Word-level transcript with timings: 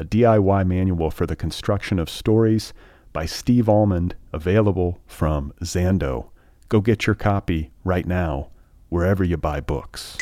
a 0.00 0.04
DIY 0.04 0.66
manual 0.66 1.10
for 1.10 1.26
the 1.26 1.36
construction 1.36 1.98
of 1.98 2.08
stories 2.08 2.72
by 3.12 3.26
Steve 3.26 3.68
Almond, 3.68 4.14
available 4.32 4.98
from 5.06 5.52
Zando. 5.62 6.30
Go 6.70 6.80
get 6.80 7.06
your 7.06 7.14
copy 7.14 7.70
right 7.84 8.06
now, 8.06 8.48
wherever 8.88 9.22
you 9.22 9.36
buy 9.36 9.60
books. 9.60 10.16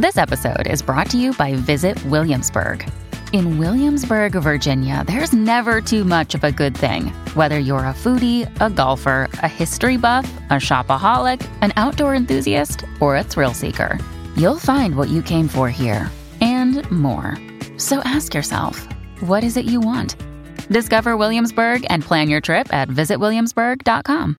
This 0.00 0.16
episode 0.16 0.66
is 0.66 0.82
brought 0.82 1.08
to 1.10 1.16
you 1.16 1.32
by 1.34 1.54
Visit 1.54 2.04
Williamsburg. 2.06 2.90
In 3.32 3.58
Williamsburg, 3.58 4.32
Virginia, 4.32 5.04
there's 5.06 5.32
never 5.32 5.80
too 5.80 6.04
much 6.04 6.34
of 6.34 6.42
a 6.42 6.50
good 6.50 6.76
thing. 6.76 7.08
Whether 7.34 7.60
you're 7.60 7.78
a 7.78 7.94
foodie, 7.94 8.50
a 8.60 8.68
golfer, 8.68 9.28
a 9.34 9.48
history 9.48 9.96
buff, 9.96 10.28
a 10.50 10.54
shopaholic, 10.54 11.48
an 11.60 11.72
outdoor 11.76 12.16
enthusiast, 12.16 12.84
or 13.00 13.16
a 13.16 13.22
thrill 13.24 13.54
seeker, 13.54 13.98
you'll 14.36 14.58
find 14.58 14.96
what 14.96 15.08
you 15.08 15.22
came 15.22 15.48
for 15.48 15.68
here 15.68 16.10
and 16.40 16.90
more. 16.90 17.36
So 17.76 18.00
ask 18.04 18.34
yourself, 18.34 18.86
what 19.20 19.44
is 19.44 19.56
it 19.56 19.64
you 19.64 19.80
want? 19.80 20.16
Discover 20.68 21.16
Williamsburg 21.16 21.86
and 21.90 22.02
plan 22.02 22.28
your 22.28 22.40
trip 22.40 22.72
at 22.72 22.88
visitwilliamsburg.com. 22.88 24.36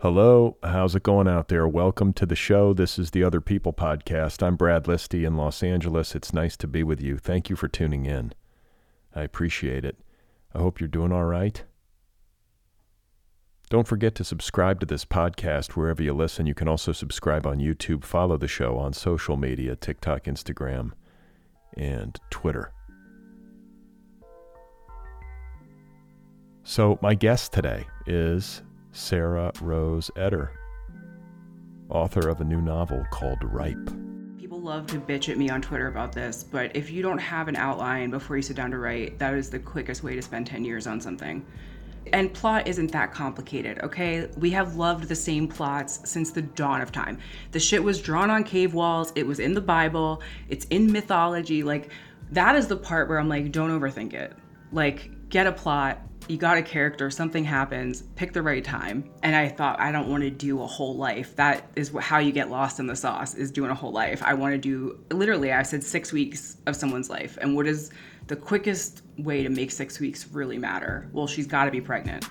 Hello, 0.00 0.56
how's 0.62 0.94
it 0.94 1.02
going 1.02 1.26
out 1.26 1.48
there? 1.48 1.66
Welcome 1.66 2.12
to 2.14 2.24
the 2.24 2.36
show. 2.36 2.72
This 2.72 3.00
is 3.00 3.10
the 3.10 3.24
Other 3.24 3.40
People 3.40 3.72
podcast. 3.72 4.46
I'm 4.46 4.54
Brad 4.54 4.84
Listi 4.84 5.26
in 5.26 5.36
Los 5.36 5.60
Angeles. 5.60 6.14
It's 6.14 6.32
nice 6.32 6.56
to 6.58 6.68
be 6.68 6.84
with 6.84 7.00
you. 7.00 7.18
Thank 7.18 7.50
you 7.50 7.56
for 7.56 7.66
tuning 7.66 8.06
in. 8.06 8.32
I 9.14 9.22
appreciate 9.22 9.84
it. 9.84 9.98
I 10.54 10.58
hope 10.60 10.80
you're 10.80 10.88
doing 10.88 11.10
all 11.10 11.24
right. 11.24 11.64
Don't 13.70 13.86
forget 13.86 14.14
to 14.14 14.24
subscribe 14.24 14.80
to 14.80 14.86
this 14.86 15.04
podcast 15.04 15.72
wherever 15.72 16.02
you 16.02 16.14
listen. 16.14 16.46
You 16.46 16.54
can 16.54 16.68
also 16.68 16.92
subscribe 16.92 17.46
on 17.46 17.58
YouTube, 17.58 18.02
follow 18.02 18.38
the 18.38 18.48
show 18.48 18.78
on 18.78 18.94
social 18.94 19.36
media 19.36 19.76
TikTok, 19.76 20.24
Instagram, 20.24 20.92
and 21.76 22.18
Twitter. 22.30 22.72
So, 26.62 26.98
my 27.02 27.14
guest 27.14 27.52
today 27.52 27.84
is 28.06 28.62
Sarah 28.92 29.52
Rose 29.60 30.10
Etter, 30.16 30.48
author 31.90 32.30
of 32.30 32.40
a 32.40 32.44
new 32.44 32.62
novel 32.62 33.04
called 33.10 33.38
Ripe. 33.42 33.90
People 34.38 34.60
love 34.60 34.86
to 34.86 34.98
bitch 34.98 35.28
at 35.28 35.36
me 35.36 35.50
on 35.50 35.60
Twitter 35.60 35.88
about 35.88 36.12
this, 36.12 36.42
but 36.42 36.74
if 36.74 36.90
you 36.90 37.02
don't 37.02 37.18
have 37.18 37.48
an 37.48 37.56
outline 37.56 38.08
before 38.08 38.36
you 38.36 38.42
sit 38.42 38.56
down 38.56 38.70
to 38.70 38.78
write, 38.78 39.18
that 39.18 39.34
is 39.34 39.50
the 39.50 39.58
quickest 39.58 40.02
way 40.02 40.14
to 40.14 40.22
spend 40.22 40.46
10 40.46 40.64
years 40.64 40.86
on 40.86 41.02
something. 41.02 41.44
And 42.12 42.32
plot 42.32 42.66
isn't 42.66 42.92
that 42.92 43.12
complicated, 43.12 43.80
okay? 43.82 44.28
We 44.36 44.50
have 44.50 44.76
loved 44.76 45.04
the 45.08 45.14
same 45.14 45.48
plots 45.48 46.00
since 46.04 46.30
the 46.30 46.42
dawn 46.42 46.80
of 46.80 46.92
time. 46.92 47.18
The 47.52 47.60
shit 47.60 47.82
was 47.82 48.00
drawn 48.00 48.30
on 48.30 48.44
cave 48.44 48.74
walls, 48.74 49.12
it 49.14 49.26
was 49.26 49.40
in 49.40 49.54
the 49.54 49.60
Bible, 49.60 50.22
it's 50.48 50.64
in 50.66 50.90
mythology. 50.90 51.62
Like, 51.62 51.90
that 52.30 52.56
is 52.56 52.66
the 52.66 52.76
part 52.76 53.08
where 53.08 53.18
I'm 53.18 53.28
like, 53.28 53.52
don't 53.52 53.70
overthink 53.70 54.12
it. 54.14 54.32
Like, 54.72 55.10
get 55.28 55.46
a 55.46 55.52
plot, 55.52 56.00
you 56.28 56.36
got 56.36 56.58
a 56.58 56.62
character, 56.62 57.10
something 57.10 57.44
happens, 57.44 58.02
pick 58.16 58.32
the 58.32 58.42
right 58.42 58.64
time. 58.64 59.08
And 59.22 59.34
I 59.34 59.48
thought, 59.48 59.80
I 59.80 59.90
don't 59.90 60.08
want 60.08 60.22
to 60.22 60.30
do 60.30 60.62
a 60.62 60.66
whole 60.66 60.96
life. 60.96 61.34
That 61.36 61.70
is 61.76 61.90
how 62.00 62.18
you 62.18 62.32
get 62.32 62.50
lost 62.50 62.78
in 62.80 62.86
the 62.86 62.96
sauce, 62.96 63.34
is 63.34 63.50
doing 63.50 63.70
a 63.70 63.74
whole 63.74 63.92
life. 63.92 64.22
I 64.22 64.34
want 64.34 64.52
to 64.52 64.58
do, 64.58 64.98
literally, 65.10 65.52
I 65.52 65.62
said 65.62 65.82
six 65.82 66.12
weeks 66.12 66.58
of 66.66 66.76
someone's 66.76 67.10
life. 67.10 67.38
And 67.40 67.56
what 67.56 67.66
is 67.66 67.90
the 68.26 68.36
quickest 68.36 69.02
way 69.18 69.42
to 69.42 69.48
make 69.48 69.70
six 69.70 69.98
weeks 70.00 70.28
really 70.28 70.58
matter? 70.58 71.08
Well, 71.12 71.26
she's 71.26 71.46
got 71.46 71.64
to 71.64 71.70
be 71.70 71.80
pregnant. 71.80 72.26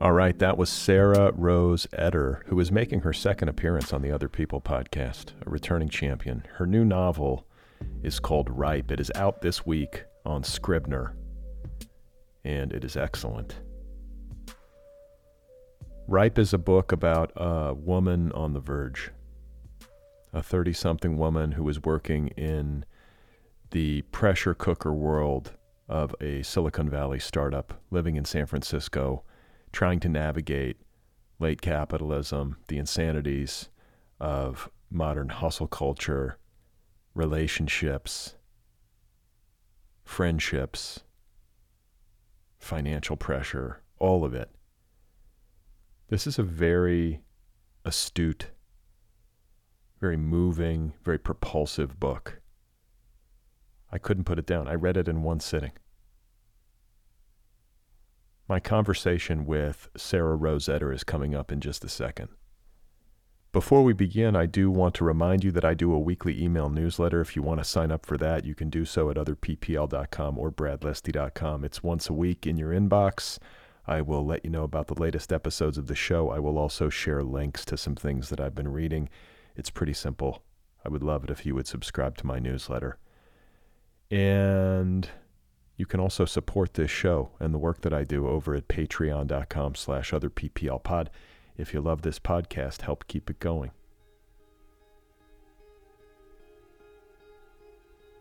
All 0.00 0.12
right, 0.12 0.38
that 0.38 0.56
was 0.56 0.70
Sarah 0.70 1.32
Rose 1.32 1.86
Etter, 1.92 2.44
who 2.46 2.58
is 2.58 2.72
making 2.72 3.00
her 3.00 3.12
second 3.12 3.48
appearance 3.48 3.92
on 3.92 4.02
the 4.02 4.10
Other 4.10 4.28
People 4.28 4.60
podcast, 4.60 5.32
a 5.46 5.50
returning 5.50 5.88
champion. 5.88 6.44
Her 6.54 6.66
new 6.66 6.84
novel 6.84 7.46
is 8.02 8.18
called 8.18 8.50
Ripe. 8.50 8.90
It 8.90 9.00
is 9.00 9.12
out 9.14 9.40
this 9.40 9.64
week 9.64 10.04
on 10.24 10.42
Scribner 10.42 11.14
and 12.44 12.72
it 12.72 12.84
is 12.84 12.96
excellent. 12.96 13.56
Ripe 16.06 16.38
is 16.38 16.52
a 16.52 16.58
book 16.58 16.92
about 16.92 17.32
a 17.34 17.72
woman 17.72 18.30
on 18.32 18.52
the 18.52 18.60
verge, 18.60 19.10
a 20.32 20.42
30 20.42 20.74
something 20.74 21.16
woman 21.16 21.52
who 21.52 21.66
is 21.68 21.82
working 21.82 22.28
in 22.28 22.84
the 23.70 24.02
pressure 24.02 24.52
cooker 24.52 24.92
world 24.92 25.52
of 25.88 26.14
a 26.20 26.42
Silicon 26.42 26.90
Valley 26.90 27.18
startup, 27.18 27.80
living 27.90 28.16
in 28.16 28.24
San 28.24 28.44
Francisco, 28.44 29.22
trying 29.72 29.98
to 30.00 30.08
navigate 30.08 30.76
late 31.38 31.62
capitalism, 31.62 32.58
the 32.68 32.78
insanities 32.78 33.70
of 34.20 34.68
modern 34.90 35.30
hustle 35.30 35.66
culture, 35.66 36.38
relationships, 37.14 38.36
friendships 40.04 41.03
financial 42.64 43.16
pressure, 43.16 43.82
all 43.98 44.24
of 44.24 44.34
it. 44.34 44.50
This 46.08 46.26
is 46.26 46.38
a 46.38 46.42
very 46.42 47.20
astute, 47.84 48.50
very 50.00 50.16
moving, 50.16 50.94
very 51.04 51.18
propulsive 51.18 52.00
book. 52.00 52.40
I 53.92 53.98
couldn't 53.98 54.24
put 54.24 54.38
it 54.38 54.46
down. 54.46 54.66
I 54.66 54.74
read 54.74 54.96
it 54.96 55.08
in 55.08 55.22
one 55.22 55.40
sitting. 55.40 55.72
My 58.48 58.60
conversation 58.60 59.46
with 59.46 59.88
Sarah 59.96 60.36
Rose 60.36 60.66
Etter 60.66 60.92
is 60.92 61.04
coming 61.04 61.34
up 61.34 61.50
in 61.52 61.60
just 61.60 61.84
a 61.84 61.88
second. 61.88 62.28
Before 63.54 63.84
we 63.84 63.92
begin, 63.92 64.34
I 64.34 64.46
do 64.46 64.68
want 64.68 64.96
to 64.96 65.04
remind 65.04 65.44
you 65.44 65.52
that 65.52 65.64
I 65.64 65.74
do 65.74 65.92
a 65.92 65.98
weekly 66.00 66.42
email 66.42 66.68
newsletter. 66.68 67.20
If 67.20 67.36
you 67.36 67.42
want 67.42 67.60
to 67.60 67.64
sign 67.64 67.92
up 67.92 68.04
for 68.04 68.18
that, 68.18 68.44
you 68.44 68.52
can 68.52 68.68
do 68.68 68.84
so 68.84 69.10
at 69.10 69.16
otherppl.com 69.16 70.36
or 70.36 70.50
bradlisti.com. 70.50 71.64
It's 71.64 71.80
once 71.80 72.08
a 72.08 72.14
week 72.14 72.48
in 72.48 72.56
your 72.56 72.72
inbox. 72.72 73.38
I 73.86 74.00
will 74.00 74.26
let 74.26 74.44
you 74.44 74.50
know 74.50 74.64
about 74.64 74.88
the 74.88 75.00
latest 75.00 75.32
episodes 75.32 75.78
of 75.78 75.86
the 75.86 75.94
show. 75.94 76.30
I 76.30 76.40
will 76.40 76.58
also 76.58 76.88
share 76.88 77.22
links 77.22 77.64
to 77.66 77.76
some 77.76 77.94
things 77.94 78.28
that 78.30 78.40
I've 78.40 78.56
been 78.56 78.72
reading. 78.72 79.08
It's 79.54 79.70
pretty 79.70 79.94
simple. 79.94 80.42
I 80.84 80.88
would 80.88 81.04
love 81.04 81.22
it 81.22 81.30
if 81.30 81.46
you 81.46 81.54
would 81.54 81.68
subscribe 81.68 82.18
to 82.18 82.26
my 82.26 82.40
newsletter. 82.40 82.98
And 84.10 85.08
you 85.76 85.86
can 85.86 86.00
also 86.00 86.24
support 86.24 86.74
this 86.74 86.90
show 86.90 87.30
and 87.38 87.54
the 87.54 87.58
work 87.58 87.82
that 87.82 87.94
I 87.94 88.02
do 88.02 88.26
over 88.26 88.56
at 88.56 88.66
patreon.com 88.66 89.76
slash 89.76 90.10
otherpplpod 90.10 91.06
if 91.56 91.72
you 91.72 91.80
love 91.80 92.02
this 92.02 92.18
podcast, 92.18 92.82
help 92.82 93.06
keep 93.06 93.30
it 93.30 93.38
going. 93.38 93.70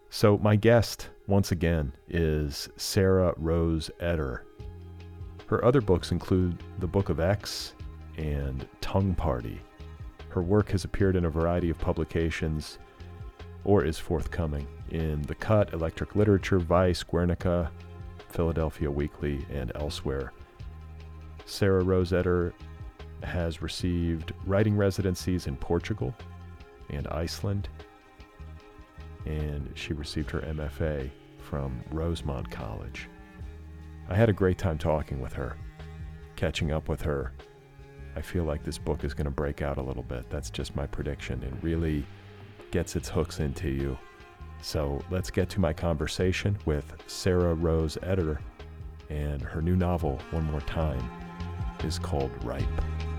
So, 0.10 0.38
my 0.38 0.56
guest, 0.56 1.10
once 1.26 1.52
again, 1.52 1.94
is 2.08 2.70
Sarah 2.78 3.34
Rose 3.38 3.90
Etter. 4.00 4.42
Her 5.48 5.66
other 5.66 5.82
books 5.82 6.12
include 6.12 6.62
The 6.80 6.88
Book 6.88 7.10
of 7.10 7.20
X 7.20 7.74
and 8.18 8.68
Tongue 8.80 9.16
Party. 9.16 9.60
Her 10.30 10.44
work 10.44 10.70
has 10.70 10.84
appeared 10.84 11.16
in 11.16 11.26
a 11.26 11.30
variety 11.30 11.72
of 11.72 11.80
publications 11.80 12.78
or 13.64 13.84
is 13.84 13.98
forthcoming 13.98 14.68
in 14.92 15.22
The 15.24 15.36
Cut, 15.36 15.74
Electric 15.74 16.16
Literature, 16.16 16.60
Vice, 16.60 17.02
Guernica, 17.02 17.72
Philadelphia 18.30 18.90
Weekly, 18.92 19.46
and 19.52 19.72
elsewhere. 19.76 20.32
Sarah 21.46 21.84
Rose 21.84 22.12
Etter 22.12 22.54
has 23.24 23.62
received 23.62 24.34
writing 24.46 24.76
residencies 24.76 25.48
in 25.48 25.56
Portugal 25.56 26.14
and 26.90 27.08
Iceland, 27.08 27.70
and 29.26 29.72
she 29.76 29.94
received 29.94 30.32
her 30.32 30.42
MFA 30.42 31.10
from 31.40 31.84
Rosemont 31.92 32.50
College. 32.50 33.10
I 34.10 34.16
had 34.16 34.30
a 34.30 34.34
great 34.34 34.58
time 34.58 34.78
talking 34.78 35.22
with 35.22 35.34
her, 35.34 35.56
catching 36.36 36.72
up 36.72 36.90
with 36.90 37.02
her. 37.02 37.32
I 38.16 38.22
feel 38.22 38.44
like 38.44 38.64
this 38.64 38.78
book 38.78 39.04
is 39.04 39.14
going 39.14 39.26
to 39.26 39.32
break 39.32 39.62
out 39.62 39.78
a 39.78 39.82
little 39.82 40.04
bit. 40.04 40.30
That's 40.30 40.50
just 40.50 40.76
my 40.76 40.86
prediction. 40.86 41.42
It 41.44 41.54
really 41.62 42.06
gets 42.72 42.96
its 42.96 43.10
hooks 43.10 43.40
into 43.40 43.70
you. 43.70 43.98
So 44.62 45.04
let's 45.10 45.30
get 45.30 45.50
to 45.52 45.60
my 45.60 45.74
conversation 45.74 46.58
with 46.66 46.94
Sarah 47.08 47.54
Rose 47.54 47.98
Etter, 48.04 48.40
and 49.10 49.42
her 49.42 49.62
new 49.62 49.76
novel, 49.76 50.20
One 50.32 50.46
More 50.46 50.62
Time, 50.62 51.04
is 51.84 52.00
called 52.00 52.32
Ripe. 52.44 52.64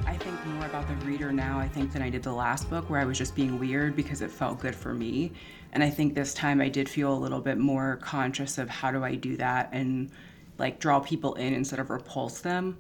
I 0.07 0.17
think 0.17 0.47
more 0.47 0.67
about 0.67 0.87
the 0.87 0.95
reader 1.07 1.33
now, 1.33 1.59
I 1.59 1.69
think, 1.69 1.93
than 1.93 2.03
I 2.03 2.11
did 2.11 2.23
the 2.23 2.33
last 2.33 2.69
book, 2.69 2.89
where 2.91 3.01
I 3.01 3.05
was 3.05 3.17
just 3.17 3.35
being 3.35 3.59
weird 3.59 3.97
because 3.97 4.23
it 4.23 4.31
felt 4.31 4.61
good 4.61 4.75
for 4.75 4.95
me. 4.95 5.33
And 5.73 5.83
I 5.83 5.91
think 5.91 6.15
this 6.15 6.35
time 6.35 6.61
I 6.61 6.69
did 6.69 6.89
feel 6.89 7.13
a 7.13 7.19
little 7.19 7.41
bit 7.41 7.59
more 7.59 7.97
conscious 7.97 8.59
of 8.59 8.69
how 8.69 8.91
do 8.91 9.03
I 9.03 9.15
do 9.15 9.37
that 9.39 9.71
and 9.73 10.11
like 10.59 10.79
draw 10.79 11.01
people 11.01 11.35
in 11.35 11.53
instead 11.53 11.79
of 11.79 11.91
repulse 11.91 12.41
them. 12.41 12.79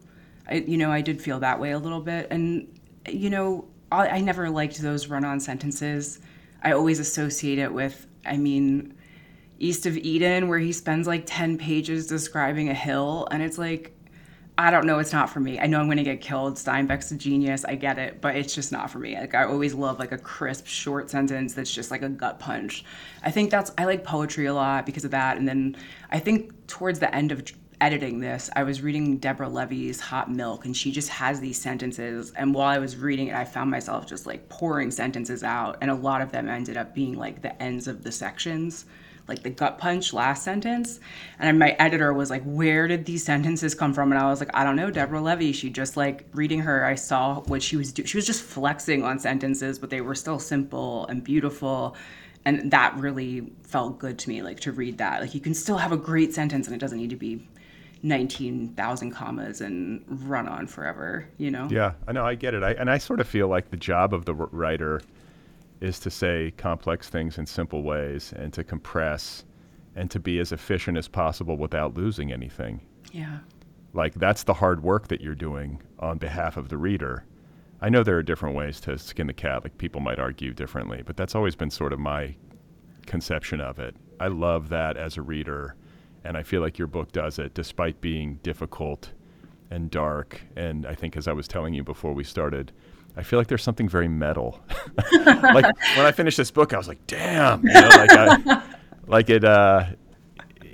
I, 0.49 0.57
you 0.57 0.77
know, 0.77 0.93
I 0.93 1.01
did 1.01 1.21
feel 1.21 1.41
that 1.41 1.59
way 1.59 1.73
a 1.73 1.79
little 1.79 2.01
bit. 2.01 2.29
And, 2.31 2.79
you 3.09 3.31
know, 3.31 3.67
I, 3.91 4.09
I 4.09 4.21
never 4.21 4.51
liked 4.51 4.81
those 4.81 5.09
run 5.09 5.25
on 5.25 5.41
sentences. 5.41 6.21
I 6.63 6.73
always 6.73 6.99
associate 6.99 7.59
it 7.59 7.73
with, 7.73 8.07
I 8.27 8.37
mean, 8.37 8.95
East 9.59 9.87
of 9.87 9.97
Eden, 9.97 10.49
where 10.49 10.59
he 10.59 10.73
spends 10.73 11.07
like 11.07 11.25
10 11.27 11.59
pages 11.59 12.07
describing 12.07 12.69
a 12.69 12.75
hill. 12.75 13.27
And 13.31 13.43
it's 13.43 13.59
like, 13.59 13.94
I 14.57 14.71
don't 14.71 14.87
know, 14.87 15.01
it's 15.01 15.13
not 15.13 15.31
for 15.31 15.41
me. 15.41 15.59
I 15.59 15.67
know 15.67 15.81
I'm 15.81 15.87
going 15.87 15.97
to 15.97 16.05
get 16.05 16.21
killed. 16.21 16.55
Steinbeck's 16.55 17.11
a 17.11 17.17
genius. 17.17 17.65
I 17.65 17.75
get 17.75 17.99
it, 17.99 18.21
but 18.21 18.37
it's 18.37 18.55
just 18.55 18.71
not 18.71 18.89
for 18.89 19.01
me. 19.01 19.19
Like 19.19 19.35
I 19.35 19.45
always 19.45 19.75
love 19.75 19.99
like 19.99 20.13
a 20.13 20.19
crisp 20.19 20.67
short 20.67 21.11
sentence 21.11 21.55
that's 21.55 21.73
just 21.73 21.91
like 21.91 22.03
a 22.03 22.09
gut 22.09 22.39
punch. 22.39 22.85
I 23.25 23.33
think 23.33 23.51
that's 23.51 23.73
I 23.77 23.85
like 23.85 24.05
poetry 24.05 24.47
a 24.47 24.55
lot 24.55 24.87
because 24.87 25.05
of 25.05 25.11
that. 25.11 25.39
And 25.39 25.49
then 25.49 25.77
I 26.13 26.21
think 26.21 26.69
towards 26.69 27.01
the 27.01 27.13
end 27.13 27.33
of 27.33 27.43
editing 27.81 28.21
this, 28.21 28.49
I 28.55 28.63
was 28.63 28.81
reading 28.81 29.19
Deborah 29.19 29.49
Levy's 29.49 29.99
Hot 29.99 30.31
Milk 30.31 30.67
and 30.67 30.77
she 30.77 30.93
just 30.93 31.09
has 31.09 31.41
these 31.41 31.61
sentences 31.61 32.33
and 32.37 32.55
while 32.55 32.69
I 32.69 32.79
was 32.79 32.97
reading 32.97 33.29
it, 33.29 33.35
I 33.35 33.45
found 33.45 33.73
myself 33.73 34.07
just 34.07 34.25
like 34.25 34.49
pouring 34.49 34.93
sentences 34.93 35.43
out 35.43 35.79
and 35.81 35.91
a 35.91 35.95
lot 35.97 36.21
of 36.21 36.31
them 36.31 36.49
ended 36.49 36.77
up 36.77 36.95
being 36.95 37.15
like 37.15 37.43
the 37.43 37.61
ends 37.61 37.89
of 37.89 38.05
the 38.05 38.13
sections 38.13 38.85
like 39.29 39.43
the 39.43 39.51
gut 39.51 39.79
punch 39.79 40.13
last 40.13 40.43
sentence. 40.43 41.01
And 41.39 41.59
my 41.59 41.71
editor 41.79 42.13
was 42.13 42.31
like, 42.31 42.43
Where 42.45 42.87
did 42.89 43.07
these 43.07 43.25
sentences 43.25 43.75
come 43.75 43.95
from? 43.95 44.13
And 44.13 44.21
I 44.21 44.29
was 44.29 44.41
like, 44.41 44.51
I 44.55 44.65
don't 44.65 44.77
know, 44.77 44.91
Deborah 44.91 45.21
Levy. 45.21 45.53
She 45.53 45.71
just 45.71 45.97
like 45.97 46.27
reading 46.35 46.61
her, 46.61 46.85
I 46.85 46.95
saw 46.95 47.41
what 47.43 47.63
she 47.63 47.77
was 47.77 47.93
doing. 47.93 48.07
She 48.07 48.17
was 48.17 48.27
just 48.27 48.43
flexing 48.43 49.03
on 49.05 49.19
sentences, 49.19 49.79
but 49.79 49.91
they 49.91 50.01
were 50.01 50.15
still 50.15 50.39
simple 50.39 51.07
and 51.07 51.23
beautiful. 51.25 51.97
And 52.45 52.71
that 52.73 52.97
really 52.97 53.53
felt 53.63 53.99
good 53.99 54.19
to 54.21 54.29
me, 54.29 54.43
like 54.43 54.61
to 54.61 54.73
read 54.73 54.99
that. 54.99 55.23
Like 55.23 55.35
you 55.35 55.41
can 55.41 55.55
still 55.55 55.79
have 55.79 55.93
a 55.93 55.97
great 55.97 56.35
sentence 56.35 56.67
and 56.67 56.77
it 56.77 56.79
doesn't 56.79 56.99
need 56.99 57.11
to 57.11 57.17
be 57.17 57.49
19,000 58.03 59.13
commas 59.13 59.63
and 59.63 60.05
run 60.29 60.47
on 60.47 60.67
forever, 60.67 61.27
you 61.39 61.51
know? 61.51 61.67
Yeah, 61.71 61.95
I 62.07 62.13
know, 62.13 62.27
I 62.27 62.35
get 62.35 62.53
it. 62.53 62.63
I, 62.63 62.73
and 62.73 62.91
I 62.91 62.99
sort 62.99 63.19
of 63.19 63.27
feel 63.27 63.49
like 63.49 63.71
the 63.71 63.79
job 63.79 64.13
of 64.13 64.27
the 64.27 64.35
writer 64.35 65.01
is 65.85 65.99
to 66.01 66.11
say 66.11 66.51
complex 66.57 67.11
things 67.11 67.37
in 67.37 67.45
simple 67.45 67.83
ways 67.83 68.33
and 68.37 68.53
to 68.55 68.65
compress 68.65 69.45
and 69.95 70.11
to 70.11 70.19
be 70.19 70.39
as 70.39 70.51
efficient 70.51 70.97
as 70.97 71.09
possible 71.09 71.57
without 71.57 71.95
losing 71.95 72.33
anything. 72.33 72.81
Yeah. 73.13 73.41
Like 73.93 74.15
that's 74.15 74.45
the 74.45 74.55
hard 74.55 74.83
work 74.83 75.09
that 75.09 75.21
you're 75.21 75.35
doing 75.35 75.83
on 75.99 76.17
behalf 76.17 76.57
of 76.57 76.71
the 76.71 76.79
reader. 76.79 77.25
I 77.83 77.91
know 77.91 78.03
there 78.03 78.17
are 78.17 78.23
different 78.23 78.57
ways 78.57 78.81
to 78.81 78.99
skin 78.99 79.27
the 79.27 79.35
cat, 79.35 79.63
like 79.63 79.77
people 79.77 80.01
might 80.01 80.19
argue 80.19 80.55
differently, 80.55 81.03
but 81.05 81.19
that's 81.19 81.35
always 81.35 81.55
been 81.55 81.71
sort 81.71 81.93
of 81.93 81.99
my 81.99 82.35
conception 83.05 83.61
of 83.61 83.79
it. 83.79 83.95
I 84.19 84.29
love 84.29 84.71
that 84.71 84.97
as 84.97 85.19
a 85.19 85.23
reader, 85.23 85.77
and 86.25 86.37
I 86.37 86.43
feel 86.45 86.63
like 86.63 86.79
your 86.79 86.89
book 86.89 87.13
does 87.13 87.39
it 87.39 87.53
despite 87.53 88.01
being 88.01 88.41
difficult 88.43 89.13
and 89.71 89.91
dark. 89.91 90.41
And 90.57 90.87
I 90.87 90.95
think, 90.95 91.17
as 91.17 91.29
I 91.29 91.33
was 91.33 91.47
telling 91.47 91.75
you 91.75 91.85
before 91.85 92.15
we 92.15 92.25
started, 92.25 92.73
I 93.17 93.23
feel 93.23 93.39
like 93.39 93.47
there's 93.47 93.63
something 93.63 93.89
very 93.89 94.09
metal. 94.09 94.61
like 95.13 95.65
when 95.97 96.07
I 96.07 96.13
finished 96.13 96.37
this 96.37 96.51
book, 96.51 96.73
I 96.73 96.79
was 96.79 96.89
like, 96.89 97.07
"Damn!" 97.07 97.65
You 97.65 97.73
know, 97.73 97.89
like, 97.89 98.11
I, 98.13 98.63
like 99.07 99.31
it. 99.31 99.45
Uh, 99.45 99.87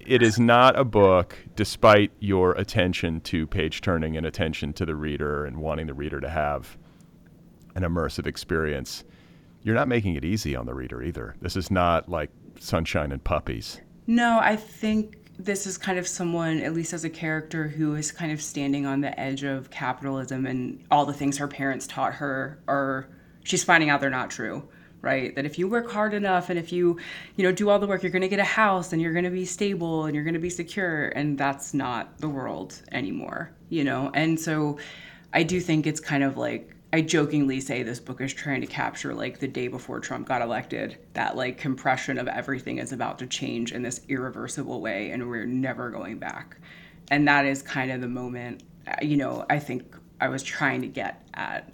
it 0.07 0.23
is 0.23 0.41
not 0.41 0.77
a 0.77 0.85
book, 0.85 1.37
despite 1.55 2.11
your 2.19 2.53
attention 2.53 3.21
to 3.21 3.47
page 3.47 3.81
turning 3.81 4.17
and 4.17 4.27
attention 4.27 4.73
to 4.73 4.85
the 4.85 4.97
reader 4.97 5.45
and 5.45 5.59
wanting 5.59 5.87
the 5.87 5.95
reader 5.95 6.21
to 6.21 6.29
have 6.29 6.77
an 7.77 7.85
immersive 7.85 8.27
experience. 8.27 9.05
You're 9.63 9.77
not 9.77 9.87
making 9.87 10.17
it 10.17 10.25
easy 10.25 10.57
on 10.57 10.67
the 10.67 10.75
reader 10.75 11.01
either. 11.01 11.37
This 11.41 11.55
is 11.55 11.71
not 11.71 12.09
like 12.09 12.31
sunshine 12.59 13.13
and 13.13 13.23
puppies. 13.23 13.81
No, 14.09 14.41
I 14.41 14.57
think 14.57 15.20
this 15.45 15.67
is 15.67 15.79
kind 15.79 15.99
of 15.99 16.07
someone, 16.07 16.61
at 16.61 16.75
least 16.75 16.93
as 16.93 17.05
a 17.05 17.11
character, 17.11 17.69
who 17.69 17.95
is 17.95 18.13
kind 18.13 18.33
of 18.33 18.43
standing 18.43 18.87
on 18.87 19.01
the 19.01 19.19
edge 19.19 19.43
of 19.43 19.71
capitalism 19.71 20.47
and 20.47 20.85
all 20.91 21.07
the 21.07 21.13
things 21.13 21.39
her 21.39 21.49
parents 21.49 21.87
taught 21.87 22.15
her 22.15 22.59
are 22.69 23.09
she's 23.45 23.65
finding 23.65 23.91
out 23.91 24.01
they're 24.01 24.11
not 24.11 24.31
true 24.31 24.69
right? 25.03 25.35
That 25.35 25.47
if 25.47 25.59
you 25.59 25.67
work 25.69 25.91
hard 25.91 26.15
enough 26.15 26.51
and 26.51 26.59
if 26.59 26.73
you 26.73 26.99
you 27.37 27.45
know 27.45 27.53
do 27.53 27.71
all 27.71 27.79
the 27.79 27.87
work 27.87 28.03
you're 28.03 28.13
going 28.13 28.23
to 28.23 28.29
get 28.29 28.39
a 28.39 28.45
house 28.45 28.93
and 28.93 29.01
you're 29.01 29.13
going 29.13 29.25
to 29.25 29.31
be 29.31 29.45
stable 29.45 30.05
and 30.05 30.15
you're 30.15 30.25
going 30.25 30.35
to 30.35 30.41
be 30.41 30.51
secure 30.51 31.09
and 31.09 31.39
that's 31.39 31.73
not 31.73 32.19
the 32.19 32.29
world 32.29 32.81
anymore 32.93 33.51
you 33.69 33.85
know? 33.85 34.11
And 34.15 34.39
so 34.39 34.79
i 35.33 35.43
do 35.43 35.61
think 35.61 35.87
it's 35.87 36.01
kind 36.01 36.25
of 36.25 36.37
like 36.37 36.75
I 36.93 37.03
jokingly 37.03 37.61
say 37.61 37.83
this 37.85 38.01
book 38.01 38.21
is 38.21 38.35
trying 38.35 38.63
to 38.63 38.67
capture 38.67 39.15
like 39.15 39.39
the 39.39 39.47
day 39.47 39.69
before 39.69 40.01
Trump 40.01 40.27
got 40.27 40.43
elected, 40.43 40.99
that 41.13 41.37
like 41.37 41.57
compression 41.57 42.19
of 42.19 42.27
everything 42.27 42.79
is 42.79 42.93
about 42.93 43.19
to 43.21 43.27
change 43.27 43.71
in 43.71 43.83
this 43.83 44.01
irreversible 44.09 44.81
way 44.81 45.11
and 45.11 45.29
we're 45.29 45.47
never 45.47 45.91
going 45.91 46.19
back. 46.19 46.57
And 47.13 47.29
that 47.29 47.47
is 47.47 47.63
kind 47.63 47.93
of 47.93 48.01
the 48.01 48.09
moment, 48.09 48.65
uh, 48.89 48.97
you 49.03 49.17
know, 49.17 49.47
I 49.49 49.61
think 49.61 49.97
I 50.21 50.29
was 50.29 50.43
trying 50.43 50.81
to 50.83 50.89
get 50.89 51.29
at. 51.35 51.73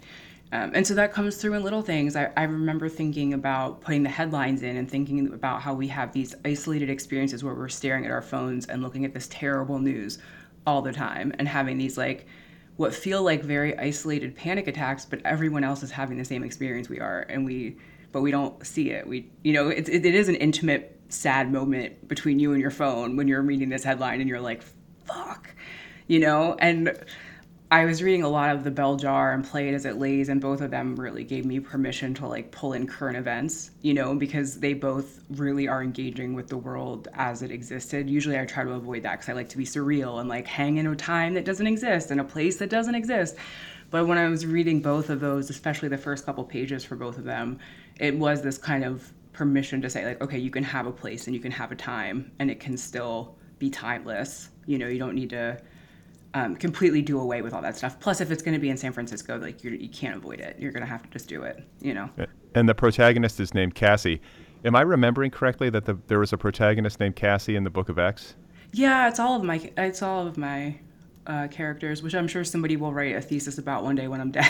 Um, 0.52 0.72
and 0.74 0.86
so 0.86 0.94
that 0.94 1.12
comes 1.12 1.36
through 1.36 1.54
in 1.54 1.62
little 1.62 1.82
things. 1.82 2.14
I, 2.14 2.30
I 2.36 2.42
remember 2.44 2.88
thinking 2.88 3.32
about 3.32 3.80
putting 3.80 4.02
the 4.02 4.10
headlines 4.10 4.62
in 4.62 4.76
and 4.76 4.88
thinking 4.88 5.32
about 5.32 5.62
how 5.62 5.72
we 5.72 5.88
have 5.88 6.12
these 6.12 6.34
isolated 6.44 6.90
experiences 6.90 7.42
where 7.42 7.54
we're 7.54 7.68
staring 7.68 8.04
at 8.04 8.10
our 8.10 8.22
phones 8.22 8.66
and 8.66 8.82
looking 8.82 9.04
at 9.06 9.14
this 9.14 9.28
terrible 9.28 9.78
news 9.78 10.18
all 10.66 10.82
the 10.82 10.92
time 10.92 11.32
and 11.38 11.48
having 11.48 11.78
these 11.78 11.96
like, 11.96 12.26
what 12.76 12.94
feel 12.94 13.22
like 13.22 13.42
very 13.42 13.76
isolated 13.78 14.36
panic 14.36 14.66
attacks, 14.66 15.04
but 15.04 15.20
everyone 15.24 15.64
else 15.64 15.82
is 15.82 15.90
having 15.90 16.18
the 16.18 16.24
same 16.24 16.42
experience 16.42 16.88
we 16.88 17.00
are, 17.00 17.20
and 17.28 17.44
we, 17.44 17.76
but 18.12 18.20
we 18.20 18.30
don't 18.30 18.66
see 18.66 18.90
it. 18.90 19.06
We, 19.06 19.30
you 19.42 19.52
know, 19.52 19.68
it, 19.68 19.88
it, 19.88 20.04
it 20.04 20.14
is 20.14 20.28
an 20.28 20.36
intimate, 20.36 20.92
sad 21.08 21.52
moment 21.52 22.08
between 22.08 22.38
you 22.38 22.52
and 22.52 22.60
your 22.60 22.70
phone 22.70 23.16
when 23.16 23.28
you're 23.28 23.42
reading 23.42 23.68
this 23.68 23.84
headline 23.84 24.20
and 24.20 24.28
you're 24.28 24.40
like, 24.40 24.62
fuck, 25.04 25.54
you 26.06 26.18
know, 26.18 26.56
and 26.58 26.98
I 27.68 27.84
was 27.84 28.00
reading 28.00 28.22
a 28.22 28.28
lot 28.28 28.54
of 28.54 28.62
The 28.62 28.70
Bell 28.70 28.94
Jar 28.94 29.32
and 29.32 29.44
Play 29.44 29.68
It 29.68 29.74
As 29.74 29.86
It 29.86 29.96
Lays, 29.96 30.28
and 30.28 30.40
both 30.40 30.60
of 30.60 30.70
them 30.70 30.94
really 30.94 31.24
gave 31.24 31.44
me 31.44 31.58
permission 31.58 32.14
to 32.14 32.28
like 32.28 32.52
pull 32.52 32.74
in 32.74 32.86
current 32.86 33.16
events, 33.16 33.72
you 33.82 33.92
know, 33.92 34.14
because 34.14 34.60
they 34.60 34.72
both 34.72 35.20
really 35.30 35.66
are 35.66 35.82
engaging 35.82 36.34
with 36.34 36.46
the 36.46 36.56
world 36.56 37.08
as 37.14 37.42
it 37.42 37.50
existed. 37.50 38.08
Usually 38.08 38.38
I 38.38 38.44
try 38.44 38.62
to 38.62 38.70
avoid 38.70 39.02
that 39.02 39.14
because 39.14 39.28
I 39.28 39.32
like 39.32 39.48
to 39.48 39.58
be 39.58 39.64
surreal 39.64 40.20
and 40.20 40.28
like 40.28 40.46
hang 40.46 40.76
in 40.76 40.86
a 40.86 40.94
time 40.94 41.34
that 41.34 41.44
doesn't 41.44 41.66
exist 41.66 42.12
and 42.12 42.20
a 42.20 42.24
place 42.24 42.58
that 42.58 42.70
doesn't 42.70 42.94
exist. 42.94 43.34
But 43.90 44.06
when 44.06 44.16
I 44.16 44.28
was 44.28 44.46
reading 44.46 44.80
both 44.80 45.10
of 45.10 45.18
those, 45.18 45.50
especially 45.50 45.88
the 45.88 45.98
first 45.98 46.24
couple 46.24 46.44
pages 46.44 46.84
for 46.84 46.94
both 46.94 47.18
of 47.18 47.24
them, 47.24 47.58
it 47.98 48.16
was 48.16 48.42
this 48.42 48.58
kind 48.58 48.84
of 48.84 49.12
permission 49.32 49.82
to 49.82 49.90
say, 49.90 50.06
like, 50.06 50.22
okay, 50.22 50.38
you 50.38 50.50
can 50.50 50.62
have 50.62 50.86
a 50.86 50.92
place 50.92 51.26
and 51.26 51.34
you 51.34 51.42
can 51.42 51.50
have 51.50 51.72
a 51.72 51.76
time 51.76 52.30
and 52.38 52.48
it 52.48 52.60
can 52.60 52.76
still 52.76 53.34
be 53.58 53.70
timeless. 53.70 54.50
You 54.66 54.78
know, 54.78 54.86
you 54.86 55.00
don't 55.00 55.16
need 55.16 55.30
to 55.30 55.60
um, 56.36 56.54
completely 56.54 57.00
do 57.00 57.18
away 57.18 57.40
with 57.40 57.54
all 57.54 57.62
that 57.62 57.78
stuff. 57.78 57.98
Plus, 57.98 58.20
if 58.20 58.30
it's 58.30 58.42
going 58.42 58.52
to 58.52 58.60
be 58.60 58.68
in 58.68 58.76
San 58.76 58.92
Francisco, 58.92 59.38
like 59.38 59.64
you're, 59.64 59.72
you 59.72 59.88
can 59.88 60.10
not 60.10 60.18
avoid 60.18 60.40
it. 60.40 60.56
You're 60.58 60.70
going 60.70 60.82
to 60.82 60.88
have 60.88 61.02
to 61.02 61.08
just 61.08 61.28
do 61.28 61.42
it. 61.44 61.64
You 61.80 61.94
know. 61.94 62.10
And 62.54 62.68
the 62.68 62.74
protagonist 62.74 63.40
is 63.40 63.54
named 63.54 63.74
Cassie. 63.74 64.20
Am 64.62 64.76
I 64.76 64.82
remembering 64.82 65.30
correctly 65.30 65.70
that 65.70 65.86
the, 65.86 65.98
there 66.08 66.18
was 66.18 66.34
a 66.34 66.36
protagonist 66.36 67.00
named 67.00 67.16
Cassie 67.16 67.56
in 67.56 67.64
the 67.64 67.70
Book 67.70 67.88
of 67.88 67.98
X? 67.98 68.34
Yeah, 68.72 69.08
it's 69.08 69.18
all 69.18 69.36
of 69.36 69.44
my 69.44 69.70
it's 69.78 70.02
all 70.02 70.26
of 70.26 70.36
my 70.36 70.78
uh, 71.26 71.48
characters, 71.48 72.02
which 72.02 72.14
I'm 72.14 72.28
sure 72.28 72.44
somebody 72.44 72.76
will 72.76 72.92
write 72.92 73.16
a 73.16 73.22
thesis 73.22 73.56
about 73.56 73.82
one 73.82 73.94
day 73.94 74.06
when 74.06 74.20
I'm 74.20 74.30
dead. 74.30 74.44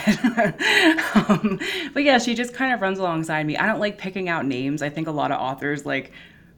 um, 1.15 1.57
but 1.93 2.03
yeah, 2.03 2.17
she 2.17 2.35
just 2.35 2.53
kind 2.53 2.73
of 2.73 2.81
runs 2.81 2.99
alongside 2.99 3.45
me. 3.45 3.55
I 3.55 3.65
don't 3.65 3.79
like 3.79 3.97
picking 3.97 4.27
out 4.27 4.45
names. 4.45 4.81
I 4.81 4.89
think 4.89 5.07
a 5.07 5.11
lot 5.11 5.31
of 5.31 5.39
authors 5.39 5.85
like 5.85 6.11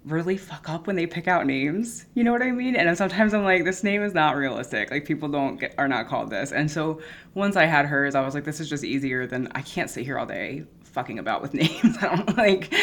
really 0.05 0.37
fuck 0.37 0.69
up 0.69 0.87
when 0.87 0.95
they 0.95 1.05
pick 1.05 1.27
out 1.27 1.45
names. 1.45 2.05
You 2.13 2.23
know 2.23 2.31
what 2.31 2.41
I 2.41 2.51
mean? 2.51 2.75
And 2.75 2.97
sometimes 2.97 3.33
I'm 3.33 3.43
like, 3.43 3.63
this 3.65 3.83
name 3.83 4.01
is 4.01 4.13
not 4.13 4.35
realistic. 4.35 4.91
Like 4.91 5.05
people 5.05 5.29
don't 5.29 5.59
get 5.59 5.75
are 5.77 5.87
not 5.87 6.07
called 6.07 6.29
this. 6.29 6.51
And 6.51 6.69
so 6.69 7.01
once 7.33 7.55
I 7.55 7.65
had 7.65 7.85
hers, 7.85 8.15
I 8.15 8.21
was 8.21 8.33
like, 8.33 8.45
this 8.45 8.59
is 8.59 8.69
just 8.69 8.83
easier 8.83 9.27
than 9.27 9.49
I 9.53 9.61
can't 9.61 9.89
sit 9.89 10.05
here 10.05 10.17
all 10.17 10.25
day 10.25 10.65
fucking 10.83 11.19
about 11.19 11.41
with 11.41 11.53
names. 11.55 11.97
I 12.01 12.15
don't 12.15 12.37
like 12.37 12.73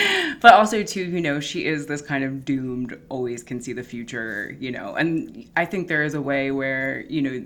but 0.41 0.55
also 0.55 0.83
too, 0.83 1.05
you 1.05 1.21
know, 1.21 1.41
she 1.41 1.67
is 1.67 1.87
this 1.87 2.03
kind 2.03 2.25
of 2.25 2.45
doomed, 2.45 2.99
always 3.09 3.43
can 3.43 3.61
see 3.61 3.73
the 3.73 3.83
future, 3.83 4.57
you 4.61 4.71
know. 4.71 4.95
And 4.95 5.49
I 5.57 5.65
think 5.65 5.89
there 5.89 6.05
is 6.05 6.15
a 6.15 6.21
way 6.21 6.51
where, 6.51 7.01
you 7.09 7.23
know, 7.23 7.45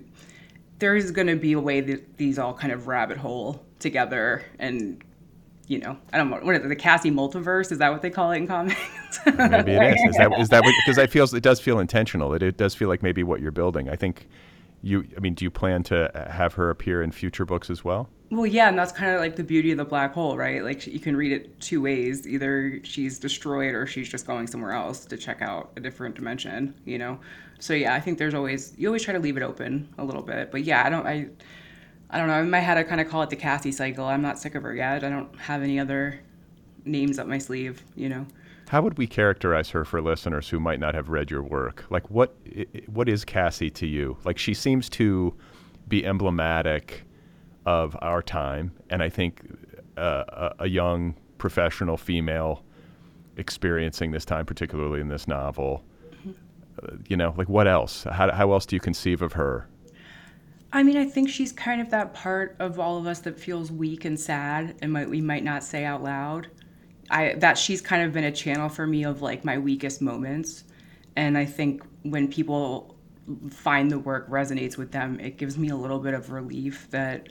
there's 0.78 1.10
going 1.10 1.26
to 1.28 1.36
be 1.36 1.52
a 1.52 1.60
way 1.60 1.80
that 1.80 2.16
these 2.16 2.38
all 2.38 2.54
kind 2.54 2.72
of 2.72 2.86
rabbit 2.86 3.18
hole 3.18 3.64
together 3.78 4.42
and 4.58 5.02
you 5.70 5.78
know, 5.78 5.96
I 6.12 6.18
don't 6.18 6.28
know 6.28 6.38
what 6.42 6.56
is 6.56 6.64
it, 6.64 6.68
the 6.68 6.74
Cassie 6.74 7.12
multiverse? 7.12 7.70
Is 7.70 7.78
that 7.78 7.92
what 7.92 8.02
they 8.02 8.10
call 8.10 8.32
it 8.32 8.38
in 8.38 8.48
comics? 8.48 8.76
maybe 9.24 9.70
it 9.70 9.94
is. 9.94 10.00
Is 10.10 10.16
that 10.16 10.40
is 10.40 10.48
that 10.48 10.64
because 10.84 10.98
I 11.04 11.06
feels 11.06 11.32
it 11.32 11.44
does 11.44 11.60
feel 11.60 11.78
intentional. 11.78 12.34
It, 12.34 12.42
it 12.42 12.56
does 12.56 12.74
feel 12.74 12.88
like 12.88 13.04
maybe 13.04 13.22
what 13.22 13.40
you're 13.40 13.52
building. 13.52 13.88
I 13.88 13.94
think 13.94 14.26
you. 14.82 15.06
I 15.16 15.20
mean, 15.20 15.34
do 15.34 15.44
you 15.44 15.50
plan 15.50 15.84
to 15.84 16.12
uh, 16.12 16.28
have 16.28 16.54
her 16.54 16.70
appear 16.70 17.02
in 17.02 17.12
future 17.12 17.44
books 17.44 17.70
as 17.70 17.84
well? 17.84 18.08
Well, 18.32 18.46
yeah, 18.46 18.68
and 18.68 18.76
that's 18.76 18.90
kind 18.90 19.14
of 19.14 19.20
like 19.20 19.36
the 19.36 19.44
beauty 19.44 19.70
of 19.70 19.78
the 19.78 19.84
black 19.84 20.12
hole, 20.12 20.36
right? 20.36 20.64
Like 20.64 20.88
you 20.88 20.98
can 20.98 21.16
read 21.16 21.30
it 21.30 21.60
two 21.60 21.80
ways. 21.80 22.26
Either 22.26 22.80
she's 22.82 23.20
destroyed 23.20 23.72
or 23.72 23.86
she's 23.86 24.08
just 24.08 24.26
going 24.26 24.48
somewhere 24.48 24.72
else 24.72 25.04
to 25.04 25.16
check 25.16 25.40
out 25.40 25.70
a 25.76 25.80
different 25.80 26.16
dimension, 26.16 26.74
you 26.84 26.98
know? 26.98 27.20
So 27.60 27.74
yeah, 27.74 27.94
I 27.94 28.00
think 28.00 28.18
there's 28.18 28.34
always 28.34 28.74
you 28.76 28.88
always 28.88 29.04
try 29.04 29.14
to 29.14 29.20
leave 29.20 29.36
it 29.36 29.44
open 29.44 29.88
a 29.98 30.04
little 30.04 30.22
bit. 30.22 30.50
But 30.50 30.64
yeah, 30.64 30.84
I 30.84 30.90
don't 30.90 31.06
I 31.06 31.28
I 32.10 32.18
don't 32.18 32.28
know. 32.28 32.40
In 32.40 32.50
my 32.50 32.58
head, 32.58 32.76
I 32.76 32.82
kind 32.82 33.00
of 33.00 33.08
call 33.08 33.22
it 33.22 33.30
the 33.30 33.36
Cassie 33.36 33.72
cycle. 33.72 34.04
I'm 34.04 34.22
not 34.22 34.38
sick 34.38 34.54
of 34.54 34.62
her 34.64 34.74
yet. 34.74 35.04
I 35.04 35.08
don't 35.08 35.34
have 35.38 35.62
any 35.62 35.78
other 35.78 36.20
names 36.84 37.18
up 37.18 37.26
my 37.26 37.38
sleeve, 37.38 37.82
you 37.94 38.08
know. 38.08 38.26
How 38.68 38.82
would 38.82 38.98
we 38.98 39.06
characterize 39.06 39.70
her 39.70 39.84
for 39.84 40.00
listeners 40.00 40.48
who 40.48 40.60
might 40.60 40.78
not 40.78 40.94
have 40.94 41.08
read 41.08 41.30
your 41.30 41.42
work? 41.42 41.84
Like, 41.90 42.10
what 42.10 42.36
what 42.86 43.08
is 43.08 43.24
Cassie 43.24 43.70
to 43.70 43.86
you? 43.86 44.16
Like, 44.24 44.38
she 44.38 44.54
seems 44.54 44.88
to 44.90 45.34
be 45.88 46.04
emblematic 46.06 47.04
of 47.66 47.96
our 48.00 48.22
time, 48.22 48.72
and 48.88 49.02
I 49.02 49.08
think 49.08 49.42
uh, 49.96 50.24
a, 50.28 50.64
a 50.64 50.68
young 50.68 51.14
professional 51.38 51.96
female 51.96 52.64
experiencing 53.36 54.12
this 54.12 54.24
time, 54.24 54.46
particularly 54.46 55.00
in 55.00 55.08
this 55.08 55.26
novel. 55.26 55.82
Mm-hmm. 56.12 56.30
Uh, 56.82 56.96
you 57.08 57.16
know, 57.16 57.34
like 57.36 57.48
what 57.48 57.66
else? 57.66 58.04
How, 58.04 58.30
how 58.30 58.52
else 58.52 58.66
do 58.66 58.76
you 58.76 58.80
conceive 58.80 59.22
of 59.22 59.32
her? 59.32 59.66
I 60.72 60.82
mean, 60.82 60.96
I 60.96 61.04
think 61.04 61.28
she's 61.28 61.52
kind 61.52 61.80
of 61.80 61.90
that 61.90 62.14
part 62.14 62.56
of 62.60 62.78
all 62.78 62.96
of 62.98 63.06
us 63.06 63.20
that 63.20 63.38
feels 63.38 63.72
weak 63.72 64.04
and 64.04 64.18
sad 64.18 64.76
and 64.82 64.92
might, 64.92 65.10
we 65.10 65.20
might 65.20 65.42
not 65.42 65.64
say 65.64 65.84
out 65.84 66.02
loud. 66.02 66.48
I 67.10 67.34
that 67.38 67.58
she's 67.58 67.80
kind 67.80 68.04
of 68.04 68.12
been 68.12 68.24
a 68.24 68.30
channel 68.30 68.68
for 68.68 68.86
me 68.86 69.04
of 69.04 69.20
like 69.20 69.44
my 69.44 69.58
weakest 69.58 70.00
moments. 70.00 70.64
And 71.16 71.36
I 71.36 71.44
think 71.44 71.82
when 72.02 72.28
people 72.28 72.94
find 73.50 73.90
the 73.90 73.98
work 73.98 74.30
resonates 74.30 74.76
with 74.76 74.92
them, 74.92 75.18
it 75.18 75.36
gives 75.36 75.58
me 75.58 75.70
a 75.70 75.76
little 75.76 75.98
bit 75.98 76.14
of 76.14 76.30
relief 76.30 76.88
that 76.90 77.30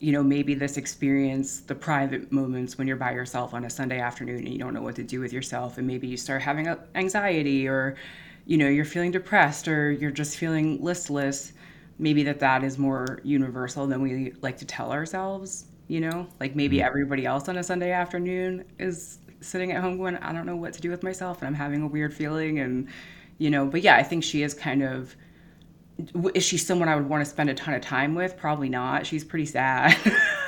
you 0.00 0.12
know, 0.12 0.22
maybe 0.22 0.54
this 0.54 0.78
experience, 0.78 1.60
the 1.60 1.74
private 1.74 2.32
moments 2.32 2.78
when 2.78 2.86
you're 2.88 2.96
by 2.96 3.12
yourself 3.12 3.52
on 3.52 3.66
a 3.66 3.70
Sunday 3.70 4.00
afternoon 4.00 4.38
and 4.38 4.48
you 4.48 4.58
don't 4.58 4.72
know 4.72 4.80
what 4.80 4.96
to 4.96 5.02
do 5.02 5.20
with 5.20 5.30
yourself, 5.30 5.76
and 5.76 5.86
maybe 5.86 6.08
you 6.08 6.16
start 6.16 6.40
having 6.40 6.74
anxiety 6.94 7.68
or, 7.68 7.96
you 8.46 8.56
know, 8.56 8.66
you're 8.66 8.86
feeling 8.86 9.10
depressed 9.10 9.68
or 9.68 9.92
you're 9.92 10.10
just 10.10 10.38
feeling 10.38 10.82
listless 10.82 11.52
maybe 12.00 12.22
that 12.22 12.40
that 12.40 12.64
is 12.64 12.78
more 12.78 13.20
universal 13.22 13.86
than 13.86 14.00
we 14.00 14.32
like 14.40 14.56
to 14.56 14.64
tell 14.64 14.90
ourselves 14.90 15.66
you 15.88 16.00
know 16.00 16.26
like 16.40 16.56
maybe 16.56 16.78
mm-hmm. 16.78 16.86
everybody 16.86 17.26
else 17.26 17.48
on 17.48 17.56
a 17.58 17.62
sunday 17.62 17.92
afternoon 17.92 18.64
is 18.78 19.18
sitting 19.40 19.72
at 19.72 19.80
home 19.80 19.98
going 19.98 20.16
i 20.18 20.32
don't 20.32 20.46
know 20.46 20.56
what 20.56 20.72
to 20.72 20.80
do 20.80 20.90
with 20.90 21.02
myself 21.02 21.38
and 21.38 21.46
i'm 21.46 21.54
having 21.54 21.82
a 21.82 21.86
weird 21.86 22.12
feeling 22.12 22.58
and 22.58 22.88
you 23.38 23.50
know 23.50 23.66
but 23.66 23.82
yeah 23.82 23.96
i 23.96 24.02
think 24.02 24.24
she 24.24 24.42
is 24.42 24.54
kind 24.54 24.82
of 24.82 25.14
is 26.34 26.44
she 26.44 26.56
someone 26.56 26.88
I 26.88 26.96
would 26.96 27.08
want 27.08 27.24
to 27.24 27.30
spend 27.30 27.50
a 27.50 27.54
ton 27.54 27.74
of 27.74 27.82
time 27.82 28.14
with? 28.14 28.36
Probably 28.36 28.68
not. 28.68 29.06
She's 29.06 29.24
pretty 29.24 29.46
sad, 29.46 29.96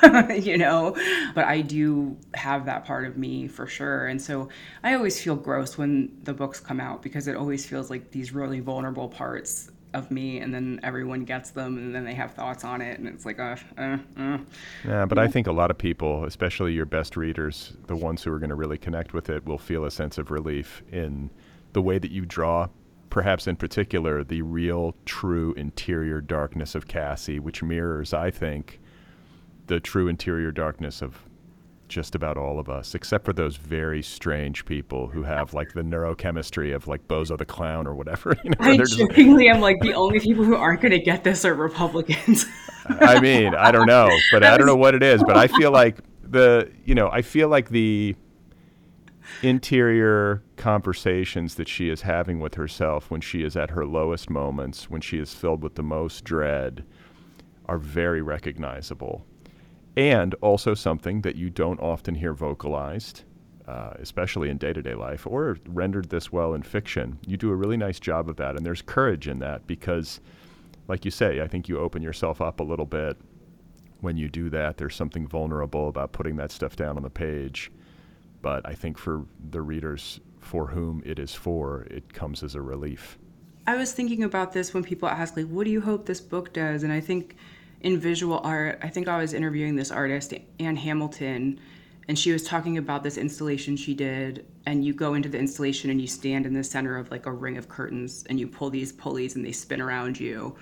you 0.41 0.57
know, 0.57 0.95
but 1.35 1.45
I 1.45 1.61
do 1.61 2.17
have 2.33 2.65
that 2.65 2.85
part 2.85 3.05
of 3.05 3.17
me 3.17 3.47
for 3.47 3.67
sure. 3.67 4.07
And 4.07 4.21
so 4.21 4.49
I 4.83 4.95
always 4.95 5.21
feel 5.21 5.35
gross 5.35 5.77
when 5.77 6.17
the 6.23 6.33
books 6.33 6.59
come 6.59 6.79
out 6.79 7.01
because 7.01 7.27
it 7.27 7.35
always 7.35 7.65
feels 7.65 7.89
like 7.89 8.11
these 8.11 8.31
really 8.33 8.59
vulnerable 8.59 9.07
parts 9.07 9.69
of 9.93 10.09
me 10.11 10.39
and 10.39 10.53
then 10.53 10.79
everyone 10.83 11.23
gets 11.23 11.51
them 11.51 11.77
and 11.77 11.93
then 11.93 12.03
they 12.03 12.13
have 12.13 12.33
thoughts 12.33 12.63
on 12.63 12.81
it 12.81 12.99
and 12.99 13.07
it's 13.07 13.25
like 13.25 13.39
uh, 13.39 13.55
uh, 13.77 13.97
uh. 14.17 14.37
yeah 14.85 15.05
but 15.05 15.17
i 15.17 15.27
think 15.27 15.47
a 15.47 15.51
lot 15.51 15.69
of 15.69 15.77
people 15.77 16.25
especially 16.25 16.73
your 16.73 16.85
best 16.85 17.15
readers 17.15 17.73
the 17.87 17.95
ones 17.95 18.23
who 18.23 18.31
are 18.31 18.39
going 18.39 18.49
to 18.49 18.55
really 18.55 18.77
connect 18.77 19.13
with 19.13 19.29
it 19.29 19.45
will 19.45 19.57
feel 19.57 19.85
a 19.85 19.91
sense 19.91 20.17
of 20.17 20.31
relief 20.31 20.83
in 20.91 21.29
the 21.73 21.81
way 21.81 21.97
that 21.99 22.11
you 22.11 22.25
draw 22.25 22.67
perhaps 23.09 23.47
in 23.47 23.55
particular 23.55 24.23
the 24.23 24.41
real 24.41 24.95
true 25.05 25.53
interior 25.53 26.19
darkness 26.21 26.75
of 26.75 26.87
cassie 26.87 27.39
which 27.39 27.61
mirrors 27.61 28.13
i 28.13 28.31
think 28.31 28.79
the 29.67 29.79
true 29.79 30.07
interior 30.07 30.51
darkness 30.51 31.01
of 31.01 31.19
just 31.93 32.15
about 32.15 32.37
all 32.37 32.59
of 32.59 32.69
us, 32.69 32.95
except 32.95 33.23
for 33.23 33.33
those 33.33 33.55
very 33.55 34.01
strange 34.01 34.65
people 34.65 35.07
who 35.07 35.23
have 35.23 35.53
like 35.53 35.73
the 35.73 35.81
neurochemistry 35.81 36.75
of 36.75 36.87
like 36.87 37.07
Bozo 37.07 37.37
the 37.37 37.45
Clown 37.45 37.87
or 37.87 37.95
whatever. 37.95 38.35
You 38.43 38.49
know, 38.49 38.57
I 38.59 38.77
jokingly 38.77 39.47
am 39.47 39.61
like 39.61 39.79
the 39.79 39.93
only 39.93 40.19
people 40.19 40.43
who 40.43 40.55
aren't 40.55 40.81
going 40.81 40.91
to 40.91 40.99
get 40.99 41.23
this 41.23 41.45
are 41.45 41.53
Republicans. 41.53 42.45
I 42.85 43.21
mean, 43.21 43.55
I 43.55 43.71
don't 43.71 43.87
know, 43.87 44.09
but 44.33 44.43
I 44.43 44.57
don't 44.57 44.67
know 44.67 44.75
what 44.75 44.95
it 44.95 45.03
is, 45.03 45.23
but 45.23 45.37
I 45.37 45.47
feel 45.47 45.71
like 45.71 45.99
the, 46.23 46.69
you 46.83 46.93
know, 46.93 47.09
I 47.09 47.21
feel 47.21 47.47
like 47.47 47.69
the 47.69 48.15
interior 49.41 50.43
conversations 50.57 51.55
that 51.55 51.69
she 51.69 51.89
is 51.89 52.01
having 52.01 52.41
with 52.41 52.55
herself 52.55 53.09
when 53.09 53.21
she 53.21 53.43
is 53.43 53.55
at 53.55 53.69
her 53.69 53.85
lowest 53.85 54.29
moments, 54.29 54.89
when 54.89 54.99
she 54.99 55.19
is 55.19 55.33
filled 55.33 55.63
with 55.63 55.75
the 55.75 55.83
most 55.83 56.25
dread, 56.25 56.83
are 57.65 57.77
very 57.77 58.21
recognizable 58.21 59.25
and 59.95 60.33
also 60.35 60.73
something 60.73 61.21
that 61.21 61.35
you 61.35 61.49
don't 61.49 61.79
often 61.79 62.15
hear 62.15 62.33
vocalized, 62.33 63.23
uh, 63.67 63.91
especially 63.99 64.49
in 64.49 64.57
day 64.57 64.73
to 64.73 64.81
day 64.81 64.95
life, 64.95 65.27
or 65.27 65.57
rendered 65.67 66.09
this 66.09 66.31
well 66.31 66.53
in 66.53 66.63
fiction. 66.63 67.19
You 67.25 67.37
do 67.37 67.51
a 67.51 67.55
really 67.55 67.77
nice 67.77 67.99
job 67.99 68.29
of 68.29 68.37
that, 68.37 68.55
and 68.55 68.65
there's 68.65 68.81
courage 68.81 69.27
in 69.27 69.39
that 69.39 69.67
because, 69.67 70.19
like 70.87 71.05
you 71.05 71.11
say, 71.11 71.41
I 71.41 71.47
think 71.47 71.69
you 71.69 71.79
open 71.79 72.01
yourself 72.01 72.41
up 72.41 72.59
a 72.59 72.63
little 72.63 72.85
bit 72.85 73.17
when 74.01 74.17
you 74.17 74.27
do 74.27 74.49
that. 74.49 74.77
There's 74.77 74.95
something 74.95 75.27
vulnerable 75.27 75.87
about 75.87 76.11
putting 76.11 76.35
that 76.37 76.51
stuff 76.51 76.75
down 76.75 76.97
on 76.97 77.03
the 77.03 77.09
page. 77.09 77.71
But 78.41 78.67
I 78.67 78.73
think 78.73 78.97
for 78.97 79.25
the 79.51 79.61
readers 79.61 80.19
for 80.39 80.67
whom 80.67 81.01
it 81.05 81.19
is 81.19 81.33
for, 81.33 81.83
it 81.89 82.13
comes 82.13 82.43
as 82.43 82.55
a 82.55 82.61
relief. 82.61 83.17
I 83.65 83.77
was 83.77 83.93
thinking 83.93 84.23
about 84.23 84.51
this 84.51 84.73
when 84.73 84.83
people 84.83 85.07
ask, 85.07 85.37
like, 85.37 85.47
what 85.47 85.63
do 85.63 85.71
you 85.71 85.79
hope 85.79 86.05
this 86.05 86.19
book 86.19 86.51
does? 86.51 86.83
And 86.83 86.91
I 86.91 86.99
think 86.99 87.37
in 87.83 87.99
visual 87.99 88.39
art, 88.43 88.79
I 88.81 88.87
think 88.87 89.07
I 89.07 89.17
was 89.17 89.33
interviewing 89.33 89.75
this 89.75 89.91
artist, 89.91 90.33
Ann 90.59 90.77
Hamilton, 90.77 91.59
and 92.07 92.17
she 92.17 92.31
was 92.31 92.43
talking 92.43 92.77
about 92.77 93.03
this 93.03 93.17
installation 93.17 93.77
she 93.77 93.93
did. 93.93 94.45
And 94.65 94.83
you 94.83 94.93
go 94.93 95.13
into 95.13 95.29
the 95.29 95.37
installation 95.37 95.89
and 95.89 96.01
you 96.01 96.07
stand 96.07 96.45
in 96.45 96.53
the 96.53 96.63
center 96.63 96.97
of 96.97 97.11
like 97.11 97.25
a 97.25 97.31
ring 97.31 97.57
of 97.57 97.69
curtains 97.69 98.25
and 98.29 98.39
you 98.39 98.47
pull 98.47 98.69
these 98.69 98.91
pulleys 98.91 99.35
and 99.35 99.45
they 99.45 99.51
spin 99.51 99.81
around 99.81 100.19
you. 100.19 100.55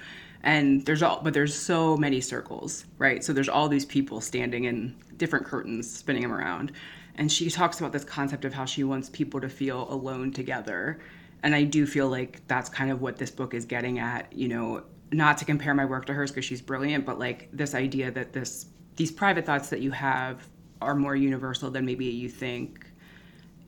And 0.44 0.84
there's 0.86 1.04
all, 1.04 1.22
but 1.24 1.34
there's 1.34 1.56
so 1.56 1.96
many 1.98 2.20
circles, 2.22 2.86
right? 2.98 3.24
So 3.24 3.34
there's 3.34 3.50
all 3.50 3.70
these 3.70 3.86
people 3.86 4.22
standing 4.22 4.64
in 4.66 4.96
different 5.18 5.46
curtains, 5.46 5.90
spinning 5.90 6.24
them 6.24 6.34
around. 6.34 6.72
And 7.16 7.32
she 7.32 7.50
talks 7.50 7.80
about 7.80 7.92
this 7.92 8.04
concept 8.04 8.46
of 8.46 8.54
how 8.54 8.66
she 8.66 8.84
wants 8.84 9.10
people 9.10 9.40
to 9.42 9.50
feel 9.50 9.92
alone 9.92 10.32
together. 10.32 11.00
And 11.44 11.54
I 11.54 11.64
do 11.64 11.86
feel 11.86 12.08
like 12.08 12.42
that's 12.48 12.70
kind 12.70 12.92
of 12.92 13.02
what 13.02 13.18
this 13.18 13.30
book 13.30 13.54
is 13.54 13.66
getting 13.66 14.00
at. 14.00 14.32
You 14.34 14.48
know, 14.48 14.84
not 15.12 15.38
to 15.40 15.46
compare 15.46 15.74
my 15.74 15.86
work 15.86 16.06
to 16.06 16.14
hers 16.14 16.32
because 16.32 16.46
she's 16.46 16.62
brilliant, 16.62 17.06
but 17.06 17.20
like 17.20 17.50
this 17.52 17.76
idea 17.76 18.12
that 18.12 18.34
this 18.34 18.68
these 18.96 19.12
private 19.12 19.46
thoughts 19.46 19.70
that 19.70 19.82
you 19.82 19.92
have 19.92 20.48
are 20.82 20.96
more 20.96 21.16
universal 21.16 21.70
than 21.70 21.86
maybe 21.86 22.06
you 22.06 22.30
think 22.30 22.86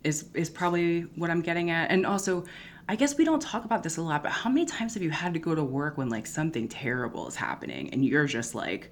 is 0.03 0.25
is 0.33 0.49
probably 0.49 1.01
what 1.15 1.29
I'm 1.29 1.41
getting 1.41 1.69
at. 1.69 1.91
And 1.91 2.05
also, 2.05 2.45
I 2.87 2.95
guess 2.95 3.17
we 3.17 3.25
don't 3.25 3.41
talk 3.41 3.65
about 3.65 3.83
this 3.83 3.97
a 3.97 4.01
lot, 4.01 4.23
but 4.23 4.31
how 4.31 4.49
many 4.49 4.65
times 4.65 4.93
have 4.93 5.03
you 5.03 5.11
had 5.11 5.33
to 5.33 5.39
go 5.39 5.55
to 5.55 5.63
work 5.63 5.97
when 5.97 6.09
like 6.09 6.27
something 6.27 6.67
terrible 6.67 7.27
is 7.27 7.35
happening 7.35 7.89
and 7.93 8.05
you're 8.05 8.25
just 8.25 8.55
like, 8.55 8.91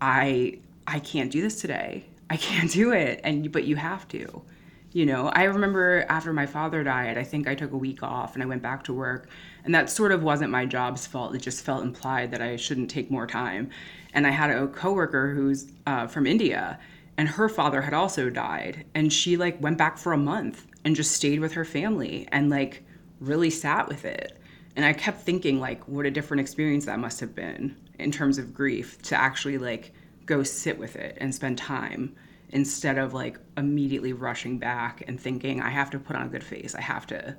I 0.00 0.58
I 0.86 1.00
can't 1.00 1.30
do 1.30 1.42
this 1.42 1.60
today. 1.60 2.06
I 2.30 2.36
can't 2.36 2.70
do 2.70 2.92
it. 2.92 3.20
And 3.24 3.50
but 3.52 3.64
you 3.64 3.76
have 3.76 4.06
to. 4.08 4.42
You 4.92 5.04
know, 5.04 5.28
I 5.28 5.44
remember 5.44 6.06
after 6.08 6.32
my 6.32 6.46
father 6.46 6.82
died, 6.82 7.18
I 7.18 7.24
think 7.24 7.46
I 7.46 7.54
took 7.54 7.72
a 7.72 7.76
week 7.76 8.02
off 8.02 8.34
and 8.34 8.42
I 8.42 8.46
went 8.46 8.62
back 8.62 8.84
to 8.84 8.94
work 8.94 9.28
and 9.64 9.74
that 9.74 9.90
sort 9.90 10.12
of 10.12 10.22
wasn't 10.22 10.50
my 10.50 10.64
job's 10.64 11.06
fault. 11.06 11.34
It 11.34 11.42
just 11.42 11.62
felt 11.62 11.82
implied 11.82 12.30
that 12.30 12.40
I 12.40 12.56
shouldn't 12.56 12.90
take 12.90 13.10
more 13.10 13.26
time. 13.26 13.68
And 14.14 14.26
I 14.26 14.30
had 14.30 14.50
a 14.50 14.66
coworker 14.66 15.34
who's 15.34 15.70
uh, 15.86 16.06
from 16.06 16.26
India, 16.26 16.78
and 17.18 17.28
her 17.28 17.50
father 17.50 17.82
had 17.82 17.92
also 17.92 18.30
died. 18.30 18.86
And 18.94 19.12
she 19.12 19.36
like 19.36 19.60
went 19.60 19.76
back 19.76 19.98
for 19.98 20.14
a 20.14 20.18
month 20.18 20.66
and 20.84 20.96
just 20.96 21.12
stayed 21.12 21.40
with 21.40 21.52
her 21.52 21.66
family 21.66 22.26
and 22.32 22.48
like 22.48 22.82
really 23.20 23.50
sat 23.50 23.88
with 23.88 24.06
it. 24.06 24.38
And 24.74 24.86
I 24.86 24.94
kept 24.94 25.20
thinking 25.20 25.60
like, 25.60 25.86
what 25.86 26.06
a 26.06 26.10
different 26.10 26.40
experience 26.40 26.86
that 26.86 26.98
must 26.98 27.20
have 27.20 27.34
been 27.34 27.76
in 27.98 28.10
terms 28.10 28.38
of 28.38 28.54
grief 28.54 29.02
to 29.02 29.16
actually 29.16 29.58
like 29.58 29.92
go 30.24 30.42
sit 30.42 30.78
with 30.78 30.96
it 30.96 31.18
and 31.20 31.34
spend 31.34 31.58
time 31.58 32.16
instead 32.50 32.98
of 32.98 33.14
like 33.14 33.38
immediately 33.56 34.12
rushing 34.12 34.58
back 34.58 35.02
and 35.06 35.20
thinking 35.20 35.60
I 35.60 35.70
have 35.70 35.90
to 35.90 35.98
put 35.98 36.16
on 36.16 36.26
a 36.26 36.28
good 36.28 36.44
face. 36.44 36.74
I 36.74 36.80
have 36.80 37.06
to 37.08 37.36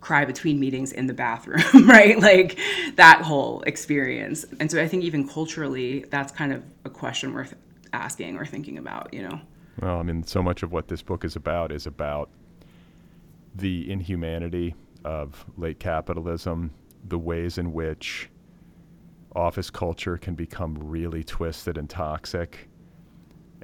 cry 0.00 0.24
between 0.24 0.58
meetings 0.58 0.92
in 0.92 1.06
the 1.06 1.14
bathroom, 1.14 1.62
right? 1.88 2.18
Like 2.18 2.58
that 2.96 3.22
whole 3.22 3.62
experience. 3.62 4.44
And 4.60 4.70
so 4.70 4.82
I 4.82 4.88
think 4.88 5.04
even 5.04 5.28
culturally, 5.28 6.04
that's 6.10 6.32
kind 6.32 6.52
of 6.52 6.62
a 6.84 6.90
question 6.90 7.32
worth 7.32 7.54
asking 7.92 8.36
or 8.36 8.44
thinking 8.44 8.78
about, 8.78 9.14
you 9.14 9.22
know? 9.22 9.40
Well, 9.80 9.98
I 9.98 10.02
mean, 10.02 10.24
so 10.24 10.42
much 10.42 10.62
of 10.62 10.72
what 10.72 10.88
this 10.88 11.02
book 11.02 11.24
is 11.24 11.36
about 11.36 11.72
is 11.72 11.86
about 11.86 12.30
the 13.54 13.90
inhumanity 13.90 14.74
of 15.04 15.44
late 15.56 15.78
capitalism, 15.78 16.72
the 17.08 17.18
ways 17.18 17.58
in 17.58 17.72
which 17.72 18.28
office 19.34 19.70
culture 19.70 20.18
can 20.18 20.34
become 20.34 20.76
really 20.78 21.24
twisted 21.24 21.78
and 21.78 21.88
toxic. 21.88 22.68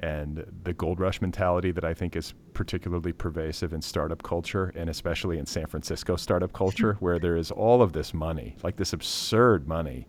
And 0.01 0.45
the 0.63 0.73
gold 0.73 0.99
rush 0.99 1.21
mentality 1.21 1.71
that 1.71 1.83
I 1.83 1.93
think 1.93 2.15
is 2.15 2.33
particularly 2.53 3.11
pervasive 3.11 3.73
in 3.73 3.81
startup 3.81 4.23
culture, 4.23 4.71
and 4.75 4.89
especially 4.89 5.37
in 5.39 5.45
San 5.45 5.67
Francisco 5.67 6.15
startup 6.15 6.53
culture, 6.53 6.93
where 6.99 7.19
there 7.19 7.35
is 7.35 7.51
all 7.51 7.81
of 7.81 7.93
this 7.93 8.13
money, 8.13 8.55
like 8.63 8.77
this 8.77 8.93
absurd 8.93 9.67
money, 9.67 10.07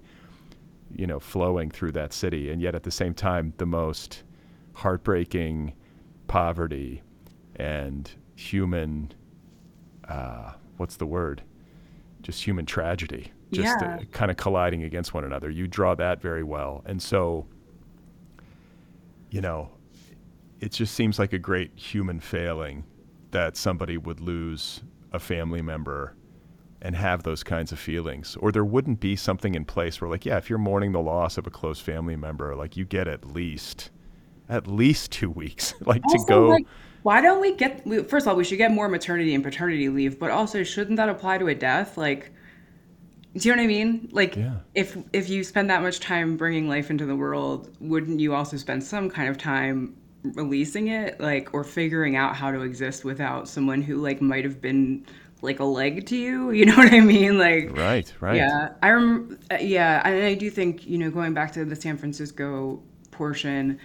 you 0.94 1.06
know, 1.06 1.18
flowing 1.18 1.70
through 1.70 1.92
that 1.92 2.12
city. 2.12 2.50
And 2.50 2.62
yet 2.62 2.74
at 2.74 2.84
the 2.84 2.90
same 2.90 3.14
time, 3.14 3.52
the 3.56 3.66
most 3.66 4.22
heartbreaking 4.74 5.72
poverty 6.28 7.02
and 7.56 8.10
human, 8.36 9.12
uh, 10.08 10.52
what's 10.76 10.96
the 10.96 11.06
word? 11.06 11.42
Just 12.22 12.46
human 12.46 12.66
tragedy 12.66 13.32
just 13.52 13.80
yeah. 13.80 13.96
uh, 13.96 14.04
kind 14.12 14.30
of 14.30 14.36
colliding 14.36 14.84
against 14.84 15.12
one 15.12 15.24
another. 15.24 15.50
You 15.50 15.66
draw 15.66 15.94
that 15.96 16.20
very 16.20 16.42
well. 16.42 16.82
And 16.86 17.02
so, 17.02 17.46
you 19.30 19.40
know, 19.40 19.70
it 20.60 20.72
just 20.72 20.94
seems 20.94 21.18
like 21.18 21.32
a 21.32 21.38
great 21.38 21.72
human 21.76 22.20
failing 22.20 22.84
that 23.30 23.56
somebody 23.56 23.96
would 23.96 24.20
lose 24.20 24.82
a 25.12 25.18
family 25.18 25.62
member 25.62 26.14
and 26.82 26.96
have 26.96 27.22
those 27.22 27.42
kinds 27.42 27.72
of 27.72 27.78
feelings. 27.78 28.36
Or 28.36 28.50
there 28.52 28.64
wouldn't 28.64 29.00
be 29.00 29.14
something 29.16 29.54
in 29.54 29.64
place 29.64 30.00
where, 30.00 30.10
like, 30.10 30.24
yeah, 30.24 30.38
if 30.38 30.48
you're 30.48 30.58
mourning 30.58 30.92
the 30.92 31.00
loss 31.00 31.36
of 31.38 31.46
a 31.46 31.50
close 31.50 31.78
family 31.80 32.16
member, 32.16 32.54
like, 32.56 32.76
you 32.76 32.84
get 32.84 33.06
at 33.08 33.24
least, 33.24 33.90
at 34.48 34.66
least 34.66 35.12
two 35.12 35.30
weeks, 35.30 35.74
like, 35.86 36.02
Also, 36.06 36.18
to 36.18 36.24
go. 36.26 36.48
like, 36.48 36.66
why 37.02 37.20
don't 37.20 37.40
we 37.40 37.54
get? 37.54 37.86
we- 37.86 38.02
First 38.02 38.26
of 38.26 38.30
all, 38.30 38.36
we 38.36 38.44
should 38.44 38.58
get 38.58 38.70
more 38.72 38.88
maternity 38.88 39.34
and 39.34 39.42
paternity 39.44 39.88
leave, 39.88 40.18
but 40.18 40.30
also 40.30 40.62
shouldn't 40.62 40.96
that 40.96 41.08
apply 41.08 41.38
to 41.38 41.48
a 41.48 41.54
death? 41.54 41.96
Like, 41.98 42.32
do 43.36 43.48
you 43.48 43.54
know 43.54 43.62
what 43.62 43.64
I 43.64 43.68
mean? 43.68 44.08
Like, 44.12 44.36
Yeah. 44.36 44.56
if 44.74 44.96
if 45.12 45.28
you 45.30 45.44
spend 45.44 45.70
that 45.70 45.82
much 45.82 46.00
time 46.00 46.36
bringing 46.36 46.68
life 46.68 46.90
into 46.90 47.06
the 47.06 47.14
world, 47.16 47.70
wouldn't 47.80 48.20
you 48.20 48.34
also 48.34 48.56
spend 48.56 48.82
some 48.82 49.08
kind 49.08 49.28
of 49.28 49.38
time 49.38 49.94
releasing 50.22 50.88
it, 50.88 51.20
like, 51.20 51.52
or 51.54 51.64
figuring 51.64 52.16
out 52.16 52.36
how 52.36 52.50
to 52.50 52.60
exist 52.60 53.04
without 53.04 53.48
someone 53.48 53.82
who 53.82 53.96
like 53.96 54.20
might 54.20 54.44
have 54.44 54.60
been 54.60 55.06
like 55.42 55.60
a 55.60 55.64
leg 55.64 56.06
to 56.06 56.16
you? 56.16 56.50
You 56.60 56.66
know 56.66 56.76
what 56.76 56.92
I 56.92 57.00
mean? 57.00 57.38
Like, 57.38 57.76
right, 57.76 58.12
right. 58.20 58.36
yeah, 58.36 58.74
I 58.82 58.90
rem- 58.90 59.38
uh, 59.50 59.56
yeah, 59.60 60.02
and 60.04 60.22
I 60.24 60.34
do 60.34 60.50
think 60.50 60.86
you 60.86 60.98
know 60.98 61.10
going 61.10 61.34
back 61.34 61.52
to 61.52 61.64
the 61.64 61.76
San 61.76 61.96
Francisco 61.96 62.82
portion, 63.10 63.78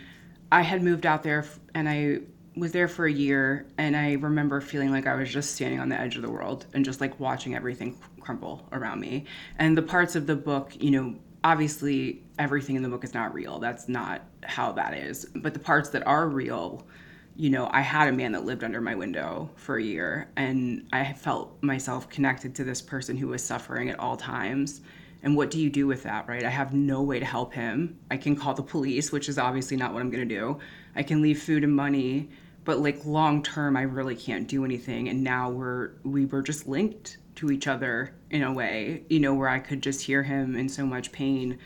I 0.51 0.61
had 0.61 0.83
moved 0.83 1.05
out 1.05 1.23
there 1.23 1.45
and 1.73 1.87
I 1.89 2.19
was 2.55 2.71
there 2.71 2.87
for 2.87 3.05
a 3.05 3.11
year, 3.11 3.67
and 3.77 3.95
I 3.95 4.13
remember 4.13 4.61
feeling 4.61 4.91
like 4.91 5.07
I 5.07 5.15
was 5.15 5.29
just 5.31 5.55
standing 5.55 5.79
on 5.79 5.89
the 5.89 5.99
edge 5.99 6.15
of 6.15 6.21
the 6.21 6.31
world 6.31 6.65
and 6.73 6.85
just 6.85 7.01
like 7.01 7.19
watching 7.19 7.55
everything 7.55 7.97
crumble 8.21 8.67
around 8.71 9.01
me. 9.01 9.25
And 9.59 9.77
the 9.77 9.81
parts 9.81 10.15
of 10.15 10.25
the 10.25 10.35
book, 10.35 10.71
you 10.79 10.91
know, 10.91 11.15
obviously 11.45 12.23
everything 12.39 12.75
in 12.75 12.81
the 12.81 12.89
book 12.89 13.03
is 13.03 13.13
not 13.13 13.31
real. 13.31 13.59
That's 13.59 13.87
not 13.87 14.23
how 14.43 14.71
that 14.71 14.95
is. 14.95 15.25
But 15.35 15.53
the 15.53 15.59
parts 15.59 15.89
that 15.89 16.05
are 16.07 16.27
real, 16.27 16.87
you 17.35 17.51
know, 17.51 17.69
I 17.71 17.81
had 17.81 18.07
a 18.07 18.11
man 18.11 18.31
that 18.31 18.45
lived 18.45 18.63
under 18.63 18.81
my 18.81 18.95
window 18.95 19.51
for 19.55 19.77
a 19.77 19.83
year, 19.83 20.27
and 20.37 20.87
I 20.91 21.13
felt 21.13 21.61
myself 21.61 22.09
connected 22.09 22.55
to 22.55 22.63
this 22.63 22.81
person 22.81 23.15
who 23.15 23.27
was 23.27 23.43
suffering 23.43 23.91
at 23.91 23.99
all 23.99 24.17
times. 24.17 24.81
And 25.21 25.37
what 25.37 25.51
do 25.51 25.59
you 25.59 25.69
do 25.69 25.85
with 25.85 26.01
that, 26.03 26.27
right? 26.27 26.43
I 26.43 26.49
have 26.49 26.73
no 26.73 27.03
way 27.03 27.19
to 27.19 27.25
help 27.25 27.53
him. 27.53 27.99
I 28.09 28.17
can 28.17 28.35
call 28.35 28.55
the 28.55 28.63
police, 28.63 29.11
which 29.11 29.29
is 29.29 29.37
obviously 29.37 29.77
not 29.77 29.93
what 29.93 30.01
I'm 30.01 30.09
going 30.09 30.27
to 30.27 30.35
do. 30.35 30.57
I 30.95 31.03
can 31.03 31.21
leave 31.21 31.43
food 31.43 31.63
and 31.63 31.75
money, 31.75 32.29
but 32.63 32.79
like 32.79 33.05
long 33.05 33.43
term, 33.43 33.77
I 33.77 33.83
really 33.83 34.15
can't 34.15 34.47
do 34.47 34.65
anything. 34.65 35.09
And 35.09 35.23
now 35.23 35.51
we're 35.51 35.91
we 36.03 36.25
were 36.25 36.41
just 36.41 36.67
linked 36.67 37.17
to 37.35 37.51
each 37.51 37.67
other 37.67 38.13
in 38.29 38.43
a 38.43 38.51
way, 38.51 39.03
you 39.09 39.19
know, 39.19 39.33
where 39.33 39.49
I 39.49 39.59
could 39.59 39.81
just 39.81 40.01
hear 40.01 40.23
him 40.23 40.55
in 40.55 40.69
so 40.69 40.85
much 40.85 41.11
pain. 41.11 41.59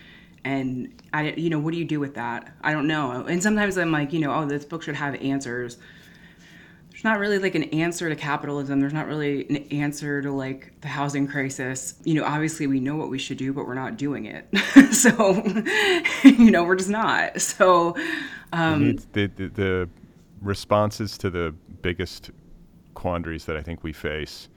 And 0.44 1.02
I, 1.14 1.32
you 1.32 1.50
know, 1.50 1.60
what 1.60 1.74
do 1.74 1.80
you 1.80 1.86
do 1.86 2.00
with 2.00 2.16
that? 2.16 2.54
I 2.62 2.72
don't 2.72 2.88
know. 2.88 3.26
And 3.26 3.42
sometimes 3.44 3.78
I'm 3.78 3.92
like, 3.92 4.14
you 4.14 4.20
know, 4.20 4.34
oh, 4.34 4.46
this 4.46 4.66
book 4.66 4.84
should 4.84 4.96
have 4.96 5.16
answers 5.16 5.78
there's 7.00 7.14
not 7.14 7.20
really 7.20 7.40
like 7.40 7.56
an 7.56 7.64
answer 7.64 8.10
to 8.10 8.16
capitalism. 8.18 8.82
There's 8.82 8.92
not 8.92 9.08
really 9.08 9.48
an 9.48 9.56
answer 9.72 10.22
to 10.22 10.34
like 10.34 10.74
the 10.82 10.90
housing 10.90 11.28
crisis. 11.28 11.94
You 12.04 12.16
know, 12.16 12.26
obviously 12.26 12.68
we 12.68 12.82
know 12.82 12.98
what 12.98 13.10
we 13.10 13.18
should 13.18 13.38
do, 13.38 13.54
but 13.54 13.66
we're 13.66 13.74
not 13.74 13.96
doing 13.96 14.26
it. 14.26 14.50
so, 14.94 15.42
you 16.26 16.52
know, 16.52 16.66
we're 16.66 16.76
just 16.76 16.90
not. 16.90 17.40
So, 17.40 17.96
um, 18.52 18.98
the, 19.14 19.28
the, 19.28 19.48
the 19.48 19.90
responses 20.42 21.18
to 21.20 21.30
the 21.30 21.56
biggest 21.82 22.32
quandaries 22.96 23.46
that 23.46 23.56
I 23.56 23.62
think 23.62 23.82
we 23.82 23.94
face 23.94 24.50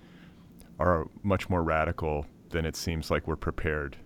are 0.82 1.06
much 1.22 1.48
more 1.48 1.62
radical 1.62 2.26
than 2.50 2.66
it 2.66 2.76
seems 2.76 3.10
like 3.10 3.26
we're 3.26 3.36
prepared 3.36 3.96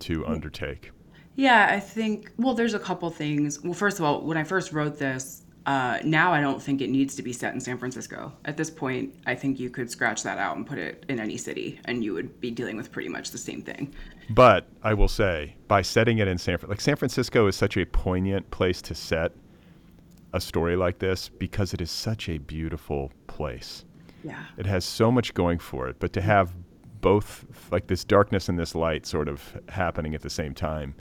to 0.00 0.24
undertake. 0.26 0.92
yeah, 1.36 1.68
I 1.70 1.80
think, 1.80 2.30
well, 2.38 2.54
there's 2.54 2.74
a 2.74 2.78
couple 2.78 3.10
things. 3.10 3.62
Well, 3.62 3.74
first 3.74 3.98
of 3.98 4.04
all, 4.04 4.22
when 4.22 4.36
I 4.36 4.44
first 4.44 4.72
wrote 4.72 4.98
this, 4.98 5.42
uh, 5.66 5.98
now 6.04 6.32
I 6.32 6.40
don't 6.40 6.62
think 6.62 6.80
it 6.80 6.88
needs 6.90 7.14
to 7.16 7.22
be 7.22 7.32
set 7.32 7.52
in 7.54 7.60
San 7.60 7.76
Francisco. 7.76 8.32
At 8.44 8.56
this 8.56 8.70
point, 8.70 9.14
I 9.26 9.34
think 9.34 9.60
you 9.60 9.68
could 9.70 9.90
scratch 9.90 10.22
that 10.22 10.38
out 10.38 10.56
and 10.56 10.66
put 10.66 10.78
it 10.78 11.04
in 11.08 11.20
any 11.20 11.36
city, 11.36 11.78
and 11.84 12.02
you 12.02 12.14
would 12.14 12.40
be 12.40 12.50
dealing 12.50 12.76
with 12.76 12.90
pretty 12.90 13.08
much 13.08 13.30
the 13.30 13.38
same 13.38 13.62
thing. 13.62 13.94
But 14.30 14.68
I 14.82 14.94
will 14.94 15.08
say, 15.08 15.56
by 15.68 15.82
setting 15.82 16.18
it 16.18 16.28
in 16.28 16.38
San 16.38 16.56
Fran, 16.58 16.70
like 16.70 16.80
San 16.80 16.96
Francisco 16.96 17.46
is 17.46 17.56
such 17.56 17.76
a 17.76 17.84
poignant 17.84 18.50
place 18.50 18.80
to 18.82 18.94
set 18.94 19.32
a 20.32 20.40
story 20.40 20.76
like 20.76 20.98
this 20.98 21.28
because 21.28 21.74
it 21.74 21.80
is 21.80 21.90
such 21.90 22.28
a 22.28 22.38
beautiful 22.38 23.12
place. 23.26 23.84
Yeah. 24.22 24.44
It 24.56 24.66
has 24.66 24.84
so 24.84 25.10
much 25.10 25.34
going 25.34 25.58
for 25.58 25.88
it, 25.88 25.96
but 25.98 26.12
to 26.14 26.20
have 26.20 26.54
both 27.00 27.46
like 27.70 27.86
this 27.86 28.04
darkness 28.04 28.48
and 28.48 28.58
this 28.58 28.74
light 28.74 29.06
sort 29.06 29.28
of 29.28 29.58
happening 29.68 30.14
at 30.14 30.22
the 30.22 30.30
same 30.30 30.54
time 30.54 30.94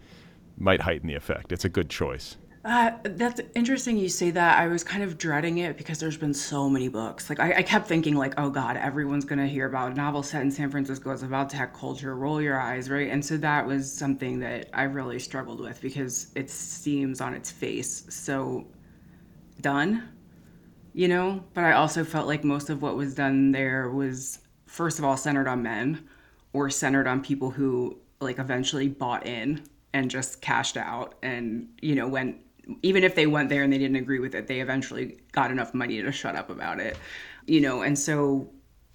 might 0.57 0.81
heighten 0.81 1.07
the 1.07 1.15
effect. 1.15 1.51
It's 1.51 1.65
a 1.65 1.69
good 1.69 1.89
choice. 1.89 2.37
Uh, 2.65 2.91
that's 3.03 3.39
interesting 3.55 3.97
you 3.97 4.09
say 4.09 4.31
that. 4.31 4.59
I 4.59 4.67
was 4.67 4.83
kind 4.83 5.01
of 5.01 5.17
dreading 5.17 5.59
it 5.59 5.77
because 5.77 5.97
there's 5.97 6.17
been 6.17 6.33
so 6.33 6.69
many 6.69 6.89
books. 6.89 7.29
Like 7.29 7.39
I, 7.39 7.57
I 7.57 7.63
kept 7.63 7.87
thinking, 7.87 8.15
like, 8.15 8.33
oh 8.37 8.49
God, 8.49 8.75
everyone's 8.75 9.23
gonna 9.23 9.47
hear 9.47 9.65
about 9.65 9.93
a 9.93 9.95
novel 9.95 10.23
set 10.23 10.41
in 10.41 10.51
San 10.51 10.69
Francisco. 10.69 11.11
It's 11.11 11.23
about 11.23 11.49
tech 11.49 11.73
culture. 11.73 12.15
Roll 12.15 12.41
your 12.41 12.59
eyes, 12.59 12.89
right? 12.89 13.09
And 13.09 13.23
so 13.23 13.37
that 13.37 13.65
was 13.65 13.91
something 13.91 14.39
that 14.39 14.69
I 14.73 14.83
really 14.83 15.19
struggled 15.19 15.61
with 15.61 15.79
because 15.79 16.27
it 16.35 16.49
seems 16.49 17.21
on 17.21 17.33
its 17.33 17.49
face 17.49 18.05
so 18.09 18.67
done, 19.61 20.09
you 20.93 21.07
know. 21.07 21.43
But 21.53 21.63
I 21.63 21.73
also 21.73 22.03
felt 22.03 22.27
like 22.27 22.43
most 22.43 22.69
of 22.69 22.81
what 22.81 22.95
was 22.95 23.15
done 23.15 23.51
there 23.51 23.89
was, 23.89 24.39
first 24.65 24.99
of 24.99 25.05
all, 25.05 25.17
centered 25.17 25.47
on 25.47 25.63
men, 25.63 26.07
or 26.53 26.69
centered 26.69 27.07
on 27.07 27.21
people 27.21 27.51
who 27.51 27.97
like 28.21 28.39
eventually 28.39 28.87
bought 28.87 29.25
in 29.25 29.63
and 29.93 30.11
just 30.11 30.41
cashed 30.41 30.77
out, 30.77 31.15
and 31.21 31.67
you 31.81 31.95
know 31.95 32.07
went 32.07 32.37
even 32.83 33.03
if 33.03 33.15
they 33.15 33.25
went 33.25 33.49
there 33.49 33.63
and 33.63 33.73
they 33.73 33.77
didn't 33.79 33.95
agree 33.95 34.19
with 34.19 34.35
it, 34.35 34.45
they 34.47 34.61
eventually 34.61 35.17
got 35.31 35.49
enough 35.51 35.73
money 35.73 36.01
to 36.01 36.11
shut 36.11 36.35
up 36.35 36.49
about 36.51 36.79
it, 36.79 36.97
you 37.47 37.61
know. 37.61 37.81
And 37.81 37.97
so 37.97 38.49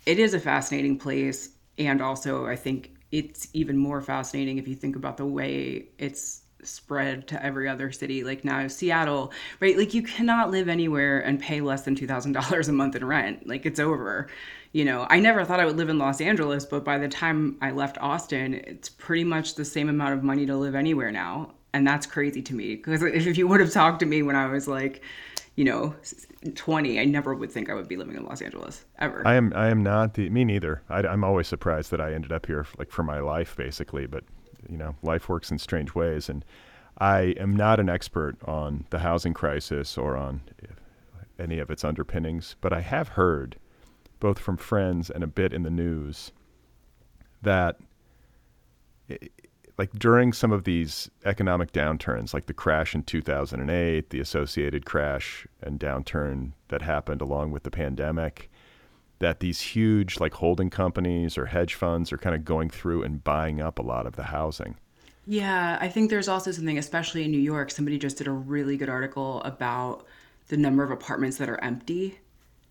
it 0.07 0.19
is 0.19 0.35
a 0.35 0.41
fascinating 0.41 0.99
place, 0.99 1.51
and 1.79 2.01
also 2.01 2.47
I 2.47 2.57
think 2.57 2.93
it's 3.11 3.49
even 3.53 3.77
more 3.77 4.01
fascinating 4.01 4.59
if 4.59 4.67
you 4.67 4.75
think 4.75 4.97
about 4.97 5.17
the 5.17 5.27
way 5.27 5.87
it's 5.99 6.44
spread 6.67 7.27
to 7.29 7.45
every 7.45 7.69
other 7.69 7.93
city. 7.93 8.25
Like 8.25 8.45
now 8.45 8.67
seattle 8.69 9.33
right? 9.61 9.77
Like 9.77 9.95
you 9.95 10.03
cannot 10.03 10.51
live 10.51 10.69
anywhere 10.69 11.21
and 11.21 11.41
pay 11.41 11.61
less 11.61 11.83
than 11.83 11.97
$2000 11.97 12.69
a 12.69 12.73
month 12.73 12.97
in 12.97 13.05
rent. 13.05 13.47
Like 13.47 13.67
it's 13.67 13.81
over. 13.81 14.29
You 14.73 14.85
know 14.85 15.07
i 15.09 15.21
never 15.21 15.45
thought 15.45 15.61
i 15.61 15.65
would 15.65 15.77
live 15.77 15.89
in 15.89 15.99
los 15.99 16.21
angeles 16.21 16.67
but 16.67 16.85
by 16.85 16.99
the 16.99 17.07
time 17.07 17.57
i 17.63 17.71
left 17.71 17.97
austin 17.99 18.55
it's 18.55 18.89
pretty 18.89 19.23
much 19.23 19.55
the 19.55 19.65
same 19.65 19.89
amount 19.89 20.15
of 20.15 20.25
money 20.25 20.47
to 20.47 20.57
live 20.57 20.75
anywhere 20.75 21.13
now. 21.13 21.53
And 21.73 21.87
that's 21.87 22.07
crazy 22.07 22.43
to 22.43 22.55
me 22.55 22.75
because 22.75 23.01
if 23.03 23.39
you 23.39 23.47
would 23.47 23.61
have 23.61 23.73
talked 23.73 24.01
to 24.01 24.07
me 24.07 24.23
when 24.23 24.35
i 24.35 24.47
was 24.47 24.67
like 24.67 25.03
you 25.55 25.65
know 25.65 25.95
20 26.55 27.01
i 27.01 27.05
never 27.05 27.35
would 27.35 27.51
think 27.51 27.71
i 27.71 27.75
would 27.75 27.89
be 27.89 27.97
living 27.97 28.17
in 28.17 28.25
los 28.25 28.43
angeles 28.43 28.85
ever. 28.99 29.27
I 29.27 29.35
am 29.35 29.53
I 29.55 29.69
am 29.69 29.83
not 29.83 30.15
the 30.15 30.29
me 30.29 30.45
neither. 30.45 30.83
I, 30.89 31.01
am 31.01 31.25
always 31.25 31.47
surprised 31.47 31.91
that 31.93 32.01
I 32.01 32.13
ended 32.13 32.33
up 32.33 32.47
here 32.47 32.67
like 32.79 32.91
for 32.91 33.03
my 33.03 33.21
life 33.21 33.57
basically, 33.57 34.07
but 34.07 34.25
you 34.69 34.77
know 34.77 34.97
life 35.03 35.29
works 35.29 35.51
in 35.51 35.59
strange 35.59 35.95
ways, 35.95 36.29
and 36.29 36.45
I 36.99 37.35
am 37.39 37.57
not 37.57 37.81
an 37.81 37.89
expert 37.89 38.37
on 38.45 38.87
the 38.91 39.01
housing 39.01 39.35
crisis 39.35 39.99
or 39.99 40.17
on 40.17 40.43
any 41.39 41.59
of 41.59 41.71
its 41.71 41.85
underpinnings, 41.85 42.57
but 42.61 42.73
I 42.73 42.81
have 42.81 43.09
heard 43.09 43.57
both 44.21 44.39
from 44.39 44.57
friends 44.57 45.11
and 45.11 45.25
a 45.25 45.27
bit 45.27 45.53
in 45.53 45.65
the 45.65 45.71
news 45.71 46.33
that 47.43 47.79
like 49.77 49.93
during 49.93 50.33
some 50.33 50.53
of 50.53 50.65
these 50.65 51.11
economic 51.25 51.73
downturns 51.73 52.33
like 52.33 52.47
the 52.47 52.55
crash 52.55 52.95
in 52.95 53.03
2008 53.03 54.11
the 54.11 54.21
associated 54.21 54.87
crash 54.87 55.47
and 55.61 55.79
downturn 55.79 56.53
that 56.69 56.83
happened 56.83 57.21
along 57.21 57.51
with 57.51 57.65
the 57.65 57.71
pandemic 57.71 58.51
that 59.25 59.41
these 59.41 59.59
huge 59.59 60.21
like 60.21 60.35
holding 60.35 60.69
companies 60.69 61.39
or 61.39 61.47
hedge 61.47 61.73
funds 61.73 62.13
are 62.13 62.19
kind 62.19 62.37
of 62.37 62.45
going 62.45 62.69
through 62.69 63.03
and 63.03 63.25
buying 63.25 63.59
up 63.59 63.79
a 63.79 63.83
lot 63.83 64.07
of 64.07 64.17
the 64.17 64.25
housing. 64.25 64.77
Yeah, 65.27 65.79
I 65.81 65.89
think 65.89 66.11
there's 66.11 66.29
also 66.29 66.53
something, 66.53 66.77
especially 66.77 67.25
in 67.25 67.31
New 67.31 67.41
York, 67.41 67.71
somebody 67.71 67.99
just 67.99 68.19
did 68.19 68.27
a 68.27 68.33
really 68.33 68.77
good 68.77 68.91
article 68.91 69.41
about 69.43 70.05
the 70.49 70.59
number 70.59 70.85
of 70.85 70.91
apartments 70.91 71.39
that 71.39 71.49
are 71.49 71.59
empty 71.65 72.19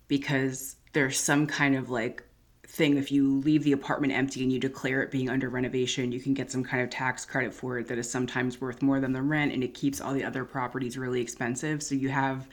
because 0.08 0.76
there's 0.94 1.20
some 1.20 1.48
kind 1.48 1.76
of 1.76 1.90
like 1.90 2.24
thing 2.68 2.98
if 2.98 3.12
you 3.12 3.40
leave 3.40 3.64
the 3.64 3.72
apartment 3.72 4.14
empty 4.14 4.44
and 4.44 4.52
you 4.52 4.60
declare 4.60 5.02
it 5.02 5.10
being 5.12 5.30
under 5.30 5.50
renovation 5.50 6.12
you 6.12 6.20
can 6.20 6.34
get 6.34 6.50
some 6.50 6.64
kind 6.64 6.82
of 6.82 6.90
tax 6.90 7.24
credit 7.26 7.54
for 7.54 7.78
it 7.78 7.88
that 7.88 7.98
is 7.98 8.10
sometimes 8.10 8.62
worth 8.62 8.82
more 8.82 9.00
than 9.00 9.12
the 9.12 9.22
rent 9.22 9.52
and 9.52 9.64
it 9.64 9.74
keeps 9.74 10.00
all 10.00 10.14
the 10.14 10.24
other 10.24 10.46
properties 10.46 10.98
really 10.98 11.22
expensive. 11.22 11.82
So 11.82 11.96
you 11.96 12.10
have 12.10 12.48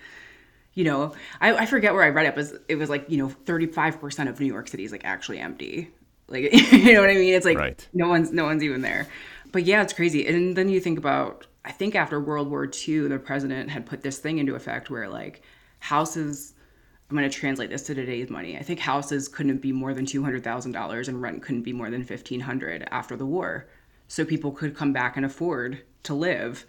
you 0.74 0.84
know 0.84 1.12
i, 1.40 1.52
I 1.54 1.66
forget 1.66 1.92
where 1.94 2.02
i 2.02 2.08
read 2.08 2.26
it 2.26 2.34
but 2.34 2.46
it 2.68 2.76
was 2.76 2.88
like 2.88 3.06
you 3.08 3.16
know 3.18 3.28
35% 3.28 4.28
of 4.28 4.38
new 4.40 4.46
york 4.46 4.68
city 4.68 4.84
is 4.84 4.92
like 4.92 5.04
actually 5.04 5.38
empty. 5.38 5.90
Like 6.28 6.52
you 6.72 6.92
know 6.94 7.00
what 7.00 7.10
i 7.10 7.14
mean? 7.14 7.34
It's 7.34 7.44
like 7.44 7.58
Right. 7.58 7.88
no 7.92 8.08
one's 8.08 8.32
no 8.32 8.44
one's 8.44 8.62
even 8.62 8.82
there. 8.82 9.08
But 9.52 9.64
yeah 9.64 9.82
it's 9.82 9.92
crazy. 9.92 10.26
And 10.26 10.56
then 10.56 10.68
you 10.68 10.80
think 10.80 10.96
about 10.98 11.46
i 11.64 11.72
think 11.72 11.94
after 11.96 12.20
world 12.20 12.48
war 12.48 12.70
ii 12.88 12.98
the 13.08 13.18
president 13.18 13.68
had 13.68 13.84
put 13.84 14.02
this 14.02 14.18
thing 14.18 14.38
into 14.38 14.54
effect 14.54 14.90
where 14.90 15.08
like 15.08 15.42
houses 15.80 16.54
i'm 17.10 17.16
going 17.16 17.28
to 17.28 17.36
translate 17.36 17.68
this 17.70 17.82
to 17.82 17.94
today's 17.94 18.30
money. 18.30 18.56
I 18.56 18.62
think 18.62 18.78
houses 18.78 19.26
couldn't 19.26 19.58
be 19.60 19.72
more 19.72 19.92
than 19.92 20.06
$200000 20.06 21.08
and 21.08 21.20
rent 21.20 21.42
couldn't 21.42 21.62
be 21.62 21.72
more 21.72 21.90
than 21.90 22.02
1500 22.04 22.86
after 22.92 23.16
the 23.16 23.26
war. 23.26 23.66
So 24.06 24.24
people 24.24 24.52
could 24.52 24.76
come 24.76 24.92
back 24.92 25.16
and 25.16 25.26
afford 25.26 25.82
to 26.04 26.14
live 26.14 26.64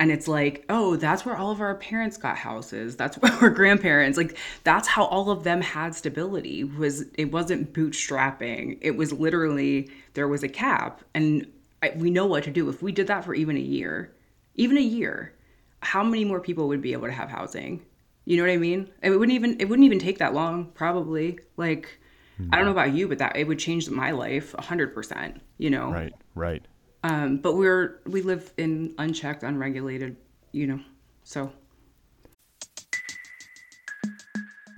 and 0.00 0.10
it's 0.10 0.26
like 0.26 0.64
oh 0.70 0.96
that's 0.96 1.24
where 1.24 1.36
all 1.36 1.52
of 1.52 1.60
our 1.60 1.76
parents 1.76 2.16
got 2.16 2.36
houses. 2.36 2.96
That's 2.96 3.16
where 3.18 3.32
our 3.34 3.50
grandparents 3.50 4.18
like 4.18 4.36
that's 4.64 4.88
how 4.88 5.04
all 5.04 5.30
of 5.30 5.44
them 5.44 5.60
had 5.60 5.94
stability 5.94 6.64
was 6.64 7.04
it 7.14 7.30
wasn't 7.30 7.72
bootstrapping. 7.72 8.78
It 8.80 8.96
was 8.96 9.12
literally 9.12 9.90
there 10.14 10.26
was 10.26 10.42
a 10.42 10.48
cap. 10.48 11.02
And 11.14 11.46
I, 11.82 11.92
we 11.94 12.10
know 12.10 12.26
what 12.26 12.44
to 12.44 12.50
do. 12.50 12.68
If 12.68 12.82
we 12.82 12.92
did 12.92 13.06
that 13.06 13.24
for 13.24 13.34
even 13.34 13.56
a 13.56 13.60
year 13.60 14.12
even 14.56 14.76
a 14.76 14.82
year 14.82 15.34
how 15.82 16.02
many 16.02 16.24
more 16.24 16.40
people 16.40 16.68
would 16.68 16.82
be 16.82 16.92
able 16.92 17.06
to 17.06 17.12
have 17.12 17.28
housing? 17.28 17.82
You 18.24 18.36
know 18.36 18.42
what 18.42 18.50
i 18.50 18.56
mean? 18.56 18.90
It 19.02 19.10
wouldn't 19.10 19.32
even 19.32 19.60
it 19.60 19.66
wouldn't 19.68 19.84
even 19.84 19.98
take 19.98 20.18
that 20.18 20.34
long 20.34 20.66
probably. 20.74 21.38
Like 21.56 21.98
i 22.38 22.42
don't 22.42 22.50
mm-hmm. 22.50 22.64
know 22.64 22.70
about 22.70 22.94
you 22.94 23.06
but 23.06 23.18
that 23.18 23.36
it 23.36 23.46
would 23.46 23.58
change 23.58 23.90
my 23.90 24.12
life 24.12 24.54
100% 24.58 25.40
you 25.58 25.68
know? 25.68 25.92
Right, 25.92 26.14
right. 26.34 26.64
Um, 27.02 27.38
but 27.38 27.56
we're 27.56 28.00
we 28.06 28.22
live 28.22 28.52
in 28.56 28.94
unchecked, 28.98 29.42
unregulated, 29.42 30.16
you 30.52 30.66
know. 30.66 30.80
So 31.24 31.52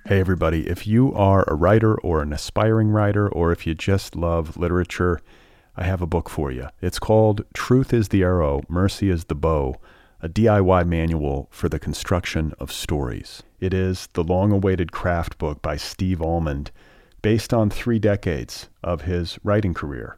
Hey, 0.05 0.19
everybody. 0.19 0.67
If 0.67 0.85
you 0.85 1.13
are 1.13 1.45
a 1.47 1.55
writer 1.55 1.95
or 2.01 2.21
an 2.21 2.33
aspiring 2.33 2.89
writer, 2.89 3.29
or 3.29 3.53
if 3.53 3.65
you 3.65 3.73
just 3.73 4.17
love 4.17 4.57
literature, 4.57 5.21
I 5.77 5.85
have 5.85 6.01
a 6.01 6.05
book 6.05 6.29
for 6.29 6.51
you. 6.51 6.67
It's 6.81 6.99
called 6.99 7.45
Truth 7.53 7.93
is 7.93 8.09
the 8.09 8.21
Arrow, 8.21 8.63
Mercy 8.67 9.09
is 9.09 9.23
the 9.23 9.33
Bow, 9.35 9.77
a 10.21 10.27
DIY 10.27 10.85
manual 10.87 11.47
for 11.51 11.69
the 11.69 11.79
construction 11.79 12.53
of 12.59 12.69
stories. 12.69 13.43
It 13.61 13.73
is 13.73 14.09
the 14.11 14.25
long 14.25 14.51
awaited 14.51 14.91
craft 14.91 15.37
book 15.37 15.61
by 15.61 15.77
Steve 15.77 16.21
Almond, 16.21 16.71
based 17.21 17.53
on 17.53 17.69
three 17.69 17.97
decades 17.97 18.67
of 18.83 19.03
his 19.03 19.39
writing 19.41 19.73
career, 19.73 20.17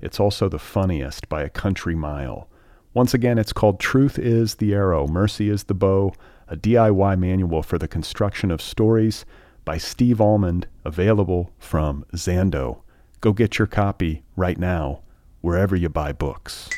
It's 0.00 0.20
also 0.20 0.48
the 0.48 0.58
funniest 0.58 1.28
by 1.28 1.42
a 1.42 1.48
country 1.48 1.94
mile." 1.94 2.48
Once 2.94 3.14
again, 3.14 3.38
it's 3.38 3.52
called 3.52 3.78
Truth 3.78 4.18
is 4.18 4.56
the 4.56 4.74
Arrow, 4.74 5.06
Mercy 5.06 5.50
is 5.50 5.64
the 5.64 5.74
Bow, 5.74 6.12
a 6.48 6.56
DIY 6.56 7.16
manual 7.16 7.62
for 7.62 7.78
the 7.78 7.86
construction 7.86 8.50
of 8.50 8.62
stories 8.62 9.24
by 9.64 9.76
Steve 9.76 10.20
Almond, 10.20 10.66
available 10.84 11.50
from 11.58 12.04
Zando. 12.14 12.78
Go 13.20 13.32
get 13.32 13.58
your 13.58 13.66
copy 13.66 14.22
right 14.34 14.58
now, 14.58 15.00
wherever 15.42 15.76
you 15.76 15.88
buy 15.88 16.12
books. 16.12 16.70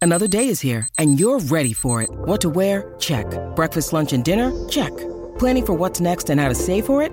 Another 0.00 0.26
day 0.26 0.48
is 0.48 0.60
here, 0.62 0.88
and 0.96 1.20
you're 1.20 1.40
ready 1.40 1.74
for 1.74 2.00
it. 2.00 2.08
What 2.10 2.40
to 2.40 2.48
wear? 2.48 2.94
Check. 2.98 3.26
Breakfast, 3.54 3.92
lunch, 3.92 4.14
and 4.14 4.24
dinner? 4.24 4.50
Check. 4.68 4.92
Planning 5.38 5.66
for 5.66 5.74
what's 5.74 6.00
next 6.00 6.30
and 6.30 6.40
how 6.40 6.48
to 6.48 6.54
save 6.54 6.86
for 6.86 7.02
it? 7.02 7.12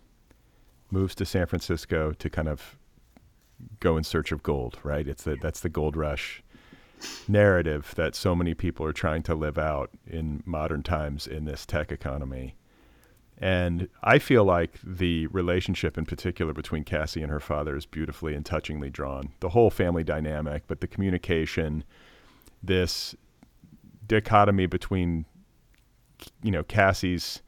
moves 0.91 1.15
to 1.15 1.25
San 1.25 1.45
Francisco 1.45 2.11
to 2.13 2.29
kind 2.29 2.47
of 2.47 2.77
go 3.79 3.97
in 3.97 4.03
search 4.03 4.31
of 4.31 4.43
gold, 4.43 4.77
right? 4.83 5.07
It's 5.07 5.23
the 5.23 5.37
that's 5.41 5.61
the 5.61 5.69
gold 5.69 5.95
rush 5.95 6.43
narrative 7.27 7.93
that 7.95 8.15
so 8.15 8.35
many 8.35 8.53
people 8.53 8.85
are 8.85 8.93
trying 8.93 9.23
to 9.23 9.35
live 9.35 9.57
out 9.57 9.89
in 10.05 10.43
modern 10.45 10.83
times 10.83 11.27
in 11.27 11.45
this 11.45 11.65
tech 11.65 11.91
economy. 11.91 12.55
And 13.37 13.89
I 14.03 14.19
feel 14.19 14.43
like 14.43 14.79
the 14.83 15.25
relationship 15.27 15.97
in 15.97 16.05
particular 16.05 16.53
between 16.53 16.83
Cassie 16.83 17.23
and 17.23 17.31
her 17.31 17.39
father 17.39 17.75
is 17.75 17.87
beautifully 17.87 18.35
and 18.35 18.45
touchingly 18.45 18.91
drawn. 18.91 19.33
The 19.39 19.49
whole 19.49 19.71
family 19.71 20.03
dynamic, 20.03 20.63
but 20.67 20.79
the 20.79 20.87
communication, 20.87 21.83
this 22.61 23.15
dichotomy 24.07 24.67
between 24.67 25.25
you 26.43 26.51
know 26.51 26.63
Cassie's 26.63 27.41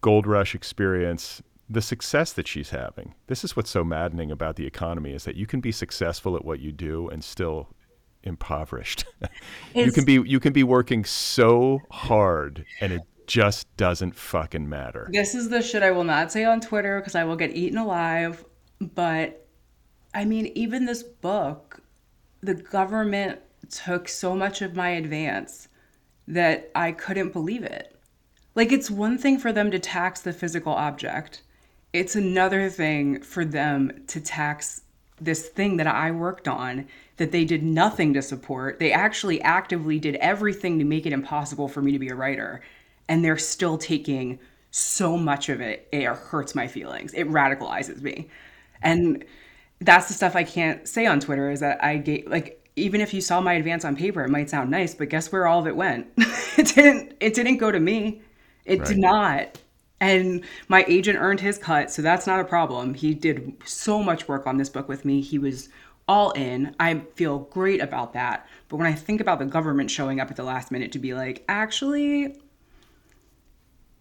gold 0.00 0.26
rush 0.26 0.54
experience 0.54 1.42
the 1.70 1.80
success 1.80 2.32
that 2.32 2.48
she's 2.48 2.70
having 2.70 3.14
this 3.28 3.44
is 3.44 3.56
what's 3.56 3.70
so 3.70 3.84
maddening 3.84 4.30
about 4.30 4.56
the 4.56 4.66
economy 4.66 5.12
is 5.12 5.24
that 5.24 5.36
you 5.36 5.46
can 5.46 5.60
be 5.60 5.72
successful 5.72 6.36
at 6.36 6.44
what 6.44 6.60
you 6.60 6.72
do 6.72 7.08
and 7.08 7.22
still 7.22 7.68
impoverished 8.24 9.04
you 9.74 9.92
can 9.92 10.04
be 10.04 10.14
you 10.26 10.40
can 10.40 10.52
be 10.52 10.64
working 10.64 11.04
so 11.04 11.80
hard 11.90 12.64
and 12.80 12.92
it 12.92 13.02
just 13.26 13.74
doesn't 13.76 14.14
fucking 14.14 14.68
matter 14.68 15.08
this 15.12 15.34
is 15.34 15.48
the 15.48 15.62
shit 15.62 15.82
I 15.82 15.90
will 15.92 16.04
not 16.04 16.32
say 16.32 16.44
on 16.44 16.60
Twitter 16.60 16.98
because 16.98 17.14
I 17.14 17.24
will 17.24 17.36
get 17.36 17.54
eaten 17.54 17.78
alive. 17.78 18.44
But 18.80 19.46
I 20.14 20.24
mean, 20.24 20.46
even 20.54 20.86
this 20.86 21.02
book, 21.02 21.80
the 22.40 22.54
government 22.54 23.40
took 23.70 24.08
so 24.08 24.34
much 24.34 24.62
of 24.62 24.74
my 24.74 24.90
advance 24.90 25.68
that 26.26 26.70
I 26.74 26.92
couldn't 26.92 27.32
believe 27.32 27.62
it. 27.62 27.96
Like, 28.54 28.72
it's 28.72 28.90
one 28.90 29.18
thing 29.18 29.38
for 29.38 29.52
them 29.52 29.70
to 29.70 29.78
tax 29.78 30.22
the 30.22 30.32
physical 30.32 30.72
object, 30.72 31.42
it's 31.92 32.16
another 32.16 32.68
thing 32.70 33.20
for 33.22 33.44
them 33.44 34.04
to 34.08 34.20
tax 34.20 34.82
this 35.20 35.48
thing 35.48 35.76
that 35.76 35.86
I 35.86 36.10
worked 36.12 36.48
on 36.48 36.86
that 37.16 37.32
they 37.32 37.44
did 37.44 37.62
nothing 37.62 38.14
to 38.14 38.22
support. 38.22 38.78
They 38.78 38.92
actually 38.92 39.40
actively 39.42 39.98
did 39.98 40.14
everything 40.16 40.78
to 40.78 40.84
make 40.84 41.04
it 41.06 41.12
impossible 41.12 41.68
for 41.68 41.82
me 41.82 41.92
to 41.92 41.98
be 41.98 42.08
a 42.08 42.14
writer. 42.14 42.62
And 43.08 43.24
they're 43.24 43.36
still 43.36 43.76
taking 43.76 44.38
so 44.70 45.18
much 45.18 45.48
of 45.48 45.60
it. 45.60 45.88
It 45.92 46.04
hurts 46.06 46.54
my 46.54 46.68
feelings. 46.68 47.12
It 47.12 47.28
radicalizes 47.28 48.00
me. 48.00 48.28
And 48.82 49.24
that's 49.80 50.08
the 50.08 50.14
stuff 50.14 50.36
I 50.36 50.44
can't 50.44 50.86
say 50.88 51.06
on 51.06 51.20
Twitter 51.20 51.50
is 51.50 51.60
that 51.60 51.82
I 51.82 51.96
gave, 51.98 52.26
like, 52.28 52.56
even 52.76 53.00
if 53.00 53.12
you 53.12 53.20
saw 53.20 53.40
my 53.40 53.54
advance 53.54 53.84
on 53.84 53.96
paper, 53.96 54.22
it 54.24 54.30
might 54.30 54.48
sound 54.48 54.70
nice, 54.70 54.94
but 54.94 55.08
guess 55.08 55.32
where 55.32 55.46
all 55.46 55.58
of 55.60 55.66
it 55.66 55.76
went? 55.76 56.06
it 56.56 56.68
didn't, 56.74 57.14
it 57.20 57.34
didn't 57.34 57.58
go 57.58 57.70
to 57.70 57.80
me. 57.80 58.22
It 58.64 58.78
Right. 58.78 58.86
did 58.86 58.98
not. 58.98 59.58
And 60.00 60.44
my 60.68 60.84
agent 60.88 61.18
earned 61.20 61.40
his 61.40 61.58
cut, 61.58 61.90
so 61.90 62.00
that's 62.00 62.26
not 62.26 62.40
a 62.40 62.44
problem. 62.44 62.94
He 62.94 63.14
did 63.14 63.54
so 63.66 64.02
much 64.02 64.28
work 64.28 64.46
on 64.46 64.56
this 64.56 64.70
book 64.70 64.88
with 64.88 65.04
me. 65.04 65.20
He 65.20 65.38
was 65.38 65.68
all 66.08 66.30
in. 66.32 66.74
I 66.80 67.00
feel 67.14 67.40
great 67.40 67.80
about 67.80 68.14
that. 68.14 68.48
But 68.68 68.78
when 68.78 68.86
I 68.86 68.94
think 68.94 69.20
about 69.20 69.38
the 69.38 69.44
government 69.44 69.90
showing 69.90 70.18
up 70.18 70.30
at 70.30 70.36
the 70.36 70.42
last 70.42 70.70
minute 70.70 70.92
to 70.92 70.98
be 70.98 71.12
like, 71.12 71.44
actually, 71.48 72.34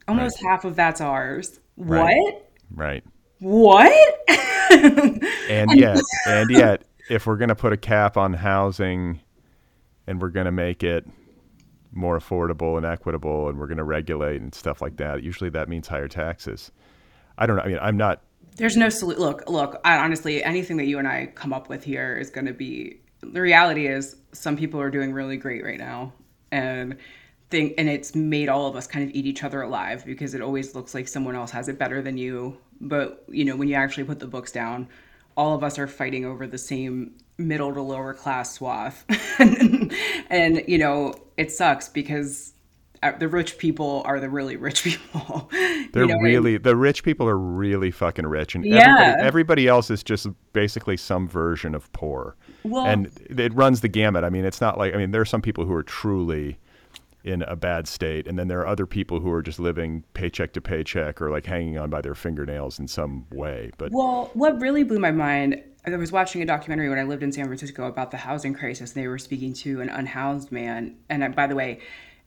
almost 0.08 0.42
half 0.42 0.66
of 0.66 0.76
that's 0.76 1.02
ours. 1.02 1.60
Right. 1.78 2.16
What? 2.16 2.52
right 2.74 3.04
What? 3.40 4.20
and 5.50 5.72
yet 5.72 6.00
and 6.28 6.50
yet 6.50 6.84
if 7.10 7.26
we're 7.26 7.38
going 7.38 7.50
to 7.50 7.56
put 7.56 7.74
a 7.74 7.78
cap 7.78 8.18
on 8.18 8.34
housing 8.34 9.20
and 10.08 10.22
we're 10.22 10.30
going 10.30 10.46
to 10.46 10.52
make 10.52 10.84
it 10.84 11.08
more 11.92 12.20
affordable 12.20 12.78
and 12.78 12.86
equitable 12.86 13.50
and 13.50 13.58
we're 13.58 13.68
going 13.68 13.78
to 13.78 13.84
regulate 13.84 14.42
and 14.42 14.54
stuff 14.54 14.82
like 14.82 14.98
that 14.98 15.24
usually 15.24 15.50
that 15.50 15.68
means 15.68 15.88
higher 15.88 16.08
taxes 16.08 16.72
i 17.38 17.46
don't 17.46 17.56
know 17.56 17.64
i 17.64 17.68
mean 17.68 17.80
i'm 17.82 17.98
not 17.98 18.22
There's 18.58 18.76
no 18.78 18.90
solution. 18.90 19.22
Look, 19.22 19.50
look. 19.50 19.80
I, 19.86 19.98
honestly, 19.98 20.44
anything 20.44 20.78
that 20.78 20.86
you 20.86 21.00
and 21.00 21.08
I 21.08 21.32
come 21.34 21.54
up 21.54 21.70
with 21.70 21.84
here 21.84 22.18
is 22.18 22.30
going 22.30 22.46
to 22.48 22.54
be. 22.54 23.00
The 23.22 23.42
reality 23.42 23.88
is, 23.88 24.18
some 24.34 24.58
people 24.58 24.82
are 24.82 24.90
doing 24.90 25.14
really 25.14 25.38
great 25.38 25.64
right 25.64 25.78
now, 25.80 26.12
and 26.52 26.98
think, 27.50 27.76
and 27.78 27.88
it's 27.90 28.16
made 28.16 28.50
all 28.50 28.68
of 28.68 28.76
us 28.76 28.86
kind 28.88 29.08
of 29.08 29.16
eat 29.16 29.26
each 29.26 29.44
other 29.44 29.62
alive 29.62 30.04
because 30.06 30.34
it 30.34 30.42
always 30.42 30.76
looks 30.76 30.94
like 30.94 31.08
someone 31.08 31.36
else 31.36 31.52
has 31.52 31.70
it 31.70 31.80
better 31.80 32.02
than 32.02 32.18
you. 32.18 32.58
But 32.82 33.24
you 33.30 33.46
know, 33.46 33.56
when 33.56 33.68
you 33.70 33.76
actually 33.76 34.04
put 34.04 34.20
the 34.20 34.28
books 34.28 34.52
down, 34.52 34.88
all 35.38 35.56
of 35.56 35.64
us 35.64 35.80
are 35.80 35.88
fighting 35.88 36.26
over 36.26 36.46
the 36.46 36.58
same 36.58 37.16
middle 37.40 37.74
to 37.74 37.82
lower 37.82 38.14
class 38.14 38.54
swath, 38.56 39.06
and, 39.40 39.94
and 40.30 40.64
you 40.68 40.78
know, 40.78 41.14
it 41.38 41.52
sucks 41.52 41.90
because 41.90 42.54
uh, 43.02 43.14
the 43.14 43.28
rich 43.28 43.58
people 43.58 44.04
are 44.06 44.20
the 44.20 44.30
really 44.30 44.58
rich 44.58 44.84
people. 44.84 45.50
They're 45.94 46.04
you 46.04 46.10
know, 46.10 46.20
really 46.20 46.56
and, 46.56 46.64
the 46.64 46.76
rich 46.76 47.04
people 47.04 47.28
are 47.28 47.38
really 47.38 47.92
fucking 47.92 48.28
rich, 48.28 48.56
and 48.56 48.66
Yeah. 48.66 48.84
everybody, 49.00 49.24
everybody 49.28 49.68
else 49.68 49.90
is 49.90 50.04
just 50.04 50.28
basically 50.54 50.98
some 50.98 51.28
version 51.28 51.74
of 51.74 51.92
poor. 51.94 52.36
Well- 52.64 52.86
and 52.86 53.10
it 53.30 53.54
runs 53.54 53.82
the 53.82 53.88
gamut. 53.88 54.24
I 54.24 54.30
mean, 54.30 54.46
it's 54.46 54.62
not 54.62 54.78
like 54.78 54.94
I 54.94 54.98
mean, 54.98 55.12
there 55.12 55.22
are 55.22 55.26
some 55.26 55.42
people 55.42 55.66
who 55.66 55.74
are 55.74 55.84
truly 55.84 56.60
in 57.24 57.42
a 57.44 57.56
bad 57.56 57.86
state, 57.88 58.28
and 58.28 58.40
then 58.40 58.48
there 58.48 58.60
are 58.62 58.68
other 58.68 58.86
people 58.86 59.20
who 59.20 59.30
are 59.32 59.42
just 59.42 59.60
living 59.60 60.04
paycheck 60.14 60.54
to 60.54 60.62
paycheck 60.62 61.22
or 61.22 61.30
like 61.30 61.46
hanging 61.46 61.78
on 61.78 61.90
by 61.90 62.00
their 62.02 62.16
fingernails 62.16 62.80
in 62.80 62.88
some 62.88 63.26
way. 63.32 63.72
But 63.78 63.92
Well, 63.92 64.30
what 64.34 64.60
really 64.62 64.84
blew 64.84 65.00
my 65.00 65.12
mind, 65.12 65.62
I 65.86 65.96
was 65.96 66.12
watching 66.12 66.42
a 66.42 66.46
documentary 66.46 66.90
when 66.90 67.00
I 67.00 67.04
lived 67.04 67.24
in 67.24 67.32
San 67.32 67.46
Francisco 67.46 67.88
about 67.88 68.12
the 68.12 68.18
housing 68.18 68.54
crisis. 68.54 68.94
And 68.94 69.04
they 69.04 69.08
were 69.08 69.18
speaking 69.18 69.54
to 69.54 69.82
an 69.82 69.90
unhoused 69.90 70.52
man, 70.52 70.98
and 71.10 71.24
I, 71.24 71.30
by 71.30 71.48
the 71.48 71.56
way, 71.56 71.80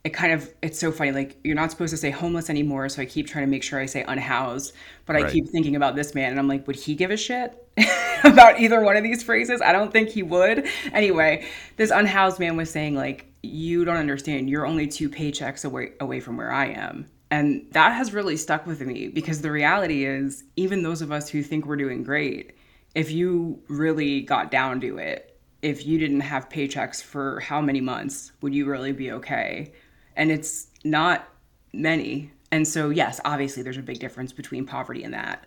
it 0.05 0.11
kind 0.11 0.33
of 0.33 0.53
it's 0.63 0.79
so 0.79 0.91
funny. 0.91 1.13
Like 1.13 1.37
you're 1.45 1.55
not 1.55 1.71
supposed 1.71 1.91
to 1.93 1.97
say 1.97 2.11
homeless 2.11 2.51
anymore, 2.51 2.89
so 2.89 3.03
I 3.03 3.05
keep 3.05 3.29
trying 3.29 3.45
to 3.45 3.51
make 3.51 3.63
sure 3.63 3.79
I 3.79 3.87
say 3.87 4.03
unhoused. 4.03 4.75
But 5.07 5.17
I 5.17 5.23
Right. 5.23 5.33
keep 5.33 5.49
thinking 5.49 5.77
about 5.77 5.95
this 5.95 6.15
man, 6.15 6.31
and 6.31 6.41
I'm 6.41 6.49
like, 6.49 6.67
would 6.67 6.77
he 6.77 6.95
give 6.95 7.11
a 7.11 7.17
shit 7.17 7.55
about 8.25 8.59
either 8.59 8.81
one 8.81 8.97
of 8.97 9.05
these 9.05 9.23
phrases? 9.23 9.61
I 9.61 9.73
don't 9.73 9.93
think 9.93 10.09
he 10.09 10.23
would. 10.23 10.67
Anyway, 10.93 11.47
this 11.77 11.91
unhoused 11.91 12.41
man 12.41 12.57
was 12.57 12.71
saying 12.71 12.97
like, 12.97 13.27
you 13.43 13.85
don't 13.85 13.97
understand. 13.97 14.51
You're 14.51 14.67
only 14.67 14.87
two 14.89 15.09
paychecks 15.09 15.65
away 15.65 15.93
away 16.01 16.21
from 16.21 16.37
where 16.37 16.51
I 16.53 16.67
am. 16.67 17.07
And 17.31 17.67
that 17.73 17.93
has 17.93 18.13
really 18.13 18.37
stuck 18.37 18.67
with 18.67 18.81
me 18.83 19.09
because 19.09 19.41
the 19.41 19.51
reality 19.51 20.05
is, 20.05 20.45
even 20.57 20.83
those 20.83 21.01
of 21.01 21.13
us 21.13 21.29
who 21.31 21.43
think 21.43 21.65
we're 21.65 21.77
doing 21.77 22.03
great, 22.03 22.53
if 22.95 23.11
you 23.11 23.63
really 23.69 24.23
got 24.23 24.51
down 24.51 24.81
to 24.81 24.99
it, 24.99 25.39
if 25.63 25.87
you 25.87 25.99
didn't 25.99 26.21
have 26.21 26.49
paychecks 26.49 27.03
for 27.03 27.41
how 27.41 27.61
many 27.61 27.81
months, 27.81 28.33
would 28.41 28.55
you 28.55 28.67
really 28.67 28.93
be 28.93 29.13
okay? 29.13 29.73
And 30.17 30.31
it's 30.31 30.67
not 30.85 31.29
many. 31.73 32.33
And 32.51 32.67
so, 32.67 32.91
yes, 32.91 33.21
obviously, 33.25 33.63
there's 33.63 33.79
a 33.79 33.83
big 33.83 33.99
difference 33.99 34.33
between 34.33 34.67
poverty 34.67 35.05
and 35.05 35.15
that. 35.15 35.47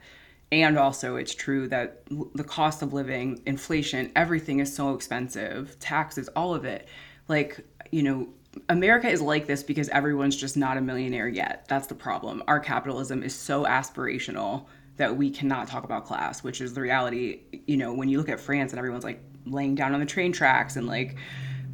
And 0.51 0.77
also, 0.77 1.17
it's 1.17 1.36
true 1.36 1.67
that 1.67 2.03
the 2.34 2.43
cost 2.43 2.81
of 2.81 2.93
living, 2.93 3.41
inflation, 3.45 4.12
everything 4.15 4.60
is 4.60 4.73
so 4.73 4.93
expensive, 4.93 5.77
taxes, 5.79 6.29
all 6.29 6.55
of 6.55 6.65
it. 6.65 6.88
Like, 7.27 7.60
you 7.91 8.03
know, 8.03 8.29
America 8.69 9.10
is 9.10 9.21
like 9.21 9.47
this 9.47 9.63
because 9.63 9.89
everyone's 9.89 10.36
just 10.36 10.55
not 10.55 10.77
a 10.77 10.81
millionaire 10.81 11.27
yet. 11.27 11.65
That's 11.67 11.88
the 11.88 11.95
problem. 11.95 12.41
Our 12.47 12.60
capitalism 12.60 13.21
is 13.21 13.36
so 13.36 13.65
aspirational 13.65 14.67
that 14.97 15.15
we 15.17 15.29
cannot 15.29 15.67
talk 15.67 15.84
about 15.84 16.05
class, 16.05 16.43
which 16.43 16.62
is 16.62 16.73
the 16.73 16.81
reality. 16.81 17.41
You 17.67 17.77
know, 17.77 17.93
when 17.93 18.10
you 18.10 18.17
look 18.17 18.29
at 18.29 18.39
France 18.39 18.71
and 18.71 18.79
everyone's 18.79 19.03
like 19.03 19.21
laying 19.45 19.75
down 19.75 19.93
on 19.93 19.99
the 19.99 20.05
train 20.05 20.31
tracks 20.31 20.75
and 20.75 20.88
like 20.88 21.15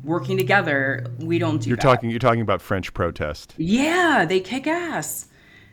working 0.03 0.37
together, 0.37 1.05
we 1.19 1.37
don't 1.39 1.61
do 1.61 1.69
you're 1.69 1.75
that. 1.77 1.81
talking 1.83 2.09
you're 2.09 2.19
talking 2.19 2.41
about 2.41 2.61
French 2.61 2.93
protest. 2.93 3.53
Yeah, 3.57 4.25
they 4.27 4.39
kick 4.39 4.67
ass. 4.67 5.27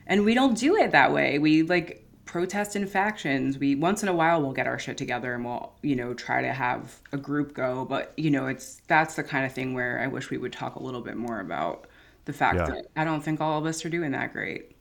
And 0.06 0.24
we 0.24 0.34
don't 0.34 0.56
do 0.56 0.76
it 0.76 0.90
that 0.92 1.12
way. 1.12 1.38
We 1.38 1.62
like 1.62 2.04
protest 2.24 2.76
in 2.76 2.86
factions. 2.86 3.58
We 3.58 3.74
once 3.74 4.02
in 4.02 4.08
a 4.08 4.14
while 4.14 4.42
we'll 4.42 4.52
get 4.52 4.66
our 4.66 4.78
shit 4.78 4.98
together 4.98 5.32
and 5.34 5.44
we'll, 5.44 5.72
you 5.82 5.96
know, 5.96 6.12
try 6.12 6.42
to 6.42 6.52
have 6.52 7.00
a 7.12 7.16
group 7.16 7.54
go, 7.54 7.86
but 7.86 8.12
you 8.18 8.30
know, 8.30 8.46
it's 8.46 8.80
that's 8.86 9.14
the 9.16 9.22
kind 9.24 9.46
of 9.46 9.52
thing 9.52 9.72
where 9.72 10.00
I 10.00 10.06
wish 10.06 10.28
we 10.30 10.36
would 10.38 10.52
talk 10.52 10.76
a 10.76 10.82
little 10.82 11.00
bit 11.00 11.16
more 11.16 11.40
about 11.40 11.86
the 12.26 12.32
fact 12.34 12.56
Yeah. 12.56 12.66
that 12.66 12.86
I 12.96 13.04
don't 13.04 13.22
think 13.22 13.40
all 13.40 13.58
of 13.58 13.64
us 13.64 13.82
are 13.84 13.88
doing 13.88 14.12
that 14.12 14.32
great. 14.34 14.72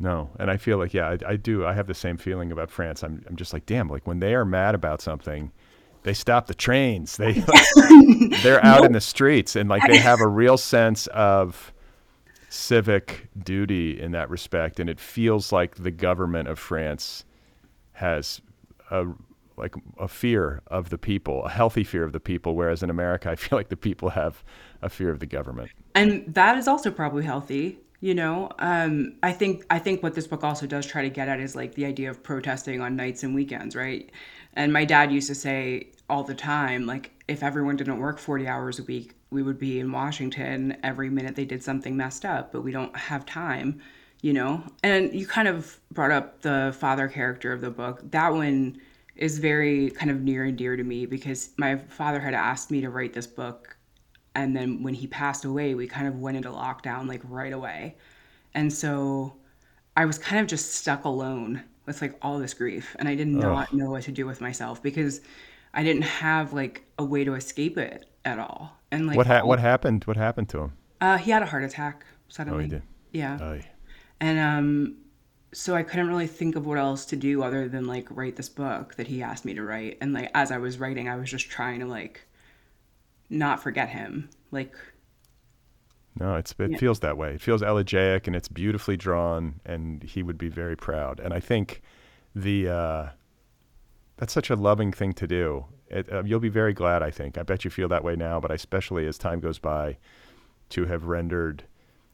No, 0.00 0.30
and 0.38 0.50
I 0.50 0.56
feel 0.56 0.78
like 0.78 0.94
yeah, 0.94 1.08
I, 1.08 1.32
I 1.32 1.36
do. 1.36 1.66
I 1.66 1.72
have 1.72 1.86
the 1.86 1.94
same 1.94 2.16
feeling 2.16 2.52
about 2.52 2.70
France. 2.70 3.02
I'm 3.02 3.24
I'm 3.28 3.36
just 3.36 3.52
like 3.52 3.66
damn, 3.66 3.88
like 3.88 4.06
when 4.06 4.20
they 4.20 4.34
are 4.34 4.44
mad 4.44 4.74
about 4.74 5.00
something, 5.00 5.50
they 6.04 6.14
stop 6.14 6.46
the 6.46 6.54
trains. 6.54 7.16
They 7.16 7.32
they're 8.42 8.64
out 8.64 8.84
in 8.84 8.92
the 8.92 9.00
streets 9.00 9.56
and 9.56 9.68
like 9.68 9.82
they 9.88 9.98
have 9.98 10.20
a 10.20 10.28
real 10.28 10.56
sense 10.56 11.08
of 11.08 11.72
civic 12.48 13.28
duty 13.44 14.00
in 14.00 14.12
that 14.12 14.30
respect, 14.30 14.78
and 14.78 14.88
it 14.88 15.00
feels 15.00 15.52
like 15.52 15.74
the 15.76 15.90
government 15.90 16.48
of 16.48 16.58
France 16.58 17.24
has 17.92 18.40
a 18.90 19.06
like 19.56 19.74
a 19.98 20.06
fear 20.06 20.62
of 20.68 20.90
the 20.90 20.98
people, 20.98 21.44
a 21.44 21.50
healthy 21.50 21.82
fear 21.82 22.04
of 22.04 22.12
the 22.12 22.20
people, 22.20 22.54
whereas 22.54 22.84
in 22.84 22.90
America, 22.90 23.30
I 23.30 23.34
feel 23.36 23.58
like 23.58 23.68
the 23.68 23.76
people 23.76 24.10
have 24.10 24.44
a 24.80 24.88
fear 24.88 25.10
of 25.10 25.18
the 25.18 25.26
government. 25.26 25.70
and 25.96 26.32
that 26.32 26.56
is 26.56 26.68
also 26.68 26.92
probably 26.92 27.24
healthy 27.24 27.80
you 28.00 28.14
know 28.14 28.50
um, 28.58 29.14
i 29.22 29.32
think 29.32 29.64
i 29.70 29.78
think 29.78 30.02
what 30.02 30.14
this 30.14 30.26
book 30.26 30.44
also 30.44 30.66
does 30.66 30.86
try 30.86 31.02
to 31.02 31.10
get 31.10 31.28
at 31.28 31.40
is 31.40 31.56
like 31.56 31.74
the 31.74 31.84
idea 31.84 32.10
of 32.10 32.22
protesting 32.22 32.80
on 32.80 32.96
nights 32.96 33.22
and 33.22 33.34
weekends 33.34 33.74
right? 33.76 34.10
And 34.54 34.72
my 34.72 34.84
dad 34.84 35.12
used 35.12 35.28
to 35.28 35.36
say 35.36 35.88
all 36.10 36.24
the 36.24 36.34
time 36.34 36.86
like 36.86 37.12
if 37.28 37.42
everyone 37.42 37.76
didn't 37.76 37.98
work 37.98 38.18
40 38.18 38.48
hours 38.48 38.78
a 38.78 38.84
week 38.84 39.14
we 39.30 39.42
would 39.42 39.58
be 39.58 39.78
in 39.78 39.92
washington 39.92 40.76
every 40.82 41.10
minute 41.10 41.36
they 41.36 41.44
did 41.44 41.62
something 41.62 41.96
messed 41.96 42.24
up 42.24 42.50
but 42.50 42.62
we 42.62 42.72
don't 42.72 42.96
have 42.96 43.26
time 43.26 43.80
you 44.22 44.32
know? 44.32 44.62
And 44.82 45.12
you 45.14 45.26
kind 45.26 45.48
of 45.48 45.78
brought 45.92 46.10
up 46.10 46.42
the 46.42 46.74
father 46.78 47.08
character 47.08 47.52
of 47.52 47.60
the 47.60 47.70
book. 47.70 48.00
That 48.10 48.32
one 48.32 48.80
is 49.16 49.38
very 49.38 49.90
kind 49.90 50.10
of 50.10 50.22
near 50.22 50.44
and 50.44 50.56
dear 50.56 50.76
to 50.76 50.84
me 50.84 51.06
because 51.06 51.50
my 51.56 51.76
father 51.76 52.20
had 52.20 52.34
asked 52.34 52.70
me 52.70 52.80
to 52.80 52.90
write 52.90 53.12
this 53.12 53.26
book 53.26 53.76
and 54.34 54.54
then 54.56 54.82
when 54.82 54.94
he 54.94 55.06
passed 55.06 55.44
away 55.44 55.74
we 55.74 55.86
kind 55.86 56.06
of 56.06 56.18
went 56.20 56.36
into 56.36 56.48
lockdown 56.50 57.08
like 57.08 57.20
right 57.28 57.52
away 57.52 57.96
and 58.54 58.72
so 58.72 59.34
i 59.96 60.04
was 60.04 60.18
kind 60.18 60.40
of 60.40 60.46
just 60.46 60.74
stuck 60.74 61.04
alone 61.04 61.62
with 61.86 62.00
like 62.02 62.16
all 62.22 62.38
this 62.38 62.54
grief 62.54 62.94
and 62.98 63.08
i 63.08 63.14
did 63.14 63.28
not 63.28 63.72
know 63.72 63.90
what 63.90 64.02
to 64.02 64.12
do 64.12 64.26
with 64.26 64.40
myself 64.40 64.82
because 64.82 65.20
i 65.74 65.82
didn't 65.82 66.02
have 66.02 66.52
like 66.52 66.84
a 66.98 67.04
way 67.04 67.24
to 67.24 67.34
escape 67.34 67.78
it 67.78 68.06
at 68.24 68.38
all 68.38 68.72
and 68.90 69.06
like 69.06 69.16
What 69.16 69.26
ha- 69.26 69.44
what 69.44 69.58
happened? 69.60 70.04
What 70.04 70.16
happened 70.16 70.48
to 70.50 70.58
him? 70.62 70.72
uh, 71.00 71.16
he 71.18 71.30
had 71.30 71.42
a 71.42 71.46
heart 71.46 71.62
attack 71.64 72.04
suddenly 72.28 72.58
Oh, 72.58 72.62
he 72.62 72.68
did? 72.68 72.82
yeah 73.12 73.38
Oy. 73.40 73.64
and 74.20 74.38
um 74.38 74.96
so 75.52 75.74
i 75.74 75.82
couldn't 75.82 76.08
really 76.08 76.26
think 76.26 76.56
of 76.56 76.66
what 76.66 76.76
else 76.78 77.06
to 77.06 77.16
do 77.16 77.42
other 77.42 77.68
than 77.68 77.86
like 77.86 78.06
write 78.10 78.36
this 78.36 78.50
book 78.50 78.94
that 78.96 79.06
he 79.06 79.22
asked 79.22 79.44
me 79.46 79.54
to 79.54 79.62
write 79.62 79.96
and 80.02 80.12
like 80.12 80.30
as 80.34 80.50
i 80.52 80.58
was 80.58 80.78
writing 80.78 81.08
i 81.08 81.16
was 81.16 81.30
just 81.30 81.48
trying 81.48 81.80
to 81.80 81.86
like 81.86 82.20
not 83.30 83.62
forget 83.62 83.88
him 83.88 84.28
like 84.50 84.72
No, 86.18 86.34
it's 86.36 86.54
it 86.58 86.72
Yeah. 86.72 86.78
feels 86.78 87.00
that 87.00 87.16
way. 87.16 87.34
It 87.34 87.40
feels 87.40 87.62
elegiac 87.62 88.26
and 88.26 88.34
it's 88.34 88.48
beautifully 88.48 88.96
drawn, 88.96 89.60
and 89.64 90.02
he 90.02 90.22
would 90.22 90.38
be 90.38 90.48
very 90.48 90.76
proud. 90.76 91.20
And 91.20 91.32
I 91.32 91.38
think 91.40 91.80
the 92.34 92.68
uh, 92.68 93.08
that's 94.16 94.32
such 94.32 94.50
a 94.50 94.56
loving 94.56 94.92
thing 94.92 95.12
to 95.14 95.26
do. 95.28 95.66
It, 95.90 96.12
uh, 96.12 96.22
you'll 96.24 96.40
be 96.40 96.48
very 96.48 96.72
glad. 96.74 97.02
I 97.02 97.10
think. 97.10 97.38
I 97.38 97.42
bet 97.44 97.64
you 97.64 97.70
feel 97.70 97.88
that 97.88 98.02
way 98.04 98.16
now, 98.16 98.40
but 98.40 98.50
especially 98.50 99.06
as 99.06 99.16
time 99.16 99.38
goes 99.40 99.58
by, 99.60 99.96
to 100.70 100.86
have 100.86 101.04
rendered 101.04 101.64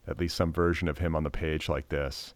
at 0.07 0.19
least 0.19 0.35
some 0.35 0.53
version 0.53 0.87
of 0.87 0.99
him 0.99 1.15
on 1.15 1.23
the 1.23 1.31
page 1.31 1.67
like 1.67 1.89
this. 1.89 2.35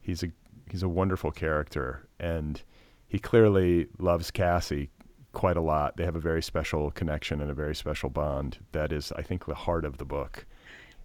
He's 0.00 0.22
a 0.24 0.32
he's 0.68 0.82
a 0.82 0.88
wonderful 0.88 1.30
character, 1.30 2.08
and 2.18 2.60
he 3.06 3.18
clearly 3.20 3.86
loves 3.98 4.32
Cassie 4.32 4.90
quite 5.34 5.56
a 5.56 5.60
lot. 5.60 5.96
They 5.96 6.04
have 6.04 6.16
a 6.16 6.20
very 6.20 6.42
special 6.42 6.90
connection 6.90 7.40
and 7.40 7.50
a 7.50 7.54
very 7.54 7.74
special 7.74 8.08
bond. 8.10 8.58
That 8.72 8.92
is, 8.92 9.12
I 9.12 9.22
think, 9.22 9.44
the 9.46 9.54
heart 9.54 9.84
of 9.84 9.98
the 9.98 10.04
book. 10.04 10.46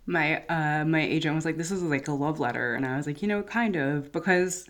my 0.06 0.44
uh 0.48 0.86
my 0.86 1.02
agent 1.02 1.36
was 1.36 1.46
like 1.46 1.58
this 1.58 1.72
is 1.72 1.84
like 1.84 2.08
a 2.08 2.12
love 2.12 2.40
letter 2.40 2.74
and 2.74 2.84
i 2.86 2.96
was 2.98 3.06
like 3.06 3.22
you 3.22 3.28
know 3.28 3.44
kind 3.44 3.76
of 3.76 4.12
because 4.12 4.68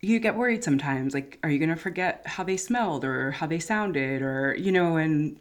you 0.00 0.18
get 0.18 0.34
worried 0.34 0.64
sometimes 0.64 1.14
like 1.14 1.38
are 1.44 1.50
you 1.50 1.58
going 1.58 1.68
to 1.68 1.76
forget 1.88 2.22
how 2.26 2.42
they 2.42 2.56
smelled 2.56 3.04
or 3.04 3.30
how 3.32 3.46
they 3.46 3.58
sounded 3.60 4.22
or 4.22 4.56
you 4.58 4.72
know 4.72 4.96
and 4.96 5.38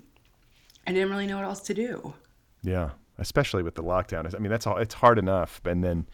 i 0.85 0.91
didn't 0.91 1.09
really 1.09 1.25
know 1.25 1.37
what 1.37 1.45
else 1.45 1.61
to 1.61 1.73
do 1.73 2.13
Yeah, 2.63 2.89
especially 3.17 3.63
with 3.63 3.75
the 3.75 3.83
lockdown. 3.83 4.23
I 4.35 4.39
mean, 4.39 4.51
that's 4.51 4.67
all. 4.67 4.77
It's 4.77 4.95
hard 4.95 5.17
enough, 5.19 5.61
and 5.65 5.83
then 5.83 6.05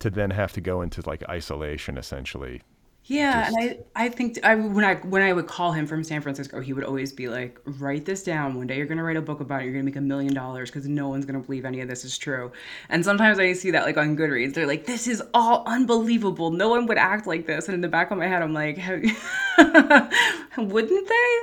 to 0.00 0.10
then 0.10 0.30
have 0.30 0.52
to 0.52 0.60
go 0.60 0.82
into 0.82 1.02
like 1.06 1.22
isolation 1.28 1.96
essentially. 1.96 2.62
Yeah 3.06 3.46
and 3.48 3.56
i 3.58 4.04
i 4.04 4.08
think 4.08 4.38
I, 4.42 4.54
when 4.54 4.84
i 4.84 4.94
when 4.94 5.22
i 5.22 5.32
would 5.32 5.46
call 5.46 5.72
him 5.72 5.86
from 5.86 6.02
san 6.02 6.22
francisco 6.22 6.60
he 6.60 6.72
would 6.72 6.84
always 6.84 7.12
be 7.12 7.28
like 7.28 7.60
write 7.64 8.04
this 8.04 8.22
down. 8.22 8.54
One 8.54 8.66
day 8.66 8.76
you're 8.76 8.86
going 8.86 8.98
to 8.98 9.04
write 9.04 9.16
a 9.16 9.22
book 9.22 9.40
about 9.40 9.62
it. 9.62 9.64
You're 9.64 9.72
going 9.72 9.84
to 9.84 9.90
make 9.90 9.96
a 9.96 10.00
million 10.00 10.34
dollars 10.34 10.70
because 10.70 10.86
no 10.88 11.08
one's 11.08 11.24
going 11.24 11.40
to 11.40 11.44
believe 11.44 11.64
any 11.64 11.80
of 11.80 11.88
this 11.88 12.04
is 12.04 12.16
true. 12.18 12.52
And 12.88 13.04
sometimes 13.04 13.38
i 13.38 13.52
see 13.52 13.70
that 13.72 13.84
like 13.84 13.96
on 13.96 14.16
goodreads. 14.16 14.54
They're 14.54 14.66
like 14.66 14.86
this 14.86 15.06
is 15.06 15.22
all 15.32 15.64
unbelievable. 15.66 16.50
No 16.50 16.68
one 16.68 16.86
would 16.86 16.98
act 16.98 17.26
like 17.26 17.46
this. 17.46 17.66
And 17.66 17.74
in 17.74 17.80
the 17.80 17.88
back 17.88 18.10
of 18.10 18.18
my 18.18 18.26
head 18.26 18.42
i'm 18.42 18.52
like 18.54 18.76
wouldn't 20.56 21.08
they 21.08 21.38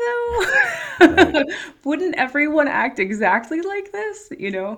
though? 0.99 1.43
Wouldn't 1.83 2.15
everyone 2.15 2.67
act 2.67 2.99
exactly 2.99 3.61
like 3.61 3.91
this 3.91 4.31
you 4.37 4.51
know? 4.51 4.77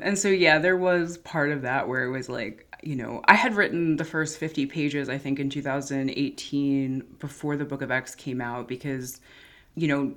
And 0.00 0.18
so 0.18 0.28
yeah 0.28 0.58
there 0.58 0.76
was 0.76 1.18
part 1.18 1.50
of 1.50 1.62
that 1.62 1.88
where 1.88 2.04
it 2.04 2.10
was 2.10 2.28
like 2.28 2.65
you 2.86 2.94
know, 2.94 3.20
I 3.24 3.34
had 3.34 3.56
written 3.56 3.96
the 3.96 4.04
first 4.04 4.38
50 4.38 4.66
pages, 4.66 5.08
I 5.08 5.18
think, 5.18 5.40
in 5.40 5.50
2018 5.50 7.00
before 7.18 7.56
the 7.56 7.64
Book 7.64 7.82
of 7.82 7.90
X 7.90 8.14
came 8.14 8.40
out 8.40 8.68
because, 8.68 9.20
you 9.74 9.88
know, 9.88 10.14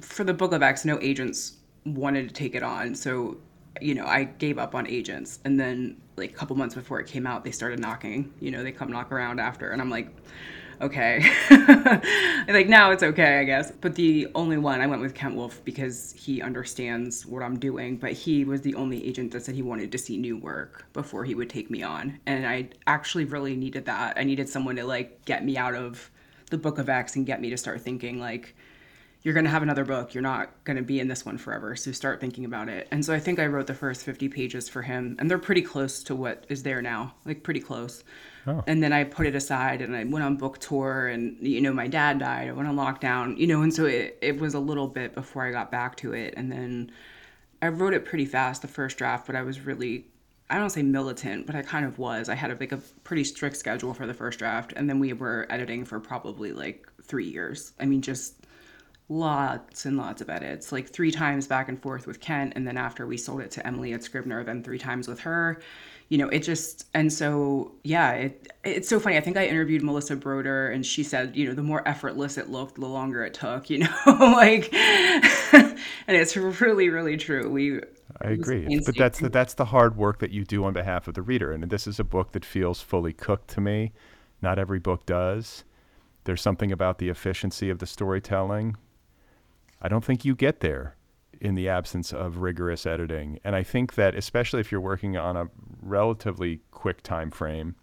for 0.00 0.24
the 0.24 0.32
Book 0.32 0.52
of 0.52 0.62
X, 0.62 0.86
no 0.86 0.98
agents 1.02 1.58
wanted 1.84 2.26
to 2.28 2.34
take 2.34 2.54
it 2.54 2.62
on. 2.62 2.94
So, 2.94 3.36
you 3.82 3.94
know, 3.94 4.06
I 4.06 4.24
gave 4.24 4.56
up 4.56 4.74
on 4.74 4.86
agents. 4.86 5.40
And 5.44 5.60
then, 5.60 6.00
like, 6.16 6.30
a 6.30 6.34
couple 6.34 6.56
months 6.56 6.74
before 6.74 7.00
it 7.00 7.06
came 7.06 7.26
out, 7.26 7.44
they 7.44 7.50
started 7.50 7.80
knocking. 7.80 8.32
You 8.40 8.50
know, 8.50 8.62
they 8.62 8.72
come 8.72 8.90
knock 8.90 9.12
around 9.12 9.38
after. 9.38 9.68
And 9.68 9.82
I'm 9.82 9.90
like, 9.90 10.08
okay. 10.80 11.24
like 12.48 12.68
now 12.68 12.90
it's 12.90 13.02
okay, 13.02 13.40
I 13.40 13.44
guess. 13.44 13.72
But 13.72 13.94
the 13.94 14.28
only 14.34 14.56
one 14.56 14.80
I 14.80 14.86
went 14.86 15.02
with 15.02 15.14
Kent 15.14 15.34
Wolf 15.34 15.62
because 15.64 16.12
he 16.12 16.42
understands 16.42 17.26
what 17.26 17.42
I'm 17.42 17.58
doing. 17.58 17.96
But 17.96 18.12
he 18.12 18.44
was 18.44 18.62
the 18.62 18.74
only 18.74 19.06
agent 19.06 19.32
that 19.32 19.44
said 19.44 19.54
he 19.54 19.62
wanted 19.62 19.92
to 19.92 19.98
see 19.98 20.16
new 20.16 20.36
work 20.36 20.86
before 20.92 21.24
he 21.24 21.34
would 21.34 21.50
take 21.50 21.70
me 21.70 21.82
on. 21.82 22.18
And 22.26 22.46
I 22.46 22.68
actually 22.86 23.24
really 23.24 23.56
needed 23.56 23.84
that. 23.86 24.16
I 24.16 24.24
needed 24.24 24.48
someone 24.48 24.76
to 24.76 24.84
like 24.84 25.24
get 25.24 25.44
me 25.44 25.56
out 25.56 25.74
of 25.74 26.10
the 26.50 26.58
book 26.58 26.78
of 26.78 26.88
X 26.88 27.16
and 27.16 27.26
get 27.26 27.40
me 27.40 27.50
to 27.50 27.56
start 27.56 27.80
thinking 27.80 28.18
like, 28.18 28.54
you're 29.26 29.34
going 29.34 29.44
to 29.44 29.50
have 29.50 29.64
another 29.64 29.84
book. 29.84 30.14
You're 30.14 30.22
not 30.22 30.50
going 30.62 30.76
to 30.76 30.84
be 30.84 31.00
in 31.00 31.08
this 31.08 31.26
one 31.26 31.36
forever. 31.36 31.74
So 31.74 31.90
start 31.90 32.20
thinking 32.20 32.44
about 32.44 32.68
it. 32.68 32.86
And 32.92 33.04
so 33.04 33.12
I 33.12 33.18
think 33.18 33.40
I 33.40 33.46
wrote 33.46 33.66
the 33.66 33.74
first 33.74 34.04
50 34.04 34.28
pages 34.28 34.68
for 34.68 34.82
him, 34.82 35.16
and 35.18 35.28
they're 35.28 35.36
pretty 35.36 35.62
close 35.62 36.04
to 36.04 36.14
what 36.14 36.44
is 36.48 36.62
there 36.62 36.80
now, 36.80 37.14
like 37.24 37.42
pretty 37.42 37.58
close. 37.58 38.04
Oh. 38.46 38.62
And 38.66 38.82
then 38.82 38.92
I 38.92 39.04
put 39.04 39.26
it 39.26 39.34
aside 39.34 39.82
and 39.82 39.96
I 39.96 40.04
went 40.04 40.24
on 40.24 40.36
book 40.36 40.58
tour, 40.58 41.08
and, 41.08 41.36
you 41.40 41.60
know, 41.60 41.72
my 41.72 41.88
dad 41.88 42.20
died. 42.20 42.48
I 42.48 42.52
went 42.52 42.68
on 42.68 42.76
lockdown, 42.76 43.36
you 43.38 43.46
know, 43.46 43.62
and 43.62 43.74
so 43.74 43.86
it, 43.86 44.18
it 44.22 44.38
was 44.38 44.54
a 44.54 44.60
little 44.60 44.86
bit 44.88 45.14
before 45.14 45.44
I 45.44 45.50
got 45.50 45.70
back 45.70 45.96
to 45.98 46.12
it. 46.12 46.34
And 46.36 46.50
then 46.50 46.92
I 47.60 47.68
wrote 47.68 47.94
it 47.94 48.04
pretty 48.04 48.26
fast, 48.26 48.62
the 48.62 48.68
first 48.68 48.98
draft, 48.98 49.26
but 49.26 49.34
I 49.34 49.42
was 49.42 49.60
really 49.60 50.06
I 50.48 50.58
don't 50.58 50.70
say 50.70 50.82
militant, 50.82 51.46
but 51.46 51.56
I 51.56 51.62
kind 51.62 51.84
of 51.84 51.98
was. 51.98 52.28
I 52.28 52.34
had 52.34 52.50
a, 52.50 52.54
like 52.54 52.72
a 52.72 52.76
pretty 53.02 53.24
strict 53.24 53.56
schedule 53.56 53.92
for 53.92 54.06
the 54.06 54.14
first 54.14 54.38
draft, 54.38 54.72
and 54.76 54.88
then 54.88 55.00
we 55.00 55.12
were 55.12 55.46
editing 55.50 55.84
for 55.84 55.98
probably 55.98 56.52
like 56.52 56.86
three 57.02 57.28
years. 57.28 57.72
I 57.80 57.86
mean, 57.86 58.00
just 58.00 58.35
lots 59.08 59.86
and 59.86 59.96
lots 59.96 60.20
of 60.20 60.28
edits, 60.28 60.72
like 60.72 60.88
three 60.88 61.10
times 61.10 61.46
back 61.46 61.68
and 61.68 61.80
forth 61.80 62.06
with 62.06 62.20
Kent. 62.20 62.54
And 62.56 62.66
then 62.66 62.76
after 62.76 63.06
we 63.06 63.16
sold 63.16 63.40
it 63.40 63.50
to 63.52 63.66
Emily 63.66 63.92
at 63.92 64.02
Scribner, 64.02 64.42
then 64.42 64.62
three 64.62 64.78
times 64.78 65.06
with 65.06 65.20
her. 65.20 65.60
You 66.08 66.18
know, 66.18 66.28
it 66.28 66.40
just, 66.40 66.86
and 66.94 67.12
so, 67.12 67.72
yeah, 67.82 68.12
it, 68.12 68.52
it's 68.64 68.88
so 68.88 69.00
funny. 69.00 69.16
I 69.16 69.20
think 69.20 69.36
I 69.36 69.46
interviewed 69.46 69.82
Melissa 69.82 70.14
Broder 70.14 70.68
and 70.70 70.86
she 70.86 71.02
said, 71.02 71.36
you 71.36 71.46
know, 71.46 71.54
the 71.54 71.62
more 71.62 71.86
effortless 71.86 72.38
it 72.38 72.48
looked, 72.48 72.76
the 72.76 72.86
longer 72.86 73.24
it 73.24 73.34
took, 73.34 73.70
you 73.70 73.78
know, 73.78 73.88
like, 74.06 74.72
and 74.72 75.76
it's 76.08 76.36
really, 76.36 76.88
really 76.90 77.16
true. 77.16 77.48
We, 77.50 77.80
I 78.20 78.30
agree. 78.30 78.80
But 78.84 78.96
that's 78.96 79.18
the, 79.18 79.28
that's 79.28 79.54
the 79.54 79.66
hard 79.66 79.96
work 79.96 80.20
that 80.20 80.30
you 80.30 80.44
do 80.44 80.64
on 80.64 80.72
behalf 80.72 81.08
of 81.08 81.14
the 81.14 81.22
reader. 81.22 81.52
And 81.52 81.62
this 81.64 81.86
is 81.88 81.98
a 81.98 82.04
book 82.04 82.32
that 82.32 82.44
feels 82.44 82.80
fully 82.80 83.12
cooked 83.12 83.48
to 83.50 83.60
me. 83.60 83.92
Not 84.40 84.58
every 84.58 84.78
book 84.78 85.06
does. 85.06 85.64
There's 86.24 86.42
something 86.42 86.70
about 86.70 86.98
the 86.98 87.08
efficiency 87.08 87.68
of 87.68 87.78
the 87.78 87.86
storytelling 87.86 88.76
I 89.80 89.88
don't 89.88 90.04
think 90.04 90.24
you 90.24 90.34
get 90.34 90.60
there 90.60 90.96
in 91.40 91.54
the 91.54 91.68
absence 91.68 92.12
of 92.12 92.38
rigorous 92.38 92.86
editing. 92.86 93.38
And 93.44 93.54
I 93.54 93.62
think 93.62 93.94
that 93.94 94.14
especially 94.14 94.60
if 94.60 94.72
you're 94.72 94.80
working 94.80 95.16
on 95.16 95.36
a 95.36 95.48
relatively 95.80 96.60
quick 96.70 97.02
time 97.02 97.30
frame, 97.30 97.76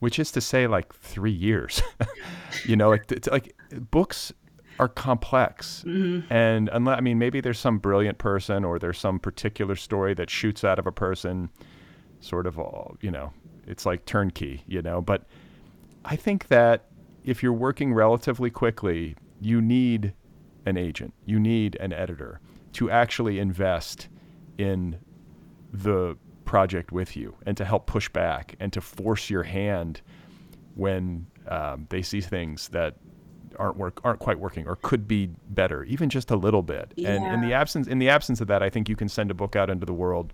which 0.00 0.18
is 0.18 0.30
to 0.32 0.40
say 0.40 0.66
like 0.66 0.94
3 0.94 1.30
years. 1.30 1.82
you 2.64 2.76
know, 2.76 2.90
like 2.90 3.10
it's 3.10 3.28
like 3.28 3.54
books 3.90 4.32
are 4.78 4.88
complex. 4.88 5.84
Mm-hmm. 5.86 6.32
And 6.32 6.68
unless 6.72 6.98
I 6.98 7.00
mean 7.00 7.18
maybe 7.18 7.40
there's 7.40 7.58
some 7.58 7.78
brilliant 7.78 8.18
person 8.18 8.64
or 8.64 8.78
there's 8.78 8.98
some 8.98 9.18
particular 9.18 9.76
story 9.76 10.14
that 10.14 10.28
shoots 10.28 10.64
out 10.64 10.78
of 10.78 10.86
a 10.86 10.92
person 10.92 11.50
sort 12.20 12.46
of 12.46 12.58
all, 12.58 12.96
you 13.00 13.10
know, 13.10 13.32
it's 13.66 13.86
like 13.86 14.04
turnkey, 14.04 14.62
you 14.66 14.82
know, 14.82 15.00
but 15.00 15.26
I 16.04 16.16
think 16.16 16.48
that 16.48 16.86
if 17.24 17.42
you're 17.42 17.52
working 17.52 17.92
relatively 17.92 18.50
quickly, 18.50 19.16
you 19.40 19.60
need 19.60 20.14
an 20.66 20.76
agent. 20.76 21.14
You 21.24 21.40
need 21.40 21.76
an 21.76 21.92
editor 21.92 22.40
to 22.74 22.90
actually 22.90 23.38
invest 23.38 24.08
in 24.58 24.98
the 25.72 26.16
project 26.44 26.92
with 26.92 27.16
you 27.16 27.34
and 27.46 27.56
to 27.56 27.64
help 27.64 27.86
push 27.86 28.08
back 28.08 28.54
and 28.60 28.72
to 28.72 28.80
force 28.80 29.30
your 29.30 29.42
hand 29.42 30.00
when 30.74 31.26
um, 31.48 31.86
they 31.90 32.02
see 32.02 32.20
things 32.20 32.68
that 32.68 32.96
aren't 33.58 33.76
work 33.76 34.00
aren't 34.04 34.18
quite 34.18 34.38
working 34.38 34.66
or 34.66 34.76
could 34.76 35.08
be 35.08 35.30
better, 35.50 35.84
even 35.84 36.10
just 36.10 36.30
a 36.30 36.36
little 36.36 36.62
bit. 36.62 36.92
Yeah. 36.96 37.10
And 37.10 37.34
in 37.34 37.48
the 37.48 37.54
absence 37.54 37.86
in 37.86 37.98
the 37.98 38.08
absence 38.08 38.40
of 38.40 38.48
that, 38.48 38.62
I 38.62 38.68
think 38.68 38.88
you 38.88 38.96
can 38.96 39.08
send 39.08 39.30
a 39.30 39.34
book 39.34 39.56
out 39.56 39.70
into 39.70 39.86
the 39.86 39.94
world 39.94 40.32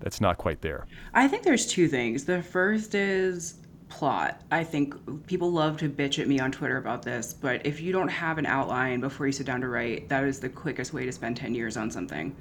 that's 0.00 0.20
not 0.20 0.36
quite 0.36 0.60
there. 0.60 0.86
I 1.14 1.28
think 1.28 1.44
there's 1.44 1.66
two 1.66 1.88
things. 1.88 2.24
The 2.24 2.42
first 2.42 2.94
is 2.94 3.54
plot. 3.92 4.40
I 4.50 4.64
think 4.64 5.26
people 5.26 5.52
love 5.52 5.76
to 5.78 5.88
bitch 5.88 6.18
at 6.18 6.26
me 6.26 6.40
on 6.40 6.50
Twitter 6.50 6.78
about 6.78 7.02
this, 7.02 7.34
but 7.34 7.64
if 7.66 7.80
you 7.80 7.92
don't 7.92 8.08
have 8.08 8.38
an 8.38 8.46
outline 8.46 9.00
before 9.00 9.26
you 9.26 9.32
sit 9.32 9.46
down 9.46 9.60
to 9.60 9.68
write, 9.68 10.08
that 10.08 10.24
is 10.24 10.40
the 10.40 10.48
quickest 10.48 10.94
way 10.94 11.04
to 11.04 11.12
spend 11.12 11.36
10 11.36 11.54
years 11.54 11.76
on 11.76 11.90
something. 11.90 12.34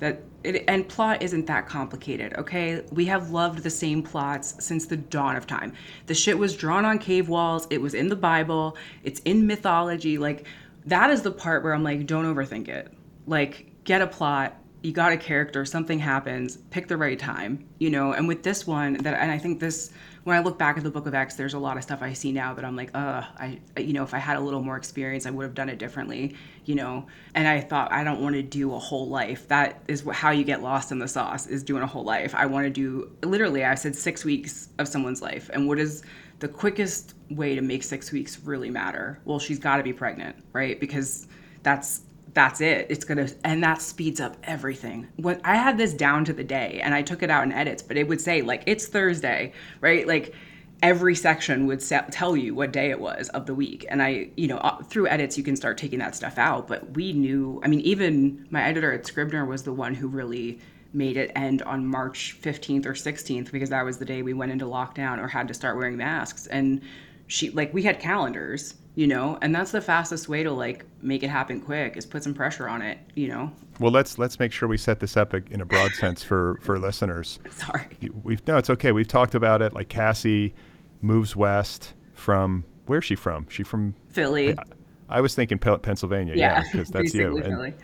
That 0.00 0.20
it, 0.44 0.64
and 0.68 0.86
plot 0.86 1.22
isn't 1.22 1.46
that 1.46 1.66
complicated, 1.66 2.34
okay? 2.36 2.84
We 2.90 3.06
have 3.06 3.30
loved 3.30 3.62
the 3.62 3.70
same 3.70 4.02
plots 4.02 4.54
since 4.62 4.84
the 4.84 4.98
dawn 4.98 5.34
of 5.34 5.46
time. 5.46 5.72
The 6.06 6.14
shit 6.14 6.36
was 6.36 6.54
drawn 6.54 6.84
on 6.84 6.98
cave 6.98 7.30
walls, 7.30 7.66
it 7.70 7.80
was 7.80 7.94
in 7.94 8.08
the 8.08 8.16
Bible, 8.16 8.76
it's 9.02 9.20
in 9.20 9.46
mythology. 9.46 10.18
Like 10.18 10.46
that 10.84 11.08
is 11.08 11.22
the 11.22 11.30
part 11.30 11.64
where 11.64 11.72
I'm 11.72 11.82
like, 11.82 12.06
don't 12.06 12.26
overthink 12.26 12.68
it. 12.68 12.92
Like 13.26 13.72
get 13.84 14.02
a 14.02 14.06
plot, 14.06 14.58
you 14.82 14.92
got 14.92 15.12
a 15.12 15.16
character, 15.16 15.64
something 15.64 15.98
happens, 15.98 16.58
pick 16.70 16.86
the 16.86 16.96
right 16.98 17.18
time, 17.18 17.66
you 17.78 17.88
know. 17.88 18.12
And 18.12 18.28
with 18.28 18.42
this 18.42 18.66
one, 18.66 18.94
that 18.94 19.14
and 19.14 19.30
I 19.30 19.38
think 19.38 19.58
this 19.58 19.90
when 20.24 20.36
I 20.36 20.40
look 20.40 20.58
back 20.58 20.76
at 20.76 20.84
the 20.84 20.90
Book 20.90 21.06
of 21.06 21.14
X, 21.14 21.34
there's 21.34 21.54
a 21.54 21.58
lot 21.58 21.76
of 21.76 21.82
stuff 21.82 22.00
I 22.00 22.12
see 22.12 22.30
now 22.30 22.54
that 22.54 22.64
I'm 22.64 22.76
like, 22.76 22.90
uh, 22.94 23.22
I, 23.36 23.58
you 23.76 23.92
know, 23.92 24.04
if 24.04 24.14
I 24.14 24.18
had 24.18 24.36
a 24.36 24.40
little 24.40 24.62
more 24.62 24.76
experience, 24.76 25.26
I 25.26 25.30
would 25.30 25.42
have 25.42 25.54
done 25.54 25.68
it 25.68 25.78
differently, 25.78 26.36
you 26.64 26.76
know. 26.76 27.06
And 27.34 27.48
I 27.48 27.60
thought 27.60 27.92
I 27.92 28.04
don't 28.04 28.20
want 28.20 28.36
to 28.36 28.42
do 28.42 28.72
a 28.74 28.78
whole 28.78 29.08
life. 29.08 29.48
That 29.48 29.82
is 29.88 30.04
how 30.12 30.30
you 30.30 30.44
get 30.44 30.62
lost 30.62 30.92
in 30.92 30.98
the 30.98 31.08
sauce 31.08 31.46
is 31.46 31.62
doing 31.64 31.82
a 31.82 31.86
whole 31.86 32.04
life. 32.04 32.34
I 32.34 32.46
want 32.46 32.66
to 32.66 32.70
do 32.70 33.10
literally. 33.22 33.64
I 33.64 33.74
said 33.74 33.96
six 33.96 34.24
weeks 34.24 34.68
of 34.78 34.86
someone's 34.86 35.22
life, 35.22 35.50
and 35.52 35.66
what 35.66 35.78
is 35.78 36.04
the 36.38 36.48
quickest 36.48 37.14
way 37.30 37.54
to 37.54 37.60
make 37.60 37.82
six 37.82 38.12
weeks 38.12 38.40
really 38.40 38.70
matter? 38.70 39.20
Well, 39.24 39.38
she's 39.38 39.58
got 39.58 39.78
to 39.78 39.82
be 39.82 39.92
pregnant, 39.92 40.36
right? 40.52 40.78
Because 40.78 41.26
that's 41.62 42.02
that's 42.34 42.60
it. 42.60 42.86
It's 42.88 43.04
gonna, 43.04 43.28
and 43.44 43.62
that 43.62 43.82
speeds 43.82 44.20
up 44.20 44.36
everything. 44.44 45.08
When 45.16 45.40
I 45.44 45.56
had 45.56 45.76
this 45.76 45.92
down 45.92 46.24
to 46.26 46.32
the 46.32 46.44
day, 46.44 46.80
and 46.82 46.94
I 46.94 47.02
took 47.02 47.22
it 47.22 47.30
out 47.30 47.44
in 47.44 47.52
edits, 47.52 47.82
but 47.82 47.96
it 47.96 48.08
would 48.08 48.20
say 48.20 48.42
like 48.42 48.62
it's 48.66 48.86
Thursday, 48.86 49.52
right? 49.80 50.06
Like 50.06 50.34
every 50.82 51.14
section 51.14 51.66
would 51.66 51.80
tell 52.10 52.36
you 52.36 52.54
what 52.54 52.72
day 52.72 52.90
it 52.90 52.98
was 52.98 53.28
of 53.30 53.46
the 53.46 53.54
week. 53.54 53.86
And 53.88 54.02
I, 54.02 54.30
you 54.36 54.48
know, 54.48 54.58
uh, 54.58 54.82
through 54.82 55.06
edits 55.08 55.38
you 55.38 55.44
can 55.44 55.54
start 55.54 55.78
taking 55.78 56.00
that 56.00 56.16
stuff 56.16 56.38
out. 56.38 56.66
But 56.66 56.94
we 56.96 57.12
knew. 57.12 57.60
I 57.64 57.68
mean, 57.68 57.80
even 57.80 58.46
my 58.50 58.62
editor 58.64 58.92
at 58.92 59.06
Scribner 59.06 59.44
was 59.44 59.62
the 59.62 59.72
one 59.72 59.94
who 59.94 60.08
really 60.08 60.58
made 60.94 61.16
it 61.16 61.30
end 61.34 61.62
on 61.62 61.86
March 61.86 62.36
15th 62.42 62.84
or 62.84 62.92
16th 62.92 63.50
because 63.50 63.70
that 63.70 63.84
was 63.84 63.96
the 63.98 64.04
day 64.04 64.22
we 64.22 64.34
went 64.34 64.52
into 64.52 64.66
lockdown 64.66 65.18
or 65.18 65.28
had 65.28 65.48
to 65.48 65.54
start 65.54 65.76
wearing 65.76 65.96
masks. 65.96 66.46
And 66.48 66.82
she, 67.28 67.50
like, 67.50 67.72
we 67.72 67.82
had 67.82 67.98
calendars 67.98 68.74
you 68.94 69.06
know? 69.06 69.38
And 69.42 69.54
that's 69.54 69.70
the 69.70 69.80
fastest 69.80 70.28
way 70.28 70.42
to 70.42 70.52
like 70.52 70.84
make 71.00 71.22
it 71.22 71.28
happen 71.28 71.60
quick 71.60 71.96
is 71.96 72.06
put 72.06 72.22
some 72.22 72.34
pressure 72.34 72.68
on 72.68 72.82
it 72.82 72.98
you 73.14 73.28
know? 73.28 73.52
Well 73.80 73.92
let's 73.92 74.18
let's 74.18 74.38
make 74.38 74.52
sure 74.52 74.68
we 74.68 74.76
set 74.76 75.00
this 75.00 75.16
up 75.16 75.34
in 75.34 75.60
a 75.60 75.64
broad 75.64 75.92
sense 75.92 76.22
for 76.22 76.58
for 76.62 76.78
listeners. 76.78 77.38
Sorry. 77.50 77.86
We've 78.22 78.46
no 78.46 78.58
it's 78.58 78.70
okay. 78.70 78.92
We've 78.92 79.08
talked 79.08 79.34
about 79.34 79.62
it. 79.62 79.72
Like 79.72 79.88
cassie 79.88 80.54
moves 81.00 81.34
west 81.34 81.94
from 82.14 82.64
where's 82.86 83.04
she 83.04 83.14
from? 83.14 83.46
She 83.48 83.62
from 83.62 83.94
philly. 84.10 84.58
I, 84.58 84.62
I 85.08 85.20
was 85.20 85.34
thinking 85.34 85.58
pennsylvania. 85.58 86.34
Yeah 86.36 86.62
because 86.62 86.88
yeah, 86.90 87.00
that's 87.00 87.14
you. 87.14 87.74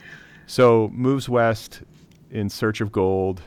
so 0.47 0.91
moves 0.93 1.29
west 1.29 1.83
in 2.31 2.49
search 2.49 2.81
of 2.81 2.93
gold. 2.93 3.43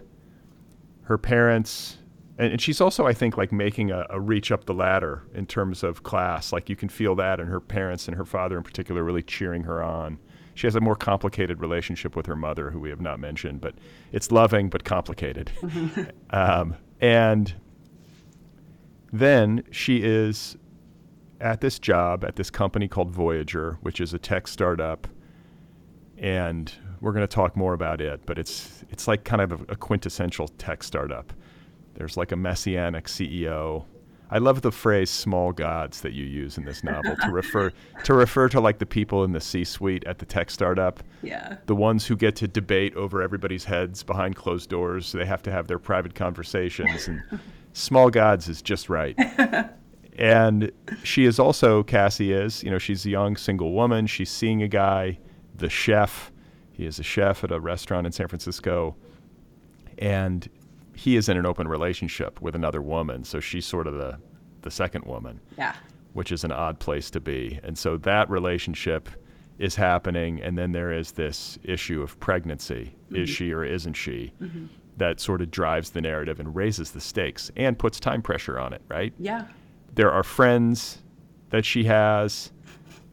Her 1.04 1.18
parents 1.18 1.98
and, 2.38 2.54
and 2.54 2.62
she's 2.62 2.82
also, 2.82 3.06
I 3.06 3.14
think, 3.14 3.38
like 3.38 3.52
making 3.52 3.92
a, 3.92 4.06
a, 4.10 4.20
reach 4.20 4.52
up 4.52 4.66
the 4.66 4.74
ladder 4.74 5.24
in 5.34 5.46
terms 5.46 5.84
of 5.84 6.04
class. 6.04 6.52
Like 6.52 6.70
you 6.70 6.76
can 6.76 6.90
feel 6.90 7.16
that, 7.16 7.40
and 7.40 7.50
her 7.50 7.60
parents 7.60 8.08
and 8.08 8.16
her 8.18 8.26
father 8.26 8.58
in 8.58 8.64
particular 8.64 9.04
really 9.04 9.24
cheering 9.24 9.64
her 9.64 9.84
on. 9.84 10.20
She 10.54 10.68
has 10.68 10.76
a 10.76 10.82
more 10.82 10.96
complicated 10.96 11.62
relationship 11.62 12.16
with 12.16 12.26
her 12.26 12.36
mother, 12.36 12.72
who 12.72 12.80
we 12.80 12.90
have 12.90 13.02
not 13.02 13.20
mentioned, 13.20 13.62
but 13.62 13.76
it's 14.12 14.32
loving 14.32 14.70
but 14.70 14.84
complicated. 14.84 15.52
um, 16.30 16.76
and 17.00 17.54
then 19.12 19.64
she 19.72 20.04
is 20.04 20.58
at 21.40 21.62
this 21.62 21.80
job 21.80 22.24
at 22.24 22.36
this 22.36 22.50
company 22.50 22.88
called 22.88 23.12
Voyager, 23.12 23.78
which 23.82 24.00
is 24.00 24.14
a 24.14 24.20
tech 24.20 24.48
startup, 24.48 25.08
and 26.18 26.72
we're 27.02 27.14
going 27.14 27.26
to 27.26 27.36
talk 27.36 27.56
more 27.56 27.74
about 27.74 28.00
it. 28.00 28.22
But 28.26 28.38
it's 28.38 28.84
it's 28.90 29.08
like 29.08 29.24
kind 29.24 29.42
of 29.42 29.52
a, 29.52 29.56
a 29.70 29.76
quintessential 29.76 30.48
tech 30.48 30.84
startup. 30.84 31.34
There's 31.96 32.18
like 32.18 32.32
a 32.32 32.36
messianic 32.36 33.06
CEO. 33.06 33.86
I 34.30 34.38
love 34.38 34.62
the 34.62 34.72
phrase 34.72 35.10
"small 35.10 35.52
gods" 35.52 36.02
that 36.02 36.14
you 36.14 36.26
use 36.26 36.58
in 36.58 36.64
this 36.64 36.84
novel 36.84 37.16
to 37.18 37.32
refer 37.32 37.72
to 38.04 38.14
refer 38.14 38.48
to 38.50 38.62
like 38.62 38.80
the 38.80 38.86
people 38.86 39.24
in 39.24 39.34
the 39.34 39.42
C-suite 39.42 40.06
at 40.06 40.20
the 40.20 40.26
tech 40.26 40.50
startup. 40.50 41.04
Yeah. 41.22 41.58
The 41.66 41.76
ones 41.76 42.08
who 42.08 42.16
get 42.16 42.36
to 42.38 42.48
debate 42.48 42.96
over 42.96 43.22
everybody's 43.22 43.66
heads 43.66 44.04
behind 44.04 44.38
closed 44.38 44.70
doors. 44.70 45.12
They 45.12 45.26
have 45.26 45.44
to 45.44 45.52
have 45.52 45.68
their 45.68 45.80
private 45.80 46.16
conversations 46.16 47.08
and 47.08 47.22
Small 47.74 48.10
Gods 48.10 48.50
is 48.50 48.62
just 48.62 48.90
right. 48.90 49.18
and 50.18 50.72
she 51.04 51.26
is 51.26 51.40
also 51.40 51.84
Cassie 51.84 52.34
is, 52.34 52.64
you 52.64 52.70
know, 52.70 52.78
she's 52.78 53.06
a 53.06 53.10
young 53.10 53.36
single 53.36 53.74
woman. 53.74 54.08
She's 54.08 54.30
seeing 54.30 54.62
a 54.62 54.68
guy, 54.68 55.20
the 55.56 55.70
chef. 55.70 56.32
He 56.72 56.86
is 56.86 57.00
a 57.00 57.04
chef 57.04 57.44
at 57.44 57.52
a 57.52 57.60
restaurant 57.60 58.08
in 58.08 58.12
San 58.12 58.28
Francisco, 58.28 58.96
and 59.98 60.50
he 60.94 61.16
is 61.16 61.30
in 61.30 61.38
an 61.38 61.46
open 61.46 61.68
relationship 61.68 62.42
with 62.42 62.56
another 62.56 62.82
woman. 62.82 63.24
So 63.24 63.40
she's 63.40 63.66
sort 63.66 63.88
of 63.88 63.96
the 63.96 64.18
the 64.62 64.72
second 64.72 65.06
woman. 65.06 65.40
Yeah. 65.58 65.74
Which 66.14 66.32
is 66.32 66.44
an 66.44 66.52
odd 66.52 66.80
place 66.80 67.10
to 67.12 67.20
be. 67.20 67.60
And 67.64 67.78
so 67.78 67.98
that 67.98 68.30
relationship 68.30 69.10
is 69.58 69.76
happening 69.76 70.42
and 70.42 70.58
then 70.58 70.72
there 70.72 70.92
is 70.92 71.12
this 71.12 71.58
issue 71.64 72.02
of 72.02 72.20
pregnancy. 72.20 72.96
Mm-hmm. 73.06 73.16
Is 73.16 73.30
she 73.30 73.52
or 73.52 73.64
isn't 73.64 73.94
she? 73.94 74.34
Mm-hmm. 74.42 74.66
That 74.98 75.20
sort 75.20 75.42
of 75.42 75.50
drives 75.52 75.92
the 75.92 76.02
narrative 76.02 76.40
and 76.40 76.56
raises 76.56 76.92
the 76.92 77.02
stakes 77.02 77.52
and 77.56 77.78
puts 77.80 78.00
time 78.00 78.22
pressure 78.22 78.60
on 78.60 78.74
it, 78.74 78.82
right? 78.88 79.14
Yeah. 79.18 79.46
There 79.96 80.12
are 80.12 80.24
friends 80.24 81.00
that 81.50 81.66
she 81.66 81.86
has 81.86 82.52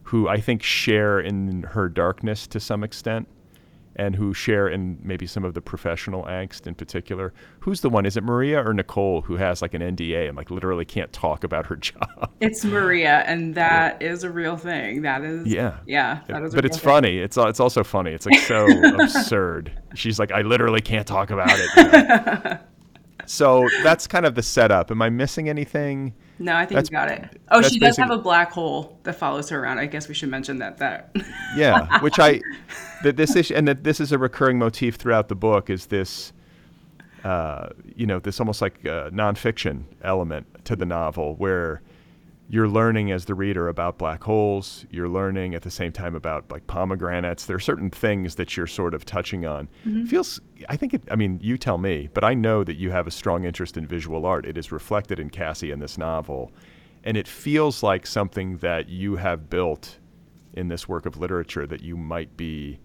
who 0.02 0.28
I 0.28 0.40
think 0.40 0.62
share 0.62 1.20
in 1.20 1.62
her 1.62 1.88
darkness 1.88 2.46
to 2.48 2.60
some 2.60 2.82
extent 2.82 3.28
and 3.98 4.14
who 4.14 4.32
share 4.32 4.68
in 4.68 4.98
maybe 5.02 5.26
some 5.26 5.44
of 5.44 5.54
the 5.54 5.60
professional 5.60 6.22
angst 6.24 6.66
in 6.66 6.74
particular. 6.74 7.34
Who's 7.60 7.80
the 7.80 7.90
one? 7.90 8.06
Is 8.06 8.16
it 8.16 8.22
Maria 8.22 8.64
or 8.64 8.72
Nicole 8.72 9.22
who 9.22 9.36
has 9.36 9.60
like 9.60 9.74
an 9.74 9.82
NDA 9.82 10.28
and 10.28 10.36
like 10.36 10.50
literally 10.50 10.84
can't 10.84 11.12
talk 11.12 11.44
about 11.44 11.66
her 11.66 11.76
job? 11.90 12.30
It's 12.40 12.64
Maria, 12.64 13.24
and 13.26 13.54
that 13.56 14.00
yeah. 14.00 14.08
is 14.08 14.24
a 14.24 14.30
real 14.30 14.56
thing. 14.56 15.02
That 15.02 15.24
is 15.24 15.46
yeah, 15.46 15.78
yeah. 15.86 16.20
That 16.28 16.44
is 16.44 16.54
but 16.54 16.64
it's 16.64 16.78
thing. 16.78 16.84
funny. 16.84 17.18
It's 17.18 17.36
it's 17.36 17.60
also 17.60 17.82
funny. 17.82 18.12
It's 18.12 18.26
like 18.26 18.38
so 18.40 18.66
absurd. 19.00 19.72
She's 19.94 20.18
like, 20.18 20.32
I 20.32 20.42
literally 20.42 20.80
can't 20.80 21.06
talk 21.06 21.30
about 21.30 21.50
it. 21.52 21.70
You 21.76 21.82
know? 21.84 22.58
so 23.28 23.68
that's 23.82 24.06
kind 24.06 24.26
of 24.26 24.34
the 24.34 24.42
setup. 24.42 24.90
Am 24.90 25.02
I 25.02 25.10
missing 25.10 25.48
anything? 25.48 26.14
No, 26.38 26.54
I 26.54 26.66
think 26.66 26.76
that's, 26.76 26.90
you 26.90 26.96
got 26.96 27.10
it. 27.10 27.40
Oh, 27.50 27.62
she 27.62 27.78
does 27.78 27.96
have 27.96 28.10
a 28.10 28.18
black 28.18 28.52
hole 28.52 28.98
that 29.02 29.14
follows 29.14 29.48
her 29.50 29.60
around. 29.60 29.78
I 29.78 29.86
guess 29.86 30.08
we 30.08 30.14
should 30.14 30.30
mention 30.30 30.58
that. 30.58 30.78
That. 30.78 31.14
yeah, 31.56 31.98
which 32.00 32.18
I, 32.18 32.40
that 33.02 33.16
this 33.16 33.34
issue, 33.34 33.54
and 33.54 33.66
that 33.68 33.84
this 33.84 34.00
is 34.00 34.12
a 34.12 34.18
recurring 34.18 34.58
motif 34.58 34.96
throughout 34.96 35.28
the 35.28 35.34
book 35.34 35.68
is 35.68 35.86
this, 35.86 36.32
uh, 37.24 37.68
you 37.96 38.06
know, 38.06 38.18
this 38.18 38.40
almost 38.40 38.62
like 38.62 38.82
nonfiction 38.82 39.84
element 40.02 40.64
to 40.64 40.76
the 40.76 40.86
novel 40.86 41.34
where 41.36 41.82
you're 42.50 42.68
learning 42.68 43.12
as 43.12 43.26
the 43.26 43.34
reader 43.34 43.68
about 43.68 43.98
black 43.98 44.24
holes. 44.24 44.86
You're 44.90 45.08
learning 45.08 45.54
at 45.54 45.62
the 45.62 45.70
same 45.70 45.92
time 45.92 46.14
about 46.14 46.50
like 46.50 46.66
pomegranates. 46.66 47.44
There 47.44 47.56
are 47.56 47.60
certain 47.60 47.90
things 47.90 48.36
that 48.36 48.56
you're 48.56 48.66
sort 48.66 48.94
of 48.94 49.04
touching 49.04 49.44
on. 49.44 49.68
Mm-hmm. 49.86 50.06
Feels, 50.06 50.40
I 50.68 50.76
think 50.76 50.94
it, 50.94 51.02
I 51.10 51.16
mean, 51.16 51.38
you 51.42 51.58
tell 51.58 51.76
me, 51.76 52.08
but 52.14 52.24
I 52.24 52.32
know 52.32 52.64
that 52.64 52.76
you 52.76 52.90
have 52.90 53.06
a 53.06 53.10
strong 53.10 53.44
interest 53.44 53.76
in 53.76 53.86
visual 53.86 54.24
art. 54.24 54.46
It 54.46 54.56
is 54.56 54.72
reflected 54.72 55.20
in 55.20 55.28
Cassie 55.28 55.70
in 55.70 55.78
this 55.78 55.98
novel. 55.98 56.50
And 57.04 57.18
it 57.18 57.28
feels 57.28 57.82
like 57.82 58.06
something 58.06 58.56
that 58.58 58.88
you 58.88 59.16
have 59.16 59.50
built 59.50 59.98
in 60.54 60.68
this 60.68 60.88
work 60.88 61.04
of 61.04 61.18
literature 61.18 61.66
that 61.66 61.82
you 61.82 61.98
might 61.98 62.34
be 62.36 62.80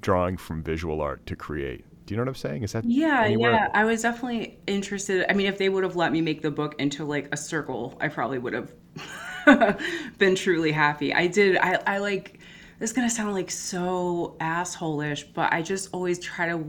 drawing 0.00 0.38
from 0.38 0.62
visual 0.62 1.02
art 1.02 1.26
to 1.26 1.36
create. 1.36 1.84
Do 2.06 2.14
you 2.14 2.16
know 2.16 2.22
what 2.22 2.28
I'm 2.28 2.34
saying? 2.34 2.62
Is 2.62 2.72
that 2.72 2.84
yeah, 2.84 3.22
anywhere? 3.24 3.52
yeah? 3.52 3.68
I 3.74 3.84
was 3.84 4.02
definitely 4.02 4.58
interested. 4.66 5.24
I 5.30 5.34
mean, 5.34 5.46
if 5.46 5.58
they 5.58 5.68
would 5.68 5.84
have 5.84 5.96
let 5.96 6.12
me 6.12 6.20
make 6.20 6.42
the 6.42 6.50
book 6.50 6.74
into 6.78 7.04
like 7.04 7.28
a 7.32 7.36
circle, 7.36 7.96
I 8.00 8.08
probably 8.08 8.38
would 8.38 8.54
have 8.54 9.78
been 10.18 10.34
truly 10.34 10.72
happy. 10.72 11.14
I 11.14 11.26
did. 11.26 11.56
I, 11.58 11.74
I 11.86 11.98
like. 11.98 12.40
This 12.78 12.90
is 12.90 12.96
gonna 12.96 13.10
sound 13.10 13.32
like 13.32 13.50
so 13.50 14.36
assholeish, 14.40 15.26
but 15.32 15.52
I 15.52 15.62
just 15.62 15.90
always 15.92 16.18
try 16.18 16.48
to 16.48 16.64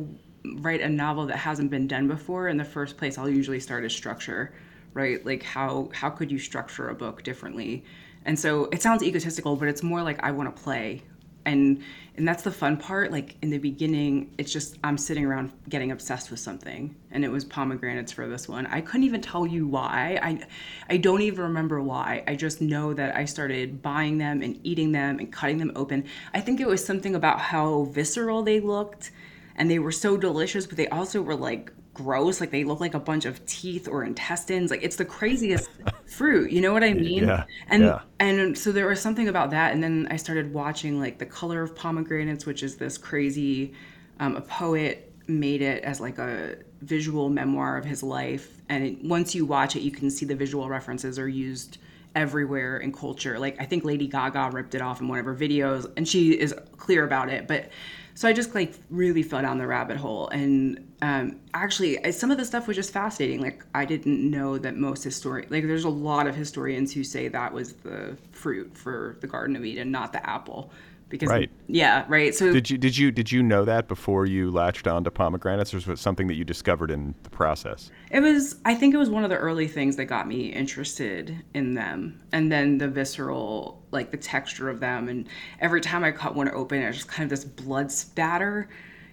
write 0.57 0.81
a 0.81 0.89
novel 0.89 1.25
that 1.27 1.37
hasn't 1.37 1.71
been 1.71 1.87
done 1.87 2.07
before. 2.07 2.47
In 2.49 2.57
the 2.57 2.65
first 2.65 2.97
place, 2.97 3.17
I'll 3.17 3.29
usually 3.29 3.59
start 3.59 3.83
a 3.85 3.89
structure, 3.89 4.53
right? 4.93 5.25
Like 5.25 5.41
how 5.41 5.89
how 5.93 6.09
could 6.11 6.31
you 6.31 6.37
structure 6.37 6.89
a 6.89 6.95
book 6.95 7.23
differently? 7.23 7.83
And 8.25 8.39
so 8.39 8.65
it 8.65 8.81
sounds 8.81 9.03
egotistical, 9.03 9.55
but 9.55 9.67
it's 9.67 9.83
more 9.83 10.03
like 10.03 10.23
I 10.23 10.31
want 10.31 10.55
to 10.55 10.61
play 10.61 11.01
and 11.45 11.83
and 12.15 12.27
that's 12.27 12.43
the 12.43 12.51
fun 12.51 12.77
part 12.77 13.11
like 13.11 13.35
in 13.41 13.49
the 13.49 13.57
beginning 13.57 14.33
it's 14.37 14.51
just 14.53 14.77
i'm 14.83 14.97
sitting 14.97 15.25
around 15.25 15.51
getting 15.69 15.91
obsessed 15.91 16.29
with 16.29 16.39
something 16.39 16.95
and 17.11 17.23
it 17.23 17.29
was 17.29 17.45
pomegranates 17.45 18.11
for 18.11 18.27
this 18.27 18.47
one. 18.49 18.65
I 18.67 18.81
couldn't 18.81 19.03
even 19.03 19.21
tell 19.21 19.45
you 19.45 19.67
why. 19.67 20.19
I 20.21 20.45
i 20.93 20.97
don't 20.97 21.21
even 21.21 21.43
remember 21.43 21.81
why. 21.81 22.23
I 22.27 22.35
just 22.35 22.61
know 22.61 22.93
that 22.93 23.15
i 23.15 23.25
started 23.25 23.81
buying 23.81 24.17
them 24.17 24.41
and 24.41 24.59
eating 24.63 24.91
them 24.91 25.19
and 25.19 25.31
cutting 25.31 25.57
them 25.57 25.71
open. 25.75 26.05
I 26.33 26.41
think 26.41 26.59
it 26.59 26.67
was 26.67 26.83
something 26.83 27.15
about 27.15 27.39
how 27.39 27.83
visceral 27.85 28.43
they 28.43 28.59
looked 28.59 29.11
and 29.55 29.69
they 29.69 29.79
were 29.79 29.91
so 29.91 30.17
delicious 30.17 30.65
but 30.65 30.77
they 30.77 30.87
also 30.89 31.21
were 31.21 31.35
like 31.35 31.71
gross 31.93 32.41
like 32.41 32.49
they 32.49 32.63
look 32.63 32.79
like 32.79 32.95
a 32.95 32.99
bunch 32.99 33.25
of 33.25 33.45
teeth 33.45 33.87
or 33.87 34.03
intestines 34.03 34.71
like 34.71 34.81
it's 34.81 34.95
the 34.95 35.05
craziest 35.05 35.69
fruit 36.05 36.51
you 36.51 36.59
know 36.59 36.73
what 36.73 36.83
i 36.83 36.91
mean 36.91 37.23
yeah, 37.23 37.43
and 37.67 37.83
yeah. 37.83 37.99
and 38.19 38.57
so 38.57 38.71
there 38.71 38.87
was 38.87 38.99
something 38.99 39.27
about 39.27 39.51
that 39.51 39.73
and 39.73 39.83
then 39.83 40.07
i 40.09 40.15
started 40.15 40.51
watching 40.53 40.99
like 40.99 41.19
the 41.19 41.25
color 41.25 41.61
of 41.61 41.75
pomegranates 41.75 42.45
which 42.45 42.63
is 42.63 42.77
this 42.77 42.97
crazy 42.97 43.73
um, 44.19 44.35
a 44.35 44.41
poet 44.41 45.11
made 45.27 45.61
it 45.61 45.83
as 45.83 45.99
like 45.99 46.17
a 46.17 46.55
visual 46.81 47.29
memoir 47.29 47.77
of 47.77 47.85
his 47.85 48.01
life 48.01 48.61
and 48.69 48.83
it, 48.83 49.03
once 49.03 49.35
you 49.35 49.45
watch 49.45 49.75
it 49.75 49.81
you 49.81 49.91
can 49.91 50.09
see 50.09 50.25
the 50.25 50.35
visual 50.35 50.67
references 50.67 51.19
are 51.19 51.29
used 51.29 51.77
everywhere 52.15 52.77
in 52.77 52.91
culture 52.91 53.37
like 53.37 53.59
i 53.61 53.65
think 53.65 53.83
lady 53.85 54.07
gaga 54.07 54.49
ripped 54.51 54.73
it 54.73 54.81
off 54.81 54.99
in 54.99 55.07
one 55.07 55.19
of 55.19 55.25
her 55.25 55.35
videos 55.35 55.91
and 55.95 56.07
she 56.07 56.31
is 56.31 56.55
clear 56.77 57.05
about 57.05 57.29
it 57.29 57.47
but 57.47 57.69
so 58.15 58.27
I 58.27 58.33
just 58.33 58.53
like 58.53 58.73
really 58.89 59.23
fell 59.23 59.41
down 59.41 59.57
the 59.57 59.67
rabbit 59.67 59.97
hole. 59.97 60.27
And 60.29 60.93
um, 61.01 61.39
actually, 61.53 62.11
some 62.11 62.31
of 62.31 62.37
the 62.37 62.45
stuff 62.45 62.67
was 62.67 62.75
just 62.75 62.93
fascinating. 62.93 63.41
Like 63.41 63.65
I 63.73 63.85
didn't 63.85 64.29
know 64.29 64.57
that 64.57 64.75
most 64.75 65.03
historians, 65.03 65.51
like 65.51 65.65
there's 65.65 65.83
a 65.83 65.89
lot 65.89 66.27
of 66.27 66.35
historians 66.35 66.93
who 66.93 67.03
say 67.03 67.27
that 67.27 67.53
was 67.53 67.73
the 67.73 68.17
fruit 68.31 68.77
for 68.77 69.17
the 69.21 69.27
Garden 69.27 69.55
of 69.55 69.65
Eden, 69.65 69.91
not 69.91 70.13
the 70.13 70.27
apple 70.29 70.71
because 71.13 71.29
right. 71.29 71.51
yeah 71.67 72.05
right 72.07 72.33
so 72.33 72.51
did 72.51 72.67
you 72.71 72.75
did 72.75 72.97
you 72.97 73.11
did 73.11 73.31
you 73.31 73.43
know 73.43 73.63
that 73.63 73.87
before 73.87 74.25
you 74.25 74.49
latched 74.49 74.87
on 74.87 75.03
to 75.03 75.11
pomegranates 75.11 75.71
or 75.71 75.77
was 75.77 75.87
it 75.87 75.99
something 75.99 76.25
that 76.25 76.33
you 76.33 76.43
discovered 76.43 76.89
in 76.89 77.13
the 77.21 77.29
process 77.29 77.91
it 78.09 78.19
was 78.19 78.55
i 78.65 78.73
think 78.73 78.95
it 78.95 78.97
was 78.97 79.11
one 79.11 79.23
of 79.23 79.29
the 79.29 79.37
early 79.37 79.67
things 79.67 79.95
that 79.95 80.05
got 80.05 80.27
me 80.27 80.47
interested 80.47 81.37
in 81.53 81.75
them 81.75 82.19
and 82.31 82.51
then 82.51 82.79
the 82.79 82.87
visceral 82.87 83.79
like 83.91 84.09
the 84.09 84.17
texture 84.17 84.69
of 84.69 84.79
them 84.79 85.07
and 85.07 85.27
every 85.59 85.79
time 85.79 86.03
i 86.03 86.09
cut 86.09 86.33
one 86.33 86.49
open 86.49 86.81
it 86.81 86.87
was 86.87 86.95
just 86.95 87.07
kind 87.07 87.23
of 87.23 87.29
this 87.29 87.45
blood 87.45 87.91
spatter 87.91 88.67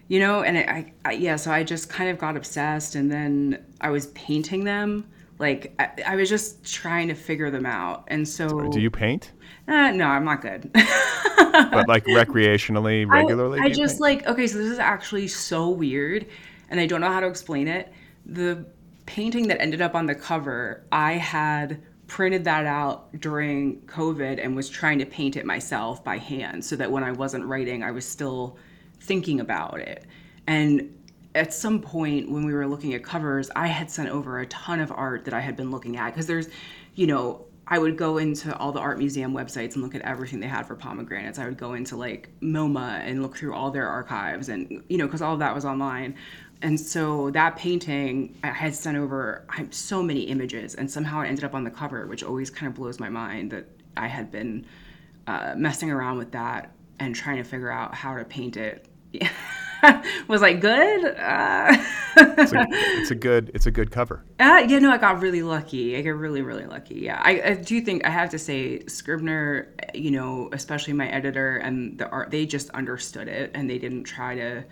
you 0.09 0.19
know 0.19 0.43
and 0.43 0.57
I, 0.57 0.91
I 1.05 1.13
yeah 1.13 1.37
so 1.37 1.51
i 1.53 1.63
just 1.63 1.91
kind 1.91 2.09
of 2.09 2.17
got 2.17 2.35
obsessed 2.35 2.95
and 2.95 3.13
then 3.13 3.63
i 3.83 3.91
was 3.91 4.07
painting 4.09 4.65
them 4.65 5.07
like 5.39 5.75
I, 5.79 6.13
I, 6.13 6.17
was 6.17 6.29
just 6.29 6.71
trying 6.71 7.09
to 7.09 7.15
figure 7.15 7.51
them 7.51 7.65
out 7.65 8.05
and 8.09 8.27
so 8.27 8.69
do 8.71 8.81
you 8.81 8.91
paint 8.91 9.33
uh, 9.69 9.91
no 9.91 10.07
i'm 10.07 10.25
not 10.25 10.41
good. 10.41 10.71
But 11.53 11.89
like 11.89 12.05
recreationally 12.05 13.09
regularly 13.09 13.59
i, 13.61 13.65
I 13.65 13.69
just 13.71 13.99
like 13.99 14.27
okay 14.27 14.47
so 14.47 14.59
this 14.59 14.69
is 14.69 14.79
actually 14.79 15.27
so 15.27 15.69
weird 15.69 16.27
and 16.69 16.79
i 16.79 16.87
don't 16.87 17.01
know 17.01 17.11
how 17.11 17.21
to 17.21 17.27
explain 17.27 17.67
it. 17.67 17.93
The 18.25 18.65
painting 19.07 19.49
that 19.49 19.61
ended 19.61 19.81
up 19.81 19.95
on 19.95 20.07
the 20.07 20.15
cover 20.15 20.85
i 20.93 21.15
had 21.15 21.83
printed 22.07 22.45
that 22.45 22.67
out 22.67 23.09
during 23.21 23.81
covid 23.83 24.43
and 24.43 24.55
was 24.55 24.69
trying 24.69 24.99
to 25.01 25.07
paint 25.07 25.37
it 25.37 25.45
myself 25.45 26.05
by 26.05 26.19
hand 26.19 26.65
so 26.65 26.77
that 26.77 26.91
when 26.91 27.03
i 27.03 27.11
wasn't 27.11 27.45
writing 27.45 27.83
i 27.83 27.91
was 27.91 28.07
still 28.07 28.57
thinking 29.01 29.41
about 29.41 29.81
it. 29.81 30.05
And 30.47 30.97
at 31.35 31.53
some 31.53 31.81
point 31.81 32.31
when 32.31 32.45
we 32.45 32.53
were 32.53 32.67
looking 32.67 32.95
at 32.95 33.03
covers, 33.03 33.51
I 33.57 33.67
had 33.67 33.91
sent 33.91 34.09
over 34.09 34.41
a 34.41 34.47
ton 34.47 34.81
of 34.81 34.93
art 34.93 35.25
that 35.25 35.35
I 35.35 35.41
had 35.41 35.57
been 35.57 35.71
looking 35.71 35.97
at 35.97 36.11
because 36.11 36.27
there's, 36.27 36.49
you 36.95 37.07
know, 37.07 37.45
I 37.73 37.79
would 37.79 37.97
go 37.97 38.19
into 38.19 38.57
all 38.59 38.73
the 38.73 38.81
art 38.81 38.99
museum 38.99 39.33
websites 39.33 39.75
and 39.75 39.83
look 39.83 39.95
at 39.95 40.03
everything 40.03 40.41
they 40.41 40.49
had 40.49 40.67
for 40.67 40.75
pomegranates. 40.75 41.39
I 41.39 41.45
would 41.45 41.57
go 41.57 41.75
into 41.75 41.97
like 41.97 42.29
MoMA 42.41 43.01
and 43.07 43.23
look 43.23 43.37
through 43.37 43.55
all 43.55 43.71
their 43.71 43.89
archives 43.89 44.49
and, 44.49 44.83
you 44.89 44.99
know, 44.99 45.07
because 45.07 45.23
all 45.23 45.35
of 45.35 45.39
that 45.39 45.55
was 45.55 45.65
online. 45.65 46.17
And 46.63 46.79
so 46.79 47.31
that 47.31 47.57
painting, 47.57 48.37
I 48.43 48.49
had 48.49 48.75
sent 48.75 48.99
over 48.99 49.47
so 49.71 50.03
many 50.03 50.23
images 50.23 50.75
and 50.75 50.91
somehow 50.91 51.21
it 51.21 51.29
ended 51.29 51.45
up 51.45 51.55
on 51.55 51.63
the 51.63 51.71
cover, 51.71 52.09
which 52.09 52.25
always 52.25 52.51
kind 52.51 52.69
of 52.69 52.75
blows 52.75 52.99
my 52.99 53.09
mind 53.09 53.53
that 53.53 53.67
I 53.97 54.09
had 54.09 54.33
been 54.33 54.67
uh, 55.29 55.55
messing 55.57 55.93
around 55.93 56.19
with 56.19 56.33
that 56.33 56.73
and 56.99 57.15
trying 57.15 57.37
to 57.37 57.45
figure 57.45 57.71
out 57.71 57.95
how 57.95 58.17
to 58.17 58.25
paint 58.25 58.57
it. 58.57 58.89
was 60.29 60.41
like 60.41 60.61
good. 60.61 61.05
Uh, 61.17 61.77
it's, 62.17 62.53
a, 62.53 62.67
it's, 62.71 63.11
a, 63.11 63.15
good. 63.15 63.51
It's 63.55 63.67
a 63.67 63.71
good 63.71 63.91
cover. 63.91 64.25
Uh, 64.39 64.65
yeah, 64.69 64.79
no, 64.79 64.91
I 64.91 64.99
got 64.99 65.21
really 65.21 65.43
lucky. 65.43 65.97
I 65.97 66.03
got 66.03 66.11
really, 66.11 66.43
really 66.43 66.67
lucky. 66.67 66.97
Yeah, 66.97 67.21
I, 67.23 67.43
I 67.43 67.55
do 67.55 67.81
think 67.81 68.05
I 68.05 68.11
have 68.11 68.31
to 68.31 68.39
say 68.39 68.85
Scribner, 68.87 69.75
you 69.95 70.11
know, 70.11 70.49
especially 70.53 70.93
my 70.93 71.09
editor 71.09 71.57
and 71.59 71.99
the 71.99 72.09
art, 72.11 72.31
they 72.31 72.47
just 72.47 72.71
understood 72.71 73.29
it 73.29 73.51
and 73.55 73.69
they 73.69 73.79
didn't 73.79 74.05
try 74.05 74.35
to 74.35 74.65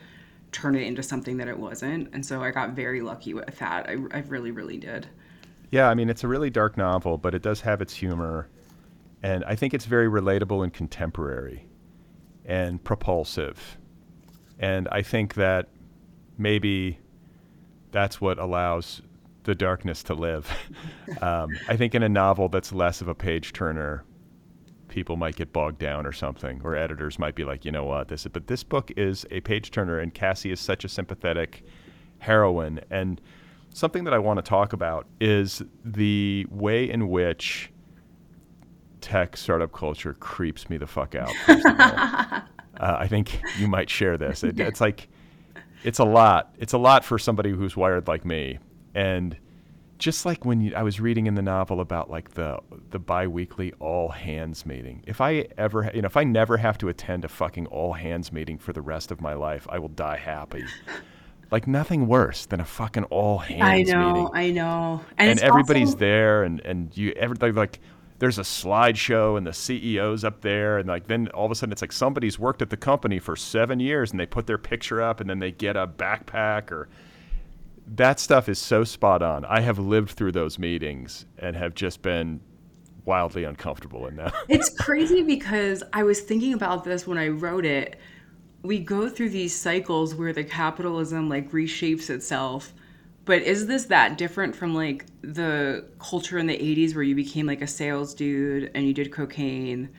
turn 0.52 0.74
it 0.74 0.82
into 0.82 1.02
something 1.02 1.36
that 1.38 1.48
it 1.48 1.58
wasn't. 1.58 2.08
And 2.12 2.24
so 2.24 2.42
I 2.42 2.50
got 2.50 2.70
very 2.70 3.00
lucky 3.00 3.34
with 3.34 3.58
that. 3.58 3.88
I, 3.88 3.92
I 4.12 4.20
really, 4.28 4.50
really 4.50 4.78
did. 4.78 5.06
Yeah, 5.70 5.88
I 5.88 5.94
mean, 5.94 6.08
it's 6.08 6.24
a 6.24 6.28
really 6.28 6.50
dark 6.50 6.76
novel, 6.76 7.18
but 7.18 7.34
it 7.34 7.42
does 7.42 7.60
have 7.60 7.82
its 7.82 7.94
humor. 7.94 8.48
And 9.22 9.44
I 9.44 9.54
think 9.54 9.74
it's 9.74 9.84
very 9.84 10.08
relatable 10.08 10.64
and 10.64 10.72
contemporary 10.72 11.66
and 12.44 12.82
propulsive 12.82 13.76
and 14.58 14.88
I 14.90 15.02
think 15.02 15.34
that 15.34 15.68
maybe 16.36 16.98
that's 17.90 18.20
what 18.20 18.38
allows 18.38 19.02
the 19.44 19.54
darkness 19.54 20.02
to 20.04 20.14
live. 20.14 20.50
um, 21.22 21.50
I 21.68 21.76
think 21.76 21.94
in 21.94 22.02
a 22.02 22.08
novel 22.08 22.48
that's 22.48 22.72
less 22.72 23.00
of 23.00 23.08
a 23.08 23.14
page 23.14 23.52
turner, 23.52 24.04
people 24.88 25.16
might 25.16 25.36
get 25.36 25.52
bogged 25.52 25.78
down 25.78 26.06
or 26.06 26.12
something, 26.12 26.60
or 26.64 26.74
editors 26.74 27.18
might 27.18 27.34
be 27.34 27.44
like, 27.44 27.64
you 27.64 27.72
know 27.72 27.84
what, 27.84 28.08
this. 28.08 28.26
Is, 28.26 28.32
but 28.32 28.46
this 28.46 28.62
book 28.62 28.90
is 28.96 29.24
a 29.30 29.40
page 29.40 29.70
turner, 29.70 29.98
and 29.98 30.12
Cassie 30.12 30.50
is 30.50 30.60
such 30.60 30.84
a 30.84 30.88
sympathetic 30.88 31.64
heroine. 32.18 32.80
And 32.90 33.20
something 33.72 34.04
that 34.04 34.14
I 34.14 34.18
want 34.18 34.38
to 34.38 34.42
talk 34.42 34.72
about 34.72 35.06
is 35.20 35.62
the 35.84 36.46
way 36.50 36.90
in 36.90 37.08
which 37.08 37.70
tech 39.00 39.36
startup 39.36 39.72
culture 39.72 40.14
creeps 40.14 40.68
me 40.68 40.76
the 40.76 40.86
fuck 40.86 41.14
out. 41.14 41.32
uh, 42.78 42.96
I 42.98 43.08
think 43.08 43.40
you 43.58 43.68
might 43.68 43.90
share 43.90 44.16
this. 44.16 44.44
It, 44.44 44.58
it's 44.60 44.80
like 44.80 45.08
it's 45.84 45.98
a 45.98 46.04
lot. 46.04 46.54
It's 46.58 46.72
a 46.72 46.78
lot 46.78 47.04
for 47.04 47.18
somebody 47.18 47.50
who's 47.50 47.76
wired 47.76 48.08
like 48.08 48.24
me. 48.24 48.58
And 48.94 49.36
just 49.98 50.24
like 50.24 50.44
when 50.44 50.60
you, 50.60 50.74
I 50.74 50.82
was 50.82 51.00
reading 51.00 51.26
in 51.26 51.34
the 51.34 51.42
novel 51.42 51.80
about 51.80 52.10
like 52.10 52.34
the 52.34 52.58
the 52.90 52.98
biweekly 52.98 53.72
all 53.80 54.08
hands 54.08 54.64
meeting. 54.64 55.02
If 55.06 55.20
I 55.20 55.46
ever, 55.56 55.90
you 55.94 56.02
know, 56.02 56.06
if 56.06 56.16
I 56.16 56.24
never 56.24 56.56
have 56.56 56.78
to 56.78 56.88
attend 56.88 57.24
a 57.24 57.28
fucking 57.28 57.66
all 57.66 57.92
hands 57.92 58.32
meeting 58.32 58.58
for 58.58 58.72
the 58.72 58.82
rest 58.82 59.10
of 59.10 59.20
my 59.20 59.34
life, 59.34 59.66
I 59.70 59.78
will 59.78 59.88
die 59.88 60.16
happy. 60.16 60.64
like 61.50 61.66
nothing 61.66 62.06
worse 62.06 62.46
than 62.46 62.60
a 62.60 62.64
fucking 62.64 63.04
all 63.04 63.38
hands 63.38 63.88
meeting. 63.88 63.94
I 63.94 63.98
know, 63.98 64.12
meeting. 64.12 64.30
I 64.34 64.50
know. 64.50 65.00
And, 65.16 65.30
it's 65.32 65.42
everybody's 65.42 65.88
also- 65.88 65.98
there 65.98 66.42
and 66.44 66.60
and 66.60 66.96
you 66.96 67.12
everybody 67.12 67.52
like 67.52 67.80
there's 68.18 68.38
a 68.38 68.42
slideshow 68.42 69.36
and 69.36 69.46
the 69.46 69.52
CEO's 69.52 70.24
up 70.24 70.40
there 70.40 70.78
and 70.78 70.88
like 70.88 71.06
then 71.06 71.28
all 71.28 71.46
of 71.46 71.52
a 71.52 71.54
sudden 71.54 71.72
it's 71.72 71.82
like 71.82 71.92
somebody's 71.92 72.38
worked 72.38 72.62
at 72.62 72.70
the 72.70 72.76
company 72.76 73.18
for 73.18 73.36
7 73.36 73.78
years 73.80 74.10
and 74.10 74.18
they 74.18 74.26
put 74.26 74.46
their 74.46 74.58
picture 74.58 75.00
up 75.00 75.20
and 75.20 75.30
then 75.30 75.38
they 75.38 75.52
get 75.52 75.76
a 75.76 75.86
backpack 75.86 76.70
or 76.70 76.88
that 77.94 78.20
stuff 78.20 78.48
is 78.48 78.58
so 78.58 78.84
spot 78.84 79.22
on. 79.22 79.44
I 79.44 79.60
have 79.60 79.78
lived 79.78 80.10
through 80.10 80.32
those 80.32 80.58
meetings 80.58 81.24
and 81.38 81.56
have 81.56 81.74
just 81.74 82.02
been 82.02 82.40
wildly 83.04 83.44
uncomfortable 83.44 84.06
in 84.06 84.16
them. 84.16 84.30
It's 84.48 84.68
crazy 84.68 85.22
because 85.22 85.82
I 85.92 86.02
was 86.02 86.20
thinking 86.20 86.52
about 86.52 86.84
this 86.84 87.06
when 87.06 87.18
I 87.18 87.28
wrote 87.28 87.64
it. 87.64 87.98
We 88.62 88.80
go 88.80 89.08
through 89.08 89.30
these 89.30 89.54
cycles 89.54 90.14
where 90.14 90.32
the 90.32 90.44
capitalism 90.44 91.28
like 91.28 91.50
reshapes 91.50 92.10
itself. 92.10 92.74
But 93.28 93.42
is 93.42 93.66
this 93.66 93.84
that 93.84 94.16
different 94.16 94.56
from 94.56 94.74
like 94.74 95.04
the 95.20 95.84
culture 95.98 96.38
in 96.38 96.46
the 96.46 96.56
80s 96.56 96.94
where 96.94 97.04
you 97.04 97.14
became 97.14 97.44
like 97.44 97.60
a 97.60 97.66
sales 97.66 98.14
dude 98.14 98.70
and 98.74 98.86
you 98.86 98.94
did 98.94 99.12
cocaine 99.12 99.90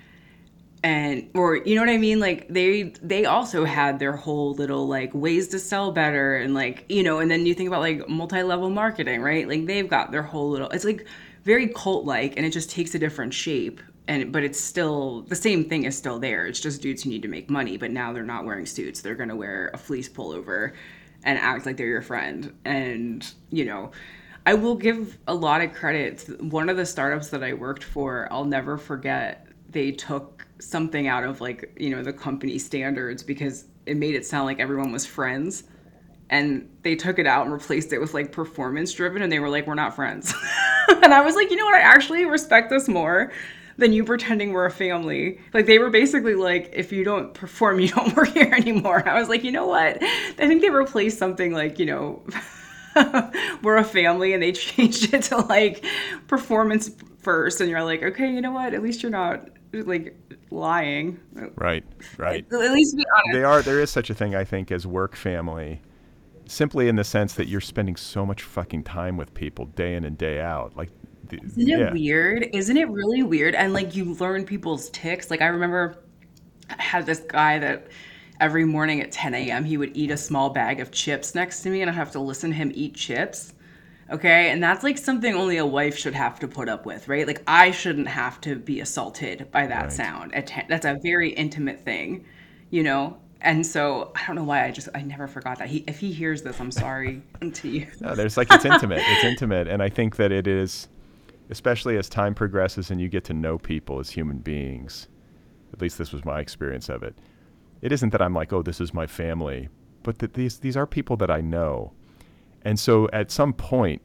and 0.84 1.30
or 1.36 1.57
you 1.57 1.75
know 1.75 1.82
what 1.82 1.91
I 1.91 1.99
mean? 1.99 2.19
Like 2.19 2.47
they 2.47 2.91
they 3.03 3.25
also 3.25 3.65
had 3.65 3.99
their 3.99 4.13
whole 4.13 4.55
little 4.55 4.88
like 4.88 5.13
ways 5.13 5.47
to 5.49 5.59
sell 5.59 5.91
better 5.91 6.38
and 6.38 6.55
like 6.55 6.88
you 6.89 7.03
know 7.03 7.19
and 7.19 7.30
then 7.30 7.45
you 7.45 7.53
think 7.53 7.67
about 7.67 7.82
like 7.82 8.09
multi-level 8.09 8.71
marketing 8.71 9.21
right? 9.21 9.47
Like 9.47 9.67
they've 9.67 9.88
got 9.88 10.11
their 10.11 10.23
whole 10.23 10.49
little 10.49 10.69
it's 10.69 10.84
like 10.84 11.05
very 11.43 11.67
cult 11.67 12.05
like 12.05 12.36
and 12.36 12.47
it 12.47 12.49
just 12.49 12.71
takes 12.71 12.95
a 12.95 12.99
different 12.99 13.32
shape 13.32 13.80
and 14.07 14.32
but 14.32 14.43
it's 14.43 14.59
still 14.59 15.21
the 15.27 15.36
same 15.36 15.69
thing 15.69 15.84
is 15.84 15.95
still 15.95 16.17
there. 16.17 16.47
It's 16.47 16.59
just 16.59 16.82
dudes 16.82 17.03
who 17.03 17.11
need 17.11 17.21
to 17.21 17.27
make 17.27 17.47
money 17.47 17.77
but 17.77 17.91
now 17.91 18.11
they're 18.11 18.23
not 18.23 18.43
wearing 18.43 18.65
suits. 18.65 19.01
They're 19.01 19.13
going 19.13 19.30
to 19.30 19.36
wear 19.36 19.69
a 19.71 19.77
fleece 19.77 20.09
pullover 20.09 20.73
and 21.24 21.38
act 21.38 21.65
like 21.65 21.78
they're 21.78 21.88
your 21.88 22.01
friend 22.01 22.53
and 22.65 23.34
you 23.49 23.65
know 23.65 23.91
I 24.45 24.53
will 24.55 24.76
give 24.76 25.17
a 25.28 25.34
lot 25.36 25.61
of 25.61 25.74
credit. 25.74 26.28
One 26.41 26.70
of 26.70 26.78
the 26.78 26.86
startups 26.86 27.30
that 27.30 27.43
I 27.43 27.53
worked 27.53 27.84
for, 27.84 28.28
I'll 28.32 28.45
never 28.45 28.78
forget, 28.78 29.47
they 29.70 29.91
took 29.91 30.47
something 30.59 31.07
out 31.07 31.24
of 31.24 31.39
like, 31.39 31.76
you 31.80 31.91
know, 31.91 32.01
the 32.01 32.13
company 32.13 32.57
standards 32.57 33.22
because 33.22 33.65
it 33.86 33.95
made 33.97 34.15
it 34.15 34.26
sound 34.26 34.45
like 34.45 34.59
everyone 34.59 34.91
was 34.91 35.05
friends. 35.05 35.65
And 36.32 36.70
they 36.84 36.95
took 36.95 37.20
it 37.20 37.28
out 37.28 37.43
and 37.43 37.53
replaced 37.53 37.91
it 37.93 37.99
with 37.99 38.13
like 38.13 38.32
performance 38.32 38.91
driven 38.93 39.22
and 39.22 39.32
they 39.32 39.39
were 39.39 39.49
like, 39.49 39.67
we're 39.67 39.76
not 39.76 39.95
friends. 39.95 40.34
and 40.88 41.13
I 41.13 41.22
was 41.22 41.36
like, 41.36 41.51
you 41.51 41.55
know 41.55 41.65
what? 41.65 41.76
I 41.76 41.82
actually 41.82 42.26
respect 42.26 42.70
this 42.70 42.88
more 42.88 43.32
than 43.80 43.93
you 43.93 44.03
pretending 44.03 44.53
we're 44.53 44.65
a 44.65 44.71
family. 44.71 45.39
Like 45.53 45.65
they 45.65 45.80
were 45.80 45.89
basically 45.89 46.36
like, 46.36 46.69
if 46.73 46.91
you 46.91 47.03
don't 47.03 47.34
perform, 47.34 47.80
you 47.82 47.89
don't 47.89 48.15
work 48.15 48.30
here 48.30 48.53
anymore. 48.53 49.07
I 49.07 49.19
was 49.19 49.30
like, 49.30 49.43
you 49.43 49.51
know 49.51 49.67
what? 49.67 50.01
I 50.03 50.47
think 50.47 50.61
they 50.61 50.69
replaced 50.69 51.17
something 51.17 51.53
like, 51.53 51.80
you 51.80 51.86
know, 51.86 52.23
we're 53.63 53.77
a 53.77 53.84
family 53.84 54.34
and 54.34 54.43
they 54.43 54.51
changed 54.53 55.13
it 55.13 55.23
to 55.23 55.38
like 55.38 55.86
performance 56.27 56.91
first 57.19 57.59
and 57.59 57.69
you're 57.69 57.84
like 57.84 58.01
okay 58.01 58.32
you 58.34 58.41
know 58.41 58.51
what 58.51 58.73
at 58.73 58.82
least 58.82 59.03
you're 59.03 59.11
not 59.11 59.49
like 59.73 60.17
lying 60.49 61.19
right, 61.55 61.84
right. 62.17 62.45
at 62.51 62.71
least 62.71 62.95
be 62.95 63.03
honest 63.13 63.34
They 63.34 63.43
are 63.43 63.61
there 63.61 63.80
is 63.80 63.91
such 63.91 64.09
a 64.09 64.13
thing 64.13 64.34
I 64.34 64.43
think 64.43 64.71
as 64.71 64.88
work 64.88 65.15
family 65.15 65.82
simply 66.51 66.88
in 66.88 66.95
the 66.95 67.03
sense 67.03 67.34
that 67.36 67.47
you're 67.47 67.61
spending 67.61 67.95
so 67.95 68.25
much 68.25 68.41
fucking 68.41 68.84
time 68.84 69.17
with 69.17 69.34
people 69.34 69.65
day 69.65 69.95
in 69.95 70.03
and 70.03 70.17
day 70.17 70.39
out. 70.39 70.75
Like 70.75 70.89
the- 71.30 71.39
Isn't 71.43 71.61
it 71.69 71.80
yeah. 71.80 71.91
weird? 71.91 72.47
Isn't 72.53 72.77
it 72.77 72.89
really 72.89 73.23
weird? 73.23 73.55
And 73.55 73.73
like 73.73 73.95
you 73.95 74.13
learn 74.15 74.45
people's 74.45 74.89
tics. 74.91 75.30
Like 75.32 75.41
I 75.41 75.47
remember 75.47 75.97
I 76.69 76.82
had 76.82 77.05
this 77.05 77.19
guy 77.19 77.59
that 77.59 77.88
every 78.39 78.65
morning 78.65 79.01
at 79.01 79.11
10 79.11 79.34
a.m. 79.34 79.63
he 79.65 79.77
would 79.77 79.95
eat 79.95 80.11
a 80.11 80.17
small 80.17 80.49
bag 80.49 80.80
of 80.80 80.91
chips 80.91 81.36
next 81.36 81.61
to 81.63 81.69
me 81.69 81.82
and 81.82 81.89
I'd 81.89 81.95
have 81.95 82.11
to 82.11 82.19
listen 82.19 82.51
to 82.51 82.55
him 82.55 82.71
eat 82.75 82.93
chips. 82.95 83.53
Okay. 84.11 84.49
And 84.49 84.61
that's 84.63 84.84
like 84.84 84.97
something 84.97 85.36
only 85.36 85.57
a 85.57 85.65
wife 85.65 85.97
should 85.97 86.15
have 86.15 86.39
to 86.39 86.47
put 86.47 86.67
up 86.69 86.86
with, 86.86 87.07
right? 87.07 87.27
Like 87.27 87.43
I 87.47 87.71
shouldn't 87.71 88.07
have 88.07 88.39
to 88.41 88.55
be 88.55 88.80
assaulted 88.82 89.49
by 89.51 89.67
that 89.67 89.82
Right. 89.84 89.91
sound. 89.91 90.34
At 90.36 90.47
10 90.47 90.65
That's 90.69 90.86
a 90.86 90.97
very 91.03 91.30
intimate 91.32 91.82
thing, 91.82 92.25
you 92.71 92.84
know? 92.84 93.17
And 93.41 93.65
so 93.65 94.11
I 94.15 94.25
don't 94.27 94.36
know 94.36 94.43
why 94.43 94.65
I 94.65 94.71
just, 94.71 94.89
I 94.93 95.01
never 95.01 95.25
forgot 95.27 95.59
that. 95.59 95.69
He, 95.69 95.86
if 95.88 95.97
he 95.99 96.11
hears 96.11 96.41
this, 96.41 96.59
I'm 96.59 96.71
sorry 96.71 97.21
to 97.53 97.69
you. 97.69 97.88
No, 98.01 98.13
there's 98.13 98.36
like 98.36 98.51
it's 98.51 98.65
intimate. 98.65 99.01
It's 99.05 99.23
intimate, 99.23 99.67
and 99.69 99.82
I 99.82 99.88
think 99.88 100.17
that 100.17 100.34
it 100.34 100.45
is, 100.45 100.89
especially 101.49 101.97
as 101.97 102.09
time 102.09 102.35
progresses 102.35 102.91
and 102.91 103.01
you 103.01 103.09
get 103.09 103.23
to 103.25 103.33
know 103.33 103.57
people 103.57 103.99
as 103.99 104.11
human 104.11 104.37
beings. 104.37 105.07
At 105.73 105.81
least 105.81 105.97
this 105.97 106.11
was 106.11 106.25
my 106.25 106.39
experience 106.39 106.89
of 106.89 107.03
it. 107.03 107.17
It 107.81 107.91
isn't 107.91 108.11
that 108.11 108.21
I'm 108.21 108.33
like, 108.33 108.51
oh, 108.53 108.61
this 108.61 108.81
is 108.81 108.93
my 108.93 109.07
family, 109.07 109.69
but 110.03 110.19
that 110.19 110.33
these 110.33 110.59
these 110.59 110.77
are 110.77 110.87
people 110.87 111.17
that 111.17 111.31
I 111.31 111.41
know, 111.41 111.93
and 112.63 112.79
so 112.79 113.09
at 113.13 113.31
some 113.31 113.53
point, 113.53 114.01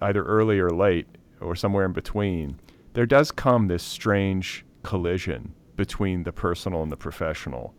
either 0.00 0.24
early 0.24 0.58
or 0.58 0.70
late 0.70 1.06
or 1.40 1.54
somewhere 1.54 1.84
in 1.84 1.92
between, 1.92 2.58
there 2.94 3.06
does 3.06 3.30
come 3.30 3.68
this 3.68 3.82
strange 3.82 4.64
collision 4.82 5.54
between 5.76 6.22
the 6.24 6.32
personal 6.32 6.82
and 6.82 6.90
the 6.90 6.96
professional. 6.96 7.74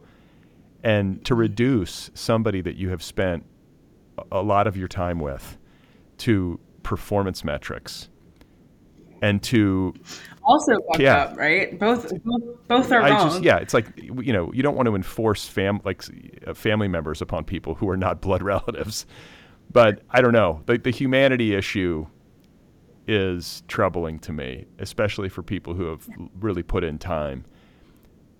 And 0.84 1.24
to 1.26 1.34
reduce 1.34 2.12
somebody 2.14 2.62
that 2.62 2.76
you 2.76 2.90
have 2.90 3.02
spent 3.02 3.46
a- 4.32 4.42
lot 4.42 4.68
of 4.68 4.78
your 4.78 4.88
time 4.88 5.20
with 5.20 5.58
to 6.20 6.60
performance 6.84 7.44
metrics 7.44 8.10
and 9.22 9.42
to 9.44 9.94
Also 10.44 10.74
fucked 10.92 11.00
Yeah. 11.02 11.18
up, 11.18 11.38
right? 11.38 11.78
Both, 11.80 12.10
both, 12.24 12.68
both 12.68 12.92
are 12.92 13.02
I 13.02 13.10
wrong. 13.12 13.20
just 13.30 13.44
yeah, 13.44 13.58
it's 13.58 13.74
like 13.74 13.88
you 13.98 14.34
know 14.34 14.52
you 14.54 14.62
don't 14.64 14.76
want 14.76 14.88
to 14.88 14.96
enforce 14.96 15.48
fam 15.48 15.80
like 15.84 16.04
uh, 16.46 16.54
family 16.54 16.88
members 16.88 17.22
upon 17.22 17.44
people 17.46 17.76
who 17.76 17.90
are 17.90 17.98
not 17.98 18.22
blood 18.22 18.42
relatives, 18.54 19.06
but 19.72 20.02
I 20.12 20.22
don't 20.22 20.34
know 20.34 20.62
the 20.66 20.78
the 20.78 20.92
humanity 20.92 21.56
issue 21.56 22.06
is 23.08 23.62
troubling 23.68 24.18
to 24.20 24.34
me, 24.34 24.66
especially 24.80 25.30
for 25.30 25.44
people 25.44 25.74
who 25.76 25.86
have 25.86 26.08
really 26.40 26.64
put 26.64 26.84
in 26.84 26.98
time. 26.98 27.46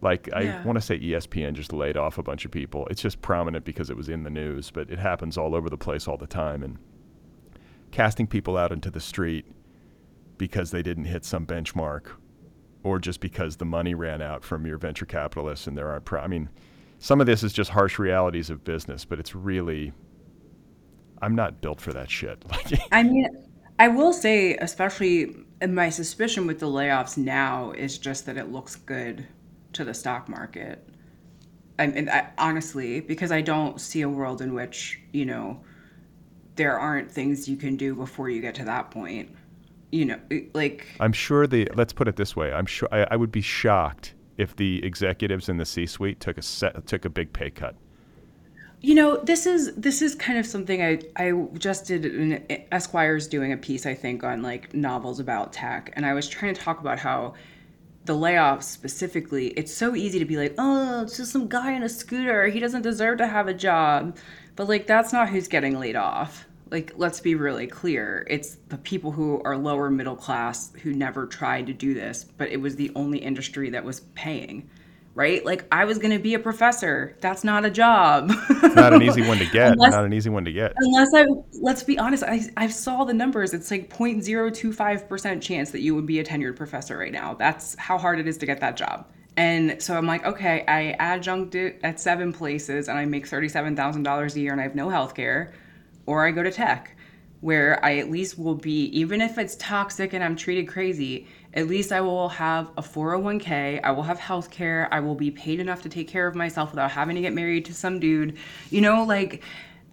Like 0.02 0.30
I 0.34 0.42
Yeah. 0.42 0.64
want 0.64 0.78
to 0.78 0.82
say 0.82 1.00
ESPN 1.00 1.54
just 1.54 1.72
laid 1.74 1.98
off 1.98 2.18
a 2.18 2.24
bunch 2.24 2.46
of 2.46 2.52
people. 2.52 2.88
It's 2.92 3.02
just 3.02 3.22
prominent 3.22 3.64
because 3.66 3.90
it 3.90 3.98
was 3.98 4.10
in 4.10 4.24
the 4.24 4.30
news, 4.30 4.70
but 4.72 4.90
it 4.90 5.00
happens 5.00 5.38
all 5.38 5.56
over 5.56 5.70
the 5.70 5.78
place 5.78 6.08
all 6.08 6.18
the 6.18 6.28
time 6.28 6.62
and 6.64 6.78
casting 7.92 8.28
people 8.28 8.58
out 8.58 8.72
into 8.72 8.92
the 8.92 9.00
street 9.00 9.46
because 10.38 10.72
they 10.72 10.84
didn't 10.84 11.06
hit 11.06 11.26
some 11.26 11.46
benchmark 11.46 12.12
or 12.84 13.00
just 13.00 13.20
because 13.20 13.58
the 13.58 13.66
money 13.66 13.94
ran 13.94 14.22
out 14.22 14.44
from 14.44 14.66
your 14.66 14.78
venture 14.78 15.06
capitalists 15.06 15.68
and 15.68 15.78
there 15.78 15.90
aren't 15.90 16.06
pro- 16.06 16.22
I 16.22 16.28
mean 16.28 16.50
some 17.00 17.20
of 17.20 17.28
this 17.28 17.44
is 17.44 17.54
just 17.54 17.72
harsh 17.72 18.00
realities 18.00 18.50
of 18.50 18.64
business, 18.64 19.06
but 19.06 19.20
it's 19.20 19.36
really 19.36 19.94
I'm 21.22 21.36
not 21.36 21.62
built 21.62 21.82
for 21.82 21.94
that 21.94 22.10
shit. 22.10 22.44
I 22.92 23.04
mean, 23.04 23.28
I 23.80 23.88
will 23.88 24.14
say, 24.14 24.56
especially 24.58 25.36
my 25.68 25.90
suspicion 25.90 26.48
with 26.48 26.60
the 26.60 26.68
layoffs 26.68 27.18
now 27.18 27.72
is 27.72 27.98
just 27.98 28.26
that 28.26 28.38
it 28.38 28.52
looks 28.52 28.76
good 28.76 29.26
to 29.74 29.84
the 29.84 29.94
stock 29.94 30.30
market. 30.30 30.88
I 31.78 31.88
mean, 31.88 32.10
I, 32.10 32.30
honestly, 32.38 33.02
because 33.02 33.32
I 33.32 33.42
don't 33.42 33.80
see 33.80 34.02
a 34.02 34.10
world 34.10 34.42
in 34.42 34.54
which 34.54 35.00
you 35.12 35.26
know 35.26 35.62
there 36.56 36.80
aren't 36.80 37.12
things 37.12 37.50
you 37.50 37.58
can 37.58 37.76
do 37.76 37.96
before 37.96 38.30
you 38.30 38.42
get 38.42 38.56
to 38.56 38.66
that 38.66 38.92
point. 38.92 39.36
You 39.92 40.06
know, 40.06 40.20
like 40.54 40.88
I'm 41.00 41.14
sure 41.14 41.48
the 41.48 41.70
let's 41.76 41.94
put 41.94 42.08
it 42.08 42.16
this 42.16 42.36
way. 42.36 42.52
I'm 42.52 42.66
sure 42.66 42.90
I, 42.92 43.08
I 43.12 43.16
would 43.16 43.32
be 43.32 43.42
shocked 43.42 44.14
if 44.38 44.56
the 44.56 44.84
executives 44.84 45.48
in 45.48 45.58
the 45.58 45.66
C-suite 45.66 46.20
took 46.20 46.38
a 46.38 46.42
set, 46.42 46.86
took 46.88 47.06
a 47.06 47.10
big 47.10 47.32
pay 47.32 47.50
cut. 47.50 47.76
You 48.82 48.94
know, 48.94 49.18
this 49.18 49.46
is 49.46 49.74
this 49.76 50.02
is 50.02 50.16
kind 50.16 50.38
of 50.38 50.46
something 50.46 50.82
I 50.82 51.00
I 51.16 51.32
just 51.58 51.86
did. 51.86 52.06
An, 52.06 52.46
Esquire's 52.72 53.28
doing 53.28 53.52
a 53.52 53.58
piece, 53.58 53.86
I 53.86 53.94
think, 53.94 54.24
on 54.24 54.42
like 54.42 54.74
novels 54.74 55.20
about 55.20 55.54
tech, 55.54 55.92
and 55.96 56.06
I 56.06 56.14
was 56.14 56.28
trying 56.28 56.54
to 56.54 56.62
talk 56.62 56.82
about 56.82 57.00
how 57.00 57.34
the 58.06 58.14
layoffs 58.14 58.64
specifically. 58.64 59.48
It's 59.50 59.74
so 59.74 59.96
easy 59.96 60.20
to 60.20 60.26
be 60.26 60.38
like, 60.38 60.54
oh, 60.58 61.04
it's 61.04 61.18
just 61.18 61.32
some 61.32 61.48
guy 61.48 61.72
in 61.72 61.84
a 61.84 61.90
scooter. 61.90 62.48
He 62.48 62.60
doesn't 62.60 62.84
deserve 62.84 63.18
to 63.20 63.28
have 63.28 63.48
a 63.48 63.54
job, 63.54 64.18
but 64.56 64.68
like 64.68 64.88
that's 64.88 65.12
not 65.12 65.30
who's 65.30 65.48
getting 65.48 65.80
laid 65.80 65.96
off. 65.96 66.46
Like 66.76 66.92
let's 66.98 67.22
be 67.22 67.36
really 67.36 67.68
clear. 67.68 68.28
It's 68.30 68.58
the 68.68 68.78
people 68.78 69.10
who 69.12 69.42
are 69.46 69.56
lower 69.56 69.90
middle 69.90 70.18
class 70.18 70.74
who 70.84 70.92
never 70.92 71.26
tried 71.26 71.68
to 71.68 71.74
do 71.74 71.94
this 71.94 72.26
but 72.26 72.50
it 72.50 72.58
was 72.58 72.76
the 72.76 72.92
only 72.96 73.20
industry 73.20 73.70
that 73.70 73.84
was 73.86 74.02
paying 74.14 74.70
right? 75.14 75.46
Like 75.46 75.66
i 75.72 75.86
was 75.86 75.98
going 75.98 76.12
to 76.12 76.20
be 76.20 76.34
a 76.34 76.40
professor. 76.40 77.16
That's 77.22 77.46
not 77.46 77.64
a 77.64 77.70
job. 77.70 78.34
Not 78.76 78.94
an 78.94 79.02
easy 79.02 79.22
one 79.22 79.38
to 79.38 79.46
get. 79.52 79.72
Unless, 79.72 79.92
not 79.92 80.04
an 80.04 80.12
easy 80.12 80.30
one 80.30 80.44
to 80.44 80.52
get. 80.52 80.74
Unless 80.76 81.14
i 81.16 81.26
let's 81.62 81.84
be 81.84 81.98
honest 81.98 82.22
i 82.24 82.42
i 82.58 82.68
saw 82.68 83.06
the 83.06 83.14
numbers. 83.14 83.54
It's 83.54 83.72
like 83.72 83.90
0.025% 83.90 85.42
chance 85.42 85.72
that 85.72 85.80
you 85.80 85.96
would 85.96 86.06
be 86.06 86.20
a 86.20 86.24
tenured 86.26 86.58
professor 86.58 86.98
right 86.98 87.14
now. 87.14 87.34
That's 87.36 87.80
how 87.80 87.98
hard 87.98 88.20
it 88.20 88.28
is 88.28 88.38
to 88.40 88.46
get 88.46 88.60
that 88.60 88.76
job. 88.76 89.08
And 89.38 89.82
so 89.82 89.98
I'm 89.98 90.06
like, 90.06 90.26
okay, 90.26 90.66
I 90.68 90.92
adjunct 91.00 91.56
it 91.56 91.80
at 91.84 92.02
seven 92.02 92.34
places 92.34 92.90
and 92.90 92.98
I 92.98 93.06
make 93.06 93.28
$37,000 93.28 94.36
a 94.36 94.40
year 94.40 94.52
and 94.52 94.60
I 94.60 94.64
have 94.64 94.76
no 94.76 94.90
health 94.90 95.16
care 95.16 95.54
or 96.06 96.26
I 96.26 96.32
go 96.32 96.44
to 96.44 96.52
tech 96.52 96.96
where 97.42 97.84
I 97.86 97.98
at 97.98 98.10
least 98.10 98.40
will 98.40 98.56
be, 98.56 98.86
even 98.86 99.22
if 99.22 99.38
it's 99.38 99.56
toxic 99.58 100.14
and 100.14 100.24
I'm 100.24 100.36
treated 100.36 100.68
crazy, 100.68 101.28
at 101.54 101.68
least 101.68 101.92
I 101.92 102.02
will 102.02 102.30
have 102.30 102.72
a 102.76 102.82
401k, 102.82 103.82
I 103.84 103.92
will 103.92 104.02
have 104.02 104.18
health 104.18 104.50
care, 104.50 104.88
I 104.92 105.00
will 105.00 105.14
be 105.14 105.30
paid 105.30 105.60
enough 105.60 105.84
to 105.84 105.90
take 105.90 106.08
care 106.08 106.26
of 106.26 106.34
myself 106.34 106.72
without 106.72 106.90
having 106.90 107.16
to 107.16 107.22
get 107.22 107.34
married 107.34 107.66
to 107.66 107.74
some 107.76 108.00
dude, 108.00 108.38
you 108.72 108.82
know, 108.82 109.04
like, 109.04 109.44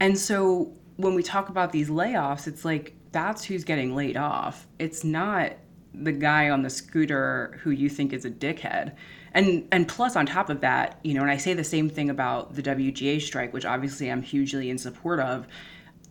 and 0.00 0.18
so 0.18 0.72
when 0.96 1.14
we 1.14 1.22
talk 1.22 1.50
about 1.50 1.72
these 1.72 1.90
layoffs, 1.90 2.46
it's 2.46 2.64
like 2.64 2.94
that's 3.12 3.44
who's 3.44 3.64
getting 3.64 3.94
laid 3.94 4.16
off. 4.16 4.66
It's 4.78 5.04
not 5.04 5.52
the 5.94 6.12
guy 6.12 6.48
on 6.48 6.62
the 6.62 6.70
scooter 6.70 7.60
who 7.62 7.70
you 7.70 7.90
think 7.90 8.12
is 8.14 8.24
a 8.24 8.30
dickhead. 8.30 8.94
And 9.34 9.68
and 9.72 9.86
plus 9.86 10.16
on 10.16 10.26
top 10.26 10.48
of 10.50 10.60
that, 10.60 10.98
you 11.02 11.14
know, 11.14 11.22
and 11.22 11.30
I 11.30 11.36
say 11.36 11.54
the 11.54 11.64
same 11.64 11.88
thing 11.88 12.10
about 12.10 12.54
the 12.54 12.62
WGA 12.62 13.20
strike, 13.20 13.52
which 13.52 13.64
obviously 13.64 14.10
I'm 14.10 14.22
hugely 14.22 14.70
in 14.70 14.78
support 14.78 15.20
of 15.20 15.46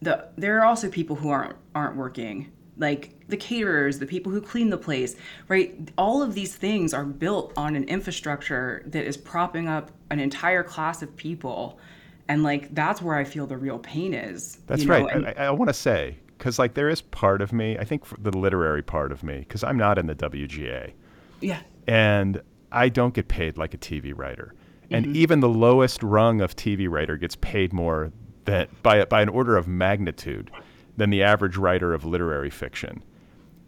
the 0.01 0.27
there 0.37 0.59
are 0.59 0.65
also 0.65 0.89
people 0.89 1.15
who 1.15 1.29
aren't 1.29 1.55
aren't 1.75 1.95
working 1.95 2.51
like 2.77 3.15
the 3.27 3.37
caterers, 3.37 3.99
the 3.99 4.05
people 4.05 4.31
who 4.31 4.41
clean 4.41 4.69
the 4.69 4.77
place, 4.77 5.15
right? 5.47 5.73
All 5.97 6.21
of 6.21 6.33
these 6.33 6.55
things 6.55 6.93
are 6.93 7.05
built 7.05 7.53
on 7.55 7.75
an 7.75 7.83
infrastructure 7.85 8.81
that 8.87 9.05
is 9.05 9.15
propping 9.15 9.67
up 9.67 9.91
an 10.09 10.19
entire 10.19 10.63
class 10.63 11.01
of 11.01 11.15
people. 11.15 11.79
And 12.27 12.43
like 12.43 12.73
that's 12.73 13.01
where 13.01 13.15
I 13.15 13.23
feel 13.23 13.45
the 13.45 13.57
real 13.57 13.79
pain 13.79 14.13
is. 14.13 14.57
That's 14.67 14.85
right. 14.85 15.05
And, 15.11 15.27
I, 15.27 15.33
I 15.33 15.51
want 15.51 15.69
to 15.69 15.73
say, 15.73 16.17
because 16.37 16.57
like 16.57 16.73
there 16.73 16.89
is 16.89 17.01
part 17.01 17.41
of 17.41 17.53
me, 17.53 17.77
I 17.77 17.83
think 17.83 18.03
the 18.21 18.35
literary 18.35 18.81
part 18.81 19.11
of 19.11 19.23
me, 19.23 19.39
because 19.39 19.63
I'm 19.63 19.77
not 19.77 19.97
in 19.97 20.07
the 20.07 20.15
WGA. 20.15 20.93
Yeah. 21.39 21.61
And 21.87 22.41
I 22.71 22.89
don't 22.89 23.13
get 23.13 23.27
paid 23.27 23.57
like 23.57 23.73
a 23.73 23.77
TV 23.77 24.11
writer. 24.15 24.55
And 24.89 25.05
mm-hmm. 25.05 25.15
even 25.15 25.39
the 25.39 25.49
lowest 25.49 26.03
rung 26.03 26.41
of 26.41 26.55
TV 26.55 26.89
writer 26.89 27.15
gets 27.15 27.35
paid 27.37 27.73
more 27.73 28.11
that 28.45 28.69
by 28.83 29.05
by 29.05 29.21
an 29.21 29.29
order 29.29 29.57
of 29.57 29.67
magnitude 29.67 30.51
than 30.97 31.09
the 31.09 31.23
average 31.23 31.57
writer 31.57 31.93
of 31.93 32.05
literary 32.05 32.49
fiction. 32.49 33.03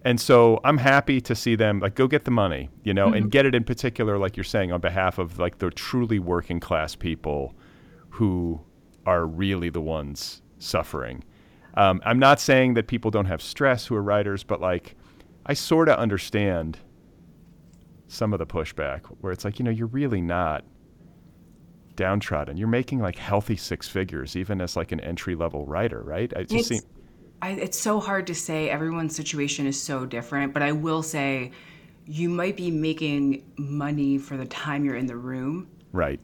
And 0.06 0.20
so 0.20 0.60
I'm 0.66 0.80
happy 0.80 1.22
to 1.22 1.34
see 1.34 1.56
them 1.56 1.80
like 1.80 1.96
go 1.96 2.08
get 2.08 2.26
the 2.26 2.32
money, 2.32 2.70
you 2.84 2.94
know, 2.94 3.08
mm-hmm. 3.08 3.16
and 3.16 3.32
get 3.32 3.46
it 3.46 3.56
in 3.56 3.64
particular, 3.64 4.18
like 4.18 4.36
you're 4.36 4.44
saying, 4.44 4.72
on 4.72 4.82
behalf 4.82 5.18
of 5.18 5.40
like 5.40 5.60
the 5.60 5.70
truly 5.70 6.20
working 6.20 6.60
class 6.60 6.96
people 6.96 7.56
who 8.10 8.62
are 9.06 9.26
really 9.26 9.70
the 9.70 9.82
ones 9.82 10.42
suffering. 10.60 11.24
Um, 11.76 12.02
I'm 12.06 12.20
not 12.20 12.40
saying 12.40 12.76
that 12.76 12.88
people 12.88 13.12
don't 13.12 13.26
have 13.26 13.42
stress 13.42 13.88
who 13.88 13.96
are 13.96 14.04
writers, 14.04 14.44
but 14.44 14.60
like 14.62 14.96
I 15.46 15.54
sort 15.54 15.90
of 15.90 15.98
understand 15.98 16.80
some 18.08 18.34
of 18.34 18.40
the 18.40 18.46
pushback 18.46 19.06
where 19.22 19.32
it's 19.32 19.44
like, 19.44 19.58
you 19.58 19.66
know, 19.66 19.72
you're 19.72 19.88
really 19.88 20.22
not 20.22 20.64
downtrodden. 21.96 22.58
You're 22.58 22.68
making 22.68 23.00
like 23.00 23.18
healthy 23.18 23.56
six 23.56 23.88
figures, 23.88 24.36
even 24.36 24.62
as 24.62 24.76
like 24.76 24.92
an 24.92 25.00
entry 25.00 25.36
level 25.36 25.66
writer, 25.66 26.02
right? 26.02 26.32
It 26.34 26.52
it's, 26.52 26.72
I, 27.42 27.52
it's 27.52 27.78
so 27.78 28.00
hard 28.00 28.28
to 28.28 28.36
say. 28.36 28.70
Everyone's 28.70 29.16
situation 29.16 29.68
is 29.68 29.82
so 29.82 30.06
different, 30.06 30.54
but 30.54 30.62
I 30.62 30.72
will 30.72 31.04
say, 31.04 31.52
you 32.06 32.30
might 32.30 32.58
be 32.58 32.72
making 32.72 33.44
money 33.58 34.18
for 34.18 34.38
the 34.38 34.46
time 34.46 34.86
you're 34.86 34.96
in 34.96 35.08
the 35.08 35.16
room, 35.16 35.68
right? 35.92 36.20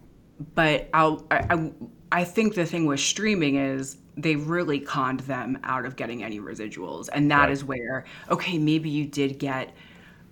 But 0.55 0.89
I'll, 0.93 1.26
I, 1.32 1.45
I, 1.49 1.72
I 2.11 2.24
think 2.24 2.55
the 2.55 2.65
thing 2.65 2.86
with 2.86 2.99
streaming 2.99 3.55
is 3.55 3.97
they 4.17 4.36
really 4.36 4.80
conned 4.80 5.22
them 5.22 5.57
out 5.63 5.86
of 5.86 5.95
getting 5.95 6.24
any 6.24 6.39
residuals, 6.39 7.09
and 7.11 7.30
that 7.32 7.43
right. 7.43 7.51
is 7.51 7.63
where 7.63 8.05
okay, 8.30 8.57
maybe 8.57 8.89
you 8.89 9.05
did 9.05 9.39
get 9.39 9.74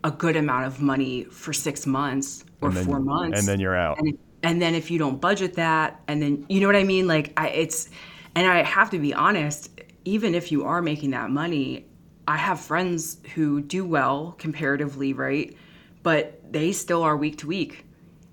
a 0.03 0.11
good 0.11 0.35
amount 0.35 0.65
of 0.65 0.81
money 0.81 1.23
for 1.25 1.53
six 1.53 1.85
months 1.85 2.43
or 2.61 2.71
four 2.71 2.99
months, 2.99 3.39
and 3.39 3.47
then 3.47 3.59
you're 3.59 3.75
out. 3.75 3.99
And, 3.99 4.17
and 4.47 4.61
then 4.61 4.75
if 4.75 4.89
you 4.89 4.97
don't 4.97 5.19
budget 5.19 5.55
that 5.55 5.99
and 6.07 6.21
then 6.21 6.45
you 6.47 6.61
know 6.61 6.67
what 6.67 6.75
i 6.77 6.83
mean? 6.85 7.05
Like 7.05 7.33
I, 7.35 7.49
it's 7.49 7.89
and 8.33 8.47
i 8.47 8.63
have 8.63 8.89
to 8.91 8.99
be 8.99 9.13
honest 9.13 9.69
even 10.05 10.33
if 10.33 10.51
you 10.53 10.63
are 10.63 10.81
making 10.81 11.11
that 11.11 11.29
money 11.29 11.85
i 12.29 12.37
have 12.37 12.59
friends 12.59 13.17
who 13.35 13.61
do 13.61 13.85
well 13.85 14.35
comparatively 14.39 15.11
right? 15.13 15.55
But 16.01 16.41
they 16.53 16.71
still 16.71 17.03
are 17.03 17.17
week 17.17 17.39
to 17.39 17.47
week. 17.47 17.85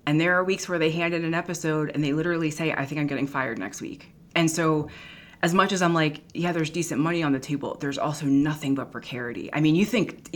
And 0.07 0.21
there 0.21 0.37
are 0.37 0.45
weeks 0.45 0.69
where 0.69 0.79
they 0.79 0.93
hand 0.93 1.15
in 1.15 1.25
an 1.25 1.35
episode 1.35 1.91
and 1.93 2.05
they 2.05 2.13
literally 2.13 2.51
say 2.53 2.73
i 2.73 2.85
think 2.87 3.01
i'm 3.01 3.09
getting 3.09 3.27
fired 3.27 3.59
next 3.59 3.81
week. 3.81 4.13
And 4.37 4.49
so 4.49 4.89
as 5.43 5.53
much 5.53 5.73
as 5.73 5.83
i'm 5.83 5.95
like 5.95 6.23
yeah 6.33 6.53
there's 6.53 6.71
decent 6.71 7.01
money 7.01 7.25
on 7.25 7.33
the 7.33 7.41
table 7.41 7.77
there's 7.81 7.99
also 7.99 8.25
nothing 8.25 8.77
but 8.77 8.93
precarity. 8.93 9.51
I 9.53 9.61
mean 9.61 9.75
you 9.75 9.85
think 9.85 10.31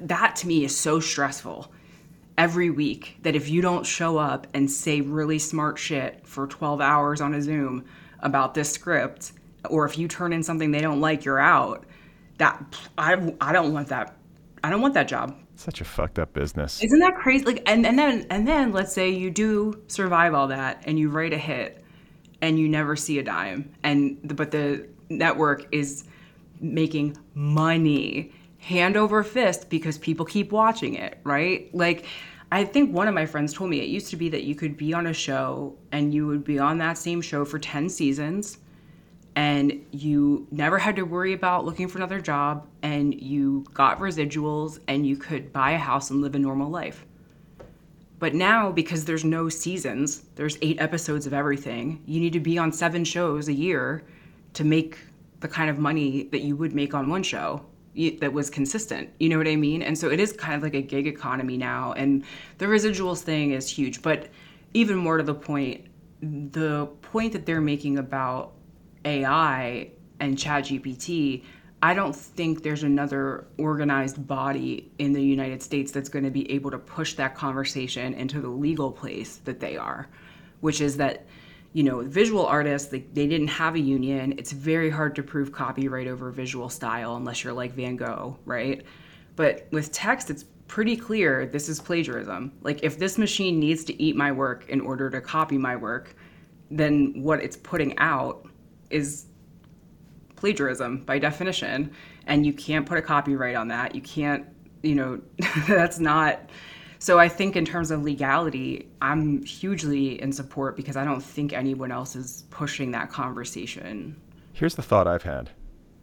that 0.00 0.34
to 0.36 0.48
me 0.48 0.64
is 0.64 0.76
so 0.76 0.98
stressful 0.98 1.72
every 2.40 2.70
week 2.70 3.18
that 3.20 3.36
if 3.36 3.50
you 3.50 3.60
don't 3.60 3.84
show 3.84 4.16
up 4.16 4.46
and 4.54 4.70
say 4.70 5.02
really 5.02 5.38
smart 5.38 5.78
shit 5.78 6.26
for 6.26 6.46
12 6.46 6.80
hours 6.80 7.20
on 7.20 7.34
a 7.34 7.42
Zoom 7.42 7.84
about 8.20 8.54
this 8.54 8.72
script, 8.72 9.32
or 9.68 9.84
if 9.84 9.98
you 9.98 10.08
turn 10.08 10.32
in 10.32 10.42
something 10.42 10.70
they 10.70 10.80
don't 10.80 11.02
like, 11.02 11.26
you're 11.26 11.38
out. 11.38 11.84
That 12.38 12.64
I, 12.96 13.34
I 13.42 13.52
don't 13.52 13.74
want 13.74 13.88
that. 13.88 14.16
I 14.64 14.70
don't 14.70 14.80
want 14.80 14.94
that 14.94 15.06
job. 15.06 15.36
Such 15.56 15.82
a 15.82 15.84
fucked 15.84 16.18
up 16.18 16.32
business. 16.32 16.82
Isn't 16.82 17.00
that 17.00 17.14
crazy? 17.16 17.44
Like, 17.44 17.62
and, 17.66 17.86
and 17.86 17.98
then 17.98 18.26
and 18.30 18.48
then 18.48 18.72
let's 18.72 18.94
say 18.94 19.10
you 19.10 19.30
do 19.30 19.78
survive 19.88 20.32
all 20.32 20.48
that 20.48 20.82
and 20.86 20.98
you 20.98 21.10
write 21.10 21.34
a 21.34 21.38
hit, 21.38 21.84
and 22.40 22.58
you 22.58 22.70
never 22.70 22.96
see 22.96 23.18
a 23.18 23.22
dime, 23.22 23.70
and 23.82 24.16
but 24.34 24.50
the 24.50 24.88
network 25.10 25.66
is 25.72 26.04
making 26.58 27.18
money 27.34 28.32
hand 28.60 28.96
over 28.96 29.22
fist 29.22 29.68
because 29.68 29.98
people 29.98 30.24
keep 30.24 30.52
watching 30.52 30.94
it, 30.94 31.18
right? 31.24 31.74
Like 31.74 32.06
I 32.52 32.64
think 32.64 32.92
one 32.92 33.06
of 33.06 33.14
my 33.14 33.26
friends 33.26 33.52
told 33.52 33.70
me 33.70 33.80
it 33.80 33.88
used 33.88 34.10
to 34.10 34.16
be 34.16 34.28
that 34.30 34.42
you 34.42 34.56
could 34.56 34.76
be 34.76 34.92
on 34.92 35.06
a 35.06 35.12
show 35.12 35.76
and 35.92 36.12
you 36.12 36.26
would 36.26 36.42
be 36.42 36.58
on 36.58 36.78
that 36.78 36.98
same 36.98 37.20
show 37.20 37.44
for 37.44 37.60
10 37.60 37.88
seasons 37.88 38.58
and 39.36 39.84
you 39.92 40.48
never 40.50 40.76
had 40.76 40.96
to 40.96 41.02
worry 41.02 41.32
about 41.32 41.64
looking 41.64 41.86
for 41.86 41.98
another 41.98 42.20
job 42.20 42.66
and 42.82 43.14
you 43.20 43.64
got 43.72 44.00
residuals 44.00 44.80
and 44.88 45.06
you 45.06 45.16
could 45.16 45.52
buy 45.52 45.72
a 45.72 45.78
house 45.78 46.10
and 46.10 46.20
live 46.20 46.34
a 46.34 46.38
normal 46.38 46.68
life. 46.68 47.06
But 48.18 48.34
now, 48.34 48.70
because 48.72 49.04
there's 49.04 49.24
no 49.24 49.48
seasons, 49.48 50.24
there's 50.34 50.58
eight 50.60 50.80
episodes 50.80 51.26
of 51.26 51.32
everything, 51.32 52.02
you 52.04 52.20
need 52.20 52.32
to 52.32 52.40
be 52.40 52.58
on 52.58 52.72
seven 52.72 53.04
shows 53.04 53.48
a 53.48 53.52
year 53.52 54.02
to 54.54 54.64
make 54.64 54.98
the 55.38 55.48
kind 55.48 55.70
of 55.70 55.78
money 55.78 56.24
that 56.24 56.40
you 56.40 56.56
would 56.56 56.74
make 56.74 56.94
on 56.94 57.08
one 57.08 57.22
show 57.22 57.64
that 58.20 58.32
was 58.32 58.50
consistent. 58.50 59.10
You 59.18 59.28
know 59.28 59.38
what 59.38 59.48
I 59.48 59.56
mean? 59.56 59.82
And 59.82 59.98
so 59.98 60.10
it 60.10 60.20
is 60.20 60.32
kind 60.32 60.54
of 60.54 60.62
like 60.62 60.74
a 60.74 60.82
gig 60.82 61.06
economy 61.06 61.56
now. 61.56 61.92
And 61.92 62.24
the 62.58 62.66
residuals 62.66 63.20
thing 63.20 63.52
is 63.52 63.68
huge. 63.68 64.02
But 64.02 64.28
even 64.74 64.96
more 64.96 65.16
to 65.16 65.22
the 65.22 65.34
point, 65.34 65.86
the 66.20 66.86
point 67.02 67.32
that 67.32 67.46
they're 67.46 67.60
making 67.60 67.98
about 67.98 68.52
AI 69.04 69.90
and 70.20 70.36
ChatGPT, 70.36 71.44
I 71.82 71.94
don't 71.94 72.14
think 72.14 72.62
there's 72.62 72.82
another 72.82 73.46
organized 73.58 74.26
body 74.26 74.92
in 74.98 75.12
the 75.12 75.22
United 75.22 75.62
States 75.62 75.90
that's 75.90 76.10
going 76.10 76.24
to 76.24 76.30
be 76.30 76.50
able 76.52 76.70
to 76.70 76.78
push 76.78 77.14
that 77.14 77.34
conversation 77.34 78.14
into 78.14 78.40
the 78.40 78.48
legal 78.48 78.92
place 78.92 79.36
that 79.44 79.60
they 79.60 79.76
are, 79.76 80.08
which 80.60 80.80
is 80.80 80.98
that 80.98 81.26
you 81.72 81.84
know, 81.84 82.00
visual 82.00 82.44
artists, 82.44 82.88
they, 82.88 83.00
they 83.12 83.26
didn't 83.26 83.48
have 83.48 83.76
a 83.76 83.80
union. 83.80 84.34
It's 84.38 84.52
very 84.52 84.90
hard 84.90 85.14
to 85.16 85.22
prove 85.22 85.52
copyright 85.52 86.08
over 86.08 86.30
visual 86.30 86.68
style 86.68 87.16
unless 87.16 87.44
you're 87.44 87.52
like 87.52 87.72
Van 87.72 87.96
Gogh, 87.96 88.36
right? 88.44 88.84
But 89.36 89.68
with 89.70 89.92
text, 89.92 90.30
it's 90.30 90.44
pretty 90.66 90.96
clear 90.96 91.46
this 91.46 91.68
is 91.68 91.80
plagiarism. 91.80 92.52
Like, 92.62 92.82
if 92.82 92.98
this 92.98 93.18
machine 93.18 93.60
needs 93.60 93.84
to 93.84 94.02
eat 94.02 94.16
my 94.16 94.32
work 94.32 94.68
in 94.68 94.80
order 94.80 95.10
to 95.10 95.20
copy 95.20 95.58
my 95.58 95.76
work, 95.76 96.16
then 96.70 97.12
what 97.22 97.40
it's 97.40 97.56
putting 97.56 97.96
out 97.98 98.48
is 98.90 99.26
plagiarism 100.34 101.04
by 101.04 101.18
definition. 101.18 101.92
And 102.26 102.44
you 102.44 102.52
can't 102.52 102.84
put 102.84 102.98
a 102.98 103.02
copyright 103.02 103.54
on 103.54 103.68
that. 103.68 103.94
You 103.94 104.00
can't, 104.02 104.46
you 104.82 104.96
know, 104.96 105.20
that's 105.68 106.00
not 106.00 106.50
so 107.00 107.18
I 107.18 107.30
think 107.30 107.56
in 107.56 107.64
terms 107.64 107.90
of 107.90 108.02
legality, 108.02 108.86
I'm 109.00 109.42
hugely 109.42 110.20
in 110.20 110.32
support 110.32 110.76
because 110.76 110.98
I 110.98 111.04
don't 111.04 111.22
think 111.22 111.54
anyone 111.54 111.90
else 111.90 112.14
is 112.14 112.44
pushing 112.50 112.90
that 112.90 113.10
conversation. 113.10 114.20
Here's 114.52 114.74
the 114.74 114.82
thought 114.82 115.06
I've 115.06 115.22
had. 115.22 115.48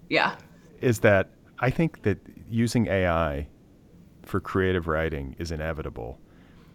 Yeah. 0.10 0.36
Is 0.82 1.00
that 1.02 1.30
I 1.60 1.70
think 1.70 2.02
that 2.02 2.18
using 2.50 2.88
AI 2.88 3.48
for 4.24 4.40
creative 4.40 4.88
writing 4.88 5.36
is 5.38 5.52
inevitable. 5.52 6.20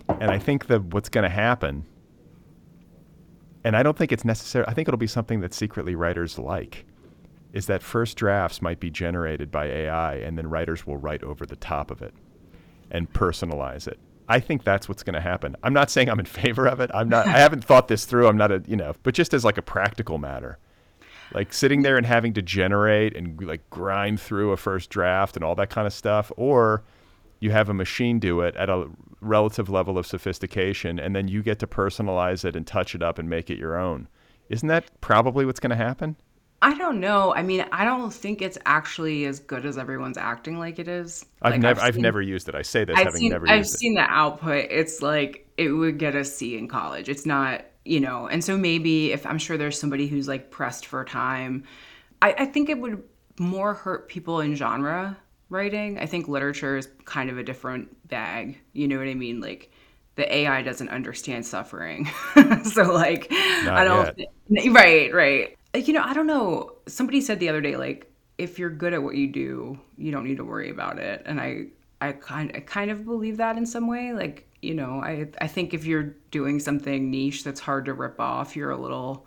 And 0.09 0.31
I 0.31 0.39
think 0.39 0.69
that 0.69 0.85
what's 0.85 1.09
going 1.09 1.25
to 1.25 1.31
happen 1.31 1.85
and 3.65 3.77
I 3.77 3.83
don't 3.83 3.97
think 3.97 4.13
it's 4.13 4.25
necessary 4.25 4.65
I 4.69 4.75
think 4.75 4.89
it'll 4.89 4.99
be 4.99 5.07
something 5.07 5.41
that 5.41 5.55
secretly 5.55 5.95
writers 5.95 6.39
like 6.39 6.85
is 7.53 7.67
that 7.67 7.83
first 7.83 8.17
drafts 8.17 8.63
might 8.63 8.81
be 8.81 8.91
generated 8.91 9.51
by 9.51 9.67
AI 9.67 10.15
and 10.15 10.39
then 10.39 10.49
writers 10.49 10.87
will 10.87 10.97
write 10.97 11.23
over 11.23 11.45
the 11.45 11.57
top 11.57 11.91
of 11.91 12.03
it 12.03 12.15
and 12.91 13.13
personalize 13.13 13.89
it. 13.89 13.99
I 14.29 14.41
think 14.41 14.65
that's 14.65 14.89
what's 14.89 15.03
going 15.03 15.15
to 15.15 15.21
happen. 15.21 15.57
I'm 15.63 15.73
not 15.73 15.91
saying 15.91 16.09
I'm 16.09 16.21
in 16.21 16.27
favor 16.27 16.67
of 16.67 16.81
it. 16.81 16.91
I'm 16.95 17.09
not 17.09 17.27
I 17.27 17.39
haven't 17.39 17.65
thought 17.65 17.89
this 17.89 18.05
through. 18.05 18.29
I'm 18.29 18.37
not 18.37 18.53
a, 18.53 18.63
you 18.67 18.77
know, 18.77 18.95
but 19.03 19.15
just 19.15 19.35
as 19.35 19.45
like 19.45 19.59
a 19.59 19.63
practical 19.63 20.19
matter. 20.19 20.59
Like 21.35 21.53
sitting 21.53 21.83
there 21.83 21.97
and 21.97 22.07
having 22.07 22.35
to 22.35 22.43
generate 22.43 23.17
and 23.17 23.43
like 23.43 23.69
grind 23.71 24.21
through 24.21 24.53
a 24.53 24.57
first 24.57 24.91
draft 24.91 25.37
and 25.37 25.45
all 25.45 25.55
that 25.55 25.71
kind 25.71 25.87
of 25.87 25.93
stuff 25.93 26.31
or 26.37 26.83
you 27.41 27.51
have 27.51 27.69
a 27.69 27.75
machine 27.75 28.19
do 28.19 28.41
it 28.43 28.55
at 28.57 28.69
a 28.69 28.89
relative 29.21 29.69
level 29.69 29.99
of 29.99 30.07
sophistication 30.07 30.99
and 30.99 31.17
then 31.17 31.29
you 31.29 31.43
get 31.43 31.59
to 31.59 31.67
personalize 31.67 32.45
it 32.45 32.55
and 32.55 32.67
touch 32.67 32.95
it 32.95 33.03
up 33.03 33.19
and 33.19 33.29
make 33.29 33.51
it 33.51 33.59
your 33.59 33.79
own. 33.79 34.09
Isn't 34.49 34.69
that 34.69 35.01
probably 35.01 35.47
what's 35.47 35.61
going 35.61 35.71
to 35.71 35.77
happen? 35.77 36.17
I 36.63 36.75
don't 36.79 37.01
know. 37.01 37.35
I 37.35 37.43
mean, 37.43 37.67
I 37.73 37.85
don't 37.85 38.13
think 38.13 38.41
it's 38.41 38.57
actually 38.67 39.25
as 39.25 39.41
good 39.41 39.67
as 39.67 39.77
everyone's 39.77 40.17
acting 40.17 40.59
like 40.61 40.79
it 40.79 40.87
is. 40.87 41.27
I've 41.43 41.53
Like, 41.53 41.61
never 41.61 41.81
I've, 41.81 41.95
seen- 41.95 42.03
never 42.03 42.23
used 42.23 42.49
it. 42.49 42.55
I 42.55 42.63
say 42.63 42.85
this 42.85 42.97
I've 42.97 43.07
having 43.07 43.21
seen 43.21 43.31
never 43.31 43.49
I've 43.49 43.67
seen 43.69 43.95
the 43.95 44.03
output. 44.03 44.67
It's 44.71 45.03
like 45.03 45.49
it 45.57 45.71
would 45.73 45.99
get 45.99 46.15
a 46.15 46.25
C 46.25 46.57
in 46.57 46.69
college. 46.69 47.09
It's 47.09 47.27
not, 47.27 47.65
you 47.85 47.99
know, 48.01 48.29
and 48.29 48.45
so 48.45 48.57
maybe 48.57 49.11
if 49.13 49.27
I'm 49.27 49.39
sure 49.39 49.59
there's 49.59 49.79
somebody 49.79 50.07
who's 50.07 50.29
like 50.29 50.51
pressed 50.53 50.87
for 50.87 51.05
time, 51.05 51.65
I, 52.23 52.35
I 52.39 52.45
think 52.47 52.69
it 52.71 52.79
would 52.79 53.03
more 53.41 53.75
hurt 53.75 54.09
people 54.09 54.41
in 54.41 54.55
genre 54.55 55.17
writing. 55.51 55.99
I 55.99 56.07
think 56.07 56.29
literature 56.29 56.77
is 56.77 56.89
kind 57.05 57.29
of 57.29 57.39
a 57.39 57.43
different 57.43 58.09
bag. 58.09 58.59
You 58.73 58.87
know 58.87 58.99
what 58.99 59.09
I 59.09 59.15
mean? 59.15 59.41
Like 59.41 59.73
the 60.15 60.33
AI 60.33 60.63
doesn't 60.63 60.91
understand 60.91 61.45
suffering. 61.45 62.09
so 62.65 62.85
like 62.93 63.27
I 63.33 63.83
don't 63.85 64.17
right, 64.75 65.13
right. 65.13 65.57
You 65.75 65.95
know, 65.95 66.03
I 66.03 66.13
don't 66.13 66.27
know. 66.27 66.73
Somebody 66.87 67.21
said 67.21 67.41
the 67.41 67.49
other 67.49 67.61
day 67.61 67.77
like 67.77 68.13
if 68.39 68.59
you're 68.59 68.71
good 68.71 68.93
at 68.93 69.03
what 69.03 69.15
you 69.15 69.29
do, 69.29 69.79
you 69.97 70.11
don't 70.11 70.25
need 70.25 70.39
to 70.39 70.45
worry 70.45 70.71
about 70.71 70.99
it. 70.99 71.23
And 71.27 71.41
I 71.41 71.67
I 72.01 72.13
kind 72.13 72.51
I 72.55 72.61
kind 72.61 72.91
of 72.91 73.05
believe 73.05 73.37
that 73.39 73.57
in 73.57 73.65
some 73.65 73.87
way. 73.87 74.13
Like, 74.13 74.47
you 74.61 74.75
know, 74.75 75.01
I 75.03 75.29
I 75.41 75.47
think 75.47 75.73
if 75.73 75.85
you're 75.85 76.15
doing 76.31 76.59
something 76.59 77.11
niche 77.11 77.45
that's 77.45 77.61
hard 77.61 77.85
to 77.87 77.95
rip 77.95 78.21
off, 78.21 78.57
you're 78.57 78.71
a 78.73 78.77
little 78.77 79.27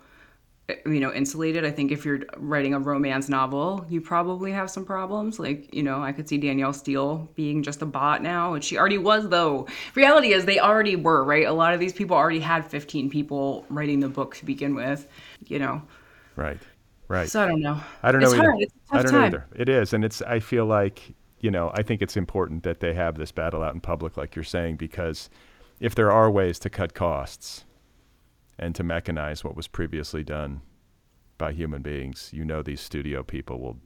eh, 0.69 0.75
you 0.85 0.99
know 0.99 1.13
insulated 1.13 1.63
i 1.63 1.69
think 1.69 1.91
if 1.91 2.03
you're 2.05 2.21
writing 2.37 2.73
a 2.73 2.79
romance 2.79 3.29
novel 3.29 3.85
you 3.87 4.01
probably 4.01 4.51
have 4.51 4.69
some 4.69 4.83
problems 4.83 5.37
like 5.37 5.71
you 5.75 5.83
know 5.83 6.01
i 6.01 6.11
could 6.11 6.27
see 6.27 6.39
danielle 6.39 6.73
steel 6.73 7.29
being 7.35 7.61
just 7.61 7.83
a 7.83 7.85
bot 7.85 8.23
now 8.23 8.55
and 8.55 8.63
she 8.63 8.75
already 8.75 8.97
was 8.97 9.29
though 9.29 9.67
reality 9.93 10.33
is 10.33 10.45
they 10.45 10.59
already 10.59 10.95
were 10.95 11.23
right 11.23 11.45
a 11.45 11.53
lot 11.53 11.73
of 11.75 11.79
these 11.79 11.93
people 11.93 12.17
already 12.17 12.39
had 12.39 12.65
15 12.67 13.11
people 13.11 13.63
writing 13.69 13.99
the 13.99 14.09
book 14.09 14.35
to 14.37 14.45
begin 14.45 14.73
with 14.73 15.07
you 15.45 15.59
know 15.59 15.83
Right. 16.35 16.59
Right. 17.07 17.29
so 17.29 17.43
i 17.43 17.47
don't 17.47 17.61
know 17.61 17.79
I 18.01 18.11
don't 18.11 18.21
know 18.21 18.27
it's 18.27 18.33
either. 18.33 18.51
hard. 18.51 18.61
It's 18.61 18.73
I 18.91 19.01
don't 19.03 19.11
know 19.11 19.25
either. 19.25 19.45
It 19.55 19.69
is, 19.69 19.93
and 19.93 20.03
it's. 20.03 20.21
I 20.23 20.39
feel 20.39 20.65
like 20.65 21.13
you 21.39 21.51
know. 21.51 21.71
I 21.73 21.83
think 21.83 22.01
it's 22.01 22.17
important 22.17 22.63
that 22.63 22.79
they 22.79 22.93
have 22.95 23.15
this 23.15 23.31
battle 23.31 23.61
out 23.61 23.73
in 23.75 23.81
public, 23.81 24.17
like 24.17 24.35
you're 24.35 24.43
saying, 24.43 24.77
because 24.77 25.29
if 25.79 25.93
there 25.93 26.11
are 26.11 26.31
ways 26.31 26.57
to 26.59 26.69
cut 26.69 26.93
costs 26.95 27.65
and 28.57 28.73
to 28.75 28.83
mechanize 28.83 29.43
what 29.43 29.55
was 29.55 29.67
previously 29.67 30.23
done 30.23 30.61
by 31.37 31.51
human 31.51 31.81
beings, 31.81 32.29
you 32.33 32.45
know, 32.45 32.61
these 32.61 32.81
studio 32.81 33.21
people 33.21 33.59
will 33.59 33.77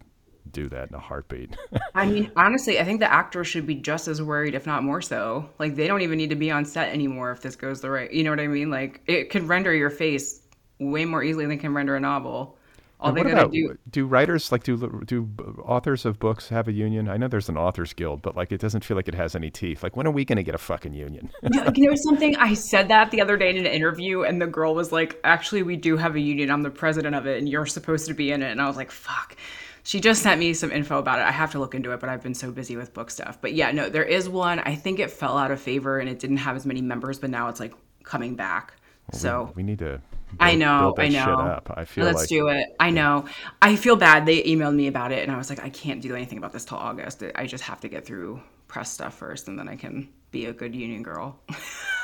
do 0.51 0.69
that 0.69 0.89
in 0.89 0.95
a 0.95 0.99
heartbeat. 0.99 1.55
I 1.95 2.05
mean, 2.05 2.31
honestly, 2.35 2.79
I 2.79 2.83
think 2.83 2.99
the 2.99 3.11
actors 3.11 3.47
should 3.47 3.65
be 3.65 3.75
just 3.75 4.07
as 4.07 4.21
worried, 4.21 4.55
if 4.55 4.65
not 4.65 4.83
more 4.83 5.01
so. 5.01 5.49
Like, 5.59 5.75
they 5.75 5.87
don't 5.87 6.01
even 6.01 6.17
need 6.17 6.29
to 6.29 6.35
be 6.35 6.51
on 6.51 6.65
set 6.65 6.89
anymore 6.89 7.31
if 7.31 7.41
this 7.41 7.55
goes 7.55 7.81
the 7.81 7.89
right. 7.89 8.11
You 8.11 8.23
know 8.23 8.29
what 8.29 8.39
I 8.39 8.47
mean? 8.47 8.69
Like, 8.69 9.01
it 9.07 9.29
could 9.29 9.43
render 9.43 9.73
your 9.73 9.89
face 9.89 10.41
way 10.79 11.05
more 11.05 11.23
easily 11.23 11.45
than 11.45 11.59
can 11.59 11.73
render 11.73 11.95
a 11.95 11.99
novel. 11.99 12.57
All 13.01 13.13
they 13.13 13.23
gotta 13.23 13.33
about 13.33 13.51
do. 13.53 13.77
do 13.89 14.05
writers 14.05 14.51
like 14.51 14.63
do 14.63 15.03
do 15.05 15.29
authors 15.63 16.05
of 16.05 16.19
books 16.19 16.49
have 16.49 16.67
a 16.67 16.73
union? 16.73 17.07
I 17.07 17.15
know 17.15 17.29
there's 17.29 17.47
an 17.47 17.55
authors 17.55 17.93
guild, 17.93 18.21
but 18.21 18.35
like 18.35 18.51
it 18.51 18.59
doesn't 18.59 18.83
feel 18.83 18.97
like 18.97 19.07
it 19.07 19.15
has 19.15 19.35
any 19.35 19.49
teeth. 19.49 19.83
Like 19.83 19.95
when 19.95 20.05
are 20.05 20.11
we 20.11 20.25
going 20.25 20.35
to 20.35 20.43
get 20.43 20.53
a 20.53 20.57
fucking 20.57 20.93
union? 20.93 21.29
you 21.75 21.89
know 21.89 21.95
something? 21.95 22.35
I 22.35 22.53
said 22.55 22.89
that 22.89 23.11
the 23.11 23.21
other 23.21 23.37
day 23.37 23.51
in 23.51 23.57
an 23.57 23.65
interview, 23.65 24.23
and 24.23 24.41
the 24.41 24.47
girl 24.47 24.75
was 24.75 24.91
like, 24.91 25.17
"Actually, 25.23 25.63
we 25.63 25.77
do 25.77 25.95
have 25.95 26.15
a 26.15 26.19
union. 26.19 26.51
I'm 26.51 26.61
the 26.61 26.69
president 26.69 27.15
of 27.15 27.25
it, 27.25 27.37
and 27.37 27.47
you're 27.47 27.65
supposed 27.65 28.05
to 28.07 28.13
be 28.13 28.31
in 28.31 28.43
it." 28.43 28.51
And 28.51 28.61
I 28.61 28.67
was 28.67 28.75
like, 28.75 28.91
"Fuck." 28.91 29.37
She 29.83 30.01
just 30.01 30.21
sent 30.21 30.37
me 30.37 30.53
some 30.53 30.71
info 30.71 30.99
about 30.99 31.19
it. 31.19 31.23
I 31.23 31.31
have 31.31 31.53
to 31.53 31.59
look 31.59 31.73
into 31.73 31.93
it, 31.93 32.01
but 32.01 32.09
I've 32.09 32.21
been 32.21 32.33
so 32.33 32.51
busy 32.51 32.75
with 32.75 32.93
book 32.93 33.09
stuff. 33.09 33.39
But 33.39 33.53
yeah, 33.53 33.71
no, 33.71 33.89
there 33.89 34.03
is 34.03 34.27
one. 34.27 34.59
I 34.59 34.75
think 34.75 34.99
it 34.99 35.09
fell 35.09 35.37
out 35.37 35.51
of 35.51 35.61
favor 35.61 35.99
and 35.99 36.09
it 36.09 36.19
didn't 36.19 36.37
have 36.37 36.57
as 36.57 36.65
many 36.65 36.81
members, 36.81 37.17
but 37.17 37.29
now 37.29 37.47
it's 37.47 37.61
like 37.61 37.73
coming 38.03 38.35
back. 38.35 38.73
so 39.13 39.51
we 39.55 39.63
need 39.63 39.79
to. 39.79 40.01
I 40.39 40.55
know, 40.55 40.93
build 40.95 40.99
I 40.99 41.09
know. 41.09 41.33
up. 41.33 41.73
I 41.75 41.85
feel 41.85 42.05
Let's 42.05 42.19
like 42.19 42.29
do 42.29 42.47
it. 42.49 42.67
I 42.79 42.89
know. 42.89 43.25
I 43.61 43.75
feel 43.75 43.95
bad. 43.95 44.25
They 44.25 44.43
emailed 44.43 44.75
me 44.75 44.87
about 44.87 45.11
it, 45.11 45.23
and 45.23 45.31
I 45.31 45.37
was 45.37 45.49
like, 45.49 45.63
I 45.63 45.69
can't 45.69 46.01
do 46.01 46.15
anything 46.15 46.37
about 46.37 46.53
this 46.53 46.65
till 46.65 46.77
August. 46.77 47.23
I 47.35 47.45
just 47.45 47.63
have 47.63 47.79
to 47.81 47.89
get 47.89 48.05
through 48.05 48.41
press 48.67 48.91
stuff 48.91 49.15
first, 49.17 49.47
and 49.47 49.57
then 49.57 49.67
I 49.67 49.75
can 49.75 50.09
be 50.31 50.45
a 50.45 50.53
good 50.53 50.75
union 50.75 51.03
girl. 51.03 51.39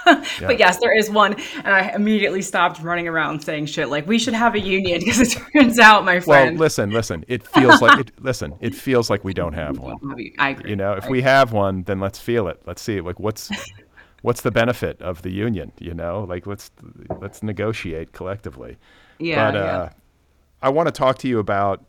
But 0.05 0.59
yes, 0.59 0.77
there 0.77 0.95
is 0.95 1.09
one, 1.09 1.33
and 1.33 1.67
I 1.67 1.89
immediately 1.89 2.43
stopped 2.43 2.79
running 2.81 3.07
around 3.07 3.39
saying 3.41 3.65
shit 3.65 3.89
like 3.89 4.05
we 4.05 4.19
should 4.19 4.35
have 4.35 4.53
a 4.53 4.59
union 4.59 4.99
because 5.03 5.19
it 5.19 5.41
turns 5.51 5.79
out, 5.79 6.05
my 6.05 6.19
friend. 6.19 6.59
Well, 6.59 6.65
listen, 6.65 6.91
listen. 6.91 7.25
It 7.27 7.45
feels 7.47 7.81
like 7.81 7.99
it, 7.99 8.11
listen. 8.21 8.53
It 8.61 8.75
feels 8.75 9.09
like 9.09 9.23
we 9.23 9.33
don't 9.33 9.53
have 9.53 9.79
one. 9.79 9.97
I 10.37 10.49
agree. 10.49 10.69
You 10.69 10.75
know, 10.75 10.93
if 10.93 11.09
we 11.09 11.23
have 11.23 11.53
one, 11.53 11.83
then 11.83 11.99
let's 11.99 12.19
feel 12.19 12.47
it. 12.47 12.61
Let's 12.65 12.81
see. 12.81 13.01
Like, 13.01 13.19
what's 13.19 13.49
what's 14.25 14.41
the 14.41 14.49
benefit 14.49 14.99
of 15.03 15.21
the 15.21 15.31
union? 15.31 15.71
You 15.79 15.93
know, 15.93 16.25
like 16.27 16.47
let's 16.47 16.71
let's 17.21 17.43
negotiate 17.43 18.11
collectively. 18.11 18.77
yeah, 19.19 19.51
but 19.51 19.57
yeah. 19.57 19.61
uh, 19.61 19.89
I 20.63 20.69
want 20.69 20.87
to 20.87 20.91
talk 20.91 21.19
to 21.19 21.27
you 21.27 21.37
about, 21.37 21.85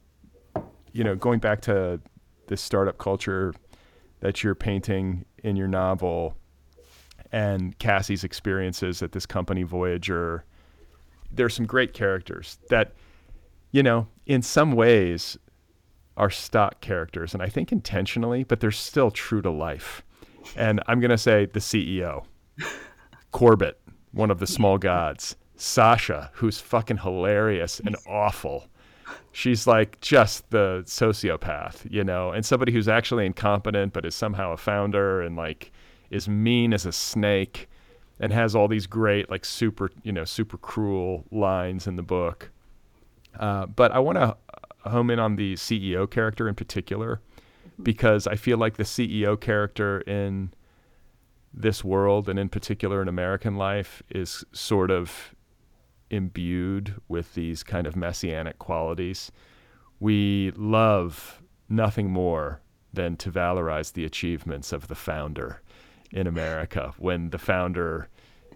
you 0.93 1.03
know, 1.03 1.17
going 1.17 1.39
back 1.39 1.63
to 1.63 1.99
this 2.49 2.61
startup 2.61 2.99
culture 2.99 3.55
that 4.21 4.45
you're 4.45 4.55
painting 4.55 5.25
in 5.43 5.57
your 5.57 5.67
novel, 5.67 6.37
and 7.33 7.79
Cassie's 7.79 8.23
experiences 8.23 9.03
at 9.03 9.13
this 9.13 9.25
company 9.25 9.63
Voyager. 9.63 10.45
There's 11.33 11.55
some 11.55 11.67
great 11.67 11.93
characters 11.93 12.59
that, 12.69 12.93
you 13.73 13.83
know, 13.83 14.09
in 14.27 14.43
some 14.43 14.73
ways 14.73 15.39
are 16.19 16.31
stock 16.31 16.81
characters, 16.81 17.33
and 17.33 17.43
I 17.43 17.49
think 17.49 17.73
intentionally, 17.73 18.45
but 18.45 18.61
they're 18.61 18.71
still 18.71 19.11
true 19.11 19.43
to 19.43 19.51
life. 19.51 20.03
And 20.57 20.83
I'm 20.87 21.01
going 21.01 21.11
to 21.11 21.19
say 21.19 21.47
the 21.47 21.61
CEO, 21.61 22.25
Corbett, 23.33 23.81
one 24.13 24.31
of 24.31 24.39
the 24.39 24.47
small 24.47 24.79
gods, 24.79 25.37
Sasha, 25.57 26.31
who's 26.35 26.61
fucking 26.61 26.99
hilarious 26.99 27.81
and 27.81 27.97
awful. 28.07 28.67
She's 29.33 29.67
like 29.67 30.01
just 30.01 30.49
the 30.51 30.83
sociopath, 30.87 31.91
you 31.91 32.05
know, 32.05 32.31
and 32.31 32.45
somebody 32.45 32.73
who's 32.73 32.89
actually 32.89 33.27
incompetent 33.27 33.93
but 33.93 34.05
is 34.05 34.15
somehow 34.15 34.53
a 34.53 34.57
founder 34.57 35.21
and 35.21 35.37
like 35.37 35.73
is 36.11 36.29
mean 36.29 36.73
as 36.73 36.87
a 36.87 36.93
snake 36.93 37.69
and 38.19 38.33
has 38.33 38.55
all 38.55 38.69
these 38.69 38.87
great 38.87 39.31
like 39.31 39.45
super, 39.45 39.91
you 40.03 40.13
know, 40.13 40.25
super 40.25 40.57
cruel 40.57 41.25
lines 41.31 41.87
in 41.87 41.97
the 41.97 42.03
book. 42.03 42.51
Uh, 43.39 43.67
but 43.67 43.93
I 43.93 43.99
want 43.99 44.17
to 44.17 44.37
home 44.89 45.11
in 45.11 45.19
on 45.19 45.37
the 45.37 45.55
CEO 45.55 46.11
character 46.11 46.49
in 46.49 46.55
particular 46.55 47.21
because 47.83 48.27
I 48.27 48.37
feel 48.37 48.59
like 48.59 48.77
the 48.77 48.85
CEO 48.85 49.41
character 49.41 50.01
in 50.01 50.53
this 51.53 51.83
world 51.83 52.29
and 52.29 52.39
in 52.39 52.49
particular 52.49 53.01
in 53.01 53.09
American 53.09 53.57
life 53.57 54.03
is 54.11 54.45
sort 54.53 54.91
of 54.91 55.35
imbued 56.11 56.95
with 57.09 57.35
these 57.35 57.63
kind 57.63 57.87
of 57.87 57.97
messianic 57.97 58.59
qualities. 58.59 59.33
We 59.99 60.53
love 60.57 61.43
nothing 61.69 62.11
more 62.11 62.61
than 62.93 63.17
to 63.17 63.31
valorize 63.31 63.93
the 63.93 64.05
achievements 64.05 64.73
of 64.73 64.89
the 64.89 64.95
founder 64.95 65.63
in 66.11 66.27
America 66.27 66.95
when 66.99 67.31
the 67.31 67.39
founder 67.39 68.09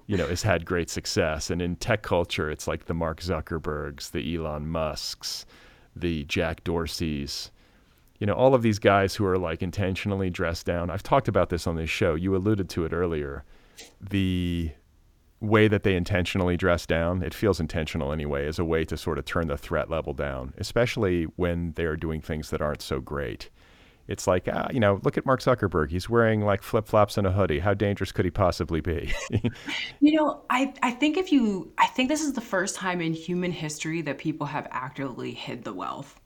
you 0.06 0.16
know 0.16 0.26
has 0.26 0.42
had 0.42 0.64
great 0.64 0.88
success 0.88 1.50
and 1.50 1.60
in 1.60 1.76
tech 1.76 2.02
culture 2.02 2.50
it's 2.50 2.68
like 2.68 2.86
the 2.86 2.94
Mark 2.94 3.20
Zuckerbergs, 3.20 4.10
the 4.12 4.36
Elon 4.36 4.68
Musks, 4.68 5.46
the 5.94 6.24
Jack 6.24 6.64
Dorseys, 6.64 7.50
you 8.20 8.26
know, 8.26 8.34
all 8.34 8.54
of 8.54 8.62
these 8.62 8.78
guys 8.78 9.14
who 9.14 9.24
are 9.24 9.38
like 9.38 9.62
intentionally 9.62 10.30
dressed 10.30 10.66
down. 10.66 10.90
I've 10.90 11.02
talked 11.02 11.26
about 11.26 11.48
this 11.48 11.66
on 11.66 11.76
this 11.76 11.90
show. 11.90 12.14
You 12.14 12.36
alluded 12.36 12.68
to 12.70 12.84
it 12.84 12.92
earlier. 12.92 13.44
The 14.00 14.72
way 15.40 15.68
that 15.68 15.84
they 15.84 15.96
intentionally 15.96 16.58
dress 16.58 16.84
down, 16.84 17.22
it 17.22 17.32
feels 17.32 17.58
intentional 17.58 18.12
anyway, 18.12 18.46
as 18.46 18.58
a 18.58 18.64
way 18.64 18.84
to 18.84 18.96
sort 18.96 19.18
of 19.18 19.24
turn 19.24 19.48
the 19.48 19.56
threat 19.56 19.88
level 19.88 20.12
down, 20.12 20.52
especially 20.58 21.24
when 21.36 21.72
they 21.72 21.84
are 21.84 21.96
doing 21.96 22.20
things 22.20 22.50
that 22.50 22.60
aren't 22.60 22.82
so 22.82 23.00
great. 23.00 23.48
It's 24.06 24.26
like, 24.26 24.48
ah, 24.52 24.68
you 24.70 24.80
know, 24.80 25.00
look 25.02 25.16
at 25.16 25.24
Mark 25.24 25.40
Zuckerberg. 25.40 25.90
He's 25.90 26.10
wearing 26.10 26.42
like 26.42 26.62
flip 26.62 26.88
flops 26.88 27.16
and 27.16 27.26
a 27.26 27.32
hoodie. 27.32 27.60
How 27.60 27.74
dangerous 27.74 28.12
could 28.12 28.24
he 28.26 28.30
possibly 28.30 28.80
be? 28.82 29.14
You 30.00 30.16
know, 30.16 30.42
I, 30.50 30.74
I 30.82 30.90
think 30.90 31.16
if 31.16 31.30
you, 31.30 31.72
I 31.78 31.86
think 31.86 32.08
this 32.08 32.22
is 32.22 32.32
the 32.32 32.40
first 32.40 32.74
time 32.74 33.00
in 33.00 33.12
human 33.12 33.52
history 33.52 34.02
that 34.02 34.18
people 34.18 34.46
have 34.46 34.66
actively 34.70 35.32
hid 35.32 35.62
the 35.62 35.72
wealth. 35.72 36.19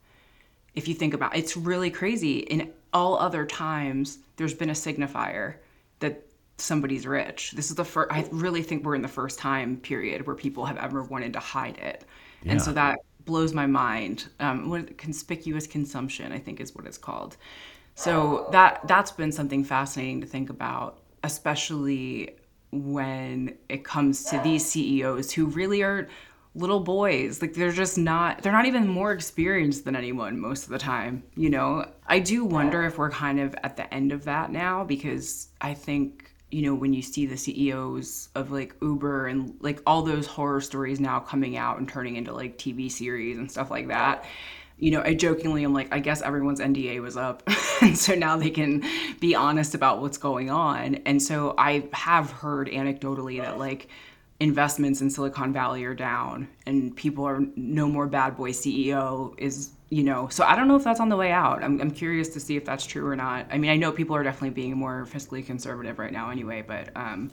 If 0.74 0.88
you 0.88 0.94
think 0.94 1.14
about 1.14 1.34
it, 1.34 1.38
it's 1.38 1.56
really 1.56 1.90
crazy. 1.90 2.38
In 2.38 2.72
all 2.92 3.16
other 3.18 3.46
times, 3.46 4.18
there's 4.36 4.54
been 4.54 4.70
a 4.70 4.74
signifier 4.74 5.54
that 6.00 6.26
somebody's 6.58 7.06
rich. 7.06 7.52
This 7.52 7.70
is 7.70 7.76
the 7.76 7.84
first, 7.84 8.12
I 8.12 8.26
really 8.30 8.62
think 8.62 8.84
we're 8.84 8.94
in 8.94 9.02
the 9.02 9.08
first 9.08 9.38
time 9.38 9.76
period 9.78 10.26
where 10.26 10.36
people 10.36 10.64
have 10.66 10.76
ever 10.76 11.02
wanted 11.02 11.32
to 11.34 11.40
hide 11.40 11.78
it. 11.78 12.04
And 12.46 12.60
so 12.60 12.72
that 12.72 12.98
blows 13.24 13.54
my 13.54 13.66
mind. 13.66 14.26
Um, 14.38 14.68
what 14.68 14.98
conspicuous 14.98 15.66
consumption, 15.66 16.30
I 16.32 16.38
think, 16.38 16.60
is 16.60 16.74
what 16.74 16.86
it's 16.86 16.98
called. 16.98 17.36
So 17.94 18.48
that 18.52 18.86
that's 18.86 19.12
been 19.12 19.32
something 19.32 19.64
fascinating 19.64 20.20
to 20.20 20.26
think 20.26 20.50
about, 20.50 20.98
especially 21.22 22.36
when 22.70 23.56
it 23.68 23.84
comes 23.84 24.24
to 24.24 24.40
these 24.40 24.66
CEOs 24.66 25.32
who 25.32 25.46
really 25.46 25.82
are 25.82 26.08
little 26.54 26.80
boys. 26.80 27.42
Like 27.42 27.54
they're 27.54 27.72
just 27.72 27.98
not 27.98 28.42
they're 28.42 28.52
not 28.52 28.66
even 28.66 28.86
more 28.86 29.12
experienced 29.12 29.84
than 29.84 29.96
anyone 29.96 30.38
most 30.38 30.64
of 30.64 30.70
the 30.70 30.78
time, 30.78 31.22
you 31.36 31.50
know. 31.50 31.88
I 32.06 32.18
do 32.20 32.44
wonder 32.44 32.84
if 32.84 32.98
we're 32.98 33.10
kind 33.10 33.40
of 33.40 33.54
at 33.62 33.76
the 33.76 33.92
end 33.92 34.12
of 34.12 34.24
that 34.24 34.50
now 34.50 34.84
because 34.84 35.48
I 35.60 35.74
think 35.74 36.30
you 36.50 36.62
know 36.62 36.74
when 36.74 36.92
you 36.92 37.02
see 37.02 37.26
the 37.26 37.36
CEOs 37.36 38.28
of 38.34 38.50
like 38.50 38.76
Uber 38.80 39.26
and 39.26 39.54
like 39.60 39.82
all 39.86 40.02
those 40.02 40.26
horror 40.26 40.60
stories 40.60 41.00
now 41.00 41.18
coming 41.20 41.56
out 41.56 41.78
and 41.78 41.88
turning 41.88 42.16
into 42.16 42.32
like 42.32 42.58
TV 42.58 42.90
series 42.90 43.38
and 43.38 43.50
stuff 43.50 43.70
like 43.70 43.88
that 43.88 44.24
you 44.76 44.90
know, 44.90 45.02
I 45.02 45.14
jokingly 45.14 45.64
am 45.64 45.72
like, 45.72 45.94
I 45.94 46.00
guess 46.00 46.20
everyone's 46.20 46.60
NDA 46.60 47.00
was 47.00 47.16
up. 47.16 47.48
and 47.80 47.96
so 47.96 48.14
now 48.14 48.36
they 48.36 48.50
can 48.50 48.82
be 49.20 49.34
honest 49.34 49.74
about 49.74 50.00
what's 50.00 50.18
going 50.18 50.50
on. 50.50 50.96
And 51.06 51.22
so 51.22 51.54
I 51.56 51.88
have 51.92 52.30
heard 52.30 52.68
anecdotally 52.68 53.40
that 53.40 53.58
like 53.58 53.88
investments 54.40 55.00
in 55.00 55.10
Silicon 55.10 55.52
Valley 55.52 55.84
are 55.84 55.94
down 55.94 56.48
and 56.66 56.94
people 56.96 57.24
are 57.24 57.40
no 57.56 57.88
more 57.88 58.06
bad 58.06 58.36
boy 58.36 58.50
CEO 58.50 59.34
is, 59.38 59.70
you 59.90 60.02
know, 60.02 60.28
so 60.28 60.44
I 60.44 60.56
don't 60.56 60.66
know 60.66 60.76
if 60.76 60.84
that's 60.84 61.00
on 61.00 61.08
the 61.08 61.16
way 61.16 61.30
out. 61.30 61.62
I'm, 61.62 61.80
I'm 61.80 61.90
curious 61.90 62.28
to 62.30 62.40
see 62.40 62.56
if 62.56 62.64
that's 62.64 62.84
true 62.84 63.06
or 63.06 63.16
not. 63.16 63.46
I 63.50 63.58
mean, 63.58 63.70
I 63.70 63.76
know 63.76 63.92
people 63.92 64.16
are 64.16 64.22
definitely 64.22 64.50
being 64.50 64.76
more 64.76 65.06
fiscally 65.10 65.44
conservative 65.44 65.98
right 65.98 66.12
now 66.12 66.30
anyway, 66.30 66.64
but, 66.66 66.90
um, 66.96 67.30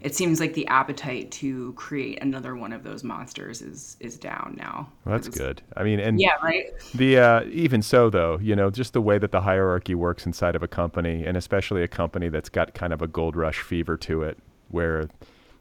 it 0.00 0.14
seems 0.14 0.38
like 0.38 0.54
the 0.54 0.66
appetite 0.68 1.30
to 1.32 1.72
create 1.72 2.22
another 2.22 2.54
one 2.54 2.72
of 2.72 2.84
those 2.84 3.02
monsters 3.02 3.62
is 3.62 3.96
is 4.00 4.16
down 4.16 4.54
now. 4.56 4.88
Well, 5.04 5.18
that's 5.18 5.28
good. 5.28 5.60
I 5.76 5.82
mean, 5.82 5.98
and 5.98 6.20
yeah, 6.20 6.34
right. 6.42 6.66
The 6.94 7.18
uh, 7.18 7.44
even 7.50 7.82
so, 7.82 8.08
though, 8.08 8.38
you 8.40 8.54
know, 8.54 8.70
just 8.70 8.92
the 8.92 9.00
way 9.00 9.18
that 9.18 9.32
the 9.32 9.40
hierarchy 9.40 9.94
works 9.94 10.24
inside 10.24 10.54
of 10.54 10.62
a 10.62 10.68
company, 10.68 11.26
and 11.26 11.36
especially 11.36 11.82
a 11.82 11.88
company 11.88 12.28
that's 12.28 12.48
got 12.48 12.74
kind 12.74 12.92
of 12.92 13.02
a 13.02 13.08
gold 13.08 13.34
rush 13.34 13.60
fever 13.60 13.96
to 13.98 14.22
it, 14.22 14.38
where 14.68 15.08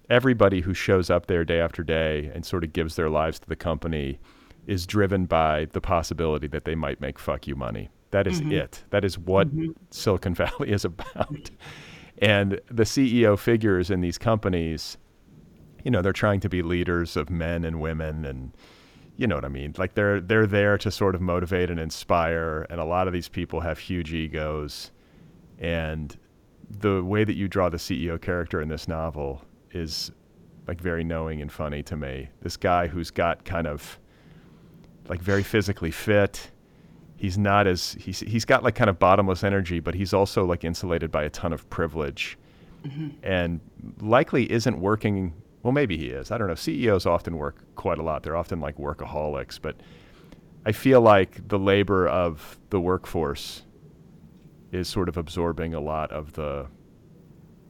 everybody 0.10 0.62
who 0.62 0.74
shows 0.74 1.10
up 1.10 1.28
there 1.28 1.44
day 1.44 1.60
after 1.60 1.84
day 1.84 2.32
and 2.34 2.46
sort 2.46 2.64
of 2.64 2.74
gives 2.74 2.96
their 2.96 3.10
lives 3.10 3.40
to 3.40 3.50
the 3.50 3.56
company 3.56 4.20
is 4.66 4.86
driven 4.86 5.26
by 5.26 5.66
the 5.72 5.82
possibility 5.82 6.48
that 6.48 6.66
they 6.66 6.76
might 6.76 7.02
make 7.02 7.18
fuck 7.18 7.48
you 7.48 7.56
money. 7.56 7.90
That 8.12 8.28
is 8.28 8.42
mm-hmm. 8.42 8.54
it. 8.54 8.84
That 8.90 9.04
is 9.04 9.18
what 9.18 9.48
mm-hmm. 9.48 9.72
Silicon 9.92 10.34
Valley 10.36 10.72
is 10.72 10.86
about. 10.86 11.50
And 12.20 12.60
the 12.70 12.84
CEO 12.84 13.38
figures 13.38 13.90
in 13.90 14.02
these 14.02 14.18
companies, 14.18 14.98
you 15.84 15.92
know, 15.92 16.02
they're 16.02 16.14
trying 16.14 16.40
to 16.42 16.50
be 16.50 16.62
leaders 16.62 17.16
of 17.16 17.30
men 17.30 17.64
and 17.64 17.80
women 17.80 18.26
and 18.26 18.52
you 19.20 19.26
know 19.26 19.34
what 19.34 19.46
I 19.46 19.50
mean? 19.50 19.74
Like 19.80 19.96
they're 19.96 20.22
they're 20.22 20.46
there 20.46 20.78
to 20.78 20.92
sort 20.92 21.16
of 21.16 21.22
motivate 21.22 21.72
and 21.72 21.80
inspire 21.80 22.68
and 22.70 22.80
a 22.80 22.86
lot 22.86 23.08
of 23.08 23.14
these 23.14 23.28
people 23.28 23.62
have 23.62 23.80
huge 23.80 24.14
egos 24.14 24.92
and 25.58 26.16
the 26.70 27.04
way 27.04 27.24
that 27.24 27.36
you 27.36 27.48
draw 27.48 27.70
the 27.70 27.78
CEO 27.78 28.22
character 28.22 28.62
in 28.62 28.70
this 28.70 28.88
novel 28.88 29.42
is 29.72 30.12
like 30.68 30.82
very 30.82 31.04
knowing 31.04 31.42
and 31.42 31.52
funny 31.52 31.84
to 31.84 31.96
me. 31.96 32.30
This 32.42 32.58
guy 32.58 32.88
who's 32.88 33.12
got 33.12 33.46
kind 33.46 33.68
of 33.68 34.00
like 35.08 35.22
very 35.22 35.44
physically 35.44 35.92
fit 35.92 36.52
he's 37.18 37.38
not 37.38 37.68
as 37.68 37.94
he's 38.00 38.22
he's 38.22 38.46
got 38.46 38.64
like 38.64 38.76
kind 38.76 38.90
of 38.90 38.98
bottomless 38.98 39.44
energy, 39.44 39.80
but 39.80 39.96
he's 39.96 40.14
also 40.14 40.46
like 40.46 40.64
insulated 40.64 41.12
by 41.12 41.24
a 41.24 41.30
ton 41.30 41.52
of 41.52 41.70
privilege, 41.70 42.38
mm-hmm. 42.86 43.10
and 43.24 43.60
likely 44.00 44.50
isn't 44.52 44.80
working. 44.80 45.34
Well, 45.64 45.74
maybe 45.74 45.98
he 45.98 46.08
is. 46.08 46.32
I 46.32 46.38
don't 46.38 46.48
know. 46.48 46.56
CEOs 46.56 47.06
often 47.06 47.36
work 47.36 47.64
quite 47.76 47.98
a 47.98 48.04
lot. 48.04 48.24
They're 48.24 48.38
often 48.38 48.62
like 48.62 48.78
workaholics, 48.78 49.60
but 49.62 49.76
I 50.66 50.72
feel 50.72 51.02
like 51.02 51.48
the 51.50 51.60
labor 51.60 52.08
of 52.08 52.58
the 52.70 52.80
workforce 52.80 53.64
is 54.72 54.88
sort 54.88 55.10
of 55.10 55.18
absorbing 55.18 55.74
a 55.74 55.80
lot 55.80 56.12
of 56.12 56.34
the 56.34 56.68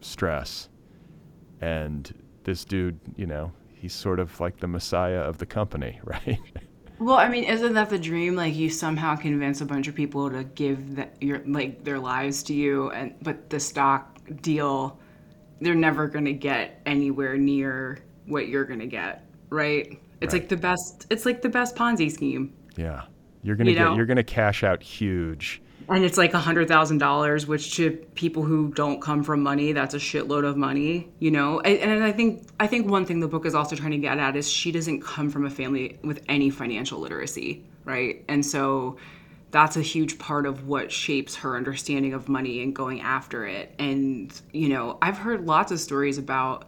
stress. 0.01 0.69
And 1.61 2.13
this 2.43 2.65
dude, 2.65 2.99
you 3.15 3.25
know, 3.25 3.51
he's 3.73 3.93
sort 3.93 4.19
of 4.19 4.39
like 4.39 4.57
the 4.59 4.67
messiah 4.67 5.19
of 5.19 5.37
the 5.37 5.45
company, 5.45 5.99
right? 6.03 6.39
Well, 6.99 7.17
I 7.17 7.29
mean, 7.29 7.43
isn't 7.43 7.73
that 7.73 7.89
the 7.89 7.99
dream? 7.99 8.35
Like 8.35 8.55
you 8.55 8.69
somehow 8.69 9.15
convince 9.15 9.61
a 9.61 9.65
bunch 9.65 9.87
of 9.87 9.95
people 9.95 10.29
to 10.31 10.43
give 10.43 10.95
the, 10.95 11.07
your 11.21 11.41
like 11.45 11.83
their 11.83 11.99
lives 11.99 12.41
to 12.43 12.53
you, 12.53 12.89
and 12.91 13.13
but 13.21 13.49
the 13.49 13.59
stock 13.59 14.19
deal, 14.41 14.99
they're 15.61 15.75
never 15.75 16.07
going 16.07 16.25
to 16.25 16.33
get 16.33 16.81
anywhere 16.85 17.37
near 17.37 17.99
what 18.25 18.47
you're 18.47 18.65
going 18.65 18.79
to 18.79 18.87
get, 18.87 19.25
right? 19.49 19.99
It's 20.21 20.33
right. 20.33 20.41
like 20.41 20.49
the 20.49 20.57
best. 20.57 21.05
It's 21.11 21.25
like 21.25 21.43
the 21.43 21.49
best 21.49 21.75
Ponzi 21.75 22.11
scheme. 22.11 22.53
Yeah, 22.75 23.03
you're 23.43 23.55
gonna 23.55 23.69
you 23.69 23.75
get. 23.75 23.83
Know? 23.83 23.95
You're 23.95 24.07
gonna 24.07 24.23
cash 24.23 24.63
out 24.63 24.81
huge 24.81 25.61
and 25.89 26.03
it's 26.03 26.17
like 26.17 26.33
a 26.33 26.39
hundred 26.39 26.67
thousand 26.67 26.97
dollars 26.97 27.47
which 27.47 27.75
to 27.75 27.91
people 28.15 28.43
who 28.43 28.69
don't 28.73 29.01
come 29.01 29.23
from 29.23 29.41
money 29.41 29.71
that's 29.71 29.93
a 29.93 29.99
shitload 29.99 30.45
of 30.45 30.57
money 30.57 31.09
you 31.19 31.31
know? 31.31 31.59
And 31.61 32.03
i 32.03 32.11
think 32.11 32.47
i 32.59 32.67
think 32.67 32.87
one 32.87 33.05
thing 33.05 33.19
the 33.19 33.27
book 33.27 33.45
is 33.45 33.55
also 33.55 33.75
trying 33.75 33.91
to 33.91 33.97
get 33.97 34.17
at 34.17 34.35
is 34.35 34.49
she 34.49 34.71
doesn't 34.71 35.01
come 35.01 35.29
from 35.29 35.45
a 35.45 35.49
family 35.49 35.97
with 36.03 36.21
any 36.27 36.49
financial 36.49 36.99
literacy 36.99 37.63
right? 37.87 38.23
And 38.27 38.45
so 38.45 38.97
that's 39.49 39.77
a 39.77 39.81
huge 39.81 40.19
part 40.19 40.45
of 40.45 40.67
what 40.67 40.91
shapes 40.91 41.35
her 41.37 41.55
understanding 41.55 42.13
of 42.13 42.27
money 42.27 42.61
and 42.61 42.75
going 42.75 42.99
after 42.99 43.47
it. 43.47 43.73
And 43.79 44.39
you 44.51 44.69
know 44.69 44.97
i've 45.01 45.17
heard 45.17 45.45
lots 45.45 45.71
of 45.71 45.79
stories 45.79 46.17
about 46.17 46.67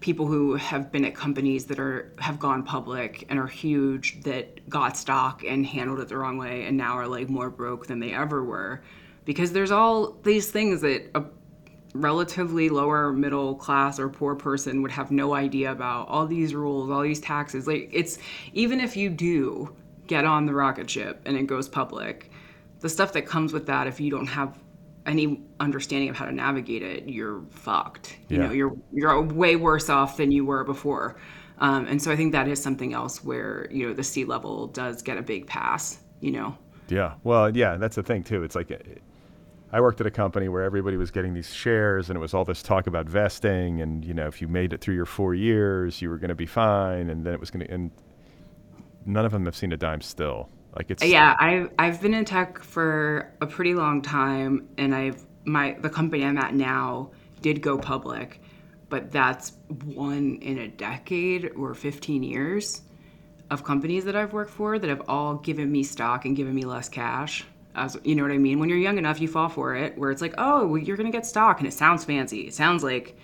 people 0.00 0.26
who 0.26 0.54
have 0.54 0.90
been 0.90 1.04
at 1.04 1.14
companies 1.14 1.66
that 1.66 1.78
are 1.78 2.12
have 2.18 2.38
gone 2.38 2.62
public 2.62 3.24
and 3.28 3.38
are 3.38 3.46
huge 3.46 4.22
that 4.22 4.68
got 4.68 4.96
stock 4.96 5.44
and 5.44 5.66
handled 5.66 6.00
it 6.00 6.08
the 6.08 6.16
wrong 6.16 6.38
way 6.38 6.64
and 6.64 6.76
now 6.76 6.92
are 6.92 7.06
like 7.06 7.28
more 7.28 7.50
broke 7.50 7.86
than 7.86 8.00
they 8.00 8.12
ever 8.12 8.44
were. 8.44 8.82
Because 9.24 9.52
there's 9.52 9.70
all 9.70 10.12
these 10.22 10.50
things 10.50 10.80
that 10.80 11.10
a 11.14 11.24
relatively 11.94 12.68
lower 12.68 13.12
middle 13.12 13.54
class 13.54 13.98
or 13.98 14.08
poor 14.08 14.34
person 14.34 14.82
would 14.82 14.90
have 14.90 15.10
no 15.10 15.34
idea 15.34 15.72
about. 15.72 16.08
All 16.08 16.26
these 16.26 16.54
rules 16.54 16.90
all 16.90 17.02
these 17.02 17.20
taxes. 17.20 17.66
Like 17.66 17.90
it's 17.92 18.18
even 18.52 18.80
if 18.80 18.96
you 18.96 19.10
do 19.10 19.74
get 20.06 20.24
on 20.24 20.46
the 20.46 20.54
rocket 20.54 20.88
ship 20.88 21.20
and 21.26 21.36
it 21.36 21.46
goes 21.46 21.68
public 21.68 22.30
the 22.80 22.88
stuff 22.88 23.12
that 23.12 23.26
comes 23.26 23.52
with 23.52 23.66
that 23.66 23.86
if 23.86 24.00
you 24.00 24.10
don't 24.10 24.26
have 24.26 24.58
any 25.08 25.40
understanding 25.60 26.08
of 26.08 26.16
how 26.16 26.26
to 26.26 26.32
navigate 26.32 26.82
it, 26.82 27.08
you're 27.08 27.42
fucked. 27.50 28.16
You 28.28 28.38
yeah. 28.38 28.46
know, 28.46 28.52
you're 28.52 28.76
you're 28.92 29.22
way 29.22 29.56
worse 29.56 29.88
off 29.88 30.16
than 30.16 30.30
you 30.30 30.44
were 30.44 30.64
before. 30.64 31.18
Um, 31.58 31.86
and 31.86 32.00
so 32.00 32.12
I 32.12 32.16
think 32.16 32.32
that 32.32 32.46
is 32.46 32.62
something 32.62 32.94
else 32.94 33.24
where 33.24 33.66
you 33.70 33.88
know 33.88 33.94
the 33.94 34.04
C-level 34.04 34.68
does 34.68 35.02
get 35.02 35.18
a 35.18 35.22
big 35.22 35.46
pass. 35.46 35.98
You 36.20 36.32
know. 36.32 36.58
Yeah. 36.88 37.14
Well, 37.22 37.54
yeah, 37.56 37.76
that's 37.76 37.96
the 37.96 38.02
thing 38.02 38.22
too. 38.22 38.42
It's 38.42 38.54
like 38.54 38.70
I 39.72 39.80
worked 39.80 40.00
at 40.00 40.06
a 40.06 40.10
company 40.10 40.48
where 40.48 40.62
everybody 40.62 40.96
was 40.96 41.10
getting 41.10 41.34
these 41.34 41.52
shares, 41.52 42.08
and 42.08 42.16
it 42.16 42.20
was 42.20 42.32
all 42.32 42.44
this 42.44 42.62
talk 42.62 42.86
about 42.86 43.06
vesting, 43.06 43.82
and 43.82 44.04
you 44.04 44.14
know, 44.14 44.26
if 44.26 44.40
you 44.40 44.48
made 44.48 44.72
it 44.72 44.80
through 44.80 44.94
your 44.94 45.06
four 45.06 45.34
years, 45.34 46.00
you 46.00 46.08
were 46.08 46.18
going 46.18 46.30
to 46.30 46.34
be 46.34 46.46
fine, 46.46 47.10
and 47.10 47.24
then 47.24 47.34
it 47.34 47.40
was 47.40 47.50
going 47.50 47.66
to. 47.66 47.72
And 47.72 47.90
none 49.04 49.24
of 49.24 49.32
them 49.32 49.44
have 49.44 49.56
seen 49.56 49.72
a 49.72 49.76
dime 49.76 50.00
still. 50.00 50.48
Like 50.76 50.90
it's 50.90 51.04
yeah. 51.04 51.36
I've 51.38 51.70
I've 51.78 52.00
been 52.00 52.14
in 52.14 52.24
tech 52.24 52.58
for 52.58 53.32
a 53.40 53.46
pretty 53.46 53.74
long 53.74 54.02
time, 54.02 54.68
and 54.76 54.94
I've 54.94 55.24
my 55.44 55.76
the 55.80 55.90
company 55.90 56.24
I'm 56.24 56.38
at 56.38 56.54
now 56.54 57.10
did 57.40 57.62
go 57.62 57.78
public, 57.78 58.40
but 58.88 59.10
that's 59.10 59.52
one 59.84 60.38
in 60.42 60.58
a 60.58 60.68
decade 60.68 61.52
or 61.56 61.74
15 61.74 62.22
years 62.22 62.82
of 63.50 63.64
companies 63.64 64.04
that 64.04 64.16
I've 64.16 64.32
worked 64.32 64.50
for 64.50 64.78
that 64.78 64.88
have 64.88 65.02
all 65.08 65.36
given 65.36 65.70
me 65.70 65.82
stock 65.82 66.24
and 66.24 66.36
given 66.36 66.54
me 66.54 66.64
less 66.64 66.88
cash. 66.88 67.44
As 67.74 67.96
you 68.04 68.14
know 68.14 68.22
what 68.22 68.32
I 68.32 68.38
mean? 68.38 68.58
When 68.58 68.68
you're 68.68 68.78
young 68.78 68.98
enough, 68.98 69.20
you 69.20 69.28
fall 69.28 69.48
for 69.48 69.74
it. 69.74 69.96
Where 69.96 70.10
it's 70.10 70.20
like, 70.20 70.34
oh, 70.38 70.66
well, 70.66 70.78
you're 70.78 70.96
gonna 70.96 71.10
get 71.10 71.26
stock, 71.26 71.58
and 71.58 71.66
it 71.66 71.72
sounds 71.72 72.04
fancy. 72.04 72.40
It 72.40 72.54
sounds 72.54 72.82
like 72.82 73.16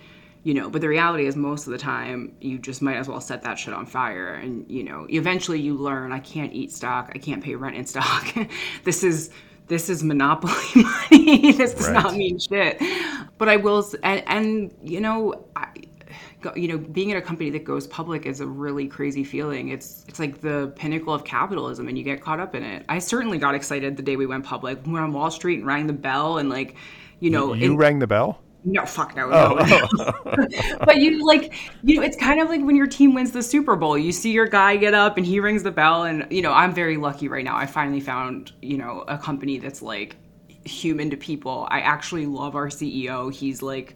you 0.45 0.53
know 0.53 0.69
but 0.69 0.79
the 0.79 0.87
reality 0.87 1.25
is 1.25 1.35
most 1.35 1.65
of 1.65 1.71
the 1.71 1.77
time 1.77 2.31
you 2.39 2.59
just 2.59 2.79
might 2.79 2.97
as 2.97 3.09
well 3.09 3.19
set 3.19 3.41
that 3.41 3.57
shit 3.57 3.73
on 3.73 3.83
fire 3.85 4.35
and 4.35 4.69
you 4.69 4.83
know 4.83 5.07
eventually 5.09 5.59
you 5.59 5.73
learn 5.73 6.11
i 6.13 6.19
can't 6.19 6.53
eat 6.53 6.71
stock. 6.71 7.11
I 7.15 7.17
can't 7.17 7.43
pay 7.43 7.55
rent 7.55 7.75
in 7.75 7.85
stock. 7.85 8.33
This 8.83 9.03
is 9.03 9.31
this 9.67 9.89
is 9.89 10.03
monopoly 10.03 10.53
money. 10.75 11.51
This 11.53 11.73
does 11.73 11.87
right. 11.89 12.03
not 12.03 12.15
mean 12.15 12.37
shit. 12.37 12.79
But 13.39 13.49
i 13.49 13.55
will 13.57 13.83
and, 14.03 14.23
and 14.27 14.75
you 14.83 15.01
know 15.01 15.45
I, 15.55 15.67
you 16.55 16.67
know 16.67 16.77
being 16.77 17.09
in 17.09 17.17
a 17.17 17.21
company 17.21 17.49
that 17.49 17.63
goes 17.63 17.87
public 17.87 18.27
is 18.27 18.39
a 18.39 18.45
really 18.45 18.87
crazy 18.87 19.23
feeling. 19.23 19.69
It's 19.69 20.05
it's 20.07 20.19
like 20.19 20.41
the 20.41 20.71
pinnacle 20.75 21.13
of 21.13 21.23
capitalism 21.23 21.87
and 21.87 21.97
you 21.97 22.03
get 22.03 22.21
caught 22.21 22.39
up 22.39 22.53
in 22.53 22.61
it. 22.61 22.85
I 22.87 22.99
certainly 22.99 23.39
got 23.39 23.55
excited 23.55 23.97
the 23.97 24.03
day 24.03 24.15
we 24.15 24.27
went 24.27 24.45
public 24.45 24.85
we 24.85 24.93
went 24.93 25.03
on 25.05 25.11
wall 25.11 25.31
street 25.31 25.57
and 25.57 25.65
rang 25.65 25.87
the 25.87 25.93
bell 25.93 26.37
and 26.37 26.49
like 26.49 26.75
you 27.19 27.31
know 27.31 27.53
you, 27.53 27.71
you 27.71 27.75
rang 27.75 27.97
the 27.97 28.07
bell 28.07 28.39
no, 28.65 28.85
fuck 28.85 29.15
no. 29.15 29.29
Oh. 29.31 30.35
but 30.85 30.97
you 30.97 31.25
like, 31.25 31.53
you 31.83 31.97
know, 31.97 32.01
it's 32.01 32.17
kind 32.17 32.41
of 32.41 32.49
like 32.49 32.61
when 32.61 32.75
your 32.75 32.87
team 32.87 33.13
wins 33.13 33.31
the 33.31 33.43
Super 33.43 33.75
Bowl. 33.75 33.97
You 33.97 34.11
see 34.11 34.31
your 34.31 34.47
guy 34.47 34.75
get 34.75 34.93
up 34.93 35.17
and 35.17 35.25
he 35.25 35.39
rings 35.39 35.63
the 35.63 35.71
bell, 35.71 36.03
and 36.03 36.25
you 36.31 36.41
know, 36.41 36.51
I'm 36.51 36.73
very 36.73 36.97
lucky 36.97 37.27
right 37.27 37.45
now. 37.45 37.55
I 37.55 37.67
finally 37.67 38.01
found, 38.01 38.53
you 38.61 38.77
know, 38.77 39.05
a 39.07 39.17
company 39.17 39.59
that's 39.59 39.81
like 39.81 40.17
human 40.65 41.11
to 41.11 41.17
people. 41.17 41.67
I 41.69 41.81
actually 41.81 42.25
love 42.25 42.55
our 42.55 42.67
CEO. 42.67 43.31
He's 43.31 43.61
like 43.61 43.95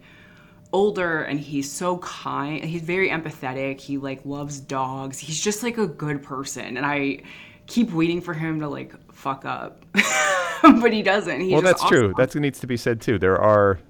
older 0.72 1.22
and 1.22 1.40
he's 1.40 1.70
so 1.70 1.98
kind. 1.98 2.64
He's 2.64 2.82
very 2.82 3.10
empathetic. 3.10 3.80
He 3.80 3.98
like 3.98 4.24
loves 4.24 4.60
dogs. 4.60 5.18
He's 5.18 5.40
just 5.40 5.62
like 5.62 5.78
a 5.78 5.86
good 5.86 6.22
person. 6.22 6.76
And 6.76 6.86
I 6.86 7.22
keep 7.66 7.90
waiting 7.90 8.20
for 8.20 8.34
him 8.34 8.60
to 8.60 8.68
like 8.68 8.94
fuck 9.12 9.44
up. 9.44 9.84
but 10.62 10.92
he 10.92 11.02
doesn't. 11.02 11.40
He's 11.40 11.52
well, 11.52 11.62
that's 11.62 11.82
awesome. 11.82 11.98
true. 11.98 12.14
That 12.16 12.34
needs 12.36 12.60
to 12.60 12.66
be 12.66 12.76
said 12.76 13.00
too. 13.00 13.18
There 13.18 13.40
are 13.40 13.80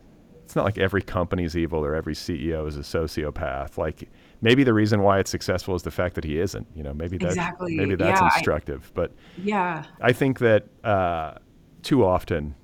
it's 0.51 0.57
not 0.57 0.65
like 0.65 0.79
every 0.79 1.01
company's 1.01 1.57
evil 1.57 1.79
or 1.85 1.95
every 1.95 2.13
CEO 2.13 2.67
is 2.67 2.77
a 2.77 2.81
sociopath. 2.81 3.79
Like 3.79 4.09
maybe 4.41 4.65
the 4.65 4.75
reason 4.75 5.01
why 5.01 5.21
it's 5.21 5.31
successful 5.31 5.77
is 5.77 5.85
the 5.85 5.93
fact 5.93 6.17
that 6.17 6.25
he 6.25 6.41
isn't. 6.41 6.67
You 6.75 6.83
know, 6.83 6.93
maybe 6.93 7.19
that's 7.19 7.35
Exactly. 7.37 7.77
maybe 7.77 7.95
that's 7.95 8.21
Yeah, 8.21 8.27
I- 8.33 8.37
instructive. 8.37 8.91
but 8.93 9.13
Yeah. 9.39 9.85
I 10.01 10.13
think 10.13 10.41
that 10.41 10.67
uh, 10.83 11.35
too 11.83 12.05
often 12.05 12.57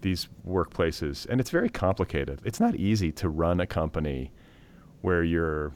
these 0.00 0.28
workplaces, 0.48 1.26
and 1.28 1.42
it's 1.42 1.50
very 1.50 1.68
complicated. 1.68 2.40
It's 2.42 2.58
not 2.58 2.74
easy 2.74 3.12
to 3.12 3.28
run 3.28 3.60
a 3.60 3.66
company 3.66 4.32
where 5.02 5.22
you're 5.22 5.74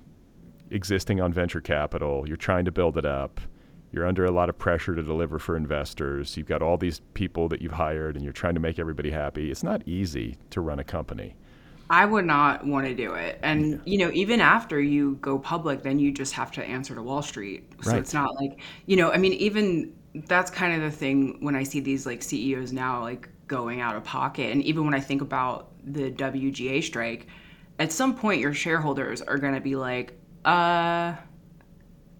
existing 0.71 1.21
on 1.21 1.31
venture 1.35 1.61
capital, 1.61 2.27
you're 2.27 2.39
trying 2.39 2.65
to 2.65 2.73
build 2.73 2.97
it 2.97 3.05
up, 3.05 3.39
you're 3.93 4.07
under 4.07 4.25
a 4.25 4.31
lot 4.31 4.49
of 4.49 4.59
pressure 4.59 4.95
to 4.95 5.03
deliver 5.03 5.39
for 5.39 5.57
investors, 5.57 6.37
you've 6.37 6.47
got 6.47 6.63
all 6.63 6.77
these 6.77 7.01
people 7.15 7.49
that 7.49 7.63
you've 7.63 7.73
hired, 7.73 8.17
and 8.17 8.25
you're 8.25 8.33
trying 8.33 8.55
to 8.55 8.61
make 8.61 8.79
everybody 8.79 9.11
happy. 9.11 9.51
It's 9.51 9.63
not 9.63 9.87
easy 9.87 10.37
to 10.51 10.61
run 10.61 10.79
a 10.79 10.85
company. 10.85 11.35
I 11.91 12.05
would 12.05 12.27
not 12.27 12.67
want 12.67 12.87
to 12.87 12.95
do 12.95 13.15
it. 13.15 13.39
And, 13.43 13.81
you 13.87 13.97
know, 13.97 14.11
even 14.13 14.41
after 14.43 14.79
you 14.79 15.15
go 15.23 15.39
public, 15.39 15.83
then 15.83 15.99
you 15.99 16.13
just 16.13 16.35
have 16.35 16.53
to 16.53 16.63
answer 16.65 16.95
to 16.95 17.03
Wall 17.03 17.23
Street. 17.23 17.65
So 17.83 17.93
Right. 17.93 17.99
it's 17.99 18.13
not 18.13 18.35
like, 18.35 18.61
you 18.85 18.97
know, 18.97 19.11
I 19.11 19.17
mean, 19.17 19.33
even 19.35 19.95
that's 20.27 20.51
kind 20.51 20.75
of 20.75 20.83
the 20.83 20.95
thing 20.95 21.39
when 21.41 21.57
I 21.57 21.63
see 21.63 21.81
these 21.81 22.05
like 22.05 22.23
CEOs 22.23 22.73
now, 22.75 23.01
like 23.01 23.31
going 23.47 23.81
out 23.81 23.97
of 23.97 24.05
pocket. 24.05 24.53
And 24.53 24.63
even 24.65 24.85
when 24.85 24.93
I 24.93 25.01
think 25.01 25.23
about 25.23 25.71
the 25.83 26.11
WGA 26.11 26.83
strike, 26.83 27.27
at 27.79 27.91
some 27.91 28.15
point 28.15 28.41
your 28.41 28.53
shareholders 28.53 29.23
are 29.23 29.39
going 29.39 29.55
to 29.55 29.61
be 29.61 29.75
like, 29.75 30.13
uh, 30.45 31.15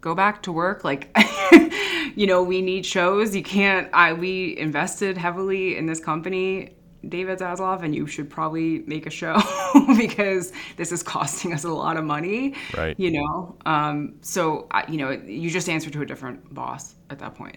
go 0.01 0.15
back 0.15 0.43
to 0.43 0.53
work 0.53 0.85
like 0.85 1.09
you 2.15 2.27
know 2.27 2.43
we 2.43 2.63
need 2.63 2.85
shows. 2.87 3.35
You 3.35 3.43
can't 3.43 3.89
i 3.93 4.13
we 4.13 4.57
invested 4.59 5.17
heavily 5.19 5.77
in 5.77 5.87
this 5.87 6.01
company 6.01 6.75
david 7.09 7.39
zaslav 7.39 7.83
and 7.85 7.95
you 7.95 8.07
should 8.09 8.29
probably 8.29 8.81
make 8.87 9.07
a 9.07 9.11
show 9.11 9.41
because 9.97 10.53
this 10.77 10.91
is 10.91 11.03
costing 11.03 11.53
us 11.53 11.63
a 11.65 11.69
lot 11.69 11.97
of 11.97 12.05
money 12.05 12.55
Right. 12.77 12.99
you 12.99 13.13
know? 13.13 13.55
Um, 13.67 14.15
so 14.21 14.67
I- 14.73 14.85
you 14.91 14.99
know 14.99 15.11
you 15.11 15.49
just 15.51 15.69
answer 15.69 15.91
to 15.91 16.01
a 16.03 16.07
different 16.07 16.53
boss 16.53 16.97
at 17.11 17.19
that 17.21 17.35
point 17.37 17.57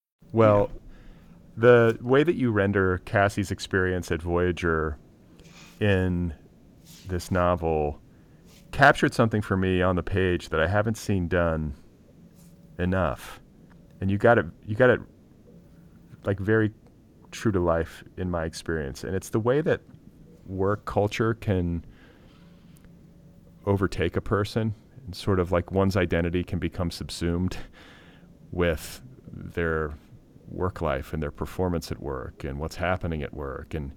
Well, 0.31 0.71
the 1.57 1.97
way 2.01 2.23
that 2.23 2.35
you 2.35 2.51
render 2.51 2.99
Cassie's 2.99 3.51
experience 3.51 4.11
at 4.11 4.21
Voyager 4.21 4.97
in 5.79 6.33
this 7.07 7.31
novel 7.31 7.99
captured 8.71 9.13
something 9.13 9.41
for 9.41 9.57
me 9.57 9.81
on 9.81 9.95
the 9.95 10.03
page 10.03 10.49
that 10.49 10.59
I 10.59 10.67
haven't 10.67 10.97
seen 10.97 11.27
done 11.27 11.75
enough. 12.79 13.41
And 13.99 14.09
you 14.09 14.17
got 14.17 14.37
it 14.37 14.45
you 14.65 14.75
got 14.75 14.89
it 14.89 15.01
like 16.23 16.39
very 16.39 16.71
true 17.31 17.51
to 17.51 17.59
life 17.59 18.03
in 18.17 18.29
my 18.29 18.45
experience. 18.45 19.03
And 19.03 19.15
it's 19.15 19.29
the 19.29 19.39
way 19.39 19.61
that 19.61 19.81
work 20.45 20.85
culture 20.85 21.33
can 21.33 21.85
overtake 23.65 24.15
a 24.15 24.21
person 24.21 24.73
and 25.05 25.15
sort 25.15 25.39
of 25.39 25.51
like 25.51 25.71
one's 25.71 25.95
identity 25.95 26.43
can 26.43 26.59
become 26.59 26.91
subsumed 26.91 27.57
with 28.51 29.01
their 29.31 29.93
work 30.51 30.81
life 30.81 31.13
and 31.13 31.21
their 31.21 31.31
performance 31.31 31.91
at 31.91 32.01
work 32.01 32.43
and 32.43 32.59
what's 32.59 32.75
happening 32.75 33.23
at 33.23 33.33
work. 33.33 33.73
And 33.73 33.91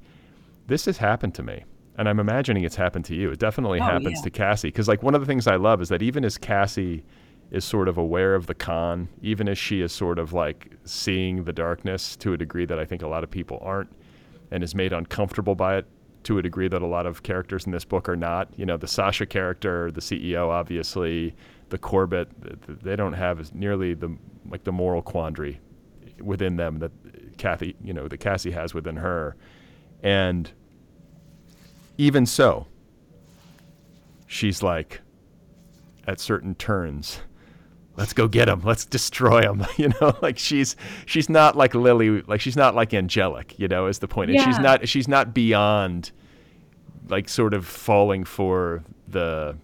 this 0.66 0.84
has 0.86 0.98
happened 0.98 1.34
to 1.34 1.42
me. 1.42 1.64
And 1.96 2.08
I'm 2.08 2.18
imagining 2.18 2.64
it's 2.64 2.76
happened 2.76 3.04
to 3.06 3.14
you. 3.14 3.30
It 3.30 3.38
definitely 3.38 3.80
Oh, 3.80 3.84
happens 3.84 4.18
yeah. 4.18 4.22
to 4.24 4.30
Cassie. 4.30 4.68
Because, 4.68 4.88
like, 4.88 5.02
one 5.02 5.14
of 5.14 5.20
the 5.20 5.26
things 5.26 5.46
I 5.46 5.56
love 5.56 5.80
is 5.80 5.88
that 5.90 6.02
even 6.02 6.24
as 6.24 6.36
Cassie 6.38 7.04
is 7.50 7.64
sort 7.64 7.86
of 7.88 7.96
aware 7.98 8.34
of 8.34 8.46
the 8.46 8.54
con, 8.54 9.08
even 9.22 9.48
as 9.48 9.58
she 9.58 9.80
is 9.80 9.92
sort 9.92 10.18
of 10.18 10.32
like 10.32 10.72
seeing 10.84 11.44
the 11.44 11.52
darkness 11.52 12.16
to 12.16 12.32
a 12.32 12.36
degree 12.36 12.64
that 12.66 12.78
I 12.80 12.84
think 12.84 13.02
a 13.02 13.06
lot 13.06 13.22
of 13.22 13.30
people 13.30 13.60
aren't, 13.62 13.90
and 14.50 14.64
is 14.64 14.74
made 14.74 14.92
uncomfortable 14.92 15.54
by 15.54 15.76
it 15.76 15.86
to 16.24 16.38
a 16.38 16.42
degree 16.42 16.66
that 16.68 16.82
a 16.82 16.86
lot 16.86 17.06
of 17.06 17.22
characters 17.22 17.66
in 17.66 17.70
this 17.72 17.84
book 17.84 18.08
are 18.08 18.16
not. 18.16 18.48
You 18.56 18.66
know, 18.66 18.76
the 18.76 18.88
Sasha 18.88 19.26
character, 19.26 19.92
the 19.92 20.00
CEO, 20.00 20.48
obviously, 20.48 21.34
the 21.68 21.78
Corbett, 21.78 22.28
th- 22.42 22.56
th- 22.66 22.78
they 22.80 22.96
don't 22.96 23.12
have 23.12 23.38
as 23.38 23.54
nearly 23.54 23.94
the 23.94 24.16
like 24.48 24.64
the 24.64 24.72
moral 24.72 25.02
quandary 25.02 25.60
within 26.24 26.56
them 26.56 26.78
that 26.78 26.92
Kathy, 27.38 27.76
you 27.82 27.92
know, 27.92 28.08
that 28.08 28.18
Cassie 28.18 28.52
has 28.52 28.74
within 28.74 28.96
her, 28.96 29.36
and 30.02 30.50
even 31.98 32.26
so, 32.26 32.66
she's 34.26 34.62
like, 34.62 35.00
at 36.06 36.20
certain 36.20 36.54
turns, 36.54 37.20
let's 37.96 38.12
go 38.12 38.28
get 38.28 38.48
him, 38.48 38.60
let's 38.64 38.84
destroy 38.84 39.42
him. 39.42 39.64
You 39.76 39.92
know, 40.00 40.16
like 40.22 40.38
she's 40.38 40.76
she's 41.06 41.28
not 41.28 41.56
like 41.56 41.74
Lily, 41.74 42.22
like 42.22 42.40
she's 42.40 42.56
not 42.56 42.74
like 42.74 42.94
angelic. 42.94 43.58
You 43.58 43.68
know, 43.68 43.86
is 43.86 43.98
the 43.98 44.08
point. 44.08 44.30
And 44.30 44.40
she's 44.40 44.58
not 44.58 44.88
she's 44.88 45.08
not 45.08 45.34
beyond, 45.34 46.12
like 47.08 47.28
sort 47.28 47.54
of 47.54 47.66
falling 47.66 48.24
for 48.24 48.84
the 49.08 49.56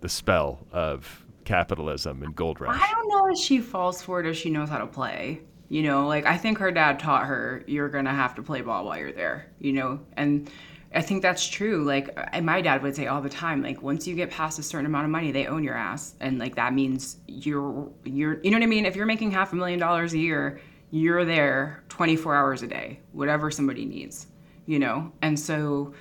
the 0.00 0.08
spell 0.08 0.66
of 0.72 1.24
capitalism 1.44 2.22
and 2.22 2.34
gold 2.34 2.60
rush. 2.60 2.80
I 2.80 2.90
don't 2.92 3.08
know 3.08 3.28
if 3.28 3.38
she 3.38 3.60
falls 3.60 4.02
for 4.02 4.20
it 4.20 4.26
or 4.26 4.34
she 4.34 4.50
knows 4.50 4.68
how 4.68 4.78
to 4.78 4.86
play. 4.86 5.40
You 5.72 5.82
know, 5.82 6.06
like 6.06 6.26
I 6.26 6.36
think 6.36 6.58
her 6.58 6.70
dad 6.70 6.98
taught 6.98 7.24
her 7.24 7.64
you're 7.66 7.88
gonna 7.88 8.12
have 8.12 8.34
to 8.34 8.42
play 8.42 8.60
ball 8.60 8.84
while 8.84 8.98
you're 8.98 9.10
there. 9.10 9.46
You 9.58 9.72
know, 9.72 10.00
and 10.18 10.50
I 10.94 11.00
think 11.00 11.22
that's 11.22 11.48
true. 11.48 11.82
Like 11.82 12.14
my 12.42 12.60
dad 12.60 12.82
would 12.82 12.94
say 12.94 13.06
all 13.06 13.22
the 13.22 13.30
time, 13.30 13.62
like 13.62 13.80
once 13.80 14.06
you 14.06 14.14
get 14.14 14.30
past 14.30 14.58
a 14.58 14.62
certain 14.62 14.84
amount 14.84 15.06
of 15.06 15.10
money, 15.10 15.32
they 15.32 15.46
own 15.46 15.64
your 15.64 15.74
ass, 15.74 16.14
and 16.20 16.38
like 16.38 16.56
that 16.56 16.74
means 16.74 17.16
you're 17.26 17.90
you're 18.04 18.38
you 18.42 18.50
know 18.50 18.58
what 18.58 18.64
I 18.64 18.66
mean. 18.66 18.84
If 18.84 18.96
you're 18.96 19.06
making 19.06 19.30
half 19.30 19.54
a 19.54 19.56
million 19.56 19.78
dollars 19.78 20.12
a 20.12 20.18
year, 20.18 20.60
you're 20.90 21.24
there 21.24 21.82
24 21.88 22.34
hours 22.36 22.62
a 22.62 22.66
day, 22.66 23.00
whatever 23.12 23.50
somebody 23.50 23.86
needs. 23.86 24.26
You 24.66 24.78
know, 24.78 25.10
and 25.22 25.40
so. 25.40 25.94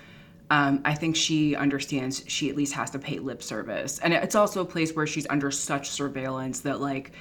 Um, 0.50 0.82
I 0.84 0.96
think 0.96 1.16
she 1.16 1.56
understands 1.56 2.26
she 2.28 2.50
at 2.50 2.58
least 2.58 2.74
has 2.74 2.90
to 2.90 3.00
pay 3.00 3.20
lip 3.20 3.42
service. 3.42 4.00
And 4.00 4.14
it's 4.14 4.36
also 4.36 4.60
a 4.60 4.66
place 4.66 4.94
where 4.94 5.08
she's 5.08 5.26
under 5.30 5.50
such 5.50 5.90
surveillance 5.90 6.60
that, 6.60 6.82
like, 6.82 7.14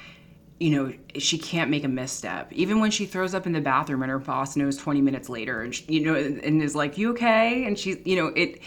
you 0.61 0.69
know, 0.69 0.93
she 1.17 1.39
can't 1.39 1.71
make 1.71 1.83
a 1.83 1.87
misstep. 1.87 2.53
Even 2.53 2.79
when 2.79 2.91
she 2.91 3.07
throws 3.07 3.33
up 3.33 3.47
in 3.47 3.51
the 3.51 3.59
bathroom 3.59 4.03
and 4.03 4.11
her 4.11 4.19
boss 4.19 4.55
knows 4.55 4.77
20 4.77 5.01
minutes 5.01 5.27
later 5.27 5.63
and, 5.63 5.73
she, 5.73 5.83
you 5.85 6.01
know, 6.01 6.13
and 6.13 6.61
is 6.61 6.75
like, 6.75 6.99
you 6.99 7.09
okay? 7.09 7.65
And 7.65 7.79
she's, 7.79 7.97
you 8.05 8.15
know, 8.15 8.27
it, 8.27 8.61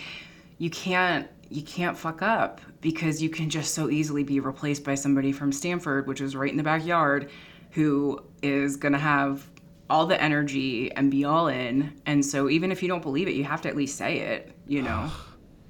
you 0.58 0.70
can't, 0.70 1.28
you 1.50 1.62
can't 1.62 1.96
fuck 1.96 2.20
up 2.20 2.60
because 2.80 3.22
you 3.22 3.30
can 3.30 3.48
just 3.48 3.74
so 3.74 3.90
easily 3.90 4.24
be 4.24 4.40
replaced 4.40 4.82
by 4.82 4.96
somebody 4.96 5.30
from 5.30 5.52
Stanford, 5.52 6.08
which 6.08 6.20
is 6.20 6.34
right 6.34 6.50
in 6.50 6.56
the 6.56 6.64
backyard, 6.64 7.30
who 7.70 8.20
is 8.42 8.74
going 8.74 8.92
to 8.92 8.98
have 8.98 9.48
all 9.88 10.04
the 10.04 10.20
energy 10.20 10.90
and 10.96 11.12
be 11.12 11.24
all 11.24 11.46
in. 11.46 11.92
And 12.06 12.26
so 12.26 12.50
even 12.50 12.72
if 12.72 12.82
you 12.82 12.88
don't 12.88 13.02
believe 13.02 13.28
it, 13.28 13.34
you 13.34 13.44
have 13.44 13.62
to 13.62 13.68
at 13.68 13.76
least 13.76 13.96
say 13.96 14.18
it, 14.18 14.50
you 14.66 14.82
know? 14.82 15.12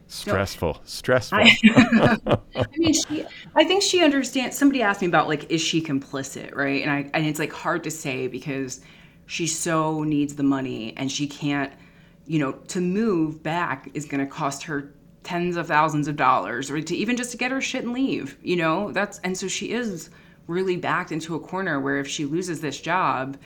Stressful, 0.07 0.81
stressful. 0.85 1.39
I 1.65 2.67
mean, 2.77 2.95
she. 2.95 3.25
I 3.55 3.65
think 3.65 3.83
she 3.83 4.03
understands. 4.03 4.57
Somebody 4.57 4.83
asked 4.83 5.01
me 5.01 5.09
about 5.09 5.29
like, 5.29 5.51
is 5.51 5.61
she 5.61 5.83
complicit, 5.83 6.55
right? 6.55 6.83
And 6.83 6.91
I 6.91 7.11
and 7.15 7.27
it's 7.27 7.39
like 7.39 7.53
hard 7.53 7.85
to 7.85 7.91
say 7.91 8.29
because 8.29 8.81
she 9.27 9.47
so 9.47 10.03
needs 10.03 10.35
the 10.35 10.43
money 10.43 10.95
and 10.97 11.11
she 11.11 11.27
can't. 11.27 11.73
You 12.27 12.39
know, 12.39 12.53
to 12.53 12.81
move 12.81 13.43
back 13.43 13.91
is 13.93 14.07
going 14.07 14.25
to 14.25 14.31
cost 14.31 14.63
her 14.63 14.95
tens 15.25 15.57
of 15.57 15.67
thousands 15.67 16.09
of 16.09 16.17
dollars, 16.17 16.71
or 16.71 16.81
to 16.81 16.97
even 16.97 17.17
just 17.17 17.33
to 17.33 17.37
get 17.37 17.51
her 17.51 17.61
shit 17.61 17.85
and 17.85 17.93
leave. 17.93 18.39
You 18.43 18.57
know, 18.57 18.93
that's 18.93 19.19
and 19.21 19.37
so 19.37 19.49
she 19.49 19.73
is 19.73 20.11
really 20.47 20.77
backed 20.77 21.13
into 21.13 21.35
a 21.35 21.41
corner 21.41 21.81
where 21.81 21.99
if 21.99 22.09
she 22.09 22.25
loses 22.25 22.61
this 22.61 22.81
job, 22.81 23.37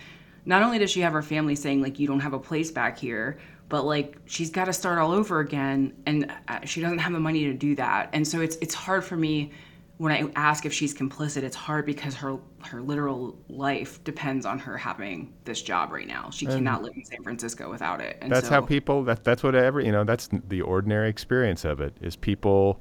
not 0.45 0.63
only 0.63 0.79
does 0.79 0.91
she 0.91 1.01
have 1.01 1.13
her 1.13 1.23
family 1.23 1.55
saying 1.55 1.83
like 1.83 1.99
you 1.99 2.07
don't 2.07 2.21
have 2.21 2.33
a 2.33 2.39
place 2.39 2.71
back 2.71 2.99
here 2.99 3.39
but 3.69 3.85
like 3.85 4.17
she's 4.27 4.51
got 4.51 4.65
to 4.65 4.73
start 4.73 4.99
all 4.99 5.13
over 5.13 5.41
again 5.41 5.93
and 6.07 6.33
uh, 6.49 6.61
she 6.65 6.81
doesn't 6.81 6.99
have 6.99 7.13
the 7.13 7.21
money 7.21 7.45
to 7.45 7.53
do 7.53 7.75
that 7.75 8.09
and 8.13 8.27
so 8.27 8.41
it's 8.41 8.57
it's 8.57 8.75
hard 8.75 9.05
for 9.05 9.17
me 9.17 9.51
when 9.99 10.13
I 10.13 10.31
ask 10.37 10.65
if 10.65 10.73
she's 10.73 10.95
complicit, 10.95 11.43
it's 11.43 11.57
hard 11.57 11.85
because 11.85 12.15
her 12.15 12.39
her 12.63 12.81
literal 12.81 13.37
life 13.49 14.03
depends 14.05 14.47
on 14.47 14.59
her 14.61 14.77
having 14.79 15.33
this 15.45 15.61
job 15.61 15.93
right 15.93 16.07
now. 16.07 16.31
She 16.31 16.47
cannot 16.47 16.83
live 16.83 16.95
in 16.97 17.05
San 17.05 17.23
Francisco 17.23 17.69
without 17.69 18.01
it. 18.01 18.17
And 18.21 18.33
That's 18.33 18.47
so, 18.47 18.55
how 18.55 18.61
people. 18.61 19.05
That, 19.05 19.25
that's 19.25 19.43
what 19.43 19.55
every. 19.55 19.87
You 19.87 19.93
know. 19.93 20.05
That's 20.05 20.29
the 20.49 20.63
ordinary 20.63 21.09
experience 21.09 21.65
of 21.65 21.81
it. 21.81 21.97
Is 22.01 22.15
people 22.15 22.81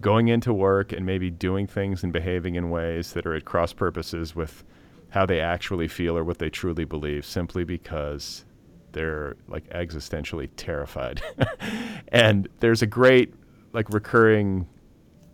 going 0.00 0.28
into 0.28 0.52
work 0.52 0.92
and 0.92 1.06
maybe 1.06 1.30
doing 1.30 1.66
things 1.66 2.02
and 2.02 2.12
behaving 2.12 2.56
in 2.56 2.68
ways 2.68 3.12
that 3.12 3.26
are 3.26 3.34
at 3.34 3.44
cross 3.44 3.72
purposes 3.72 4.34
with 4.34 4.64
how 5.10 5.24
they 5.24 5.40
actually 5.40 5.88
feel 5.88 6.18
or 6.18 6.24
what 6.24 6.38
they 6.38 6.50
truly 6.50 6.84
believe, 6.84 7.24
simply 7.24 7.62
because 7.62 8.44
they're 8.96 9.36
like 9.46 9.68
existentially 9.68 10.48
terrified. 10.56 11.22
and 12.08 12.48
there's 12.60 12.80
a 12.80 12.86
great 12.86 13.34
like 13.74 13.90
recurring 13.90 14.66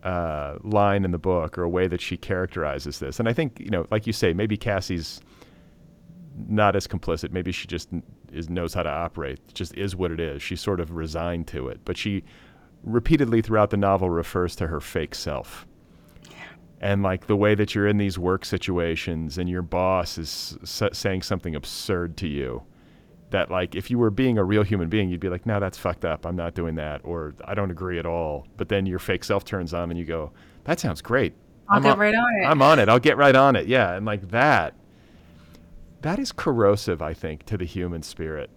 uh, 0.03 0.57
line 0.65 1.05
in 1.05 1.13
the 1.13 1.19
book 1.19 1.57
or 1.57 1.63
a 1.63 1.69
way 1.69 1.87
that 1.87 2.01
she 2.01 2.17
characterizes 2.17 2.99
this. 2.99 3.21
And 3.21 3.29
I 3.29 3.33
think, 3.33 3.61
you 3.61 3.71
know, 3.71 3.87
like 3.89 4.05
you 4.05 4.13
say, 4.13 4.33
maybe 4.33 4.57
Cassie's 4.57 5.21
not 6.49 6.75
as 6.75 6.89
complicit. 6.89 7.31
Maybe 7.31 7.53
she 7.53 7.69
just 7.69 7.89
is 8.33 8.51
knows 8.51 8.75
how 8.75 8.83
to 8.83 8.91
operate. 8.91 9.39
It 9.49 9.55
just 9.55 9.77
is 9.77 9.95
what 9.95 10.11
it 10.11 10.19
is. 10.19 10.43
She's 10.43 10.61
sort 10.61 10.81
of 10.81 10.91
resigned 10.91 11.47
to 11.49 11.69
it. 11.69 11.83
But 11.85 11.97
she 11.97 12.25
repeatedly 12.83 13.43
throughout 13.43 13.71
the 13.71 13.77
novel 13.77 14.11
refers 14.11 14.57
to 14.57 14.67
her 14.67 14.81
fake 14.81 15.15
self. 15.15 15.69
And 16.81 17.05
like 17.05 17.29
the 17.29 17.37
way 17.37 17.55
that 17.55 17.77
you're 17.77 17.87
in 17.87 17.99
these 17.99 18.19
work 18.19 18.45
situations 18.45 19.39
and 19.39 19.49
your 19.49 19.63
boss 19.63 20.19
is 20.19 20.59
s- 20.63 20.83
saying 20.93 21.23
something 21.23 21.55
absurd 21.55 22.17
to 22.17 22.27
you 22.27 22.65
that 23.33 23.51
like 23.51 23.75
if 23.75 23.91
you 23.91 23.99
were 23.99 24.11
being 24.11 24.39
a 24.39 24.45
real 24.45 24.63
human 24.63 24.89
being 24.89 25.09
you'd 25.11 25.21
be 25.21 25.29
like 25.29 25.45
no 25.45 25.59
that's 25.61 25.77
fucked 25.77 26.05
up 26.05 26.25
i'm 26.25 26.37
not 26.37 26.55
doing 26.55 26.77
that 26.77 27.01
or 27.05 27.35
i 27.45 27.55
don't 27.55 27.71
agree 27.71 27.99
at 27.99 28.07
all 28.07 28.47
but 28.57 28.69
then 28.69 28.87
your 28.87 28.99
fake 28.99 29.25
self 29.25 29.45
turns 29.45 29.75
on 29.75 29.91
and 29.91 29.99
you 29.99 30.05
go 30.07 30.31
that 30.65 30.79
sounds 30.81 31.03
great 31.03 31.35
I'll 31.69 31.77
I'm 31.79 31.83
get 31.83 31.99
right 31.99 32.15
on 32.15 32.35
it. 32.41 32.47
i'm 32.47 32.63
on 32.63 32.79
it 32.79 32.89
i'll 32.89 32.99
get 33.01 33.17
right 33.17 33.35
on 33.35 33.57
it 33.57 33.67
yeah 33.67 33.95
and 33.95 34.07
like 34.07 34.31
that 34.31 34.75
that 36.03 36.19
is 36.19 36.33
corrosive 36.33 37.03
i 37.03 37.13
think 37.15 37.45
to 37.47 37.57
the 37.59 37.65
human 37.67 38.03
spirit 38.03 38.51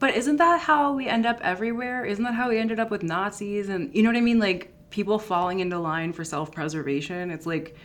But 0.00 0.14
isn't 0.14 0.36
that 0.36 0.60
how 0.60 0.92
we 0.94 1.08
end 1.08 1.24
up 1.24 1.38
everywhere? 1.42 2.04
Isn't 2.04 2.24
that 2.24 2.34
how 2.34 2.50
we 2.50 2.58
ended 2.58 2.78
up 2.78 2.90
with 2.90 3.02
Nazis 3.02 3.70
and 3.70 3.94
you 3.94 4.02
know 4.02 4.10
what 4.10 4.16
I 4.18 4.20
mean? 4.20 4.38
Like 4.38 4.72
people 4.90 5.18
falling 5.18 5.60
into 5.60 5.78
line 5.78 6.12
for 6.12 6.22
self 6.24 6.52
preservation. 6.52 7.30
It's 7.30 7.46
like 7.46 7.76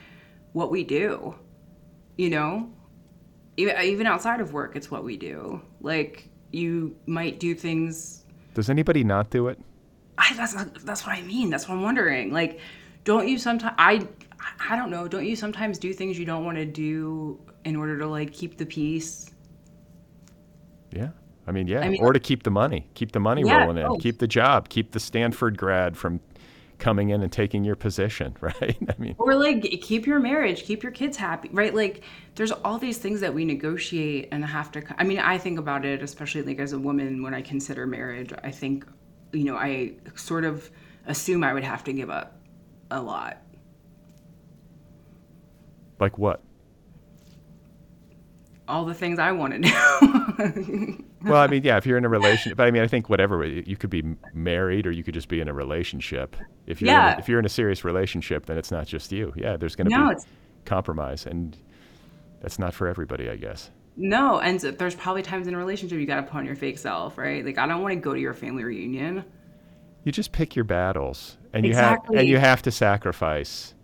what 0.51 0.69
we 0.71 0.83
do, 0.83 1.35
you 2.17 2.29
know? 2.29 2.69
Even, 3.61 3.75
uh, 3.77 3.81
even 3.81 4.07
outside 4.07 4.39
of 4.41 4.53
work, 4.53 4.75
it's 4.75 4.89
what 4.91 5.03
we 5.03 5.15
do. 5.17 5.61
Like 5.81 6.27
you 6.51 6.95
might 7.05 7.39
do 7.39 7.55
things. 7.55 8.25
does 8.53 8.69
anybody 8.69 9.03
not 9.03 9.29
do 9.29 9.47
it 9.47 9.57
I, 10.17 10.33
that's 10.35 10.53
that's 10.83 11.05
what 11.05 11.17
I 11.17 11.21
mean. 11.21 11.49
That's 11.49 11.67
what 11.67 11.75
I'm 11.75 11.81
wondering. 11.83 12.31
Like, 12.33 12.59
don't 13.05 13.27
you 13.27 13.37
sometimes? 13.37 13.73
I 13.77 14.07
I 14.69 14.75
don't 14.75 14.91
know. 14.91 15.07
Don't 15.07 15.25
you 15.25 15.35
sometimes 15.35 15.79
do 15.79 15.93
things 15.93 16.19
you 16.19 16.25
don't 16.25 16.45
want 16.45 16.57
to 16.57 16.65
do 16.65 17.39
in 17.65 17.75
order 17.75 17.97
to 17.97 18.07
like 18.07 18.31
keep 18.33 18.57
the 18.57 18.65
peace? 18.65 19.31
yeah 20.93 21.09
i 21.47 21.51
mean 21.51 21.67
yeah 21.67 21.79
I 21.79 21.89
mean, 21.89 22.01
or 22.01 22.09
uh 22.09 22.13
to 22.13 22.19
keep 22.19 22.43
the 22.43 22.51
money 22.51 22.85
keep 22.95 23.13
the 23.13 23.19
money 23.19 23.43
Yeah, 23.45 23.57
rolling 23.63 23.77
in 23.77 23.87
both. 23.87 24.01
keep 24.01 24.17
the 24.19 24.27
job 24.27 24.67
keep 24.67 24.91
the 24.91 24.99
stanford 24.99 25.57
grad 25.57 25.95
from 25.97 26.19
coming 26.81 27.09
in 27.09 27.21
and 27.21 27.31
taking 27.31 27.63
your 27.63 27.77
position 27.77 28.35
right? 28.41 28.77
I 28.89 28.93
mean 28.97 29.15
or 29.17 29.35
like 29.35 29.61
keep 29.81 30.05
your 30.05 30.19
marriage 30.19 30.63
keep 30.63 30.83
your 30.83 30.91
kids 30.91 31.15
happy 31.15 31.49
right? 31.53 31.73
Like 31.73 32.03
there's 32.35 32.51
all 32.51 32.77
these 32.77 32.97
things 32.97 33.21
that 33.21 33.33
we 33.33 33.45
negotiate 33.45 34.27
and 34.31 34.43
have 34.43 34.71
to 34.71 34.81
i 34.97 35.03
mean 35.03 35.19
i 35.19 35.37
think 35.37 35.59
about 35.59 35.85
it 35.85 36.01
especially 36.01 36.41
like 36.41 36.59
as 36.59 36.73
a 36.73 36.79
woman 36.79 37.21
when 37.21 37.33
i 37.33 37.41
consider 37.41 37.85
marriage 37.85 38.31
i 38.43 38.49
think 38.49 38.85
you 39.33 39.43
know 39.43 39.55
i 39.55 39.91
sort 40.15 40.45
of 40.45 40.69
assume 41.07 41.43
i 41.43 41.53
would 41.53 41.63
have 41.63 41.83
to 41.83 41.93
give 41.93 42.09
up 42.09 42.41
a 42.91 43.01
lot. 43.01 43.37
Like 45.99 46.17
what? 46.17 46.41
All 48.67 48.85
the 48.85 48.93
things 48.93 49.19
i 49.19 49.31
want 49.31 49.53
to 49.53 49.59
do 49.59 51.05
well, 51.23 51.41
I 51.41 51.47
mean, 51.47 51.63
yeah, 51.63 51.77
if 51.77 51.85
you're 51.85 51.97
in 51.97 52.05
a 52.05 52.09
relationship, 52.09 52.57
but 52.57 52.67
I 52.67 52.71
mean, 52.71 52.81
I 52.83 52.87
think 52.87 53.09
whatever 53.09 53.45
you 53.45 53.75
could 53.77 53.89
be 53.89 54.03
married 54.33 54.87
or 54.87 54.91
you 54.91 55.03
could 55.03 55.13
just 55.13 55.27
be 55.27 55.39
in 55.41 55.47
a 55.47 55.53
relationship. 55.53 56.35
If 56.67 56.81
you're 56.81 56.89
in 56.91 56.95
Yeah. 56.95 57.15
a, 57.15 57.19
if 57.19 57.29
you're 57.29 57.39
in 57.39 57.45
a 57.45 57.49
serious 57.49 57.83
relationship, 57.83 58.45
then 58.45 58.57
it's 58.57 58.71
not 58.71 58.87
just 58.87 59.11
you. 59.11 59.33
Yeah, 59.35 59.57
there's 59.57 59.75
going 59.75 59.89
to 59.89 59.97
No, 59.97 60.05
be 60.07 60.11
it's- 60.11 60.25
compromise, 60.65 61.25
and 61.25 61.57
that's 62.41 62.57
not 62.59 62.73
for 62.73 62.87
everybody, 62.87 63.29
I 63.29 63.35
guess. 63.35 63.69
no 63.97 64.39
and 64.39 64.59
there's 64.59 64.95
probably 64.95 65.21
times 65.21 65.47
in 65.47 65.53
a 65.53 65.57
relationship 65.57 65.99
you 65.99 66.05
got 66.05 66.15
to 66.15 66.23
put 66.23 66.37
on 66.37 66.45
your 66.45 66.55
fake 66.55 66.77
self 66.77 67.17
right 67.17 67.43
like 67.45 67.57
i 67.57 67.67
don't 67.67 67.81
want 67.81 67.91
to 67.91 67.99
go 67.99 68.13
to 68.13 68.19
your 68.21 68.33
family 68.33 68.63
reunion 68.63 69.23
You 70.05 70.11
just 70.13 70.31
pick 70.31 70.55
your 70.55 70.63
battles, 70.63 71.37
and 71.53 71.65
you 71.65 71.73
have 71.75 71.99
and 72.15 72.25
you 72.27 72.37
have 72.39 72.61
to 72.63 72.71
sacrifice. 72.71 73.75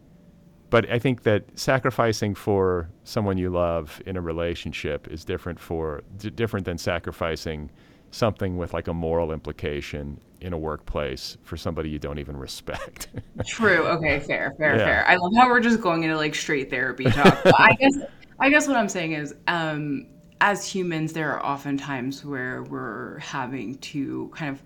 But 0.70 0.90
I 0.90 1.00
think 1.00 1.24
that 1.24 1.46
sacrificing 1.58 2.36
for 2.36 2.90
someone 3.04 3.38
you 3.38 3.50
love 3.50 4.02
in 4.06 4.18
a 4.18 4.22
relationship 4.22 5.08
is 5.08 5.24
different 5.24 5.60
for 5.60 6.04
d- 6.18 6.30
different 6.30 6.66
than 6.66 6.78
sacrificing 6.78 7.70
something 8.12 8.58
with 8.58 8.74
like 8.74 8.88
a 8.88 8.94
moral 8.94 9.32
implication 9.32 10.20
in 10.42 10.54
a 10.54 10.58
workplace 10.58 11.38
for 11.44 11.58
somebody 11.58 11.90
you 11.90 12.00
don't 12.00 12.20
even 12.20 12.36
respect. 12.36 13.08
True. 13.48 13.88
Okay. 13.88 14.20
Fair. 14.20 14.54
Fair. 14.58 14.78
Yeah. 14.78 14.86
Fair. 14.86 15.08
I 15.08 15.16
love 15.16 15.32
how 15.38 15.48
we're 15.48 15.62
just 15.62 15.82
going 15.82 16.04
into 16.04 16.18
like 16.18 16.36
straight 16.36 16.70
therapy 16.70 17.06
talk. 17.06 17.40
I 17.46 17.76
guess. 17.80 17.98
I 18.40 18.50
guess 18.50 18.68
what 18.68 18.78
I'm 18.78 18.90
saying 18.90 19.14
is, 19.14 19.34
um, 19.48 20.06
as 20.42 20.68
humans, 20.68 21.14
there 21.14 21.34
are 21.34 21.44
often 21.44 21.78
times 21.78 22.24
where 22.24 22.62
we're 22.64 23.18
having 23.18 23.76
to 23.80 24.32
kind 24.36 24.52
of 24.52 24.62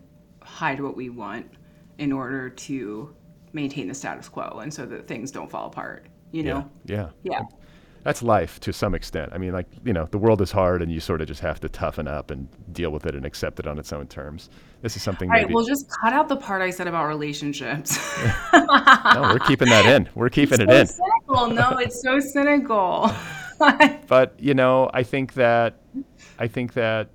hide 0.46 0.82
what 0.82 0.98
we 0.98 1.10
want 1.10 1.50
in 1.98 2.12
order 2.12 2.50
to 2.50 3.16
maintain 3.54 3.88
the 3.88 3.94
status 3.94 4.30
quo, 4.30 4.60
and 4.62 4.74
so 4.74 4.86
that 4.86 5.08
things 5.08 5.32
don't 5.32 5.50
fall 5.50 5.68
apart. 5.68 6.08
You 6.32 6.44
know. 6.44 6.70
yeah. 6.86 7.10
Yeah. 7.24 7.42
That's 8.04 8.24
life 8.24 8.60
to 8.62 8.74
some 8.74 8.96
extent. 8.96 9.32
I 9.32 9.38
mean, 9.38 9.52
like, 9.52 9.68
you 9.86 9.94
know, 9.94 10.08
the 10.10 10.18
world 10.18 10.42
is 10.42 10.52
hard 10.52 10.82
and 10.82 10.92
you 10.92 11.00
sort 11.00 11.22
of 11.22 11.28
just 11.28 11.42
have 11.42 11.60
to 11.60 11.70
toughen 11.70 12.08
up 12.08 12.32
and 12.32 12.48
deal 12.74 12.90
with 12.90 13.06
it 13.06 13.14
and 13.14 13.26
accept 13.26 13.60
it 13.60 13.68
on 13.68 13.78
its 13.78 13.94
own 13.94 14.08
terms. 14.08 14.50
This 14.82 14.96
is 14.96 15.04
something 15.04 15.30
All 15.30 15.34
right. 15.36 15.44
maybe. 15.44 15.54
Well, 15.54 15.66
just 15.66 15.88
cut 16.02 16.12
out 16.12 16.28
the 16.28 16.38
part 16.38 16.64
I 16.64 16.72
said 16.72 16.88
about 16.88 17.06
relationships. 17.08 18.00
no, 18.54 19.22
we're 19.32 19.40
keeping 19.46 19.68
that 19.70 19.86
in. 19.86 20.10
We're 20.16 20.30
keeping 20.30 20.62
it 20.62 20.70
in. 20.72 20.88
cynical. 20.88 21.48
No, 21.50 21.78
it's 21.78 22.02
so 22.02 22.20
cynical. 22.20 23.12
But, 24.08 24.34
you 24.40 24.56
know, 24.56 24.90
I 24.92 25.04
think 25.04 25.34
that 25.36 25.82
I 26.40 26.48
think 26.48 26.74
that 26.74 27.10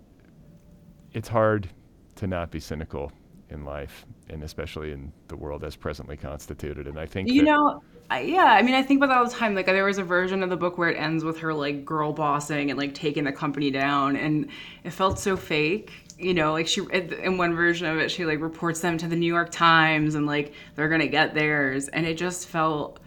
it's 1.12 1.26
hard 1.26 1.68
to 2.14 2.28
not 2.28 2.52
be 2.52 2.60
cynical 2.60 3.10
in 3.56 3.64
life 3.64 4.06
and 4.30 4.42
especially 4.44 4.92
in 4.92 5.12
the 5.28 5.36
world 5.36 5.64
as 5.64 5.74
presently 5.74 6.16
constituted. 6.16 6.86
And 6.86 6.98
I 6.98 7.06
think 7.06 7.28
You 7.28 7.40
that- 7.40 7.46
know, 7.46 7.82
I, 8.08 8.20
yeah, 8.20 8.44
I 8.44 8.62
mean, 8.62 8.74
I 8.74 8.82
think 8.82 8.98
about 8.98 9.08
that 9.08 9.18
all 9.18 9.24
the 9.24 9.34
time. 9.34 9.56
Like, 9.56 9.66
there 9.66 9.84
was 9.84 9.98
a 9.98 10.04
version 10.04 10.44
of 10.44 10.50
the 10.50 10.56
book 10.56 10.78
where 10.78 10.90
it 10.90 10.96
ends 10.96 11.24
with 11.24 11.38
her 11.38 11.52
like 11.52 11.84
girl 11.84 12.12
bossing 12.12 12.70
and 12.70 12.78
like 12.78 12.94
taking 12.94 13.24
the 13.24 13.32
company 13.32 13.70
down, 13.72 14.14
and 14.16 14.48
it 14.84 14.90
felt 14.90 15.18
so 15.18 15.36
fake. 15.36 15.90
You 16.18 16.32
know, 16.32 16.52
like 16.52 16.68
she 16.68 16.82
in 16.92 17.36
one 17.36 17.54
version 17.54 17.86
of 17.88 17.98
it, 17.98 18.10
she 18.10 18.24
like 18.24 18.40
reports 18.40 18.80
them 18.80 18.96
to 18.98 19.08
the 19.08 19.16
New 19.16 19.26
York 19.32 19.50
Times, 19.50 20.14
and 20.14 20.24
like 20.24 20.54
they're 20.76 20.88
gonna 20.88 21.08
get 21.08 21.34
theirs, 21.34 21.88
and 21.88 22.06
it 22.06 22.16
just 22.16 22.46
felt 22.46 23.00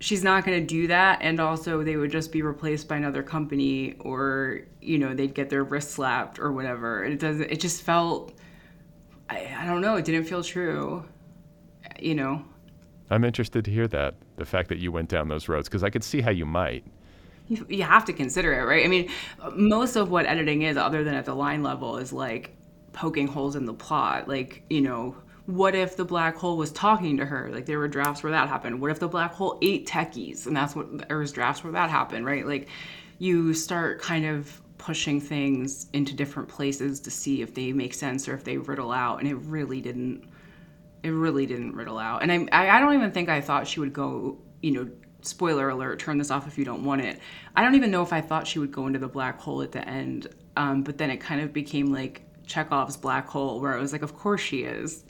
she's 0.00 0.22
not 0.22 0.44
gonna 0.44 0.60
do 0.60 0.86
that, 0.88 1.20
and 1.22 1.40
also 1.40 1.82
they 1.82 1.96
would 1.96 2.10
just 2.10 2.30
be 2.30 2.42
replaced 2.42 2.86
by 2.88 2.96
another 2.96 3.22
company, 3.22 3.94
or 4.00 4.60
you 4.82 4.98
know, 4.98 5.14
they'd 5.14 5.34
get 5.34 5.48
their 5.48 5.64
wrist 5.64 5.92
slapped 5.92 6.38
or 6.38 6.52
whatever. 6.52 7.04
It 7.04 7.18
doesn't. 7.18 7.50
It 7.50 7.58
just 7.58 7.82
felt. 7.82 8.33
I, 9.28 9.54
I 9.58 9.66
don't 9.66 9.80
know. 9.80 9.96
It 9.96 10.04
didn't 10.04 10.24
feel 10.24 10.42
true. 10.42 11.04
You 12.00 12.14
know. 12.14 12.44
I'm 13.10 13.24
interested 13.24 13.64
to 13.64 13.70
hear 13.70 13.86
that. 13.88 14.14
The 14.36 14.44
fact 14.44 14.68
that 14.68 14.78
you 14.78 14.90
went 14.90 15.08
down 15.08 15.28
those 15.28 15.48
roads 15.48 15.68
because 15.68 15.84
I 15.84 15.90
could 15.90 16.02
see 16.02 16.20
how 16.20 16.30
you 16.30 16.46
might. 16.46 16.84
you, 17.48 17.66
you 17.68 17.82
have 17.82 18.04
to 18.06 18.12
consider 18.12 18.52
it, 18.54 18.64
right? 18.64 18.84
I 18.84 18.88
mean, 18.88 19.10
most 19.54 19.96
of 19.96 20.10
what 20.10 20.26
editing 20.26 20.62
is, 20.62 20.76
other 20.76 21.04
than 21.04 21.14
at 21.14 21.24
the 21.24 21.34
line 21.34 21.62
level, 21.62 21.98
is 21.98 22.12
like 22.12 22.56
poking 22.92 23.26
holes 23.26 23.56
in 23.56 23.64
the 23.64 23.74
plot. 23.74 24.28
Like, 24.28 24.64
you 24.70 24.80
know, 24.80 25.16
what 25.46 25.74
if 25.74 25.96
the 25.96 26.04
black 26.04 26.36
hole 26.36 26.56
was 26.56 26.72
talking 26.72 27.16
to 27.18 27.24
her? 27.26 27.50
Like, 27.52 27.66
there 27.66 27.78
were 27.78 27.88
drafts 27.88 28.22
where 28.22 28.32
that 28.32 28.48
happened. 28.48 28.80
What 28.80 28.90
if 28.90 28.98
the 28.98 29.08
black 29.08 29.32
hole 29.32 29.58
ate 29.62 29.86
techies? 29.86 30.46
And 30.46 30.56
that's 30.56 30.74
what 30.74 31.08
there 31.08 31.18
was 31.18 31.32
drafts 31.32 31.62
where 31.62 31.72
that 31.72 31.90
happened, 31.90 32.24
right? 32.24 32.46
Like, 32.46 32.68
you 33.18 33.52
start 33.54 34.00
kind 34.00 34.24
of 34.26 34.60
pushing 34.84 35.18
things 35.18 35.86
into 35.94 36.14
different 36.14 36.46
places 36.46 37.00
to 37.00 37.10
see 37.10 37.40
if 37.40 37.54
they 37.54 37.72
make 37.72 37.94
sense 37.94 38.28
or 38.28 38.34
if 38.34 38.44
they 38.44 38.58
riddle 38.58 38.92
out, 38.92 39.18
and 39.18 39.26
it 39.26 39.36
really 39.36 39.80
didn't 39.80 40.28
it 41.02 41.10
really 41.10 41.46
didn't 41.46 41.74
riddle 41.74 41.98
out. 41.98 42.22
And 42.22 42.32
I, 42.52 42.76
I 42.76 42.80
don't 42.80 42.94
even 42.94 43.10
think 43.10 43.28
I 43.28 43.40
thought 43.40 43.66
she 43.66 43.80
would 43.80 43.92
go, 43.92 44.38
you 44.62 44.72
know, 44.72 44.90
spoiler 45.20 45.68
alert, 45.70 45.98
turn 45.98 46.18
this 46.18 46.30
off 46.30 46.46
if 46.46 46.56
you 46.56 46.64
don't 46.64 46.84
want 46.84 47.02
it. 47.02 47.18
I 47.56 47.62
don't 47.62 47.74
even 47.74 47.90
know 47.90 48.02
if 48.02 48.12
I 48.12 48.20
thought 48.20 48.46
she 48.46 48.58
would 48.58 48.72
go 48.72 48.86
into 48.86 48.98
the 48.98 49.08
black 49.08 49.38
hole 49.40 49.60
at 49.62 49.72
the 49.72 49.86
end. 49.86 50.28
Um, 50.56 50.82
but 50.82 50.96
then 50.96 51.10
it 51.10 51.18
kind 51.18 51.40
of 51.40 51.52
became 51.52 51.92
like 51.92 52.22
Chekhov's 52.46 52.96
black 52.96 53.26
hole, 53.28 53.60
where 53.60 53.74
I 53.74 53.80
was 53.80 53.92
like, 53.92 54.02
of 54.02 54.14
course 54.14 54.40
she 54.40 54.64
is. 54.64 55.04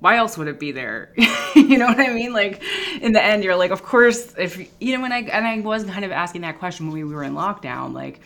Why 0.00 0.16
else 0.16 0.36
would 0.36 0.48
it 0.48 0.58
be 0.58 0.72
there? 0.72 1.12
you 1.54 1.78
know 1.78 1.86
what 1.86 2.00
I 2.00 2.12
mean? 2.12 2.32
Like 2.32 2.62
in 3.00 3.12
the 3.12 3.22
end, 3.22 3.44
you're 3.44 3.56
like, 3.56 3.70
of 3.70 3.82
course, 3.82 4.34
if 4.36 4.58
you 4.80 4.96
know, 4.96 5.02
when 5.02 5.12
I 5.12 5.20
and 5.20 5.46
I 5.46 5.60
was 5.60 5.84
kind 5.84 6.04
of 6.04 6.10
asking 6.10 6.40
that 6.42 6.58
question 6.58 6.86
when 6.86 6.94
we 6.94 7.04
were 7.04 7.22
in 7.22 7.34
lockdown, 7.34 7.92
like 7.92 8.20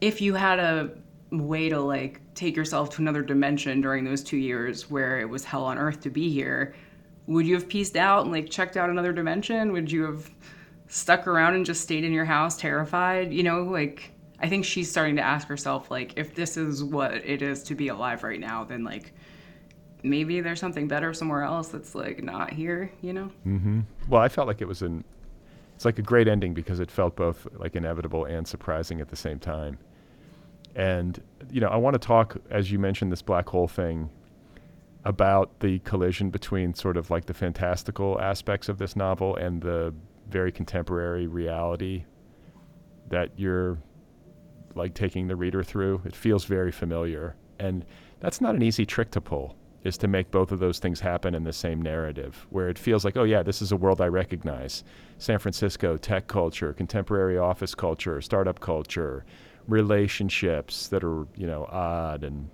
if 0.00 0.20
you 0.20 0.34
had 0.34 0.58
a 0.58 0.90
way 1.30 1.68
to 1.68 1.80
like 1.80 2.20
take 2.34 2.56
yourself 2.56 2.90
to 2.90 3.02
another 3.02 3.22
dimension 3.22 3.80
during 3.80 4.04
those 4.04 4.22
two 4.22 4.36
years 4.36 4.90
where 4.90 5.20
it 5.20 5.28
was 5.28 5.44
hell 5.44 5.64
on 5.64 5.78
earth 5.78 6.00
to 6.00 6.10
be 6.10 6.30
here 6.30 6.74
would 7.30 7.46
you 7.46 7.54
have 7.54 7.68
pieced 7.68 7.96
out 7.96 8.24
and 8.24 8.32
like 8.32 8.50
checked 8.50 8.76
out 8.76 8.90
another 8.90 9.12
dimension? 9.12 9.72
Would 9.72 9.90
you 9.90 10.02
have 10.02 10.28
stuck 10.88 11.28
around 11.28 11.54
and 11.54 11.64
just 11.64 11.80
stayed 11.80 12.02
in 12.02 12.12
your 12.12 12.24
house 12.24 12.56
terrified? 12.56 13.32
You 13.32 13.44
know, 13.44 13.62
like 13.62 14.10
I 14.40 14.48
think 14.48 14.64
she's 14.64 14.90
starting 14.90 15.14
to 15.14 15.22
ask 15.22 15.46
herself 15.46 15.92
like 15.92 16.14
if 16.16 16.34
this 16.34 16.56
is 16.56 16.82
what 16.82 17.14
it 17.14 17.40
is 17.40 17.62
to 17.64 17.76
be 17.76 17.86
alive 17.86 18.24
right 18.24 18.40
now, 18.40 18.64
then 18.64 18.82
like 18.82 19.12
maybe 20.02 20.40
there's 20.40 20.58
something 20.58 20.88
better 20.88 21.14
somewhere 21.14 21.44
else 21.44 21.68
that's 21.68 21.94
like 21.94 22.20
not 22.20 22.52
here, 22.52 22.90
you 23.00 23.12
know? 23.12 23.30
Mm-hmm. 23.46 23.80
Well, 24.08 24.20
I 24.20 24.28
felt 24.28 24.48
like 24.48 24.60
it 24.60 24.68
was 24.68 24.82
an 24.82 25.04
it's 25.76 25.84
like 25.84 26.00
a 26.00 26.02
great 26.02 26.26
ending 26.26 26.52
because 26.52 26.80
it 26.80 26.90
felt 26.90 27.14
both 27.14 27.46
like 27.52 27.76
inevitable 27.76 28.24
and 28.24 28.46
surprising 28.46 29.00
at 29.00 29.08
the 29.08 29.16
same 29.16 29.38
time. 29.38 29.78
And 30.74 31.20
you 31.50 31.60
know, 31.60 31.68
I 31.68 31.76
want 31.76 31.94
to 31.94 31.98
talk 31.98 32.36
as 32.50 32.70
you 32.70 32.78
mentioned 32.78 33.10
this 33.10 33.22
black 33.22 33.48
hole 33.48 33.68
thing 33.68 34.10
about 35.04 35.60
the 35.60 35.78
collision 35.80 36.30
between 36.30 36.74
sort 36.74 36.96
of 36.96 37.10
like 37.10 37.26
the 37.26 37.34
fantastical 37.34 38.20
aspects 38.20 38.68
of 38.68 38.78
this 38.78 38.96
novel 38.96 39.36
and 39.36 39.62
the 39.62 39.94
very 40.28 40.52
contemporary 40.52 41.26
reality 41.26 42.04
that 43.08 43.30
you're 43.36 43.78
like 44.74 44.94
taking 44.94 45.26
the 45.26 45.36
reader 45.36 45.62
through. 45.62 46.02
It 46.04 46.14
feels 46.14 46.44
very 46.44 46.70
familiar. 46.70 47.34
And 47.58 47.84
that's 48.20 48.40
not 48.40 48.54
an 48.54 48.62
easy 48.62 48.86
trick 48.86 49.10
to 49.12 49.20
pull 49.20 49.56
is 49.82 49.96
to 49.96 50.06
make 50.06 50.30
both 50.30 50.52
of 50.52 50.58
those 50.58 50.78
things 50.78 51.00
happen 51.00 51.34
in 51.34 51.44
the 51.44 51.52
same 51.52 51.80
narrative 51.80 52.46
where 52.50 52.68
it 52.68 52.78
feels 52.78 53.02
like, 53.04 53.16
oh, 53.16 53.24
yeah, 53.24 53.42
this 53.42 53.62
is 53.62 53.72
a 53.72 53.76
world 53.76 54.00
I 54.00 54.06
recognize. 54.06 54.84
San 55.16 55.38
Francisco, 55.38 55.96
tech 55.96 56.26
culture, 56.26 56.74
contemporary 56.74 57.38
office 57.38 57.74
culture, 57.74 58.20
startup 58.20 58.60
culture, 58.60 59.24
relationships 59.70 60.88
that 60.88 61.04
are, 61.04 61.26
you 61.36 61.46
know, 61.46 61.66
odd 61.70 62.24
and 62.24 62.50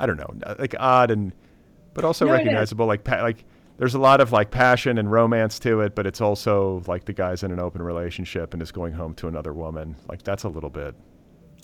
I 0.00 0.06
don't 0.06 0.16
know, 0.16 0.32
like 0.58 0.74
odd 0.78 1.10
and, 1.10 1.32
but 1.94 2.04
also 2.04 2.26
No, 2.26 2.32
recognizable. 2.32 2.86
Like, 2.86 3.04
pa- 3.04 3.22
like, 3.22 3.44
there's 3.78 3.94
a 3.94 3.98
lot 3.98 4.20
of 4.20 4.32
like 4.32 4.50
passion 4.50 4.98
and 4.98 5.10
romance 5.10 5.58
to 5.60 5.80
it, 5.80 5.94
but 5.94 6.06
it's 6.06 6.20
also 6.20 6.82
like 6.86 7.04
the 7.04 7.12
guy's 7.12 7.42
in 7.42 7.52
an 7.52 7.60
open 7.60 7.82
relationship 7.82 8.52
and 8.52 8.62
is 8.62 8.72
going 8.72 8.92
home 8.92 9.14
to 9.14 9.28
another 9.28 9.52
woman. 9.52 9.96
Like, 10.08 10.22
that's 10.22 10.44
a 10.44 10.48
little 10.48 10.70
bit 10.70 10.94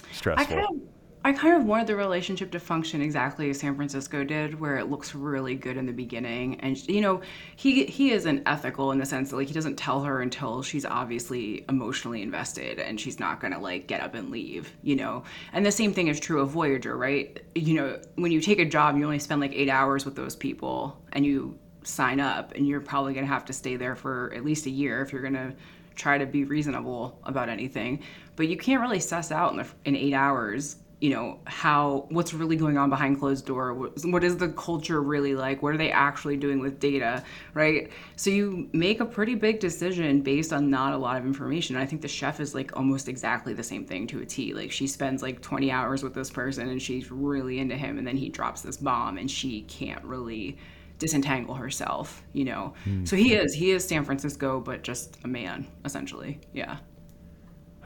I 0.03 0.13
stressful. 0.13 0.81
I 1.27 1.33
kind 1.33 1.57
of 1.57 1.65
wanted 1.65 1.87
the 1.87 1.97
relationship 1.97 2.51
to 2.51 2.61
function 2.61 3.01
exactly 3.01 3.49
as 3.49 3.59
San 3.59 3.75
Francisco 3.77 4.25
did, 4.25 4.61
where 4.61 4.77
it 4.77 4.91
looks 4.91 5.15
really 5.15 5.55
good 5.55 5.79
in 5.79 5.87
the 5.87 5.93
beginning, 5.93 6.61
and 6.61 6.77
you 6.87 7.01
know, 7.01 7.23
he 7.57 7.87
he 7.87 8.11
isn't 8.11 8.43
ethical 8.45 8.93
in 8.93 8.99
the 8.99 9.07
sense 9.07 9.31
that 9.31 9.37
like 9.37 9.49
he 9.49 9.55
doesn't 9.55 9.77
tell 9.77 10.03
her 10.03 10.21
until 10.21 10.63
she's 10.63 10.85
obviously 10.85 11.65
emotionally 11.71 12.21
invested, 12.21 12.79
and 12.79 13.01
she's 13.01 13.19
not 13.19 13.41
gonna 13.41 13.59
like 13.59 13.87
get 13.87 14.03
up 14.03 14.15
and 14.15 14.31
leave, 14.31 14.71
you 14.83 14.97
know. 14.97 15.25
And 15.55 15.65
the 15.65 15.73
same 15.73 15.95
thing 15.95 16.09
is 16.09 16.21
true 16.21 16.43
of 16.43 16.51
Voyager, 16.51 16.95
right? 16.95 17.43
You 17.55 17.73
know, 17.73 18.01
when 18.17 18.31
you 18.31 18.43
take 18.43 18.59
a 18.59 18.67
job, 18.67 18.99
you 18.99 19.05
only 19.05 19.19
spend 19.19 19.41
like 19.41 19.55
eight 19.55 19.71
hours 19.71 20.05
with 20.05 20.17
those 20.17 20.37
people, 20.37 21.01
and 21.13 21.25
you 21.25 21.59
sign 21.85 22.21
up, 22.21 22.53
and 22.55 22.69
you're 22.69 22.83
probably 22.83 23.15
gonna 23.15 23.27
have 23.27 23.47
to 23.47 23.55
stay 23.55 23.77
there 23.77 23.97
for 23.97 24.31
at 24.37 24.45
least 24.45 24.67
a 24.67 24.71
year 24.71 25.01
if 25.01 25.11
you're 25.11 25.23
gonna 25.23 25.55
try 25.95 26.19
to 26.19 26.27
be 26.27 26.45
reasonable 26.45 27.19
about 27.25 27.49
anything. 27.49 28.03
But 28.37 28.49
you 28.49 28.59
can't 28.59 28.83
really 28.83 29.01
suss 29.01 29.33
out 29.33 29.53
in, 29.53 29.59
the, 29.59 29.67
in 29.87 29.97
eight 29.97 30.13
hours 30.13 30.77
you 31.01 31.11
know 31.11 31.39
how 31.45 32.07
what's 32.11 32.33
really 32.33 32.57
going 32.57 32.79
on 32.79 32.89
behind 32.89 33.19
closed 33.19 33.45
door 33.45 33.75
what, 33.75 33.93
what 34.07 34.25
is 34.25 34.37
the 34.37 34.49
culture 34.51 35.03
really 35.03 35.35
like 35.35 35.63
what 35.63 35.75
are 35.75 35.77
they 35.77 35.91
actually 35.91 36.37
doing 36.37 36.61
with 36.61 36.79
data 36.81 37.23
right? 37.55 37.91
So 38.17 38.31
you 38.31 38.69
make 38.73 39.01
a 39.01 39.05
pretty 39.05 39.35
big 39.35 39.61
decision 39.61 40.21
based 40.21 40.53
on 40.53 40.71
not 40.71 40.93
a 40.93 40.97
lot 40.97 41.17
of 41.17 41.25
information. 41.25 41.77
And 41.77 41.83
i 41.83 41.87
think 41.87 42.03
the 42.03 42.09
chef 42.09 42.41
is 42.41 42.55
like 42.55 42.77
almost 42.77 43.09
exactly 43.09 43.55
the 43.55 43.63
same 43.63 43.85
thing 43.85 44.07
to 44.09 44.21
a 44.21 44.27
t. 44.27 44.53
Like 44.53 44.71
she 44.71 44.87
spends 44.87 45.23
like 45.23 45.41
20 45.41 45.71
hours 45.71 46.03
with 46.03 46.15
this 46.15 46.31
person 46.31 46.69
and 46.69 46.83
she's 46.83 47.11
really 47.11 47.59
into 47.61 47.77
him 47.77 47.99
and 47.99 48.07
then 48.07 48.17
he 48.17 48.29
drops 48.29 48.61
this 48.63 48.77
bomb 48.77 49.19
and 49.19 49.31
she 49.31 49.63
can't 49.63 50.05
really 50.05 50.59
disentangle 50.99 51.55
herself 51.55 52.23
you 52.33 52.45
know? 52.45 52.75
Hmm. 52.85 53.05
So 53.05 53.17
he 53.17 53.35
is 53.35 53.55
he 53.55 53.71
is 53.71 53.87
san 53.87 54.05
francisco 54.05 54.61
but 54.61 54.83
just 54.83 55.19
a 55.25 55.29
man 55.29 55.67
essentially. 55.85 56.41
Yeah. 56.53 56.79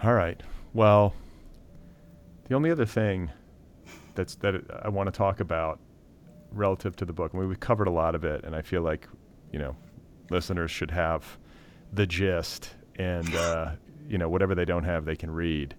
All 0.03 0.15
right. 0.15 0.41
Well, 0.75 1.13
the 2.49 2.55
only 2.55 2.71
other 2.71 2.87
thing 2.87 3.31
that's 4.15 4.35
that 4.37 4.55
I 4.83 4.89
want 4.89 5.07
to 5.07 5.17
talk 5.17 5.41
about 5.41 5.79
relative 6.51 6.97
to 6.97 7.05
the 7.05 7.13
book, 7.13 7.33
I 7.35 7.39
mean, 7.39 7.49
we've 7.49 7.61
covered 7.61 7.89
a 7.89 7.93
lot 7.93 8.15
of 8.15 8.25
it, 8.25 8.45
and 8.45 8.57
I 8.57 8.63
feel 8.63 8.83
like 8.83 9.09
you 9.53 9.59
know 9.59 9.77
listeners 10.31 10.71
should 10.71 10.91
have 10.91 11.39
the 11.93 12.07
gist, 12.07 12.71
and 12.97 13.35
uh, 13.35 13.73
you 14.09 14.19
know 14.19 14.29
whatever 14.29 14.55
they 14.55 14.65
don't 14.65 14.85
have, 14.85 15.05
they 15.05 15.17
can 15.17 15.31
read. 15.31 15.75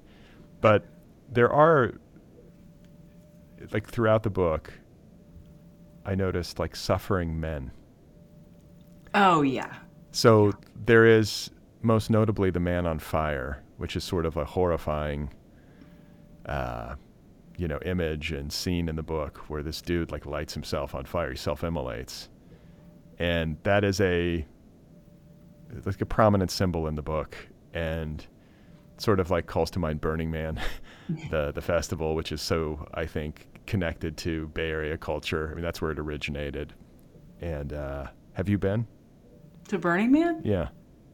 But 0.61 0.85
there 1.31 1.51
are 1.51 1.93
like 3.71 3.87
throughout 3.89 4.23
the 4.23 4.29
book, 4.29 4.73
I 6.05 6.15
noticed 6.15 6.59
like 6.59 6.75
suffering 6.75 7.39
men. 7.39 7.71
oh 9.13 9.41
yeah 9.41 9.73
So 10.11 10.53
there 10.85 11.05
is 11.05 11.49
most 11.81 12.09
notably 12.09 12.51
the 12.51 12.59
Man 12.59 12.85
on 12.85 12.99
Fire, 12.99 13.63
which 13.77 13.95
is 13.95 14.03
sort 14.03 14.25
of 14.25 14.37
a 14.37 14.45
horrifying, 14.45 15.29
uh, 16.49 16.95
you 17.57 17.67
know, 17.67 17.79
image 17.85 18.31
and 18.31 18.51
scene 18.51 18.89
in 18.89 18.95
the 18.95 19.03
book 19.03 19.37
where 19.49 19.61
this 19.63 19.81
dude 19.81 20.11
like 20.11 20.25
lights 20.25 20.53
himself 20.53 20.95
on 20.95 21.05
fire, 21.05 21.29
he 21.29 21.37
self-immolates, 21.37 22.27
and 23.19 23.57
that 23.63 23.83
is 23.83 24.01
a 24.01 24.45
like 25.85 26.01
a 26.01 26.05
prominent 26.05 26.49
symbol 26.51 26.87
in 26.87 26.95
the 26.95 27.01
book, 27.01 27.37
and 27.73 28.25
sort 28.97 29.19
of 29.19 29.29
like 29.29 29.45
calls 29.45 29.69
to 29.71 29.79
mind 29.79 30.01
Burning 30.01 30.31
Man, 30.31 30.59
the 31.29 31.51
the 31.51 31.61
festival, 31.61 32.15
which 32.15 32.31
is 32.31 32.41
so 32.41 32.87
I 32.93 33.05
think 33.05 33.47
connected 33.65 34.17
to 34.17 34.47
Bay 34.47 34.69
Area 34.71 34.97
culture. 34.97 35.49
I 35.51 35.53
mean, 35.53 35.63
that's 35.63 35.81
where 35.81 35.91
it 35.91 35.99
originated. 35.99 36.73
And 37.41 37.71
uh, 37.71 38.07
have 38.33 38.49
you 38.49 38.57
been? 38.57 38.87
to 39.67 39.77
burning 39.77 40.11
man 40.11 40.41
Yeah. 40.43 40.69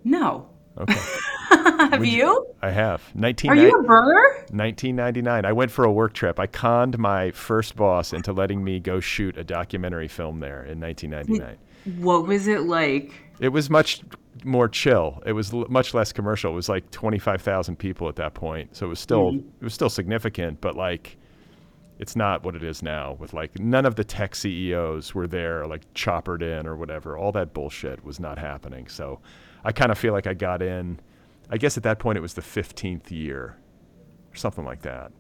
no 0.05 0.47
Okay. 0.77 0.95
have 1.89 1.99
Would 1.99 2.09
you 2.09 2.45
I 2.61 2.71
have. 2.71 3.01
19, 3.15 3.51
Are 3.51 3.55
you 3.55 3.69
a 3.69 3.83
burner? 3.83 4.45
1999. 4.51 5.45
I 5.45 5.51
went 5.51 5.71
for 5.71 5.85
a 5.85 5.91
work 5.91 6.13
trip. 6.13 6.39
I 6.39 6.47
conned 6.47 6.97
my 6.97 7.31
first 7.31 7.75
boss 7.75 8.13
into 8.13 8.33
letting 8.33 8.63
me 8.63 8.79
go 8.79 8.99
shoot 8.99 9.37
a 9.37 9.43
documentary 9.43 10.07
film 10.07 10.39
there 10.39 10.63
in 10.65 10.79
1999. 10.79 11.57
What 12.03 12.27
was 12.27 12.47
it 12.47 12.61
like? 12.61 13.13
It 13.39 13.49
was 13.49 13.69
much 13.69 14.01
more 14.43 14.67
chill. 14.67 15.21
It 15.25 15.33
was 15.33 15.53
l- 15.53 15.65
much 15.69 15.93
less 15.93 16.11
commercial. 16.11 16.51
It 16.51 16.55
was 16.55 16.69
like 16.69 16.89
25,000 16.91 17.75
people 17.77 18.09
at 18.09 18.15
that 18.15 18.33
point. 18.33 18.75
So 18.75 18.85
it 18.85 18.89
was 18.89 18.99
still 18.99 19.31
mm-hmm. 19.31 19.47
it 19.47 19.63
was 19.63 19.73
still 19.73 19.89
significant, 19.89 20.61
but 20.61 20.75
like 20.75 21.17
it's 21.99 22.15
not 22.15 22.43
what 22.43 22.55
it 22.55 22.63
is 22.63 22.83
now 22.83 23.15
with 23.19 23.33
like 23.33 23.57
none 23.59 23.85
of 23.85 23.95
the 23.95 24.03
tech 24.03 24.35
CEOs 24.35 25.15
were 25.15 25.27
there 25.27 25.65
like 25.65 25.81
choppered 25.93 26.41
in 26.41 26.67
or 26.67 26.75
whatever. 26.75 27.17
All 27.17 27.31
that 27.33 27.53
bullshit 27.53 28.03
was 28.03 28.19
not 28.19 28.37
happening. 28.37 28.87
So 28.87 29.21
I 29.65 29.71
kind 29.71 29.91
of 29.91 29.97
feel 29.97 30.13
like 30.13 30.27
I 30.27 30.33
got 30.33 30.61
in 30.61 30.99
I 31.49 31.57
guess 31.57 31.77
at 31.77 31.83
that 31.83 31.99
point 31.99 32.17
it 32.17 32.21
was 32.21 32.33
the 32.33 32.41
15th 32.41 33.11
year 33.11 33.57
or 34.31 34.35
something 34.35 34.65
like 34.65 34.81
that. 34.81 35.11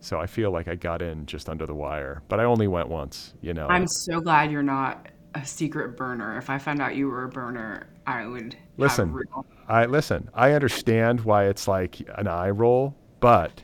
So 0.00 0.18
I 0.18 0.26
feel 0.26 0.50
like 0.50 0.68
I 0.68 0.74
got 0.74 1.00
in 1.00 1.26
just 1.26 1.48
under 1.48 1.66
the 1.66 1.74
wire, 1.74 2.22
but 2.28 2.40
I 2.40 2.44
only 2.44 2.66
went 2.66 2.88
once, 2.88 3.34
you 3.40 3.54
know. 3.54 3.68
I'm 3.68 3.86
so 3.86 4.20
glad 4.20 4.50
you're 4.50 4.62
not 4.62 5.06
a 5.34 5.44
secret 5.44 5.96
burner. 5.96 6.36
If 6.38 6.50
I 6.50 6.58
found 6.58 6.80
out 6.80 6.96
you 6.96 7.08
were 7.08 7.24
a 7.24 7.28
burner, 7.28 7.86
I 8.06 8.26
would 8.26 8.54
have 8.54 8.62
Listen, 8.78 9.12
real- 9.12 9.46
I 9.68 9.86
listen. 9.86 10.28
I 10.34 10.52
understand 10.52 11.20
why 11.20 11.46
it's 11.46 11.68
like 11.68 12.00
an 12.16 12.26
eye 12.26 12.50
roll, 12.50 12.96
but 13.20 13.62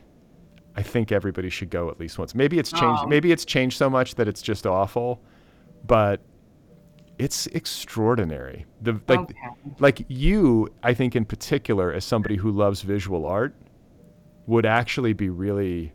I 0.75 0.81
think 0.81 1.11
everybody 1.11 1.49
should 1.49 1.69
go 1.69 1.89
at 1.89 1.99
least 1.99 2.17
once. 2.17 2.33
Maybe 2.33 2.57
it's 2.57 2.71
changed. 2.71 3.01
Oh. 3.03 3.07
Maybe 3.07 3.33
it's 3.33 3.43
changed 3.43 3.77
so 3.77 3.89
much 3.89 4.15
that 4.15 4.27
it's 4.29 4.41
just 4.41 4.65
awful, 4.65 5.21
but 5.85 6.21
it's 7.19 7.47
extraordinary. 7.47 8.65
The 8.81 8.93
like, 9.07 9.19
Okay. 9.19 9.35
like 9.79 10.05
you, 10.07 10.69
I 10.81 10.93
think 10.93 11.15
in 11.15 11.25
particular, 11.25 11.91
as 11.91 12.05
somebody 12.05 12.37
who 12.37 12.49
loves 12.49 12.81
visual 12.81 13.25
art, 13.25 13.53
would 14.47 14.65
actually 14.65 15.13
be 15.13 15.29
really 15.29 15.91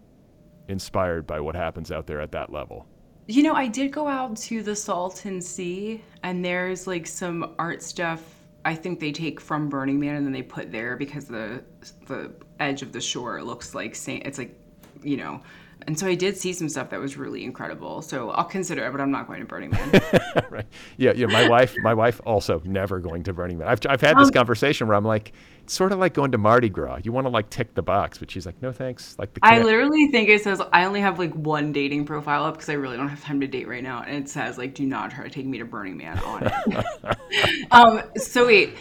inspired 0.68 1.26
by 1.26 1.40
what 1.40 1.56
happens 1.56 1.90
out 1.90 2.06
there 2.06 2.20
at 2.20 2.30
that 2.32 2.52
level. 2.52 2.86
You 3.26 3.42
know, 3.42 3.54
I 3.54 3.66
did 3.66 3.90
go 3.90 4.06
out 4.06 4.36
to 4.36 4.62
the 4.62 4.76
Salton 4.76 5.40
Sea, 5.40 6.04
and 6.22 6.44
there's 6.44 6.86
like 6.86 7.06
some 7.06 7.54
art 7.58 7.82
stuff. 7.82 8.22
I 8.66 8.74
think 8.74 9.00
they 9.00 9.12
take 9.12 9.40
from 9.40 9.68
Burning 9.68 9.98
Man 9.98 10.16
and 10.16 10.26
then 10.26 10.32
they 10.32 10.42
put 10.42 10.70
there 10.70 10.96
because 10.96 11.24
the 11.24 11.64
the 12.06 12.32
edge 12.60 12.82
of 12.82 12.92
the 12.92 13.00
shore 13.00 13.42
looks 13.42 13.74
like 13.74 13.94
Saint. 13.94 14.26
It's 14.26 14.38
like, 14.38 14.58
you 15.02 15.16
know, 15.16 15.40
and 15.86 15.98
so 15.98 16.06
I 16.06 16.14
did 16.14 16.36
see 16.36 16.52
some 16.52 16.68
stuff 16.68 16.90
that 16.90 17.00
was 17.00 17.16
really 17.16 17.44
incredible. 17.44 18.00
So 18.02 18.30
I'll 18.30 18.44
consider 18.44 18.86
it, 18.86 18.92
but 18.92 19.00
I'm 19.00 19.10
not 19.10 19.26
going 19.26 19.40
to 19.40 19.46
Burning 19.46 19.70
Man. 19.70 20.02
right. 20.50 20.66
Yeah, 20.96 21.12
yeah. 21.14 21.26
My 21.26 21.48
wife, 21.48 21.74
my 21.82 21.94
wife 21.94 22.20
also 22.24 22.62
never 22.64 23.00
going 23.00 23.22
to 23.24 23.32
Burning 23.32 23.58
Man. 23.58 23.68
I've, 23.68 23.80
I've 23.88 24.00
had 24.00 24.16
this 24.16 24.30
conversation 24.30 24.86
where 24.86 24.96
I'm 24.96 25.04
like, 25.04 25.32
it's 25.62 25.74
sort 25.74 25.92
of 25.92 25.98
like 25.98 26.14
going 26.14 26.32
to 26.32 26.38
Mardi 26.38 26.68
Gras. 26.68 27.00
You 27.04 27.12
want 27.12 27.26
to 27.26 27.30
like 27.30 27.50
tick 27.50 27.74
the 27.74 27.82
box, 27.82 28.18
but 28.18 28.30
she's 28.30 28.46
like, 28.46 28.60
no 28.62 28.72
thanks. 28.72 29.16
Like 29.18 29.34
the 29.34 29.40
I 29.42 29.60
literally 29.60 30.08
think 30.08 30.28
it 30.28 30.42
says 30.42 30.60
I 30.72 30.84
only 30.84 31.00
have 31.00 31.18
like 31.18 31.34
one 31.34 31.72
dating 31.72 32.06
profile 32.06 32.44
up 32.44 32.54
because 32.54 32.68
I 32.68 32.74
really 32.74 32.96
don't 32.96 33.08
have 33.08 33.22
time 33.22 33.40
to 33.40 33.46
date 33.46 33.68
right 33.68 33.82
now, 33.82 34.02
and 34.02 34.16
it 34.16 34.28
says 34.28 34.58
like 34.58 34.74
do 34.74 34.86
not 34.86 35.10
try 35.10 35.24
to 35.24 35.30
take 35.30 35.46
me 35.46 35.58
to 35.58 35.64
Burning 35.64 35.96
Man 35.96 36.18
on 36.20 36.46
it. 36.46 37.66
um, 37.70 38.02
so 38.16 38.46
wait, 38.46 38.74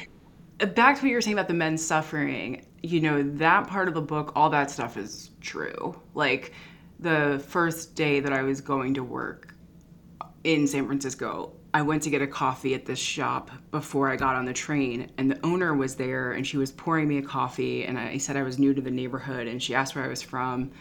back 0.60 0.98
to 0.98 1.03
what 1.03 1.10
you 1.10 1.15
were 1.15 1.22
saying 1.22 1.36
about 1.36 1.48
the 1.48 1.53
men 1.53 1.78
suffering. 1.78 2.65
You 2.82 2.99
know 2.99 3.24
that 3.24 3.68
part 3.68 3.88
of 3.88 3.94
the 3.94 4.02
book, 4.02 4.34
all 4.36 4.49
that 4.49 4.70
stuff 4.70 4.98
is 4.98 5.32
true. 5.40 5.98
Like 6.14 6.53
the 7.04 7.44
first 7.48 7.96
day 7.96 8.20
that 8.22 8.34
I 8.34 8.42
was 8.44 8.62
going 8.62 8.94
to 8.96 9.04
work 9.04 9.54
in 10.44 10.66
San 10.68 10.88
Francisco, 10.88 11.54
I 11.74 11.82
went 11.82 12.04
to 12.04 12.10
get 12.10 12.22
a 12.22 12.28
coffee 12.28 12.74
at 12.76 12.86
this 12.86 13.00
shop 13.00 13.52
before 13.72 14.10
I 14.10 14.16
got 14.16 14.36
on 14.36 14.46
the 14.46 14.54
train, 14.54 15.12
and 15.18 15.30
the 15.30 15.46
owner 15.46 15.74
was 15.74 15.96
there, 15.96 16.34
and 16.34 16.46
she 16.46 16.58
was 16.58 16.72
pouring 16.72 17.08
me 17.08 17.18
a 17.18 17.22
coffee. 17.22 17.86
And 17.86 17.98
I 18.00 18.18
said 18.18 18.38
I 18.38 18.44
was 18.44 18.58
new 18.58 18.74
to 18.74 18.82
the 18.82 18.92
neighborhood, 18.92 19.48
and 19.48 19.62
she 19.62 19.76
asked 19.76 19.96
where 19.96 20.04
I 20.04 20.08
was 20.08 20.22
from, 20.22 20.72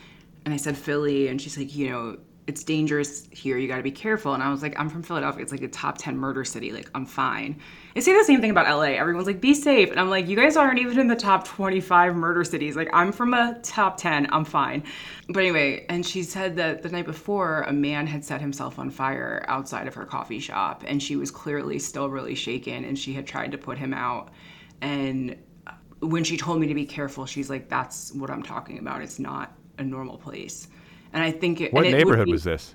and 0.45 0.55
I 0.55 0.57
said 0.57 0.77
Philly, 0.77 1.29
and 1.29 1.41
she's 1.41 1.57
like, 1.57 1.75
you 1.75 1.91
know, 1.91 2.19
it's 2.47 2.65
dangerous 2.65 3.29
here. 3.31 3.59
You 3.59 3.69
got 3.69 3.77
to 3.77 3.83
be 3.83 3.93
careful. 3.93 4.35
And 4.35 4.43
I 4.43 4.51
was 4.51 4.63
like, 4.63 4.79
I'm 4.79 4.89
from 4.89 5.03
Philadelphia. 5.03 5.43
It's 5.43 5.53
like 5.53 5.63
a 5.63 5.69
top 5.69 5.99
10 5.99 6.17
murder 6.17 6.45
city. 6.45 6.73
Like, 6.73 6.91
I'm 6.95 7.07
fine. 7.07 7.61
They 7.95 8.01
say 8.01 8.17
the 8.17 8.25
same 8.25 8.41
thing 8.41 8.51
about 8.51 8.67
LA. 8.67 8.95
Everyone's 8.95 9.27
like, 9.27 9.41
be 9.41 9.55
safe. 9.55 9.91
And 9.91 10.01
I'm 10.01 10.11
like, 10.11 10.29
you 10.29 10.37
guys 10.37 10.57
aren't 10.57 10.79
even 10.79 10.99
in 10.99 11.09
the 11.09 11.17
top 11.17 11.47
25 11.47 12.15
murder 12.17 12.45
cities. 12.45 12.77
Like, 12.77 12.89
I'm 12.93 13.13
from 13.13 13.35
a 13.35 13.59
top 13.63 13.97
10. 13.97 14.29
I'm 14.33 14.45
fine. 14.45 14.83
But 15.29 15.41
anyway, 15.41 15.85
and 15.89 16.05
she 16.05 16.23
said 16.23 16.57
that 16.57 16.83
the 16.83 16.89
night 16.89 17.07
before, 17.07 17.63
a 17.63 17.73
man 17.73 18.07
had 18.07 18.25
set 18.25 18.41
himself 18.41 18.79
on 18.79 18.91
fire 18.91 19.45
outside 19.49 19.87
of 19.87 19.95
her 19.95 20.05
coffee 20.05 20.41
shop. 20.41 20.85
And 20.87 21.03
she 21.03 21.17
was 21.17 21.31
clearly 21.31 21.79
still 21.79 22.09
really 22.09 22.35
shaken. 22.35 22.85
And 22.85 22.99
she 22.99 23.13
had 23.13 23.27
tried 23.27 23.53
to 23.53 23.59
put 23.59 23.79
him 23.79 23.93
out. 23.93 24.31
And 24.81 25.37
when 26.01 26.25
she 26.25 26.37
told 26.37 26.61
me 26.61 26.67
to 26.67 26.75
be 26.75 26.87
careful, 26.87 27.27
she's 27.27 27.51
like, 27.51 27.69
that's 27.69 28.13
what 28.13 28.31
I'm 28.31 28.43
talking 28.43 28.79
about. 28.79 29.03
It's 29.03 29.19
not 29.19 29.53
a 29.79 29.85
normal 29.85 30.19
place 30.19 30.69
and 31.13 31.23
I 31.23 31.31
think 31.31 31.61
it, 31.61 31.73
what 31.73 31.87
it 31.87 31.93
neighborhood 31.93 32.27
be, 32.27 32.33
was 32.33 32.45
this? 32.45 32.75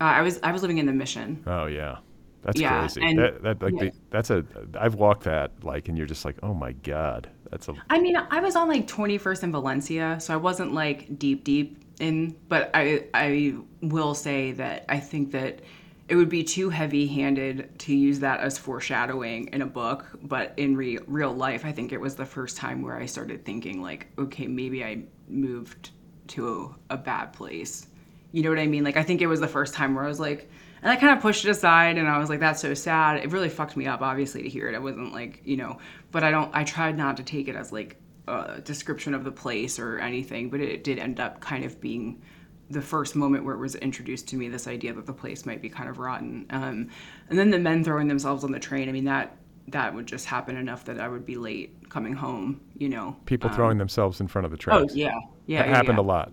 Uh, 0.00 0.04
I 0.04 0.22
was 0.22 0.38
I 0.42 0.52
was 0.52 0.62
living 0.62 0.78
in 0.78 0.86
the 0.86 0.92
Mission. 0.92 1.42
Oh 1.46 1.66
yeah, 1.66 1.98
that's 2.44 2.60
yeah, 2.60 2.80
crazy. 2.80 3.00
And, 3.02 3.18
that, 3.18 3.42
that 3.42 3.62
like 3.62 3.74
yeah. 3.74 3.90
the, 3.90 3.92
that's 4.10 4.30
a 4.30 4.44
I've 4.78 4.94
walked 4.94 5.24
that 5.24 5.52
like, 5.62 5.88
and 5.88 5.98
you're 5.98 6.06
just 6.06 6.24
like, 6.24 6.36
oh 6.42 6.54
my 6.54 6.72
god, 6.72 7.28
that's 7.50 7.68
a. 7.68 7.74
I 7.90 8.00
mean, 8.00 8.16
I 8.16 8.40
was 8.40 8.56
on 8.56 8.68
like 8.68 8.86
21st 8.86 9.42
in 9.44 9.52
Valencia, 9.52 10.16
so 10.20 10.34
I 10.34 10.36
wasn't 10.36 10.72
like 10.74 11.18
deep 11.18 11.44
deep 11.44 11.82
in, 12.00 12.36
but 12.48 12.70
I 12.74 13.06
I 13.14 13.54
will 13.82 14.14
say 14.14 14.52
that 14.52 14.84
I 14.88 15.00
think 15.00 15.32
that 15.32 15.60
it 16.06 16.16
would 16.16 16.28
be 16.28 16.44
too 16.44 16.68
heavy-handed 16.68 17.78
to 17.78 17.94
use 17.94 18.20
that 18.20 18.40
as 18.40 18.58
foreshadowing 18.58 19.48
in 19.54 19.62
a 19.62 19.66
book 19.66 20.04
but 20.24 20.52
in 20.58 20.76
re- 20.76 20.98
real 21.06 21.32
life 21.32 21.64
i 21.64 21.72
think 21.72 21.92
it 21.92 21.98
was 21.98 22.14
the 22.14 22.26
first 22.26 22.58
time 22.58 22.82
where 22.82 22.94
i 22.94 23.06
started 23.06 23.42
thinking 23.42 23.80
like 23.80 24.08
okay 24.18 24.46
maybe 24.46 24.84
i 24.84 25.02
moved 25.28 25.92
to 26.28 26.74
a, 26.90 26.94
a 26.94 26.96
bad 26.96 27.32
place. 27.32 27.86
You 28.32 28.42
know 28.42 28.50
what 28.50 28.58
I 28.58 28.66
mean? 28.66 28.84
Like 28.84 28.96
I 28.96 29.02
think 29.02 29.22
it 29.22 29.26
was 29.26 29.40
the 29.40 29.48
first 29.48 29.74
time 29.74 29.94
where 29.94 30.04
I 30.04 30.08
was 30.08 30.20
like, 30.20 30.50
and 30.84 30.92
I 30.92 30.96
kind 30.96 31.16
of 31.16 31.22
pushed 31.22 31.46
it 31.46 31.48
aside, 31.48 31.96
and 31.96 32.06
I 32.06 32.18
was 32.18 32.28
like, 32.28 32.40
that's 32.40 32.60
so 32.60 32.74
sad. 32.74 33.16
It 33.16 33.32
really 33.32 33.48
fucked 33.48 33.74
me 33.74 33.86
up, 33.86 34.02
obviously, 34.02 34.42
to 34.42 34.48
hear 34.50 34.68
it. 34.68 34.74
I 34.74 34.78
wasn't 34.78 35.14
like, 35.14 35.40
you 35.42 35.56
know, 35.56 35.78
but 36.12 36.22
I 36.22 36.30
don't. 36.30 36.54
I 36.54 36.62
tried 36.62 36.96
not 36.96 37.16
to 37.16 37.22
take 37.22 37.48
it 37.48 37.56
as 37.56 37.72
like 37.72 37.96
a 38.28 38.60
description 38.60 39.14
of 39.14 39.24
the 39.24 39.32
place 39.32 39.78
or 39.78 39.98
anything, 39.98 40.50
but 40.50 40.60
it 40.60 40.84
did 40.84 40.98
end 40.98 41.20
up 41.20 41.40
kind 41.40 41.64
of 41.64 41.80
being 41.80 42.20
the 42.68 42.82
first 42.82 43.16
moment 43.16 43.44
where 43.44 43.54
it 43.54 43.58
was 43.58 43.76
introduced 43.76 44.28
to 44.28 44.36
me 44.36 44.48
this 44.48 44.66
idea 44.66 44.92
that 44.92 45.06
the 45.06 45.12
place 45.12 45.46
might 45.46 45.62
be 45.62 45.70
kind 45.70 45.88
of 45.88 45.98
rotten. 45.98 46.44
Um, 46.50 46.88
and 47.30 47.38
then 47.38 47.50
the 47.50 47.58
men 47.58 47.82
throwing 47.82 48.06
themselves 48.06 48.44
on 48.44 48.52
the 48.52 48.60
train. 48.60 48.88
I 48.88 48.92
mean 48.92 49.04
that 49.04 49.36
that 49.68 49.94
would 49.94 50.06
just 50.06 50.26
happen 50.26 50.56
enough 50.56 50.84
that 50.84 51.00
I 51.00 51.08
would 51.08 51.24
be 51.24 51.36
late 51.36 51.88
coming 51.88 52.12
home. 52.12 52.60
You 52.76 52.90
know, 52.90 53.16
people 53.24 53.48
um, 53.48 53.56
throwing 53.56 53.78
themselves 53.78 54.20
in 54.20 54.28
front 54.28 54.44
of 54.44 54.50
the 54.50 54.58
train. 54.58 54.76
Oh 54.76 54.86
yeah, 54.92 55.18
yeah, 55.46 55.62
that 55.62 55.68
yeah, 55.68 55.76
happened 55.76 55.96
yeah. 55.96 56.04
a 56.04 56.06
lot. 56.06 56.32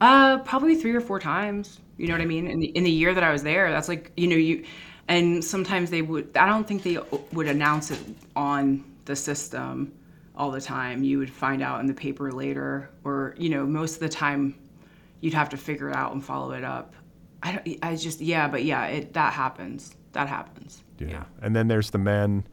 Uh, 0.00 0.38
probably 0.38 0.74
three 0.74 0.94
or 0.94 1.00
four 1.00 1.18
times. 1.18 1.80
You 1.96 2.08
know 2.08 2.14
what 2.14 2.20
I 2.20 2.26
mean? 2.26 2.46
In 2.46 2.60
the 2.60 2.66
in 2.66 2.84
the 2.84 2.90
year 2.90 3.14
that 3.14 3.24
I 3.24 3.32
was 3.32 3.42
there, 3.42 3.70
that's 3.70 3.88
like 3.88 4.12
you 4.16 4.26
know 4.26 4.36
you, 4.36 4.64
and 5.08 5.42
sometimes 5.42 5.90
they 5.90 6.02
would. 6.02 6.36
I 6.36 6.46
don't 6.46 6.66
think 6.66 6.82
they 6.82 6.98
would 7.32 7.46
announce 7.46 7.90
it 7.90 8.00
on 8.34 8.84
the 9.06 9.16
system 9.16 9.92
all 10.36 10.50
the 10.50 10.60
time. 10.60 11.02
You 11.02 11.18
would 11.18 11.30
find 11.30 11.62
out 11.62 11.80
in 11.80 11.86
the 11.86 11.94
paper 11.94 12.30
later, 12.30 12.90
or 13.04 13.34
you 13.38 13.48
know 13.48 13.64
most 13.64 13.94
of 13.94 14.00
the 14.00 14.08
time, 14.08 14.54
you'd 15.20 15.34
have 15.34 15.48
to 15.50 15.56
figure 15.56 15.88
it 15.88 15.96
out 15.96 16.12
and 16.12 16.22
follow 16.22 16.52
it 16.52 16.64
up. 16.64 16.94
I 17.42 17.52
don't. 17.52 17.78
I 17.82 17.96
just 17.96 18.20
yeah, 18.20 18.48
but 18.48 18.64
yeah, 18.64 18.86
it 18.86 19.14
that 19.14 19.32
happens. 19.32 19.94
That 20.12 20.28
happens. 20.28 20.82
Yeah. 20.98 21.08
yeah. 21.08 21.24
And 21.40 21.56
then 21.56 21.68
there's 21.68 21.90
the 21.90 21.98
man, 21.98 22.46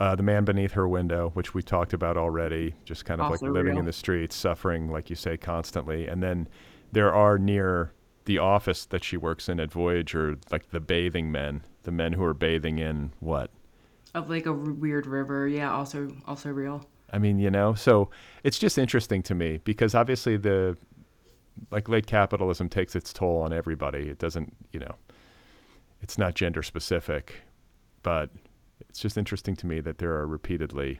uh, 0.00 0.16
the 0.16 0.22
man 0.22 0.44
beneath 0.44 0.72
her 0.72 0.88
window, 0.88 1.30
which 1.34 1.54
we 1.54 1.62
talked 1.62 1.92
about 1.92 2.16
already, 2.16 2.74
just 2.84 3.04
kind 3.04 3.20
of 3.20 3.30
Also 3.30 3.46
like 3.46 3.52
living 3.52 3.72
real. 3.72 3.78
in 3.80 3.84
the 3.84 3.92
streets, 3.92 4.34
suffering, 4.34 4.90
like 4.90 5.10
you 5.10 5.14
say, 5.16 5.36
constantly. 5.36 6.08
And 6.08 6.22
then 6.22 6.48
there 6.90 7.14
are 7.14 7.38
near 7.38 7.92
the 8.24 8.38
office 8.38 8.86
that 8.86 9.04
she 9.04 9.16
works 9.16 9.48
in 9.48 9.60
at 9.60 9.70
Voyager, 9.70 10.36
like 10.50 10.70
the 10.70 10.80
bathing 10.80 11.30
men, 11.30 11.62
the 11.82 11.90
men 11.92 12.14
who 12.14 12.24
are 12.24 12.34
bathing 12.34 12.78
in 12.78 13.12
what? 13.20 13.50
Of 14.14 14.28
like 14.30 14.46
a 14.46 14.50
r- 14.50 14.56
weird 14.56 15.06
river. 15.06 15.46
Yeah. 15.46 15.70
Also 15.72 16.10
also 16.26 16.48
real. 16.50 16.84
I 17.12 17.18
mean, 17.18 17.38
you 17.38 17.50
know, 17.50 17.74
so 17.74 18.08
it's 18.44 18.58
just 18.58 18.78
interesting 18.78 19.22
to 19.24 19.34
me 19.34 19.58
because 19.64 19.94
obviously 19.94 20.36
the 20.36 20.76
like 21.70 21.88
late 21.88 22.06
capitalism 22.06 22.68
takes 22.68 22.96
its 22.96 23.12
toll 23.12 23.42
on 23.42 23.52
everybody. 23.52 24.08
It 24.08 24.18
doesn't, 24.18 24.54
you 24.72 24.80
know, 24.80 24.94
it's 26.00 26.16
not 26.18 26.34
gender 26.34 26.62
specific, 26.62 27.34
but 28.02 28.30
it's 28.90 28.98
just 28.98 29.16
interesting 29.16 29.54
to 29.54 29.66
me 29.66 29.80
that 29.80 29.98
there 29.98 30.12
are 30.16 30.26
repeatedly 30.26 30.98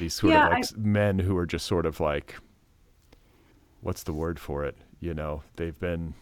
these 0.00 0.12
sort 0.14 0.32
Yeah, 0.32 0.46
of 0.46 0.52
like 0.52 0.64
I- 0.64 0.76
men 0.76 1.20
who 1.20 1.36
are 1.36 1.46
just 1.46 1.64
sort 1.66 1.86
of 1.86 2.00
like 2.00 2.34
what's 3.80 4.02
the 4.02 4.12
word 4.12 4.38
for 4.38 4.64
it? 4.64 4.76
You 4.98 5.14
know, 5.14 5.42
they've 5.56 5.78
been 5.78 6.14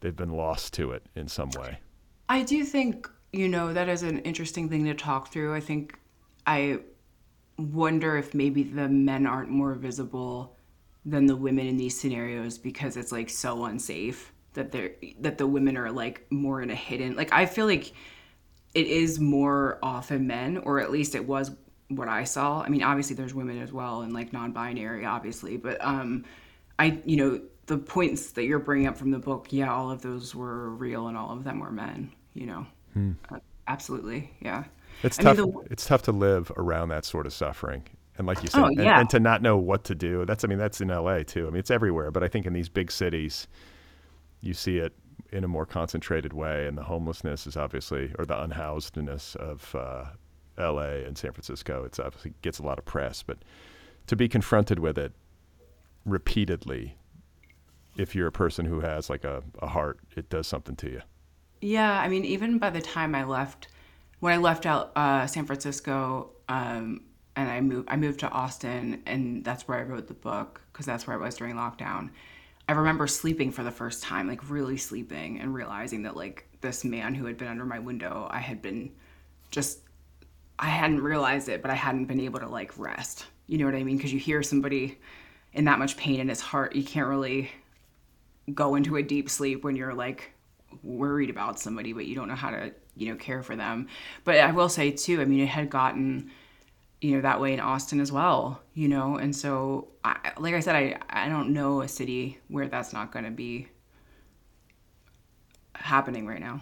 they've 0.00 0.16
been 0.16 0.30
lost 0.32 0.72
to 0.74 0.90
it 0.92 1.04
in 1.14 1.28
some 1.28 1.50
way. 1.50 1.78
I 2.30 2.42
do 2.42 2.64
think, 2.64 3.08
you 3.32 3.46
know, 3.48 3.72
that 3.74 3.88
is 3.88 4.02
an 4.02 4.20
interesting 4.20 4.68
thing 4.68 4.84
to 4.86 4.94
talk 4.94 5.30
through. 5.30 5.54
I 5.54 5.60
think 5.60 5.98
I 6.46 6.78
wonder 7.58 8.16
if 8.16 8.32
maybe 8.34 8.62
the 8.62 8.88
men 8.88 9.26
aren't 9.26 9.50
more 9.50 9.74
visible 9.74 10.56
than 11.04 11.26
the 11.26 11.36
women 11.36 11.66
in 11.66 11.76
these 11.76 11.98
scenarios 11.98 12.56
because 12.58 12.96
it's 12.96 13.12
like 13.12 13.28
so 13.28 13.66
unsafe 13.66 14.32
that 14.54 14.72
they're 14.72 14.92
that 15.20 15.36
the 15.36 15.46
women 15.46 15.76
are 15.76 15.90
like 15.90 16.26
more 16.30 16.62
in 16.62 16.70
a 16.70 16.74
hidden 16.74 17.14
like 17.16 17.32
I 17.32 17.44
feel 17.46 17.66
like 17.66 17.92
it 18.74 18.86
is 18.86 19.18
more 19.18 19.78
often 19.82 20.26
men 20.26 20.58
or 20.58 20.80
at 20.80 20.90
least 20.90 21.14
it 21.14 21.26
was 21.26 21.50
what 21.88 22.08
I 22.08 22.24
saw. 22.24 22.60
I 22.62 22.68
mean, 22.68 22.82
obviously 22.82 23.16
there's 23.16 23.34
women 23.34 23.60
as 23.62 23.72
well 23.72 24.02
and 24.02 24.12
like 24.12 24.32
non-binary 24.32 25.04
obviously, 25.04 25.56
but 25.56 25.82
um 25.84 26.24
I 26.78 27.00
you 27.04 27.16
know 27.16 27.40
the 27.66 27.78
points 27.78 28.30
that 28.32 28.44
you're 28.44 28.58
bringing 28.58 28.86
up 28.86 28.96
from 28.96 29.10
the 29.10 29.18
book, 29.18 29.48
yeah, 29.50 29.72
all 29.72 29.90
of 29.90 30.00
those 30.02 30.34
were 30.34 30.70
real 30.70 31.08
and 31.08 31.16
all 31.16 31.32
of 31.32 31.44
them 31.44 31.60
were 31.60 31.70
men, 31.70 32.10
you 32.34 32.46
know. 32.46 32.66
Uh, 33.30 33.38
absolutely. 33.68 34.30
Yeah. 34.40 34.64
It's 35.02 35.18
I 35.20 35.22
mean, 35.22 35.36
tough. 35.36 35.46
the- 35.46 35.72
it's 35.72 35.86
tough 35.86 36.02
to 36.02 36.12
live 36.12 36.50
around 36.56 36.88
that 36.88 37.04
sort 37.04 37.26
of 37.26 37.32
suffering, 37.32 37.84
and 38.16 38.26
like 38.26 38.42
you 38.42 38.48
said, 38.48 38.62
Oh, 38.62 38.66
and, 38.66 38.80
and 38.80 39.10
to 39.10 39.20
not 39.20 39.42
know 39.42 39.56
what 39.56 39.84
to 39.84 39.94
do. 39.94 40.24
That's. 40.24 40.42
I 40.44 40.48
mean, 40.48 40.58
that's 40.58 40.80
in 40.80 40.90
L.A. 40.90 41.22
too. 41.22 41.46
I 41.46 41.50
mean, 41.50 41.60
it's 41.60 41.70
everywhere. 41.70 42.10
But 42.10 42.24
I 42.24 42.28
think 42.28 42.46
in 42.46 42.52
these 42.52 42.68
big 42.68 42.90
cities, 42.90 43.46
you 44.40 44.54
see 44.54 44.78
it 44.78 44.92
in 45.30 45.44
a 45.44 45.48
more 45.48 45.66
concentrated 45.66 46.32
way, 46.32 46.66
and 46.66 46.76
the 46.76 46.84
homelessness 46.84 47.46
is 47.46 47.56
obviously, 47.56 48.12
or 48.18 48.24
the 48.24 48.34
unhousedness 48.34 49.36
of 49.36 49.74
uh, 49.74 50.06
L.A. 50.56 51.04
and 51.04 51.16
San 51.16 51.32
Francisco. 51.32 51.84
It's 51.84 51.98
obviously 51.98 52.34
gets 52.42 52.58
a 52.58 52.62
lot 52.62 52.78
of 52.78 52.84
press, 52.84 53.22
but 53.22 53.38
to 54.06 54.16
be 54.16 54.28
confronted 54.28 54.78
with 54.78 54.98
it 54.98 55.12
repeatedly, 56.04 56.96
if 57.96 58.14
you're 58.14 58.28
a 58.28 58.32
person 58.32 58.64
who 58.64 58.80
has 58.80 59.10
like 59.10 59.24
a, 59.24 59.42
a 59.60 59.66
heart, 59.66 59.98
it 60.16 60.30
does 60.30 60.46
something 60.46 60.76
to 60.76 60.90
you. 60.90 61.02
Yeah, 61.60 62.00
I 62.00 62.08
mean, 62.08 62.24
even 62.24 62.58
by 62.58 62.70
the 62.70 62.80
time 62.80 63.14
I 63.14 63.24
left, 63.24 63.68
when 64.20 64.32
I 64.32 64.36
left 64.36 64.64
out 64.64 64.92
uh, 64.96 65.26
San 65.26 65.44
Francisco, 65.44 66.30
um, 66.48 67.02
and 67.36 67.50
I 67.50 67.60
moved, 67.60 67.88
I 67.90 67.96
moved 67.96 68.20
to 68.20 68.28
Austin, 68.30 69.02
and 69.06 69.44
that's 69.44 69.68
where 69.68 69.78
I 69.78 69.82
wrote 69.82 70.08
the 70.08 70.14
book 70.14 70.60
because 70.72 70.86
that's 70.86 71.06
where 71.06 71.16
I 71.16 71.20
was 71.20 71.36
during 71.36 71.54
lockdown. 71.54 72.10
I 72.68 72.72
remember 72.72 73.06
sleeping 73.06 73.50
for 73.50 73.62
the 73.64 73.70
first 73.70 74.02
time, 74.02 74.28
like 74.28 74.50
really 74.50 74.76
sleeping, 74.76 75.40
and 75.40 75.54
realizing 75.54 76.02
that 76.02 76.16
like 76.16 76.46
this 76.60 76.84
man 76.84 77.14
who 77.14 77.24
had 77.24 77.38
been 77.38 77.48
under 77.48 77.64
my 77.64 77.78
window, 77.78 78.28
I 78.30 78.40
had 78.40 78.60
been 78.60 78.92
just, 79.50 79.80
I 80.58 80.66
hadn't 80.66 81.00
realized 81.00 81.48
it, 81.48 81.62
but 81.62 81.70
I 81.70 81.74
hadn't 81.74 82.04
been 82.04 82.20
able 82.20 82.40
to 82.40 82.48
like 82.48 82.78
rest. 82.78 83.26
You 83.46 83.58
know 83.58 83.64
what 83.64 83.74
I 83.74 83.82
mean? 83.82 83.96
Because 83.96 84.12
you 84.12 84.18
hear 84.18 84.42
somebody 84.42 84.98
in 85.54 85.64
that 85.64 85.78
much 85.78 85.96
pain 85.96 86.20
in 86.20 86.28
his 86.28 86.42
heart, 86.42 86.76
you 86.76 86.84
can't 86.84 87.08
really 87.08 87.50
go 88.54 88.74
into 88.74 88.96
a 88.96 89.02
deep 89.02 89.30
sleep 89.30 89.64
when 89.64 89.76
you're 89.76 89.94
like 89.94 90.32
worried 90.82 91.30
about 91.30 91.58
somebody 91.58 91.92
but 91.92 92.06
you 92.06 92.14
don't 92.14 92.28
know 92.28 92.34
how 92.34 92.50
to 92.50 92.72
you 92.96 93.08
know 93.08 93.16
care 93.16 93.42
for 93.42 93.56
them 93.56 93.88
but 94.24 94.38
i 94.38 94.50
will 94.50 94.68
say 94.68 94.90
too 94.90 95.20
i 95.20 95.24
mean 95.24 95.40
it 95.40 95.48
had 95.48 95.70
gotten 95.70 96.30
you 97.00 97.14
know 97.14 97.20
that 97.20 97.40
way 97.40 97.52
in 97.52 97.60
austin 97.60 98.00
as 98.00 98.10
well 98.10 98.60
you 98.74 98.88
know 98.88 99.16
and 99.16 99.34
so 99.36 99.88
I, 100.04 100.32
like 100.38 100.54
i 100.54 100.60
said 100.60 100.74
i 100.76 100.98
i 101.08 101.28
don't 101.28 101.50
know 101.52 101.80
a 101.82 101.88
city 101.88 102.38
where 102.48 102.66
that's 102.68 102.92
not 102.92 103.12
going 103.12 103.24
to 103.24 103.30
be 103.30 103.68
happening 105.74 106.26
right 106.26 106.40
now 106.40 106.60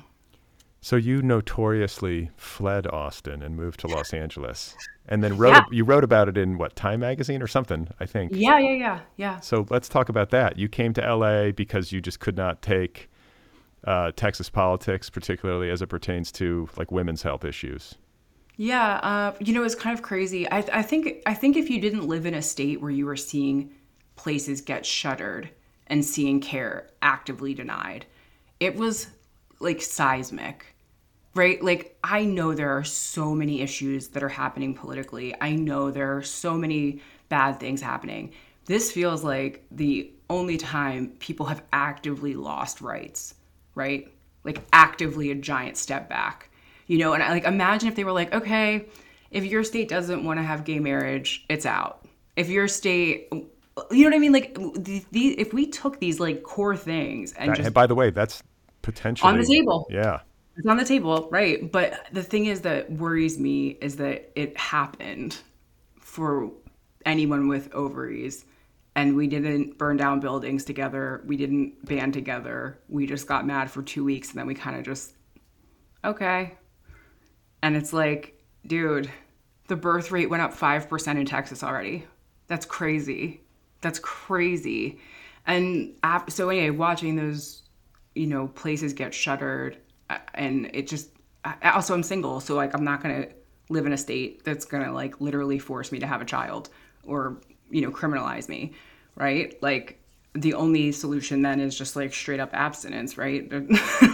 So 0.80 0.96
you 0.96 1.20
notoriously 1.22 2.30
fled 2.36 2.86
Austin 2.86 3.42
and 3.42 3.56
moved 3.56 3.80
to 3.80 3.88
Los 3.88 4.12
Angeles, 4.14 4.76
and 5.08 5.24
then 5.24 5.36
wrote 5.42 5.54
Yeah. 5.54 5.64
you 5.72 5.84
wrote 5.84 6.04
about 6.04 6.28
it 6.28 6.36
in 6.36 6.58
what 6.58 6.76
Time 6.76 7.00
magazine 7.00 7.42
or 7.42 7.46
something, 7.48 7.88
I 7.98 8.06
think. 8.06 8.30
yeah 8.34 8.58
yeah 8.58 8.72
yeah 8.74 9.00
yeah 9.16 9.40
So 9.40 9.66
let's 9.70 9.88
talk 9.88 10.08
about 10.08 10.30
that. 10.30 10.58
You 10.58 10.68
came 10.68 10.92
to 10.94 11.00
LA 11.14 11.50
because 11.50 11.92
you 11.92 12.00
just 12.00 12.20
could 12.20 12.36
not 12.36 12.62
take 12.62 13.10
uh, 13.84 14.12
Texas 14.16 14.50
politics, 14.50 15.08
particularly 15.10 15.70
as 15.70 15.80
it 15.82 15.86
pertains 15.88 16.30
to 16.32 16.68
like 16.76 16.90
women's 16.92 17.22
health 17.22 17.44
issues. 17.44 17.94
Yeah, 18.56 18.94
uh, 18.96 19.34
you 19.40 19.52
know, 19.52 19.64
it's 19.64 19.74
kind 19.74 19.96
of 19.96 20.02
crazy. 20.02 20.50
I, 20.50 20.58
I 20.72 20.82
think 20.82 21.22
I 21.26 21.34
think 21.34 21.56
if 21.56 21.68
you 21.68 21.80
didn't 21.80 22.06
live 22.06 22.24
in 22.26 22.34
a 22.34 22.42
state 22.42 22.80
where 22.80 22.90
you 22.90 23.04
were 23.06 23.16
seeing 23.16 23.72
places 24.16 24.60
get 24.62 24.86
shuttered 24.86 25.50
and 25.88 26.04
seeing 26.04 26.40
care 26.40 26.88
actively 27.02 27.52
denied, 27.54 28.06
it 28.60 28.76
was 28.76 29.08
like 29.60 29.82
seismic 29.82 30.66
right? 31.34 31.62
Like, 31.62 31.98
I 32.02 32.24
know 32.24 32.54
there 32.54 32.76
are 32.76 32.84
so 32.84 33.34
many 33.34 33.60
issues 33.60 34.08
that 34.08 34.22
are 34.22 34.28
happening 34.28 34.74
politically. 34.74 35.34
I 35.40 35.52
know 35.52 35.90
there 35.90 36.16
are 36.16 36.22
so 36.22 36.56
many 36.56 37.02
bad 37.28 37.60
things 37.60 37.82
happening. 37.82 38.32
This 38.66 38.90
feels 38.90 39.22
like 39.22 39.64
the 39.70 40.10
only 40.30 40.56
time 40.56 41.12
people 41.20 41.46
have 41.46 41.62
actively 41.72 42.34
lost 42.34 42.80
rights, 42.80 43.34
right? 43.74 44.08
Like, 44.44 44.62
actively 44.72 45.30
a 45.30 45.34
giant 45.34 45.76
step 45.76 46.08
back. 46.08 46.45
You 46.86 46.98
know, 46.98 47.12
and 47.14 47.22
I 47.22 47.30
like 47.30 47.44
imagine 47.44 47.88
if 47.88 47.94
they 47.96 48.04
were 48.04 48.12
like, 48.12 48.32
okay, 48.34 48.86
if 49.30 49.44
your 49.44 49.64
state 49.64 49.88
doesn't 49.88 50.24
want 50.24 50.38
to 50.38 50.42
have 50.42 50.64
gay 50.64 50.78
marriage, 50.78 51.44
it's 51.48 51.66
out. 51.66 52.06
If 52.36 52.48
your 52.48 52.68
state, 52.68 53.28
you 53.32 53.48
know 53.90 54.04
what 54.04 54.14
I 54.14 54.18
mean? 54.18 54.32
Like, 54.32 54.54
the, 54.54 55.04
the, 55.10 55.40
if 55.40 55.52
we 55.52 55.66
took 55.66 55.98
these 56.00 56.20
like 56.20 56.42
core 56.42 56.76
things 56.76 57.32
and 57.32 57.50
That- 57.50 57.56
just 57.56 57.66
and 57.66 57.74
by 57.74 57.86
the 57.86 57.94
way, 57.94 58.10
that's 58.10 58.42
potentially 58.82 59.32
On 59.32 59.38
the 59.38 59.44
table. 59.46 59.86
Yeah. 59.90 60.20
it's 60.56 60.66
on 60.66 60.76
the 60.76 60.84
table, 60.84 61.28
right? 61.30 61.70
But 61.70 62.06
the 62.12 62.22
thing 62.22 62.46
is 62.46 62.60
that 62.60 62.90
worries 62.92 63.38
me 63.38 63.78
is 63.80 63.96
that 63.96 64.30
it 64.36 64.56
happened 64.56 65.38
for 66.00 66.52
anyone 67.04 67.48
with 67.48 67.74
ovaries. 67.74 68.44
And 68.94 69.14
we 69.14 69.26
didn't 69.26 69.76
burn 69.76 69.98
down 69.98 70.20
buildings 70.20 70.64
together. 70.64 71.22
We 71.26 71.36
didn't 71.36 71.84
band 71.84 72.14
together. 72.14 72.78
We 72.88 73.06
just 73.06 73.26
got 73.26 73.46
mad 73.46 73.70
for 73.70 73.82
two 73.82 74.04
weeks 74.04 74.30
and 74.30 74.38
then 74.38 74.46
we 74.46 74.54
kind 74.54 74.76
of 74.76 74.84
just, 74.84 75.14
okay. 76.02 76.54
And 77.66 77.74
it's 77.74 77.92
like, 77.92 78.40
dude, 78.64 79.10
the 79.66 79.74
birth 79.74 80.12
rate 80.12 80.30
went 80.30 80.40
up 80.40 80.54
5% 80.54 81.18
in 81.18 81.26
Texas 81.26 81.64
already. 81.64 82.06
That's 82.46 82.64
crazy. 82.64 83.40
That's 83.80 83.98
crazy. 83.98 85.00
And 85.48 85.92
ap- 86.04 86.30
so, 86.30 86.48
anyway, 86.48 86.70
watching 86.70 87.16
those, 87.16 87.64
you 88.14 88.28
know, 88.28 88.46
places 88.46 88.92
get 88.92 89.12
shuttered, 89.12 89.78
uh, 90.08 90.18
and 90.34 90.70
it 90.74 90.86
just, 90.86 91.08
I, 91.44 91.70
also, 91.70 91.92
I'm 91.92 92.04
single. 92.04 92.38
So, 92.38 92.54
like, 92.54 92.72
I'm 92.72 92.84
not 92.84 93.02
going 93.02 93.24
to 93.24 93.34
live 93.68 93.84
in 93.84 93.92
a 93.92 93.98
state 93.98 94.44
that's 94.44 94.64
going 94.64 94.84
to, 94.84 94.92
like, 94.92 95.20
literally 95.20 95.58
force 95.58 95.90
me 95.90 95.98
to 95.98 96.06
have 96.06 96.20
a 96.20 96.24
child 96.24 96.68
or, 97.04 97.40
you 97.68 97.80
know, 97.80 97.90
criminalize 97.90 98.48
me, 98.48 98.74
right? 99.16 99.60
Like, 99.60 100.00
the 100.36 100.54
only 100.54 100.92
solution 100.92 101.42
then 101.42 101.60
is 101.60 101.76
just 101.76 101.96
like 101.96 102.12
straight 102.12 102.40
up 102.40 102.50
abstinence 102.52 103.16
right? 103.18 103.50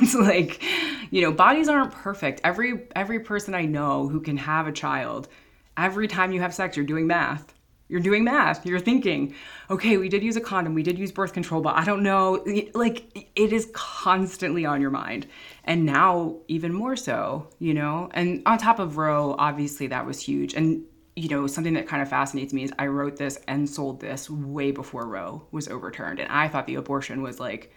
It's 0.02 0.14
like 0.14 0.62
you 1.10 1.20
know 1.22 1.32
bodies 1.32 1.68
aren't 1.68 1.92
perfect. 1.92 2.40
Every 2.44 2.86
every 2.96 3.20
person 3.20 3.54
i 3.54 3.64
know 3.64 4.08
who 4.08 4.20
can 4.20 4.36
have 4.36 4.66
a 4.66 4.72
child 4.72 5.28
every 5.76 6.08
time 6.08 6.32
you 6.32 6.40
have 6.40 6.54
sex 6.54 6.76
you're 6.76 6.86
doing 6.86 7.06
math. 7.06 7.54
You're 7.88 8.00
doing 8.00 8.24
math. 8.24 8.64
You're 8.64 8.80
thinking 8.80 9.34
okay 9.70 9.96
we 9.96 10.08
did 10.08 10.22
use 10.22 10.36
a 10.36 10.40
condom. 10.40 10.74
We 10.74 10.82
did 10.82 10.98
use 10.98 11.12
birth 11.12 11.32
control 11.32 11.60
but 11.60 11.76
i 11.76 11.84
don't 11.84 12.02
know. 12.02 12.44
Like 12.74 13.28
it 13.34 13.52
is 13.52 13.70
constantly 13.72 14.64
on 14.64 14.80
your 14.80 14.90
mind. 14.90 15.26
And 15.64 15.84
now 15.84 16.36
even 16.48 16.72
more 16.72 16.96
so 16.96 17.48
you 17.58 17.74
know? 17.74 18.08
And 18.14 18.42
on 18.46 18.58
top 18.58 18.78
of 18.78 18.96
roe 18.96 19.34
obviously 19.38 19.88
that 19.88 20.06
was 20.06 20.20
huge. 20.20 20.54
And 20.54 20.84
you 21.14 21.28
know, 21.28 21.46
something 21.46 21.74
that 21.74 21.86
kind 21.86 22.02
of 22.02 22.08
fascinates 22.08 22.52
me 22.52 22.64
is 22.64 22.72
I 22.78 22.86
wrote 22.86 23.16
this 23.16 23.38
and 23.46 23.68
sold 23.68 24.00
this 24.00 24.30
way 24.30 24.70
before 24.70 25.06
Roe 25.06 25.46
was 25.50 25.68
overturned. 25.68 26.20
And 26.20 26.30
I 26.30 26.48
thought 26.48 26.66
the 26.66 26.76
abortion 26.76 27.22
was 27.22 27.38
like, 27.38 27.72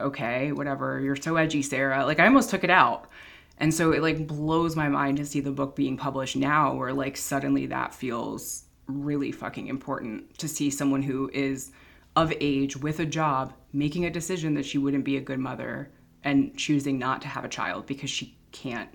okay, 0.00 0.52
whatever, 0.52 1.00
you're 1.00 1.16
so 1.16 1.36
edgy, 1.36 1.62
Sarah. 1.62 2.04
Like, 2.04 2.20
I 2.20 2.26
almost 2.26 2.50
took 2.50 2.64
it 2.64 2.70
out. 2.70 3.08
And 3.58 3.72
so 3.72 3.92
it 3.92 4.02
like 4.02 4.26
blows 4.26 4.76
my 4.76 4.88
mind 4.88 5.18
to 5.18 5.26
see 5.26 5.40
the 5.40 5.52
book 5.52 5.76
being 5.76 5.96
published 5.96 6.36
now, 6.36 6.74
where 6.74 6.92
like 6.92 7.16
suddenly 7.16 7.66
that 7.66 7.94
feels 7.94 8.64
really 8.86 9.32
fucking 9.32 9.68
important 9.68 10.36
to 10.38 10.48
see 10.48 10.70
someone 10.70 11.02
who 11.02 11.30
is 11.32 11.70
of 12.16 12.32
age 12.40 12.76
with 12.76 12.98
a 13.00 13.06
job 13.06 13.54
making 13.72 14.04
a 14.04 14.10
decision 14.10 14.54
that 14.54 14.66
she 14.66 14.78
wouldn't 14.78 15.04
be 15.04 15.16
a 15.16 15.20
good 15.20 15.38
mother 15.38 15.90
and 16.24 16.56
choosing 16.56 16.98
not 16.98 17.22
to 17.22 17.28
have 17.28 17.44
a 17.44 17.48
child 17.48 17.86
because 17.86 18.10
she 18.10 18.36
can't 18.50 18.90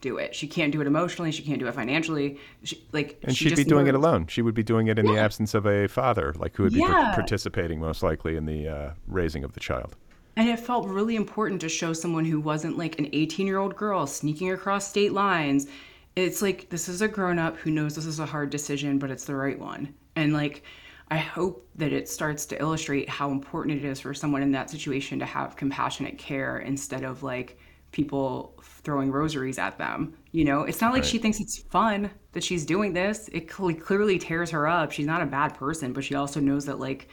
do 0.00 0.16
it. 0.18 0.34
She 0.34 0.46
can't 0.46 0.72
do 0.72 0.80
it 0.80 0.86
emotionally. 0.86 1.32
She 1.32 1.42
can't 1.42 1.58
do 1.58 1.66
it 1.66 1.74
financially. 1.74 2.38
She, 2.62 2.84
like, 2.92 3.18
And 3.22 3.36
she 3.36 3.48
she'd 3.48 3.56
be 3.56 3.64
doing 3.64 3.86
it 3.86 3.94
alone. 3.94 4.26
She 4.28 4.42
would 4.42 4.54
be 4.54 4.62
doing 4.62 4.86
it 4.86 4.98
in 4.98 5.06
the 5.06 5.16
absence 5.18 5.54
of 5.54 5.66
a 5.66 5.88
father, 5.88 6.34
like 6.38 6.56
who 6.56 6.62
would 6.64 6.72
be 6.72 6.80
Yeah. 6.80 7.12
participating 7.14 7.80
most 7.80 8.02
likely 8.02 8.36
in 8.36 8.46
the 8.46 8.68
uh, 8.68 8.90
raising 9.06 9.44
of 9.44 9.54
the 9.54 9.60
child. 9.60 9.96
And 10.36 10.48
it 10.48 10.60
felt 10.60 10.86
really 10.88 11.16
important 11.16 11.60
to 11.62 11.68
show 11.68 11.92
someone 11.92 12.24
who 12.24 12.38
wasn't 12.40 12.78
like 12.78 12.98
an 13.00 13.08
18 13.12 13.46
year 13.46 13.58
old 13.58 13.74
girl 13.76 14.06
sneaking 14.06 14.52
across 14.52 14.86
state 14.88 15.12
lines. 15.12 15.66
It's 16.14 16.42
like, 16.42 16.68
this 16.68 16.88
is 16.88 17.02
a 17.02 17.08
grown 17.08 17.38
up 17.38 17.56
who 17.56 17.70
knows 17.70 17.94
this 17.96 18.06
is 18.06 18.20
a 18.20 18.26
hard 18.26 18.50
decision, 18.50 18.98
but 18.98 19.10
it's 19.10 19.24
the 19.24 19.34
right 19.34 19.58
one. 19.58 19.94
And 20.16 20.32
like, 20.32 20.62
I 21.10 21.16
hope 21.16 21.66
that 21.76 21.92
it 21.92 22.08
starts 22.08 22.44
to 22.46 22.60
illustrate 22.60 23.08
how 23.08 23.30
important 23.30 23.78
it 23.82 23.84
is 23.86 24.00
for 24.00 24.12
someone 24.14 24.42
in 24.42 24.52
that 24.52 24.68
situation 24.70 25.18
to 25.20 25.24
have 25.26 25.56
compassionate 25.56 26.18
care 26.18 26.58
instead 26.58 27.02
of 27.02 27.22
like 27.22 27.58
people 27.92 28.54
throwing 28.62 29.10
rosaries 29.10 29.58
at 29.58 29.78
them. 29.78 30.16
You 30.32 30.44
know, 30.44 30.62
it's 30.62 30.80
not 30.80 30.92
like 30.92 31.04
she 31.04 31.18
thinks 31.18 31.40
it's 31.40 31.58
fun 31.58 32.10
that 32.32 32.44
she's 32.44 32.66
doing 32.66 32.92
this. 32.92 33.28
It 33.32 33.50
cl- 33.50 33.74
clearly 33.74 34.18
tears 34.18 34.50
her 34.50 34.66
up. 34.66 34.92
She's 34.92 35.06
not 35.06 35.22
a 35.22 35.26
bad 35.26 35.54
person, 35.54 35.92
but 35.92 36.04
she 36.04 36.14
also 36.14 36.40
knows 36.40 36.66
that 36.66 36.78
like 36.78 37.08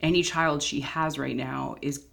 any 0.00 0.22
child 0.22 0.62
she 0.62 0.80
has 0.80 1.18
right 1.18 1.36
now 1.36 1.76
is 1.80 2.06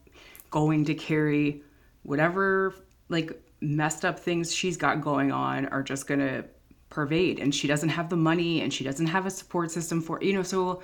going 0.52 0.86
to 0.86 0.94
carry 0.94 1.64
whatever 2.04 2.76
like 3.10 3.42
messed 3.62 4.06
up 4.06 4.20
things 4.20 4.54
she's 4.54 4.78
got 4.78 5.02
going 5.02 5.32
on 5.32 5.66
are 5.68 5.82
just 5.82 6.08
going 6.08 6.20
to 6.20 6.46
pervade 6.90 7.40
and 7.40 7.56
she 7.56 7.68
doesn't 7.68 7.90
have 7.90 8.10
the 8.10 8.16
money 8.16 8.62
and 8.62 8.72
she 8.72 8.84
doesn't 8.84 9.08
have 9.08 9.26
a 9.26 9.32
support 9.32 9.72
system 9.72 10.00
for 10.00 10.22
you 10.22 10.32
know 10.32 10.44
so 10.44 10.82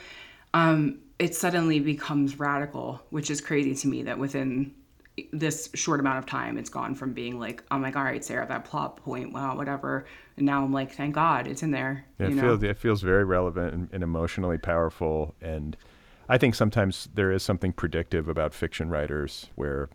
um 0.56 1.00
it 1.20 1.36
suddenly 1.36 1.80
becomes 1.80 2.40
radical 2.40 3.00
which 3.12 3.30
is 3.30 3.40
crazy 3.40 3.76
to 3.76 3.88
me 3.88 4.02
that 4.02 4.18
within 4.18 4.74
this 5.34 5.70
short 5.74 6.00
amount 6.00 6.18
of 6.18 6.26
time 6.26 6.58
it's 6.58 6.70
gone 6.70 6.96
from 6.96 7.14
being 7.14 7.40
like 7.40 7.64
oh 7.72 7.76
i'm 7.76 7.82
like 7.82 7.96
all 7.96 8.04
right 8.04 8.24
sarah 8.24 8.48
that 8.48 8.66
plot 8.66 8.98
point 8.98 9.32
wow 9.34 9.56
whatever 9.56 10.06
and 10.38 10.46
now 10.46 10.64
i'm 10.64 10.72
like 10.74 10.92
thank 10.92 11.16
god 11.16 11.48
it's 11.48 11.64
in 11.64 11.72
there 11.72 12.06
Yeah, 12.20 12.28
it 12.28 12.30
you 12.30 12.36
know? 12.36 12.42
feels 12.42 12.64
it 12.64 12.78
feels 12.78 13.02
very 13.02 13.24
relevant 13.24 13.74
and, 13.74 13.90
and 13.92 14.04
emotionally 14.04 14.58
powerful. 14.58 15.36
And 15.42 15.76
I 16.28 16.38
think 16.38 16.56
sometimes 16.56 17.10
there 17.14 17.32
is 17.32 17.42
something 17.44 17.74
predictive 17.74 18.28
about 18.30 18.54
fiction 18.54 18.90
writers 18.90 19.48
where, 19.56 19.90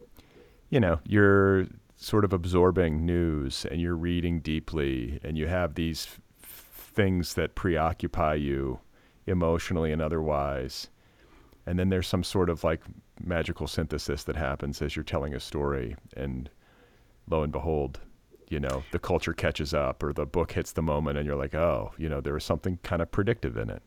you 0.68 0.80
know, 0.80 0.98
you're 1.06 1.66
sort 1.96 2.24
of 2.24 2.32
absorbing 2.32 3.06
news 3.06 3.64
and 3.70 3.80
you're 3.80 3.96
reading 3.96 4.40
deeply 4.40 5.20
and 5.22 5.38
you 5.38 5.46
have 5.46 5.74
these 5.74 6.08
f- 6.42 6.90
things 6.94 7.34
that 7.34 7.54
preoccupy 7.54 8.34
you 8.34 8.80
emotionally 9.26 9.92
and 9.92 10.02
otherwise. 10.02 10.88
And 11.66 11.78
then 11.78 11.88
there's 11.88 12.08
some 12.08 12.24
sort 12.24 12.50
of 12.50 12.64
like 12.64 12.80
magical 13.22 13.66
synthesis 13.66 14.24
that 14.24 14.36
happens 14.36 14.82
as 14.82 14.96
you're 14.96 15.04
telling 15.04 15.34
a 15.34 15.40
story 15.40 15.96
and 16.16 16.50
lo 17.28 17.42
and 17.42 17.52
behold, 17.52 18.00
you 18.48 18.60
know, 18.60 18.82
the 18.92 18.98
culture 18.98 19.32
catches 19.32 19.72
up 19.72 20.02
or 20.02 20.12
the 20.12 20.26
book 20.26 20.52
hits 20.52 20.72
the 20.72 20.82
moment 20.82 21.18
and 21.18 21.26
you're 21.26 21.36
like, 21.36 21.54
oh, 21.54 21.92
you 21.96 22.08
know, 22.08 22.20
there 22.20 22.34
was 22.34 22.44
something 22.44 22.78
kind 22.82 23.02
of 23.02 23.10
predictive 23.10 23.56
in 23.56 23.70
it. 23.70 23.82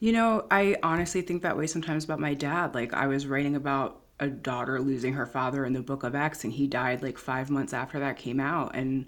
You 0.00 0.12
know, 0.12 0.46
I 0.50 0.76
honestly 0.82 1.20
think 1.20 1.42
that 1.42 1.58
way 1.58 1.66
sometimes 1.66 2.04
about 2.04 2.20
my 2.20 2.34
dad. 2.34 2.74
Like, 2.74 2.94
I 2.94 3.06
was 3.06 3.26
writing 3.26 3.54
about 3.54 4.00
a 4.18 4.28
daughter 4.28 4.80
losing 4.80 5.12
her 5.12 5.26
father 5.26 5.64
in 5.64 5.74
the 5.74 5.82
book 5.82 6.04
of 6.04 6.14
X, 6.14 6.44
and 6.44 6.52
he 6.52 6.66
died 6.66 7.02
like 7.02 7.18
five 7.18 7.50
months 7.50 7.74
after 7.74 7.98
that 8.00 8.16
came 8.16 8.40
out. 8.40 8.74
And, 8.74 9.06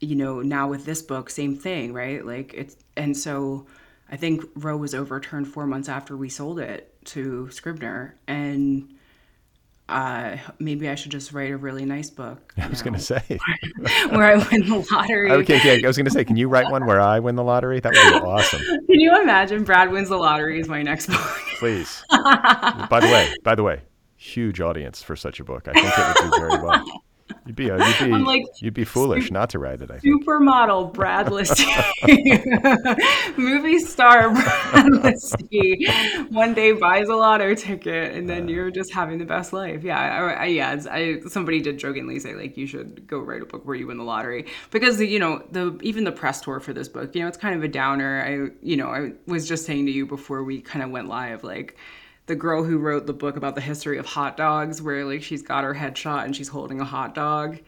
you 0.00 0.14
know, 0.14 0.40
now 0.40 0.68
with 0.68 0.84
this 0.84 1.02
book, 1.02 1.30
same 1.30 1.56
thing, 1.56 1.92
right? 1.92 2.24
Like, 2.24 2.54
it's, 2.54 2.76
and 2.96 3.16
so 3.16 3.66
I 4.14 4.16
think 4.16 4.44
Roe 4.54 4.76
was 4.76 4.94
overturned 4.94 5.48
four 5.48 5.66
months 5.66 5.88
after 5.88 6.16
we 6.16 6.28
sold 6.28 6.60
it 6.60 6.94
to 7.06 7.50
Scribner. 7.50 8.14
And, 8.28 8.94
uh, 9.88 10.36
maybe 10.60 10.88
I 10.88 10.94
should 10.94 11.10
just 11.10 11.32
write 11.32 11.50
a 11.50 11.56
really 11.56 11.84
nice 11.84 12.10
book. 12.10 12.54
I 12.58 12.68
was 12.68 12.80
going 12.80 12.94
to 12.94 13.00
say. 13.00 13.20
where 14.10 14.22
I 14.22 14.36
win 14.36 14.68
the 14.68 14.86
lottery. 14.92 15.32
okay, 15.32 15.60
yeah, 15.64 15.84
I 15.84 15.88
was 15.88 15.96
going 15.96 16.04
to 16.04 16.12
say, 16.12 16.24
can 16.24 16.36
you 16.36 16.46
write 16.46 16.70
one 16.70 16.86
where 16.86 17.00
I 17.00 17.18
win 17.18 17.34
the 17.34 17.42
lottery? 17.42 17.80
That 17.80 17.92
would 17.92 18.20
be 18.20 18.24
awesome. 18.24 18.60
Can 18.86 19.00
you 19.00 19.20
imagine 19.20 19.64
Brad 19.64 19.90
wins 19.90 20.10
the 20.10 20.16
lottery 20.16 20.60
is 20.60 20.68
my 20.68 20.82
next 20.82 21.08
book? 21.08 21.40
Please. 21.58 22.04
by 22.08 23.00
the 23.00 23.08
way, 23.08 23.34
by 23.42 23.56
the 23.56 23.64
way, 23.64 23.80
huge 24.14 24.60
audience 24.60 25.02
for 25.02 25.16
such 25.16 25.40
a 25.40 25.44
book. 25.44 25.66
I 25.66 25.72
think 25.72 25.86
it 25.88 26.22
would 26.22 26.30
do 26.30 26.38
very 26.38 26.62
well. 26.62 26.84
You'd 27.46 27.56
be, 27.56 27.70
uh, 27.70 27.76
you'd 27.76 27.98
be, 27.98 28.12
I'm 28.14 28.24
like, 28.24 28.42
you'd 28.60 28.74
be 28.74 28.84
foolish 28.84 29.30
not 29.30 29.50
to 29.50 29.58
write 29.58 29.82
it. 29.82 29.90
I 29.90 29.98
think. 29.98 30.24
Supermodel 30.24 30.94
Brad 30.94 31.26
Listi, 31.26 31.66
movie 33.36 33.78
star 33.80 34.30
Brad 34.30 34.86
Listi, 34.86 36.32
one 36.32 36.54
day 36.54 36.72
buys 36.72 37.08
a 37.08 37.14
lotto 37.14 37.54
ticket, 37.54 38.14
and 38.14 38.28
then 38.28 38.48
you're 38.48 38.70
just 38.70 38.94
having 38.94 39.18
the 39.18 39.26
best 39.26 39.52
life. 39.52 39.84
Yeah, 39.84 39.98
I, 39.98 40.32
I, 40.32 40.46
yeah. 40.46 40.82
I, 40.90 41.20
somebody 41.28 41.60
did 41.60 41.78
jokingly 41.78 42.18
say 42.18 42.34
like 42.34 42.56
you 42.56 42.66
should 42.66 43.06
go 43.06 43.18
write 43.18 43.42
a 43.42 43.46
book 43.46 43.66
where 43.66 43.76
you 43.76 43.88
win 43.88 43.98
the 43.98 44.04
lottery 44.04 44.46
because 44.70 45.00
you 45.00 45.18
know 45.18 45.44
the 45.50 45.78
even 45.82 46.04
the 46.04 46.12
press 46.12 46.40
tour 46.40 46.60
for 46.60 46.72
this 46.72 46.88
book, 46.88 47.14
you 47.14 47.20
know, 47.20 47.28
it's 47.28 47.36
kind 47.36 47.54
of 47.54 47.62
a 47.62 47.68
downer. 47.68 48.22
I 48.22 48.66
you 48.66 48.76
know 48.76 48.88
I 48.88 49.12
was 49.26 49.46
just 49.46 49.66
saying 49.66 49.84
to 49.84 49.92
you 49.92 50.06
before 50.06 50.44
we 50.44 50.62
kind 50.62 50.82
of 50.82 50.90
went 50.90 51.08
live 51.08 51.44
like 51.44 51.76
the 52.26 52.34
girl 52.34 52.64
who 52.64 52.78
wrote 52.78 53.06
the 53.06 53.12
book 53.12 53.36
about 53.36 53.54
the 53.54 53.60
history 53.60 53.98
of 53.98 54.06
hot 54.06 54.36
dogs, 54.36 54.80
where 54.80 55.04
like 55.04 55.22
she's 55.22 55.42
got 55.42 55.64
her 55.64 55.74
headshot 55.74 56.24
and 56.24 56.34
she's 56.34 56.48
holding 56.48 56.80
a 56.80 56.84
hot 56.84 57.14
dog. 57.14 57.58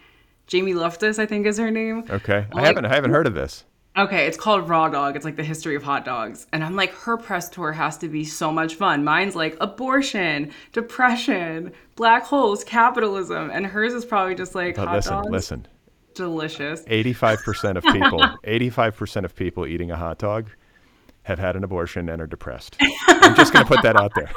Jamie 0.46 0.74
Loftus, 0.74 1.18
I 1.18 1.26
think, 1.26 1.46
is 1.46 1.58
her 1.58 1.70
name. 1.70 2.04
Okay, 2.08 2.46
I 2.52 2.54
Like- 2.54 2.66
haven't, 2.66 2.84
I 2.86 2.94
haven't 2.94 3.10
heard 3.10 3.26
of 3.26 3.34
this. 3.34 3.64
Okay, 3.98 4.26
it's 4.26 4.36
called 4.36 4.68
Raw 4.68 4.90
Dog. 4.90 5.16
It's 5.16 5.24
like 5.24 5.36
the 5.36 5.42
history 5.42 5.74
of 5.74 5.82
hot 5.82 6.04
dogs. 6.04 6.46
And 6.52 6.62
I'm 6.62 6.76
like, 6.76 6.92
her 6.92 7.16
press 7.16 7.48
tour 7.48 7.72
has 7.72 7.96
to 7.98 8.08
be 8.08 8.24
so 8.24 8.52
much 8.52 8.74
fun. 8.74 9.02
Mine's 9.04 9.34
like 9.34 9.56
abortion, 9.58 10.52
depression, 10.72 11.72
black 11.96 12.24
holes, 12.24 12.62
capitalism. 12.62 13.50
And 13.50 13.64
hers 13.66 13.94
is 13.94 14.04
probably 14.04 14.34
just 14.34 14.54
like 14.54 14.76
But 14.76 14.88
hot 14.88 14.94
listen, 14.96 15.12
dogs. 15.14 15.30
listen. 15.30 15.68
delicious. 16.14 16.82
85% 16.84 17.76
of 17.76 17.84
people, 17.84 18.20
85% 18.46 19.24
of 19.24 19.34
people 19.34 19.66
eating 19.66 19.90
a 19.90 19.96
hot 19.96 20.18
dog 20.18 20.48
have 21.26 21.40
had 21.40 21.56
an 21.56 21.64
abortion 21.64 22.08
and 22.08 22.22
are 22.22 22.26
depressed. 22.28 22.76
I'm 23.08 23.34
just 23.34 23.52
going 23.52 23.64
to 23.64 23.68
put 23.68 23.82
that 23.82 23.96
out 24.00 24.12
there. 24.14 24.30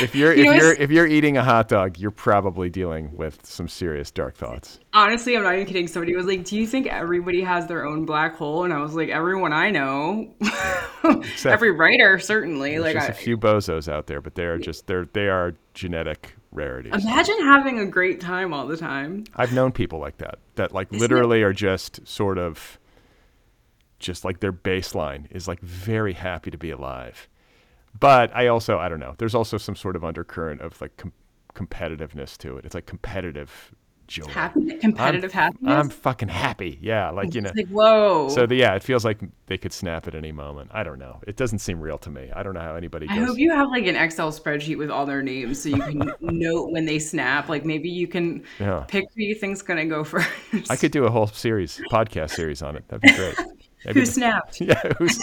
If 0.00 0.14
you're 0.14 0.32
You 0.32 0.50
if 0.52 0.60
you're 0.60 0.72
if 0.72 0.90
you're 0.90 1.06
eating 1.06 1.36
a 1.36 1.44
hot 1.44 1.68
dog, 1.68 1.98
you're 1.98 2.10
probably 2.10 2.70
dealing 2.70 3.14
with 3.14 3.44
some 3.44 3.68
serious 3.68 4.10
dark 4.10 4.34
thoughts. 4.34 4.80
Honestly, 4.94 5.36
I'm 5.36 5.42
not 5.42 5.54
even 5.54 5.66
kidding. 5.66 5.86
Somebody 5.86 6.16
was 6.16 6.24
like, 6.26 6.44
"Do 6.44 6.56
you 6.56 6.66
think 6.66 6.86
everybody 6.86 7.42
has 7.42 7.66
their 7.66 7.84
own 7.86 8.06
black 8.06 8.34
hole?" 8.36 8.64
And 8.64 8.72
I 8.72 8.80
was 8.80 8.94
like, 8.94 9.10
"Everyone 9.10 9.52
I 9.52 9.70
know, 9.70 10.34
every 11.44 11.70
writer 11.70 12.18
certainly." 12.18 12.72
There's 12.72 12.82
like, 12.82 12.94
just 12.94 13.08
I, 13.10 13.12
a 13.12 13.14
few 13.14 13.36
bozos 13.36 13.86
out 13.92 14.06
there, 14.06 14.20
but 14.20 14.34
they're 14.34 14.58
just 14.58 14.86
they're 14.86 15.04
they 15.12 15.28
are 15.28 15.52
genetic 15.74 16.34
rarities. 16.50 16.92
imagine 17.04 17.38
having 17.42 17.78
a 17.78 17.86
great 17.86 18.20
time 18.20 18.52
all 18.54 18.66
the 18.66 18.76
time. 18.76 19.24
I've 19.36 19.52
known 19.52 19.70
people 19.70 19.98
like 20.00 20.16
that 20.18 20.38
that 20.56 20.72
like 20.72 20.88
Isn't 20.92 20.96
it- 20.96 21.00
literally 21.02 21.42
are 21.42 21.52
just 21.52 22.06
sort 22.08 22.38
of 22.38 22.78
just 24.04 24.24
like 24.24 24.40
their 24.40 24.52
baseline 24.52 25.26
is 25.30 25.48
like 25.48 25.60
very 25.60 26.12
happy 26.12 26.50
to 26.50 26.58
be 26.58 26.70
alive. 26.70 27.28
But 27.98 28.34
I 28.34 28.48
also 28.48 28.78
I 28.78 28.88
don't 28.88 29.00
know. 29.00 29.14
There's 29.18 29.34
also 29.34 29.56
some 29.58 29.74
sort 29.74 29.96
of 29.96 30.04
undercurrent 30.04 30.60
of 30.60 30.80
like 30.80 30.96
com- 30.96 31.12
competitiveness 31.54 32.36
to 32.38 32.58
it. 32.58 32.64
It's 32.64 32.74
like 32.74 32.86
competitive 32.86 33.74
joy. 34.06 34.26
Happy, 34.26 34.76
competitive 34.78 35.30
I'm, 35.30 35.40
happiness. 35.40 35.72
I'm 35.74 35.88
fucking 35.88 36.28
happy. 36.28 36.78
Yeah, 36.82 37.10
like 37.10 37.34
you 37.34 37.40
know. 37.40 37.52
Like 37.56 37.68
whoa. 37.68 38.28
So 38.28 38.46
the, 38.46 38.56
yeah, 38.56 38.74
it 38.74 38.82
feels 38.82 39.04
like 39.04 39.20
they 39.46 39.56
could 39.56 39.72
snap 39.72 40.06
at 40.06 40.14
any 40.14 40.32
moment. 40.32 40.70
I 40.74 40.82
don't 40.82 40.98
know. 40.98 41.20
It 41.26 41.36
doesn't 41.36 41.60
seem 41.60 41.80
real 41.80 41.98
to 41.98 42.10
me. 42.10 42.30
I 42.34 42.42
don't 42.42 42.54
know 42.54 42.60
how 42.60 42.74
anybody 42.74 43.06
I 43.08 43.14
hope 43.14 43.38
you 43.38 43.50
have 43.52 43.68
like 43.70 43.86
an 43.86 43.96
Excel 43.96 44.32
spreadsheet 44.32 44.76
with 44.76 44.90
all 44.90 45.06
their 45.06 45.22
names 45.22 45.62
so 45.62 45.68
you 45.70 45.80
can 45.80 46.12
note 46.20 46.70
when 46.72 46.84
they 46.84 46.98
snap. 46.98 47.48
Like 47.48 47.64
maybe 47.64 47.88
you 47.88 48.06
can 48.08 48.44
Yeah. 48.60 48.84
pick 48.86 49.04
who 49.14 49.22
you 49.22 49.34
think's 49.34 49.62
gonna 49.62 49.86
go 49.86 50.04
first. 50.12 50.28
I 50.70 50.76
could 50.76 50.92
do 50.92 51.04
a 51.04 51.10
whole 51.10 51.28
series, 51.28 51.80
podcast 51.90 52.30
series 52.30 52.60
on 52.62 52.76
it. 52.76 52.86
That'd 52.88 53.02
be 53.02 53.14
great. 53.14 53.36
Maybe 53.86 54.00
Who 54.00 54.06
snapped? 54.06 54.60
Yeah, 54.64 54.80
who's 54.98 55.18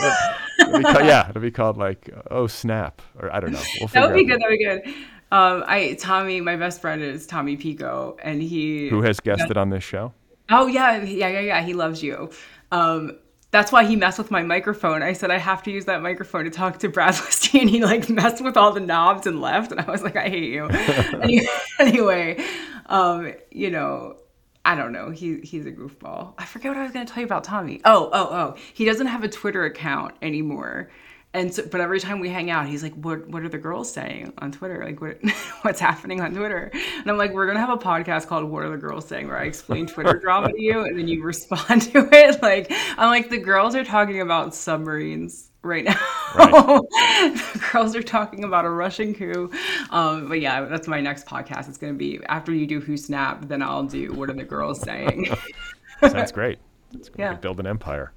it'll 0.59 0.83
called, 0.83 1.05
yeah, 1.05 1.29
it'll 1.29 1.41
be 1.41 1.51
called 1.51 1.77
like 1.77 2.09
oh 2.29 2.47
snap 2.47 3.01
or 3.19 3.33
I 3.33 3.39
don't 3.39 3.51
know. 3.51 3.61
We'll 3.79 3.87
That 3.89 4.07
would 4.07 4.15
be 4.15 4.25
good. 4.25 4.39
That 4.39 4.49
would 4.49 4.57
be 4.57 4.65
good. 4.65 4.87
Um, 5.31 5.63
I 5.65 5.95
Tommy, 5.99 6.41
my 6.41 6.57
best 6.57 6.81
friend 6.81 7.01
is 7.01 7.25
Tommy 7.25 7.55
Pico, 7.55 8.17
and 8.21 8.41
he. 8.41 8.89
Who 8.89 9.01
has 9.01 9.19
guested 9.19 9.57
on 9.57 9.69
this 9.69 9.83
show? 9.83 10.13
Oh 10.49 10.67
yeah, 10.67 11.01
yeah, 11.01 11.29
yeah, 11.29 11.39
yeah. 11.39 11.61
He 11.63 11.73
loves 11.73 12.03
you. 12.03 12.29
Um, 12.71 13.17
that's 13.51 13.71
why 13.71 13.85
he 13.85 13.95
messed 13.95 14.17
with 14.17 14.31
my 14.31 14.43
microphone. 14.43 15.03
I 15.03 15.13
said 15.13 15.29
I 15.29 15.37
have 15.37 15.61
to 15.63 15.71
use 15.71 15.85
that 15.85 16.01
microphone 16.01 16.45
to 16.45 16.49
talk 16.49 16.79
to 16.79 16.89
Brad 16.89 17.13
Listi, 17.13 17.59
and 17.61 17.69
he 17.69 17.83
like 17.83 18.09
messed 18.09 18.41
with 18.43 18.57
all 18.57 18.71
the 18.73 18.79
knobs 18.79 19.27
and 19.27 19.41
left. 19.41 19.71
And 19.71 19.79
I 19.79 19.89
was 19.89 20.01
like, 20.01 20.15
I 20.15 20.29
hate 20.29 20.51
you. 20.51 20.69
Anyway, 21.79 22.43
um, 22.87 23.33
you 23.49 23.71
know, 23.71 24.17
I 24.63 24.75
don't 24.75 24.91
know. 24.91 25.09
He 25.09 25.39
he's 25.39 25.65
a 25.65 25.71
goofball. 25.71 26.33
I 26.37 26.45
forget 26.45 26.69
what 26.69 26.77
I 26.77 26.83
was 26.83 26.91
going 26.91 27.05
to 27.05 27.11
tell 27.11 27.21
you 27.21 27.25
about 27.25 27.43
Tommy. 27.43 27.81
Oh, 27.83 28.09
oh, 28.13 28.29
oh. 28.31 28.55
He 28.73 28.85
doesn't 28.85 29.07
have 29.07 29.23
a 29.23 29.27
Twitter 29.27 29.65
account 29.65 30.15
anymore. 30.21 30.89
And 31.33 31.53
so, 31.53 31.65
but 31.65 31.79
every 31.79 32.01
time 32.01 32.19
we 32.19 32.27
hang 32.27 32.49
out, 32.49 32.67
he's 32.67 32.83
like, 32.83 32.93
"What? 32.93 33.27
What 33.29 33.43
are 33.43 33.49
the 33.49 33.57
girls 33.57 33.91
saying 33.91 34.33
on 34.39 34.51
Twitter? 34.51 34.83
Like, 34.83 34.99
what? 34.99 35.17
What's 35.61 35.79
happening 35.79 36.19
on 36.19 36.35
Twitter?" 36.35 36.69
And 36.73 37.09
I'm 37.09 37.17
like, 37.17 37.31
"We're 37.31 37.47
gonna 37.47 37.61
have 37.61 37.69
a 37.69 37.77
podcast 37.77 38.27
called 38.27 38.43
What 38.43 38.63
Are 38.63 38.69
the 38.69 38.77
Girls 38.77 39.07
Saying?" 39.07 39.27
Where 39.27 39.37
I 39.37 39.45
explain 39.45 39.87
Twitter 39.87 40.19
drama 40.21 40.51
to 40.51 40.61
you, 40.61 40.81
and 40.81 40.99
then 40.99 41.07
you 41.07 41.23
respond 41.23 41.83
to 41.83 42.09
it. 42.11 42.41
Like, 42.41 42.67
I'm 42.97 43.09
like, 43.09 43.29
the 43.29 43.37
girls 43.37 43.75
are 43.75 43.85
talking 43.85 44.19
about 44.19 44.53
submarines 44.53 45.50
right 45.63 45.83
now. 45.85 45.93
the 46.35 47.69
girls 47.71 47.95
are 47.95 48.01
talking 48.03 48.43
about 48.43 48.65
a 48.65 48.69
Russian 48.69 49.13
coup. 49.13 49.51
Um, 49.89 50.27
but 50.29 50.39
yeah, 50.41 50.61
that's 50.65 50.87
my 50.87 51.01
next 51.01 51.25
podcast. 51.25 51.67
It's 51.69 51.77
gonna 51.77 51.93
be 51.93 52.19
after 52.29 52.53
you 52.53 52.65
do 52.67 52.79
Who 52.79 52.97
Snap, 52.97 53.47
then 53.47 53.61
I'll 53.61 53.83
do 53.83 54.13
What 54.13 54.29
Are 54.29 54.33
the 54.33 54.43
Girls 54.43 54.81
Saying? 54.81 55.27
Sounds 56.09 56.31
great. 56.31 56.59
It's 56.93 57.09
we 57.09 57.23
Yeah. 57.23 57.33
could 57.33 57.41
build 57.41 57.59
an 57.59 57.67
empire. 57.67 58.11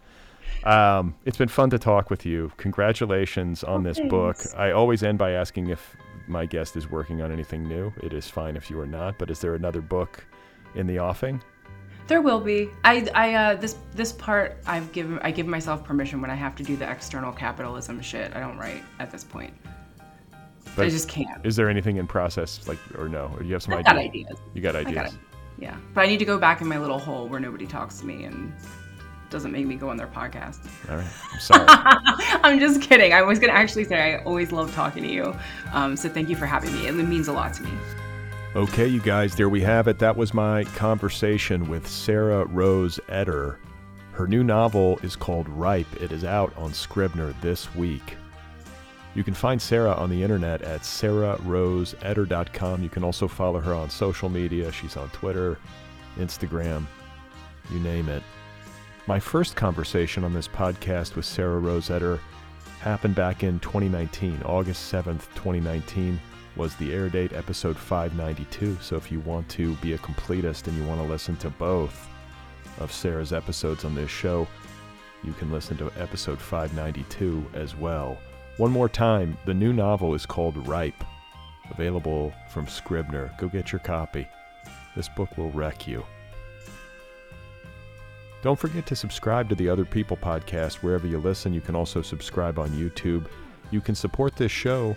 Um, 0.64 1.14
it's 1.26 1.36
been 1.36 1.48
fun 1.48 1.68
to 1.70 1.78
talk 1.78 2.08
with 2.08 2.24
you. 2.24 2.50
Congratulations 2.56 3.62
on 3.62 3.82
this 3.82 4.00
book. 4.08 4.36
I 4.56 4.70
always 4.70 5.02
end 5.02 5.18
by 5.18 5.32
asking 5.32 5.68
if 5.68 5.94
my 6.26 6.46
guest 6.46 6.74
is 6.76 6.90
working 6.90 7.20
on 7.20 7.30
anything 7.30 7.64
new. 7.68 7.92
It 8.02 8.14
is 8.14 8.28
fine 8.30 8.56
if 8.56 8.70
you 8.70 8.80
are 8.80 8.86
not, 8.86 9.18
but 9.18 9.30
is 9.30 9.40
there 9.40 9.54
another 9.54 9.82
book 9.82 10.24
in 10.74 10.86
the 10.86 10.98
offing? 10.98 11.42
There 12.06 12.20
will 12.20 12.40
be. 12.40 12.70
I, 12.84 13.08
I, 13.14 13.34
uh, 13.34 13.54
this, 13.56 13.76
this 13.94 14.12
part, 14.12 14.58
I've 14.66 14.92
given, 14.92 15.18
I 15.20 15.30
give 15.30 15.46
myself 15.46 15.84
permission 15.84 16.20
when 16.20 16.30
I 16.30 16.34
have 16.34 16.54
to 16.56 16.62
do 16.62 16.76
the 16.76 16.90
external 16.90 17.32
capitalism 17.32 18.00
shit. 18.02 18.34
I 18.36 18.40
don't 18.40 18.58
write 18.58 18.82
at 18.98 19.10
this 19.10 19.24
point. 19.24 19.54
But 20.76 20.86
I 20.86 20.88
just 20.90 21.08
can't. 21.08 21.44
Is 21.46 21.56
there 21.56 21.68
anything 21.70 21.96
in 21.96 22.06
process, 22.06 22.66
like, 22.66 22.78
or 22.98 23.08
no? 23.08 23.30
Or 23.34 23.40
do 23.40 23.46
you 23.46 23.52
have 23.52 23.62
some 23.62 23.74
I've 23.74 23.84
got 23.84 23.96
ideas? 23.96 24.26
ideas. 24.26 24.40
You 24.54 24.60
got 24.60 24.76
I 24.76 24.80
ideas. 24.80 25.12
got. 25.12 25.14
Yeah, 25.58 25.76
but 25.94 26.02
I 26.02 26.06
need 26.06 26.18
to 26.18 26.24
go 26.24 26.36
back 26.36 26.60
in 26.60 26.66
my 26.66 26.78
little 26.78 26.98
hole 26.98 27.28
where 27.28 27.38
nobody 27.38 27.66
talks 27.66 28.00
to 28.00 28.06
me 28.06 28.24
and 28.24 28.52
doesn't 29.30 29.52
make 29.52 29.66
me 29.66 29.76
go 29.76 29.88
on 29.88 29.96
their 29.96 30.08
podcast. 30.08 30.68
All 30.90 30.96
right. 30.96 31.06
I'm 31.32 31.40
sorry. 31.40 31.64
I'm 31.68 32.58
just 32.58 32.80
kidding. 32.82 33.12
I 33.12 33.22
was 33.22 33.38
gonna 33.38 33.52
actually 33.52 33.84
say 33.84 34.14
I 34.14 34.24
always 34.24 34.52
love 34.52 34.74
talking 34.74 35.02
to 35.04 35.08
you. 35.08 35.34
Um, 35.72 35.96
so 35.96 36.08
thank 36.08 36.28
you 36.28 36.36
for 36.36 36.46
having 36.46 36.72
me. 36.74 36.86
It 36.86 36.92
means 36.92 37.28
a 37.28 37.32
lot 37.32 37.54
to 37.54 37.62
me. 37.62 37.70
Okay, 38.56 38.86
you 38.86 39.00
guys, 39.00 39.34
there 39.34 39.48
we 39.48 39.62
have 39.62 39.88
it. 39.88 39.98
That 39.98 40.16
was 40.16 40.32
my 40.32 40.62
conversation 40.76 41.68
with 41.68 41.88
Sarah 41.88 42.44
Rose 42.44 43.00
Etter. 43.08 43.56
Her 44.12 44.28
new 44.28 44.44
novel 44.44 44.96
is 45.02 45.16
called 45.16 45.48
Ripe. 45.48 45.92
It 46.00 46.12
is 46.12 46.22
out 46.22 46.56
on 46.56 46.72
Scribner 46.72 47.34
this 47.40 47.74
week. 47.74 48.16
You 49.16 49.24
can 49.24 49.34
find 49.34 49.60
Sarah 49.60 49.94
on 49.94 50.08
the 50.08 50.22
internet 50.22 50.62
at 50.62 50.82
sarahroseetter.com. 50.82 52.80
You 52.80 52.88
can 52.88 53.02
also 53.02 53.26
follow 53.26 53.58
her 53.58 53.74
on 53.74 53.90
social 53.90 54.28
media. 54.28 54.70
She's 54.70 54.96
on 54.96 55.08
Twitter, 55.08 55.58
Instagram, 56.16 56.86
you 57.72 57.80
name 57.80 58.08
it. 58.08 58.22
My 59.08 59.18
first 59.18 59.56
conversation 59.56 60.22
on 60.22 60.32
this 60.32 60.46
podcast 60.46 61.16
with 61.16 61.24
Sarah 61.24 61.58
Rose 61.58 61.88
Etter 61.88 62.20
happened 62.78 63.16
back 63.16 63.42
in 63.42 63.58
2019, 63.58 64.42
August 64.44 64.92
7th, 64.92 65.26
2019 65.34 66.20
was 66.56 66.74
the 66.76 66.92
air 66.92 67.08
date, 67.08 67.32
episode 67.32 67.76
592. 67.76 68.78
So 68.80 68.96
if 68.96 69.10
you 69.10 69.20
want 69.20 69.48
to 69.50 69.74
be 69.76 69.94
a 69.94 69.98
completist 69.98 70.66
and 70.66 70.76
you 70.76 70.84
want 70.84 71.00
to 71.00 71.06
listen 71.06 71.36
to 71.36 71.50
both 71.50 72.08
of 72.78 72.92
Sarah's 72.92 73.32
episodes 73.32 73.84
on 73.84 73.94
this 73.94 74.10
show, 74.10 74.46
you 75.22 75.32
can 75.32 75.50
listen 75.50 75.76
to 75.78 75.90
episode 75.98 76.40
592 76.40 77.44
as 77.54 77.74
well. 77.74 78.18
One 78.56 78.70
more 78.70 78.88
time, 78.88 79.36
the 79.46 79.54
new 79.54 79.72
novel 79.72 80.14
is 80.14 80.26
called 80.26 80.68
Ripe, 80.68 81.02
available 81.70 82.32
from 82.50 82.68
Scribner. 82.68 83.34
Go 83.38 83.48
get 83.48 83.72
your 83.72 83.80
copy. 83.80 84.28
This 84.94 85.08
book 85.08 85.36
will 85.36 85.50
wreck 85.50 85.88
you. 85.88 86.04
Don't 88.42 88.58
forget 88.58 88.86
to 88.86 88.94
subscribe 88.94 89.48
to 89.48 89.54
the 89.54 89.68
Other 89.68 89.86
People 89.86 90.18
podcast 90.18 90.74
wherever 90.82 91.06
you 91.06 91.18
listen. 91.18 91.54
You 91.54 91.62
can 91.62 91.74
also 91.74 92.02
subscribe 92.02 92.58
on 92.58 92.68
YouTube. 92.70 93.26
You 93.70 93.80
can 93.80 93.94
support 93.94 94.36
this 94.36 94.52
show 94.52 94.94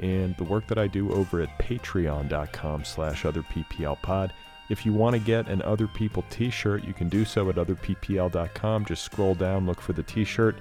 and 0.00 0.36
the 0.36 0.44
work 0.44 0.66
that 0.66 0.78
I 0.78 0.86
do 0.86 1.12
over 1.12 1.40
at 1.40 1.58
patreon.com 1.58 2.84
slash 2.84 3.22
otherpplpod. 3.22 4.30
If 4.70 4.86
you 4.86 4.92
want 4.92 5.14
to 5.14 5.20
get 5.20 5.48
an 5.48 5.62
Other 5.62 5.86
People 5.88 6.24
t-shirt, 6.30 6.84
you 6.84 6.92
can 6.92 7.08
do 7.08 7.24
so 7.24 7.48
at 7.50 7.56
otherppl.com. 7.56 8.84
Just 8.84 9.04
scroll 9.04 9.34
down, 9.34 9.66
look 9.66 9.80
for 9.80 9.92
the 9.92 10.02
t-shirt. 10.02 10.56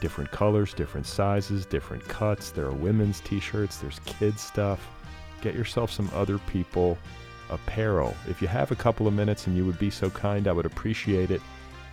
Different 0.00 0.30
colors, 0.30 0.74
different 0.74 1.06
sizes, 1.06 1.64
different 1.64 2.06
cuts. 2.06 2.50
There 2.50 2.66
are 2.66 2.72
women's 2.72 3.20
t-shirts, 3.20 3.78
there's 3.78 4.00
kids 4.00 4.42
stuff. 4.42 4.86
Get 5.40 5.54
yourself 5.54 5.90
some 5.90 6.10
Other 6.14 6.38
People 6.38 6.98
apparel. 7.50 8.14
If 8.28 8.40
you 8.42 8.48
have 8.48 8.70
a 8.70 8.76
couple 8.76 9.06
of 9.06 9.14
minutes 9.14 9.46
and 9.46 9.56
you 9.56 9.64
would 9.64 9.78
be 9.78 9.90
so 9.90 10.10
kind, 10.10 10.46
I 10.46 10.52
would 10.52 10.66
appreciate 10.66 11.30
it 11.30 11.40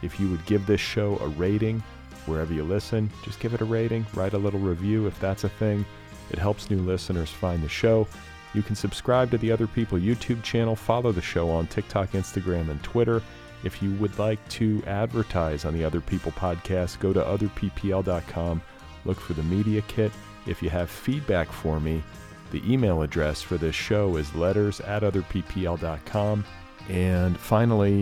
if 0.01 0.19
you 0.19 0.29
would 0.29 0.45
give 0.45 0.65
this 0.65 0.81
show 0.81 1.17
a 1.19 1.27
rating 1.29 1.81
wherever 2.25 2.53
you 2.53 2.63
listen. 2.63 3.09
Just 3.23 3.39
give 3.39 3.53
it 3.53 3.61
a 3.61 3.65
rating, 3.65 4.05
write 4.13 4.33
a 4.33 4.37
little 4.37 4.59
review 4.59 5.07
if 5.07 5.19
that's 5.19 5.43
a 5.43 5.49
thing. 5.49 5.85
It 6.31 6.39
helps 6.39 6.69
new 6.69 6.79
listeners 6.79 7.29
find 7.29 7.61
the 7.61 7.69
show. 7.69 8.07
You 8.53 8.61
can 8.61 8.75
subscribe 8.75 9.31
to 9.31 9.37
the 9.37 9.51
Other 9.51 9.67
People 9.67 9.97
YouTube 9.97 10.43
channel, 10.43 10.75
follow 10.75 11.11
the 11.11 11.21
show 11.21 11.49
on 11.49 11.67
TikTok, 11.67 12.11
Instagram, 12.11 12.69
and 12.69 12.81
Twitter. 12.83 13.21
If 13.63 13.81
you 13.81 13.91
would 13.95 14.17
like 14.17 14.45
to 14.49 14.83
advertise 14.87 15.65
on 15.65 15.73
the 15.73 15.83
Other 15.83 16.01
People 16.01 16.31
podcast, 16.31 16.99
go 16.99 17.13
to 17.13 17.21
otherppl.com, 17.21 18.61
look 19.05 19.19
for 19.19 19.33
the 19.33 19.43
media 19.43 19.81
kit. 19.87 20.11
If 20.47 20.63
you 20.63 20.69
have 20.69 20.89
feedback 20.89 21.51
for 21.51 21.79
me, 21.79 22.03
the 22.51 22.61
email 22.71 23.01
address 23.01 23.41
for 23.41 23.57
this 23.57 23.75
show 23.75 24.17
is 24.17 24.33
letters 24.35 24.81
at 24.81 25.03
otherppl.com. 25.03 26.45
And 26.89 27.37
finally, 27.37 27.93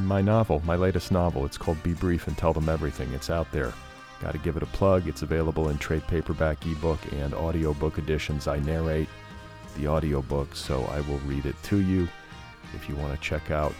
my 0.00 0.22
novel, 0.22 0.62
my 0.64 0.74
latest 0.74 1.12
novel. 1.12 1.44
It's 1.44 1.58
called 1.58 1.82
Be 1.82 1.92
Brief 1.92 2.26
and 2.26 2.36
Tell 2.36 2.52
Them 2.52 2.68
Everything. 2.68 3.12
It's 3.12 3.30
out 3.30 3.50
there. 3.52 3.72
Got 4.22 4.32
to 4.32 4.38
give 4.38 4.56
it 4.56 4.62
a 4.62 4.66
plug. 4.66 5.08
It's 5.08 5.22
available 5.22 5.68
in 5.70 5.78
trade 5.78 6.06
paperback, 6.06 6.64
ebook, 6.64 7.00
and 7.12 7.34
audiobook 7.34 7.98
editions. 7.98 8.46
I 8.46 8.60
narrate 8.60 9.08
the 9.76 9.88
audiobook, 9.88 10.54
so 10.54 10.84
I 10.84 11.00
will 11.00 11.18
read 11.20 11.44
it 11.44 11.60
to 11.64 11.78
you. 11.78 12.06
If 12.72 12.88
you 12.88 12.94
want 12.94 13.14
to 13.14 13.20
check 13.20 13.50
out 13.50 13.74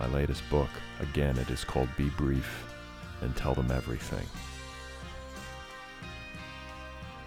my 0.00 0.08
latest 0.08 0.42
book, 0.50 0.68
again, 0.98 1.38
it 1.38 1.48
is 1.48 1.62
called 1.62 1.88
Be 1.96 2.08
Brief 2.10 2.64
and 3.20 3.36
Tell 3.36 3.54
Them 3.54 3.70
Everything. 3.70 4.26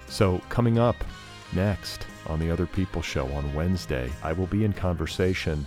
So, 0.10 0.42
coming 0.50 0.78
up 0.78 0.98
next 1.54 2.06
on 2.28 2.38
the 2.38 2.52
Other 2.52 2.66
People 2.66 3.02
Show 3.02 3.28
on 3.28 3.54
Wednesday, 3.54 4.12
I 4.22 4.34
will 4.34 4.48
be 4.48 4.66
in 4.66 4.74
conversation 4.74 5.66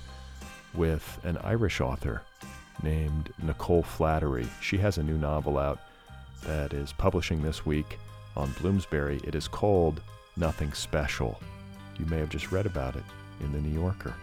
with 0.74 1.18
an 1.24 1.38
Irish 1.38 1.80
author 1.80 2.22
named 2.82 3.32
Nicole 3.42 3.82
Flattery. 3.82 4.48
She 4.60 4.76
has 4.78 4.98
a 4.98 5.02
new 5.02 5.16
novel 5.16 5.56
out 5.56 5.80
that 6.42 6.72
is 6.72 6.92
publishing 6.92 7.42
this 7.42 7.64
week 7.66 7.98
on 8.36 8.54
Bloomsbury. 8.60 9.20
It 9.24 9.34
is 9.34 9.48
called 9.48 10.00
Nothing 10.36 10.72
Special. 10.72 11.40
You 11.98 12.06
may 12.06 12.18
have 12.18 12.30
just 12.30 12.52
read 12.52 12.66
about 12.66 12.96
it 12.96 13.04
in 13.40 13.52
the 13.52 13.60
New 13.60 13.78
Yorker. 13.78 14.14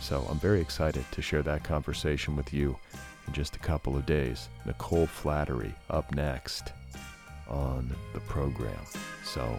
So 0.00 0.26
I'm 0.28 0.38
very 0.38 0.60
excited 0.60 1.04
to 1.12 1.22
share 1.22 1.42
that 1.42 1.64
conversation 1.64 2.36
with 2.36 2.52
you 2.52 2.76
in 3.26 3.32
just 3.32 3.56
a 3.56 3.60
couple 3.60 3.96
of 3.96 4.04
days. 4.04 4.48
Nicole 4.66 5.06
Flattery 5.06 5.74
up 5.90 6.14
next 6.14 6.72
on 7.48 7.94
the 8.12 8.20
program. 8.20 8.84
So 9.24 9.56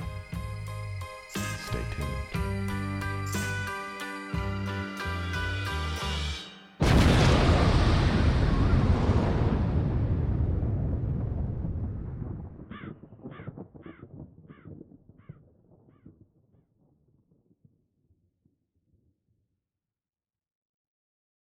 stay 1.34 1.80
tuned. 1.96 2.63